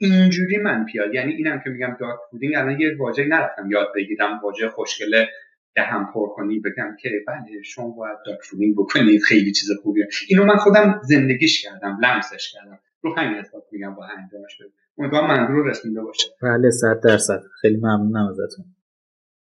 اینجوری 0.01 0.57
من 0.57 0.85
پیاد. 0.85 1.13
یعنی 1.13 1.33
اینم 1.33 1.61
که 1.63 1.69
میگم 1.69 1.97
dogfooding 1.99 2.55
الان 2.55 2.79
یه 2.79 2.95
واژه 2.99 3.23
نرفتم 3.23 3.71
یاد 3.71 3.87
بگیرم 3.95 4.39
واژه 4.43 4.69
خوشگله 4.69 5.29
دهن 5.75 6.11
پر 6.13 6.27
کنی 6.35 6.59
بگم 6.59 6.95
که 7.01 7.09
بله 7.27 7.61
شما 7.63 7.89
باید 7.89 8.17
dogfooding 8.25 8.75
بکنید 8.75 9.21
خیلی 9.21 9.51
چیز 9.51 9.69
خوبیه. 9.83 10.07
اینو 10.29 10.45
من 10.45 10.55
خودم 10.57 11.01
زندگیش 11.03 11.63
کردم 11.63 11.97
لمسش 12.01 12.51
کردم. 12.53 12.79
رو 13.01 13.15
همین 13.17 13.39
حساب 13.39 13.63
میگم 13.71 13.95
با 13.95 14.05
انجامش 14.05 14.57
بده 14.59 14.69
امیدوارم 14.97 15.27
منظور 15.27 15.69
رسیده 15.69 16.01
باشه. 16.01 16.27
بله 16.41 16.69
صد 16.71 16.99
درصد. 17.03 17.41
خیلی 17.61 17.77
ممنونم 17.77 18.27
ازتون. 18.27 18.65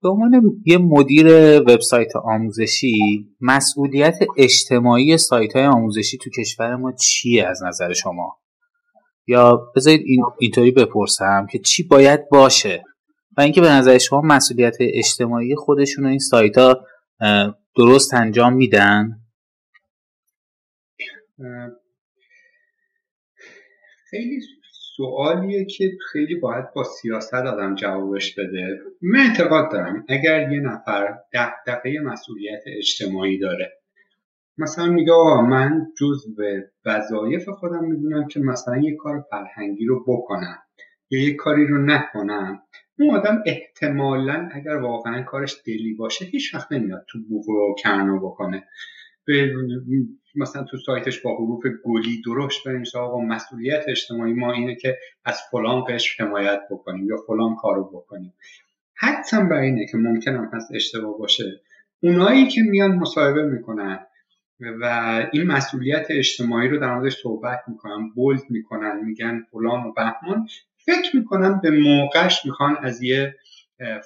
به 0.02 0.10
عنوان 0.10 0.62
یه 0.66 0.78
مدیر 0.78 1.28
وبسایت 1.62 2.16
آموزشی 2.16 3.26
مسئولیت 3.42 4.18
اجتماعی 4.38 5.18
سایت 5.18 5.56
های 5.56 5.66
آموزشی 5.66 6.18
تو 6.18 6.30
کشور 6.30 6.76
ما 6.76 6.92
چیه 6.92 7.48
از 7.48 7.64
نظر 7.64 7.94
شما؟ 7.94 8.38
یا 9.28 9.72
بذارید 9.76 10.02
این 10.06 10.24
اینطوری 10.40 10.72
بپرسم 10.72 11.48
که 11.52 11.60
چی 11.60 11.84
باید 11.84 12.30
باشه 12.30 12.84
و 13.38 13.42
اینکه 13.42 13.62
به 13.62 13.70
نظر 13.70 13.98
شما 13.98 14.22
مسئولیت 14.22 14.76
اجتماعی 14.80 15.56
خودشون 15.56 16.06
این 16.06 16.20
سایت 16.20 16.58
ها 16.58 16.86
درست 17.76 18.14
انجام 18.14 18.54
میدن؟ 18.54 19.22
خیلی 24.10 24.42
سوالیه 24.98 25.66
که 25.66 25.92
خیلی 26.12 26.36
باید 26.36 26.74
با 26.76 26.84
سیاست 26.84 27.34
آدم 27.34 27.76
جوابش 27.76 28.36
بده. 28.36 28.80
من 29.02 29.20
اعتقاد 29.20 29.72
دارم 29.72 30.06
اگر 30.10 30.52
یه 30.52 30.60
نفر 30.60 31.18
دقیقه 31.68 32.00
مسئولیت 32.04 32.64
اجتماعی 32.78 33.40
داره 33.40 33.74
مثلا 34.58 34.86
میگه 34.86 35.12
آقا 35.14 35.42
من 35.42 35.88
جزء 36.00 36.30
وظایف 36.86 37.50
خودم 37.50 37.86
می‌دونم 37.86 38.28
که 38.28 38.40
مثلا 38.40 38.78
یه 38.78 38.96
کار 38.96 39.24
فرهنگی 39.32 39.86
رو 39.86 40.04
بکنم 40.08 40.58
یا 41.10 41.24
یه 41.24 41.36
کاری 41.36 41.68
رو 41.68 41.86
نکنم. 41.86 42.62
اون 43.00 43.16
آدم 43.16 43.44
احتمالا 43.46 44.50
اگر 44.52 44.76
واقعا 44.76 45.22
کارش 45.24 45.62
دلی 45.66 45.94
باشه 45.94 46.26
هیچ 46.26 46.56
وقت 46.56 46.72
نمیاد 46.72 47.06
تو 47.10 47.20
بوق 47.30 47.50
و 47.50 47.76
کرنو 47.84 48.20
بکنه. 48.20 48.64
به 49.26 49.52
مثلا 50.36 50.64
تو 50.64 50.78
سایتش 50.78 51.22
با 51.22 51.36
حروف 51.36 51.64
گلی 51.86 52.22
درشت 52.26 52.68
بنویسه 52.68 53.00
آقا 53.00 53.22
مسئولیت 53.22 53.84
اجتماعی 53.88 54.34
ما 54.34 54.54
اینه 54.54 54.76
که 54.76 54.98
از 55.26 55.40
فلان 55.52 55.84
قشر 55.88 56.24
حمایت 56.24 56.60
بکنیم 56.72 57.10
یا 57.10 57.18
فلان 57.28 57.56
کارو 57.56 57.84
بکنیم. 57.84 58.34
حتی 58.96 59.38
بر 59.38 59.60
اینه 59.60 59.86
که 59.92 59.98
ممکنم 59.98 60.50
هست 60.54 60.72
اشتباه 60.76 61.18
باشه. 61.18 61.62
اونایی 62.04 62.48
که 62.48 62.62
میان 62.62 62.96
مصاحبه 62.96 63.44
می‌کنن 63.44 64.00
و 64.60 64.86
این 65.32 65.44
مسئولیت 65.44 66.08
اجتماعی 66.10 66.68
رو 66.68 66.78
در 66.78 66.96
موردش 66.96 67.18
صحبت 67.22 67.60
می‌کنن 67.68 68.10
بولد 68.16 68.42
می‌کنن 68.50 69.06
میگن 69.06 69.46
فلان 69.52 69.84
و 69.84 69.94
بهمان. 69.94 70.48
فکر 70.78 71.16
می‌کنم 71.16 71.60
به 71.64 71.72
موقعش 71.72 72.46
می‌خوان 72.46 72.78
از 72.82 73.02
یه 73.02 73.36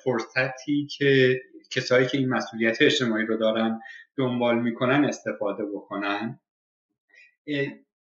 فرصتی 0.04 0.88
که 0.98 1.42
کسایی 1.72 2.08
که 2.08 2.18
این 2.18 2.30
مسئولیت 2.30 2.82
اجتماعی 2.82 3.26
رو 3.26 3.38
دارن 3.38 3.80
دنبال 4.18 4.62
می‌کنن 4.62 5.06
استفاده 5.06 5.66
بکنن. 5.66 6.40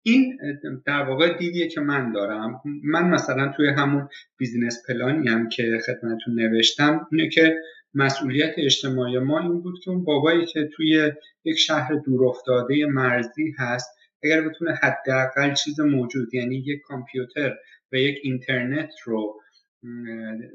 این 0.02 0.38
در 0.86 1.02
واقع 1.02 1.38
دیدیه 1.38 1.68
که 1.68 1.80
من 1.80 2.12
دارم. 2.12 2.60
من 2.84 3.08
مثلا 3.10 3.52
توی 3.56 3.68
همون 3.68 4.08
بیزینس 4.36 4.82
پلانی 4.88 5.28
هم 5.28 5.48
که 5.48 5.78
خدمتتون 5.86 6.34
نوشتم 6.34 7.06
اینه 7.12 7.28
که 7.28 7.56
مسئولیت 7.98 8.54
اجتماعی 8.56 9.18
ما 9.18 9.40
این 9.40 9.60
بود 9.60 9.80
که 9.84 9.90
اون 9.90 10.04
بابایی 10.04 10.46
که 10.46 10.68
توی 10.76 11.12
یک 11.44 11.58
شهر 11.58 11.94
دورافتاده 11.94 12.86
مرزی 12.86 13.54
هست 13.58 13.90
اگر 14.24 14.48
بتونه 14.48 14.74
حداقل 14.74 15.54
چیز 15.54 15.80
موجود 15.80 16.34
یعنی 16.34 16.56
یک 16.56 16.80
کامپیوتر 16.80 17.54
و 17.92 17.96
یک 17.96 18.18
اینترنت 18.22 18.90
رو 19.04 19.40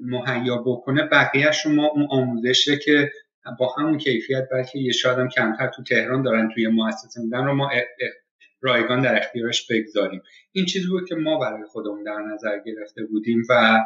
مهیا 0.02 0.58
بکنه 0.58 1.08
بقیهش 1.12 1.66
ما 1.66 1.86
اون 1.88 2.08
آموزشه 2.10 2.78
که 2.78 3.12
با 3.60 3.76
همون 3.78 3.98
کیفیت 3.98 4.48
بلکه 4.52 4.80
یه 4.80 4.92
شاید 4.92 5.30
کمتر 5.30 5.68
تو 5.68 5.84
تهران 5.84 6.22
دارن 6.22 6.50
توی 6.54 6.68
مؤسسه 6.68 7.22
میدن 7.22 7.46
رو 7.46 7.54
ما 7.54 7.70
رایگان 8.62 9.02
در 9.02 9.18
اختیارش 9.18 9.68
بگذاریم. 9.72 10.22
این 10.52 10.66
چیزی 10.66 10.88
بود 10.88 11.10
که 11.10 11.16
ما 11.16 11.40
برای 11.40 11.64
خودمون 11.64 12.04
در 12.04 12.20
نظر 12.34 12.60
گرفته 12.66 13.06
بودیم 13.06 13.44
و 13.50 13.80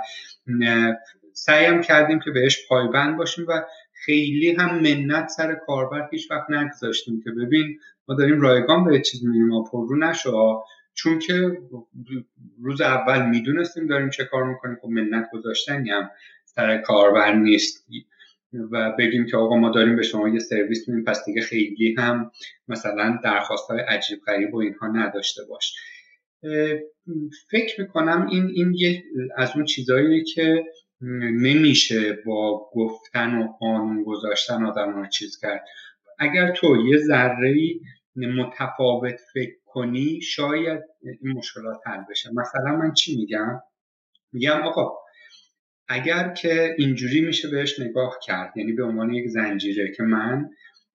سعیم 1.38 1.82
کردیم 1.82 2.20
که 2.20 2.32
بهش 2.32 2.68
پایبند 2.70 3.18
باشیم 3.18 3.46
و 3.48 3.62
خیلی 3.94 4.52
هم 4.52 4.80
منت 4.80 5.28
سر 5.28 5.56
کاربر 5.56 6.10
هیچ 6.12 6.32
وقت 6.32 6.50
نگذاشتیم 6.50 7.22
که 7.24 7.32
ببین 7.32 7.80
ما 8.08 8.16
داریم 8.16 8.42
رایگان 8.42 8.84
به 8.84 9.02
چیز 9.02 9.26
میگیم 9.26 9.48
ما 9.48 9.64
پررو 9.64 9.98
نشو. 9.98 10.64
چون 10.94 11.20
که 11.20 11.58
روز 12.62 12.82
اول 12.82 13.30
می‌دونستیم 13.30 13.88
داریم 13.88 14.10
چه 14.10 14.26
کار 14.26 14.44
می‌کنیم 14.44 14.78
خب 14.82 14.88
منت 14.88 15.30
گذاشتنی 15.34 15.90
هم 15.90 16.10
سر 16.46 16.78
کاربر 16.78 17.34
نیست. 17.34 17.88
و 18.72 18.92
بگیم 19.00 19.26
که 19.26 19.38
آقا 19.38 19.58
ما 19.58 19.70
داریم 19.70 19.96
به 19.96 20.04
شما 20.04 20.30
یه 20.30 20.40
سرویس 20.40 20.90
میدیم 20.90 21.04
پس 21.04 21.26
دیگه 21.26 21.42
خیلی 21.42 21.96
هم 21.98 22.32
مثلا 22.68 23.20
درخواست 23.24 23.70
های 23.70 23.80
عجیب 23.80 24.20
غریب 24.28 24.54
و 24.54 24.58
اینها 24.58 24.88
نداشته 24.88 25.42
باش. 25.50 25.76
فکر 27.50 27.82
می‌کنم 27.82 28.28
این 28.32 28.48
این 28.54 28.74
یه 28.74 29.04
از 29.38 29.52
اون 29.56 29.66
چیزهایی 29.66 30.24
که 30.24 30.64
نمیشه 31.02 32.14
با 32.26 32.70
گفتن 32.74 33.38
و 33.38 33.48
قانون 33.48 34.04
گذاشتن 34.04 34.66
آدم 34.66 34.94
رو 34.94 35.08
چیز 35.08 35.40
کرد. 35.42 35.66
اگر 36.20 36.52
تو 36.52 36.88
یه 36.88 36.98
ذره 36.98 37.56
متفاوت 38.16 39.20
فکر 39.34 39.56
کنی 39.66 40.22
شاید 40.22 40.82
این 41.22 41.34
مشکلات 41.34 41.78
حل 41.86 42.04
بشه. 42.10 42.30
مثلا 42.34 42.76
من 42.76 42.94
چی 42.94 43.16
میگم؟ 43.16 43.62
میگم 44.34 44.62
آقا 44.62 44.98
اگر 45.88 46.34
که 46.34 46.76
اینجوری 46.78 47.22
میشه 47.22 47.50
بهش 47.50 47.80
نگاه 47.80 48.20
کرد 48.24 48.58
یعنی 48.58 48.72
به 48.72 48.84
عنوان 48.84 49.14
یک 49.14 49.28
زنجیره 49.28 49.92
که 49.98 50.04
من 50.04 50.50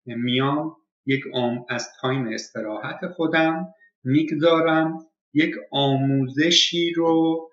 میام 0.07 0.77
یک 1.07 1.25
آم 1.35 1.65
از 1.69 1.89
تایم 2.01 2.27
استراحت 2.27 3.07
خودم 3.07 3.67
می‌گذارم 4.05 4.99
یک 5.35 5.55
آموزشی 5.71 6.93
رو 6.93 7.49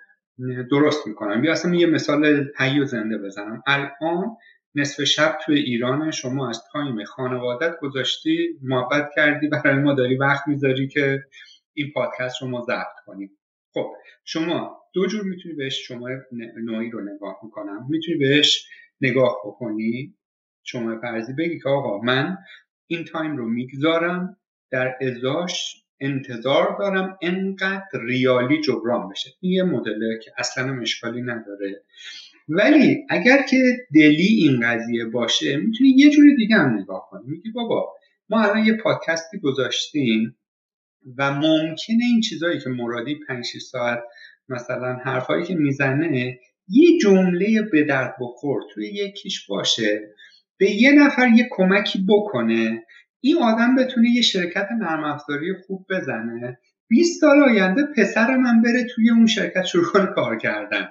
درست 0.72 1.08
می‌کنم. 1.08 1.44
یا 1.44 1.52
اصلا 1.52 1.76
یه 1.76 1.88
مثال 1.88 2.52
حی 2.58 2.80
و 2.80 2.86
زنده 2.86 3.18
بزنم. 3.18 3.64
الان 3.68 4.38
نصف 4.76 5.04
شب 5.04 5.38
توی 5.46 5.60
ایران 5.60 6.12
شما 6.12 6.50
از 6.50 6.64
time 6.74 7.04
خانوادت 7.04 7.80
گذاشتی 7.82 8.60
محبت 8.62 9.10
کردی 9.16 9.48
برای 9.48 9.76
ما 9.76 9.94
داری 9.94 10.18
وقت 10.18 10.48
می‌ذاری 10.48 10.88
که 10.88 11.24
این 11.74 11.92
پادکست 11.92 12.42
رو 12.42 12.48
ما 12.48 12.62
ضبط 12.62 13.00
کنیم. 13.06 13.38
خب 13.74 13.94
شما 14.26 14.82
دو 14.94 15.08
جور 15.08 15.24
می‌تونی 15.24 15.56
بهش 15.56 15.88
شما 15.88 16.10
نوعی 16.64 16.90
رو 16.90 17.16
نگاه 17.16 17.40
می‌کنم. 17.44 17.88
می‌تونی 17.90 18.18
بهش 18.18 18.68
نگاه 19.02 19.38
بکنی 19.46 20.16
شما 20.64 21.00
فرضی 21.02 21.34
بگی 21.34 21.60
که 21.60 21.70
آقا 21.70 22.02
من 22.02 22.38
این 22.88 23.06
time 23.06 23.38
رو 23.38 23.50
می‌گذارم 23.50 24.38
در 24.72 24.96
ازاش 25.02 25.84
انتظار 26.02 26.76
دارم 26.80 27.18
انقدر 27.22 28.00
ریالی 28.08 28.62
جبران 28.62 29.10
بشه. 29.10 29.30
این 29.40 29.52
یه 29.52 29.64
مدله 29.64 30.20
که 30.24 30.32
اصلا 30.38 30.82
اشکالی 30.82 31.22
نداره. 31.22 31.84
ولی 32.50 33.06
اگر 33.10 33.42
که 33.50 33.78
دلی 33.96 34.28
این 34.28 34.60
قضیه 34.60 35.06
باشه 35.06 35.58
می‌تونی 35.58 35.90
یه 35.90 36.10
جوری 36.10 36.36
دیگه 36.36 36.56
هم 36.56 36.80
نگاه 36.80 37.08
کنی. 37.12 37.24
میگی 37.28 37.52
بابا 37.52 37.94
ما 38.30 38.44
الان 38.44 38.66
یه 38.66 38.74
پادکستی 38.74 39.40
گذاشتیم 39.40 40.36
و 41.18 41.34
ممکنه 41.34 42.04
این 42.12 42.22
چیزهایی 42.22 42.60
که 42.60 42.70
مرادی 42.70 43.20
5 43.28 43.46
ساعت 43.46 44.00
مثلا 44.50 44.94
حرفایی 44.94 45.46
که 45.46 45.56
می‌زنه 45.56 46.40
یه 46.68 47.00
جمله 47.02 47.62
به 47.72 47.84
درد 47.84 48.16
بخور 48.22 48.62
توی 48.74 48.88
یکیش 48.88 49.48
باشه. 49.48 50.16
به 50.58 50.72
یه 50.72 50.92
نفر 50.92 51.28
یه 51.28 51.48
کمکی 51.52 52.06
بکنه. 52.10 52.84
این 53.22 53.38
آدم 53.38 53.76
بتونه 53.76 54.10
یه 54.10 54.22
شرکت 54.22 54.68
نرم 54.80 55.04
افزاری 55.04 55.54
خوب 55.68 55.86
بزنه. 55.90 56.60
20 56.88 57.22
سال 57.22 57.44
آینده 57.44 57.84
پسر 57.98 58.38
من 58.38 58.62
بره 58.62 58.84
توی 58.96 59.10
اون 59.10 59.28
شرکت 59.28 59.64
شروع 59.66 59.86
کنه 59.86 60.06
کار 60.06 60.38
کردن. 60.38 60.88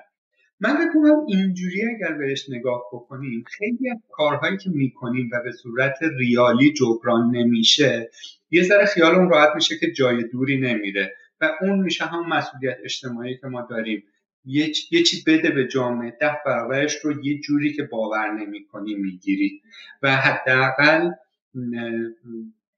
من 0.60 0.74
بکنم 0.74 1.24
اینجوری 1.28 1.82
اگر 1.94 2.12
بهش 2.12 2.50
نگاه 2.50 2.82
بکنیم 2.92 3.44
خیلی 3.47 3.90
از 3.90 3.98
کارهایی 4.10 4.57
که 4.57 4.70
می‌کنیم 4.70 5.31
و 5.32 5.42
به 5.44 5.52
صورت 5.52 5.98
ریالی 6.18 6.73
جبران 6.73 7.31
نمیشه 7.36 8.10
یه 8.50 8.62
ذره 8.62 8.86
خیالمون 8.86 9.31
راحت 9.31 9.55
میشه 9.55 9.78
که 9.78 9.92
جای 9.92 10.24
دوری 10.24 10.60
نمیره 10.60 11.15
و 11.40 11.50
اون 11.60 11.78
میشه 11.78 12.05
هم 12.05 12.28
مسئولیت 12.28 12.76
اجتماعی 12.84 13.39
که 13.39 13.47
ما 13.47 13.66
داریم. 13.70 14.05
یه, 14.44 14.73
یه 14.90 15.02
چی 15.02 15.23
بده 15.26 15.50
به 15.50 15.66
جامعه 15.66 16.16
ده 16.20 16.36
برابرش 16.47 16.97
رو 17.05 17.24
یه 17.24 17.40
جوری 17.40 17.73
که 17.73 17.82
باور 17.82 18.32
نمی‌کنی 18.32 18.94
می‌گیری. 18.94 19.62
و 20.02 20.16
حداقل 20.16 21.10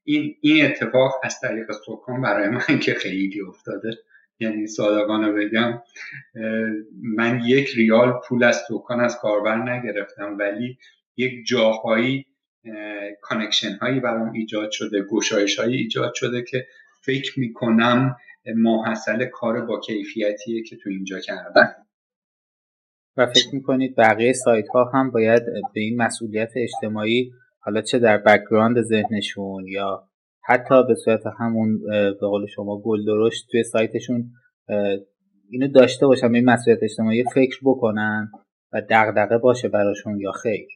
این 0.04 0.36
این 0.40 0.66
اتفاق 0.66 1.20
از 1.22 1.40
طریق 1.40 1.72
سکان 1.72 2.22
برای 2.22 2.48
من 2.48 2.78
که 2.78 2.94
خیلی 2.94 3.40
افتاده. 3.40 3.90
یعنی 4.40 4.66
صادقانه 4.66 5.32
بگم 5.32 5.82
من 7.02 7.40
یک 7.46 7.68
ریال 7.76 8.20
پول 8.28 8.44
از 8.44 8.64
سکان 8.68 9.00
از 9.00 9.18
کاربر 9.18 9.56
نگرفتم 9.56 10.38
ولی 10.38 10.78
یک 11.16 11.46
جاهایی 11.46 12.26
connection 13.20 13.76
هایی 13.76 14.00
برام 14.00 14.32
ایجاد 14.32 14.70
شده 14.70 15.02
گشایش 15.02 15.58
هایی 15.58 15.76
ایجاد 15.76 16.14
شده 16.14 16.42
که 16.42 16.66
فکر 17.02 17.40
می‌کنم 17.40 18.16
ماحصل 18.56 19.24
کار 19.24 19.60
با 19.60 19.80
کیفیتیه 19.80 20.62
که 20.62 20.76
تو 20.76 20.90
اینجا 20.90 21.18
کردن 21.18 21.74
و 23.16 23.26
فکر 23.26 23.54
می‌کنید 23.54 23.96
بقیه 23.96 24.32
سایت 24.32 24.68
ها 24.68 24.90
هم 24.94 25.10
باید 25.10 25.42
به 25.74 25.80
این 25.80 26.02
مسئولیت 26.02 26.50
اجتماعی 26.56 27.32
حالا 27.60 27.80
چه 27.80 27.98
در 27.98 28.18
background 28.18 28.82
ذهنشون 28.82 29.66
یا 29.68 30.02
حتی 30.44 30.86
به 30.88 30.94
صورت 30.94 31.22
همون 31.38 31.80
به 32.20 32.26
قول 32.26 32.46
شما 32.46 32.80
گل 32.80 33.04
درشت 33.04 33.48
توی 33.50 33.62
سایتشون 33.62 34.30
اینو 35.50 35.68
داشته 35.68 36.06
باشن 36.06 36.34
این 36.34 36.44
مسئولیت 36.44 36.82
اجتماعی 36.82 37.24
فکر 37.34 37.58
بکنن 37.64 38.30
و 38.72 38.82
دغدغه 38.90 39.38
باشه 39.38 39.68
براشون 39.68 40.20
یا 40.20 40.32
خیر. 40.32 40.68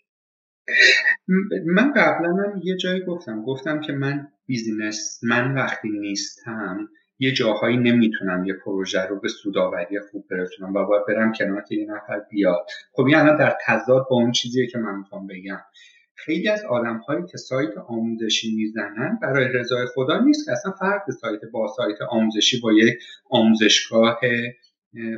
من 1.66 1.92
قبلا 1.92 2.28
هم 2.28 2.60
یه 2.64 2.76
جایی 2.76 3.04
گفتم. 3.04 3.42
گفتم 3.42 3.80
که 3.80 3.92
من 3.92 4.28
بیزینس 4.46 5.20
من 5.22 5.54
وقتی 5.54 5.88
نیستم 5.88 6.88
یه 7.18 7.32
جاهایی 7.32 7.76
نمی‌تونم 7.76 8.44
یه 8.44 8.54
پروژه 8.64 9.06
رو 9.06 9.20
به 9.20 9.28
سوداوری 9.28 10.00
خوب 10.10 10.24
برسونم 10.30 10.74
و 10.74 10.86
باید 10.86 11.02
برم 11.08 11.32
کنار 11.32 11.62
که 11.68 11.74
یه 11.74 11.86
نفر 11.86 12.20
بیاد. 12.30 12.66
خب 12.92 13.02
این 13.02 13.16
الان 13.16 13.36
در 13.36 13.56
تضاد 13.66 14.06
با 14.10 14.16
اون 14.16 14.32
چیزیه 14.32 14.66
که 14.66 14.78
من 14.78 14.98
می‌خوام 14.98 15.26
بگم. 15.26 15.60
خیلی 16.14 16.48
از 16.48 16.64
آدم 16.64 16.98
هایی 16.98 17.22
که 17.30 17.36
سایت 17.36 17.78
آموزشی 17.88 18.56
می‌زنن 18.56 19.18
برای 19.22 19.48
رضای 19.48 19.86
خدا 19.94 20.20
نیست 20.20 20.46
که 20.46 20.52
اصلا 20.52 20.72
فرق 20.72 21.10
سایت 21.10 21.40
با 21.52 21.68
سایت 21.76 22.02
آموزشی 22.10 22.60
با 22.60 22.72
یک 22.72 22.94
آموزشگاه 23.30 24.20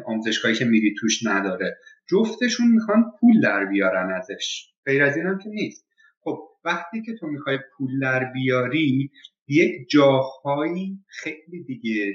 آموزشگاهی 0.06 0.54
که 0.54 0.64
میری 0.64 0.94
توش 0.98 1.26
نداره. 1.26 1.76
جفتشون 2.10 2.68
می‌خوان 2.68 3.12
پول 3.20 3.40
در 3.40 3.64
بیارن 3.64 4.10
ازش. 4.14 4.66
غیر 4.86 5.02
از 5.02 5.16
این 5.16 5.26
هم 5.26 5.38
که 5.38 5.48
نیست. 5.48 5.86
خب 6.20 6.38
وقتی 6.64 7.02
که 7.02 7.14
تو 7.14 7.26
می‌خوای 7.26 7.58
پول 7.76 8.00
در 8.00 8.24
بیاری 8.24 9.10
یک 9.48 9.88
جاهایی 9.90 11.04
خیلی 11.08 11.64
دیگه 11.64 12.14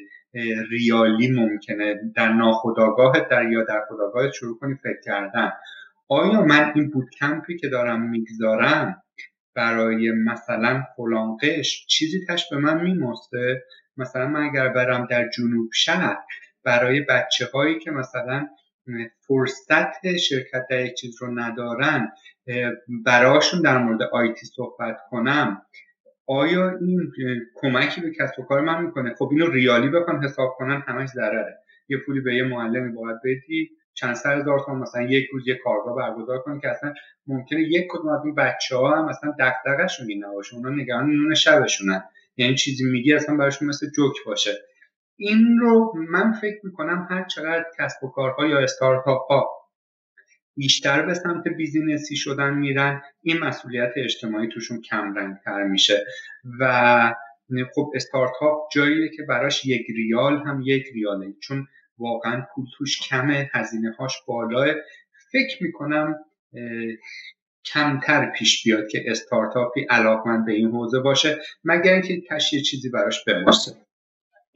ریالی 0.70 1.32
ممکنه 1.32 1.96
در 2.16 2.34
ناخداگاه 2.34 3.28
در 3.32 3.52
یا 3.52 3.64
در 3.64 3.82
خداگاه 3.90 4.32
شروع 4.32 4.60
کنی 4.60 4.76
فکر 4.76 5.02
کردن. 5.06 5.52
آیا 6.12 6.42
من 6.42 6.72
این 6.76 6.90
بودکمپی 6.90 7.58
که 7.58 7.68
دارم 7.68 8.10
می‌گذارم 8.10 9.04
برای 9.56 10.12
مثلا 10.12 10.84
فلان 10.98 11.38
چیزی 11.88 12.26
تش 12.30 12.50
به 12.50 12.58
من 12.58 12.82
میمسته 12.82 13.64
مثلا 13.98 14.28
من 14.28 14.50
اگر 14.50 14.70
برم 14.70 15.08
در 15.10 15.30
جنوب 15.30 15.70
شهر 15.74 16.18
برای 16.64 17.02
بچه 17.02 17.46
هایی 17.54 17.80
که 17.80 17.92
مثلا 17.92 18.48
فرصت 19.28 20.18
شرکت 20.18 20.66
در 20.70 20.86
یک 20.86 20.94
چیز 20.94 21.22
رو 21.22 21.40
ندارن 21.40 22.12
براشون 23.06 23.62
در 23.62 23.78
مورد 23.78 24.02
آیتی 24.02 24.46
صحبت 24.46 24.98
کنم 25.10 25.62
آیا 26.28 26.78
این 26.78 27.12
کمکی 27.56 28.02
به 28.02 28.12
کسب 28.12 28.40
و 28.40 28.44
کار 28.44 28.62
من 28.62 28.84
می‌کنه؟ 28.86 29.16
خب 29.18 29.30
اینو 29.32 29.52
ریالی 29.52 29.90
بکن 29.90 30.24
حساب 30.24 30.56
کنن 30.58 30.84
همش 30.88 31.10
ضرره. 31.10 31.58
یه 31.90 31.98
پولی 31.98 32.22
به 32.22 32.36
یه 32.36 32.44
معلمی 32.44 32.92
باید 32.92 33.18
بدی 33.26 33.72
چند 34.02 34.16
سر 34.16 34.40
هزار 34.40 34.60
تومن 34.60 34.80
مثلا 34.80 35.02
یک 35.02 35.30
روز 35.34 35.48
یه 35.48 35.56
کارگاه 35.64 35.96
برگزار 35.96 36.40
کنی 36.40 36.60
که 36.60 36.70
اصلا 36.70 36.94
ممکنه 37.28 37.62
یک 37.62 37.88
کدوم 37.90 38.10
از 38.10 38.22
اون 38.24 38.36
بچه 38.36 38.76
ها 38.78 38.98
هم 38.98 39.10
مثلا 39.10 39.34
دغدغه‌شون 39.40 40.08
این 40.10 40.26
نباشه 40.26 40.56
اونا 40.56 40.70
نگران 40.70 41.12
نون 41.12 41.34
شبشونن. 41.34 42.04
یعنی 42.38 42.56
چیزی 42.56 42.84
میگی 42.84 43.14
اصلا 43.14 43.36
براشون 43.36 43.68
مثل 43.68 43.88
جوک 43.96 44.16
باشه. 44.26 44.52
این 45.16 45.58
رو 45.60 45.94
من 46.10 46.32
فکر 46.32 46.60
می‌کنم 46.64 47.08
هر 47.10 47.24
چقدر 47.24 47.66
کسب 47.80 48.04
و 48.04 48.08
کارها 48.12 48.48
یا 48.48 48.60
استارتاپ 48.60 49.32
ها 49.32 49.50
بیشتر 50.56 51.06
به 51.06 51.14
سمت 51.14 51.48
بیزینسی 51.48 52.16
شدن 52.16 52.54
میرن 52.54 53.02
این 53.22 53.40
مسئولیت 53.40 53.92
اجتماعی 53.96 54.48
توشون 54.48 54.82
کم 54.82 55.14
رنگتر 55.14 55.64
میشه. 55.64 56.06
و 56.60 57.14
خب 57.76 57.92
استارتاپ 57.96 58.72
جاییه 58.74 59.10
که 59.10 59.24
براش 59.24 59.66
یک 59.66 59.86
ریال 59.96 60.38
هم 60.38 60.62
یک 60.66 60.86
ریاله. 60.94 61.34
چون 61.42 61.68
واقعا 62.02 62.46
پول 62.56 62.66
توش 62.78 63.00
کمه 63.10 63.50
هزینه 63.54 63.96
هاش 64.00 64.14
بالاه 64.28 64.68
فکر 65.32 65.64
می‌کنم 65.64 66.16
کمتر 67.66 68.32
پیش 68.32 68.64
بیاد 68.64 68.88
که 68.88 69.04
استارتاپی 69.08 69.86
علاقمند 69.90 70.46
به 70.46 70.54
این 70.54 70.72
حوزه 70.72 71.00
باشه 71.00 71.38
مگر 71.64 71.94
اینکه 71.94 72.22
تشیه 72.30 72.62
چیزی 72.62 72.90
براش 72.90 73.24
بماسه 73.24 73.72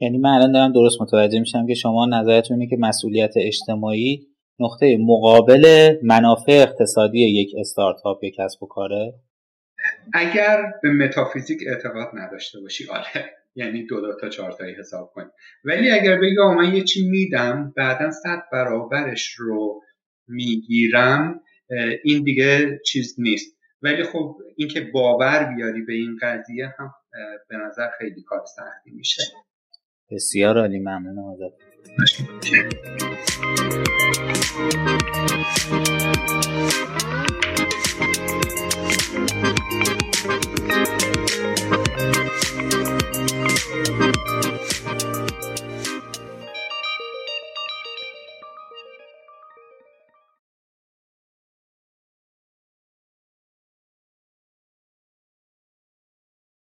یعنی 0.00 0.18
من 0.18 0.30
الان 0.30 0.52
دارم 0.52 0.72
درست 0.72 1.02
متوجه 1.02 1.38
میشم 1.38 1.66
که 1.66 1.74
شما 1.74 2.06
نظرتونه 2.06 2.66
که 2.66 2.76
مسئولیت 2.80 3.34
اجتماعی 3.36 4.26
نقطه 4.60 4.96
مقابل 5.00 5.94
منافع 6.02 6.52
اقتصادی 6.52 7.20
یک 7.20 7.50
استارتاپ 7.58 8.24
یک 8.24 8.34
کسب 8.38 8.62
و 8.62 8.66
کاره؟ 8.66 9.14
اگر 10.14 10.62
به 10.82 10.90
متافیزیک 10.90 11.58
اعتقاد 11.66 12.08
نداشته 12.14 12.60
باشی 12.60 12.88
آره. 12.88 13.36
یعنی 13.56 13.86
دو, 13.86 14.00
دو 14.00 14.16
تا 14.20 14.28
چهار 14.28 14.52
تایی 14.52 14.74
حساب 14.74 15.10
کنی. 15.14 15.30
ولی 15.64 15.90
اگر 15.90 16.20
بگی 16.20 16.36
من 16.56 16.74
یه 16.74 16.82
چی 16.82 17.08
میدم 17.08 17.74
بعدا 17.76 18.10
صد 18.10 18.42
برابرش 18.52 19.34
رو 19.38 19.82
می‌گیرم 20.28 21.40
این 22.04 22.22
دیگه 22.22 22.80
چیز 22.86 23.14
نیست. 23.18 23.56
ولی 23.82 24.04
خب 24.04 24.36
اینکه 24.56 24.80
باور 24.80 25.54
بیاری 25.56 25.82
به 25.82 25.92
این 25.92 26.18
قضیه 26.22 26.74
هم 26.78 26.90
به 27.48 27.56
نظر 27.56 27.88
خیلی 27.98 28.22
کار 28.22 28.44
سختی 28.56 28.90
میشه. 28.90 29.22
بسیار 30.10 30.58
عالی 30.58 30.78
ممنونم 30.78 31.28
ازت. 31.28 31.56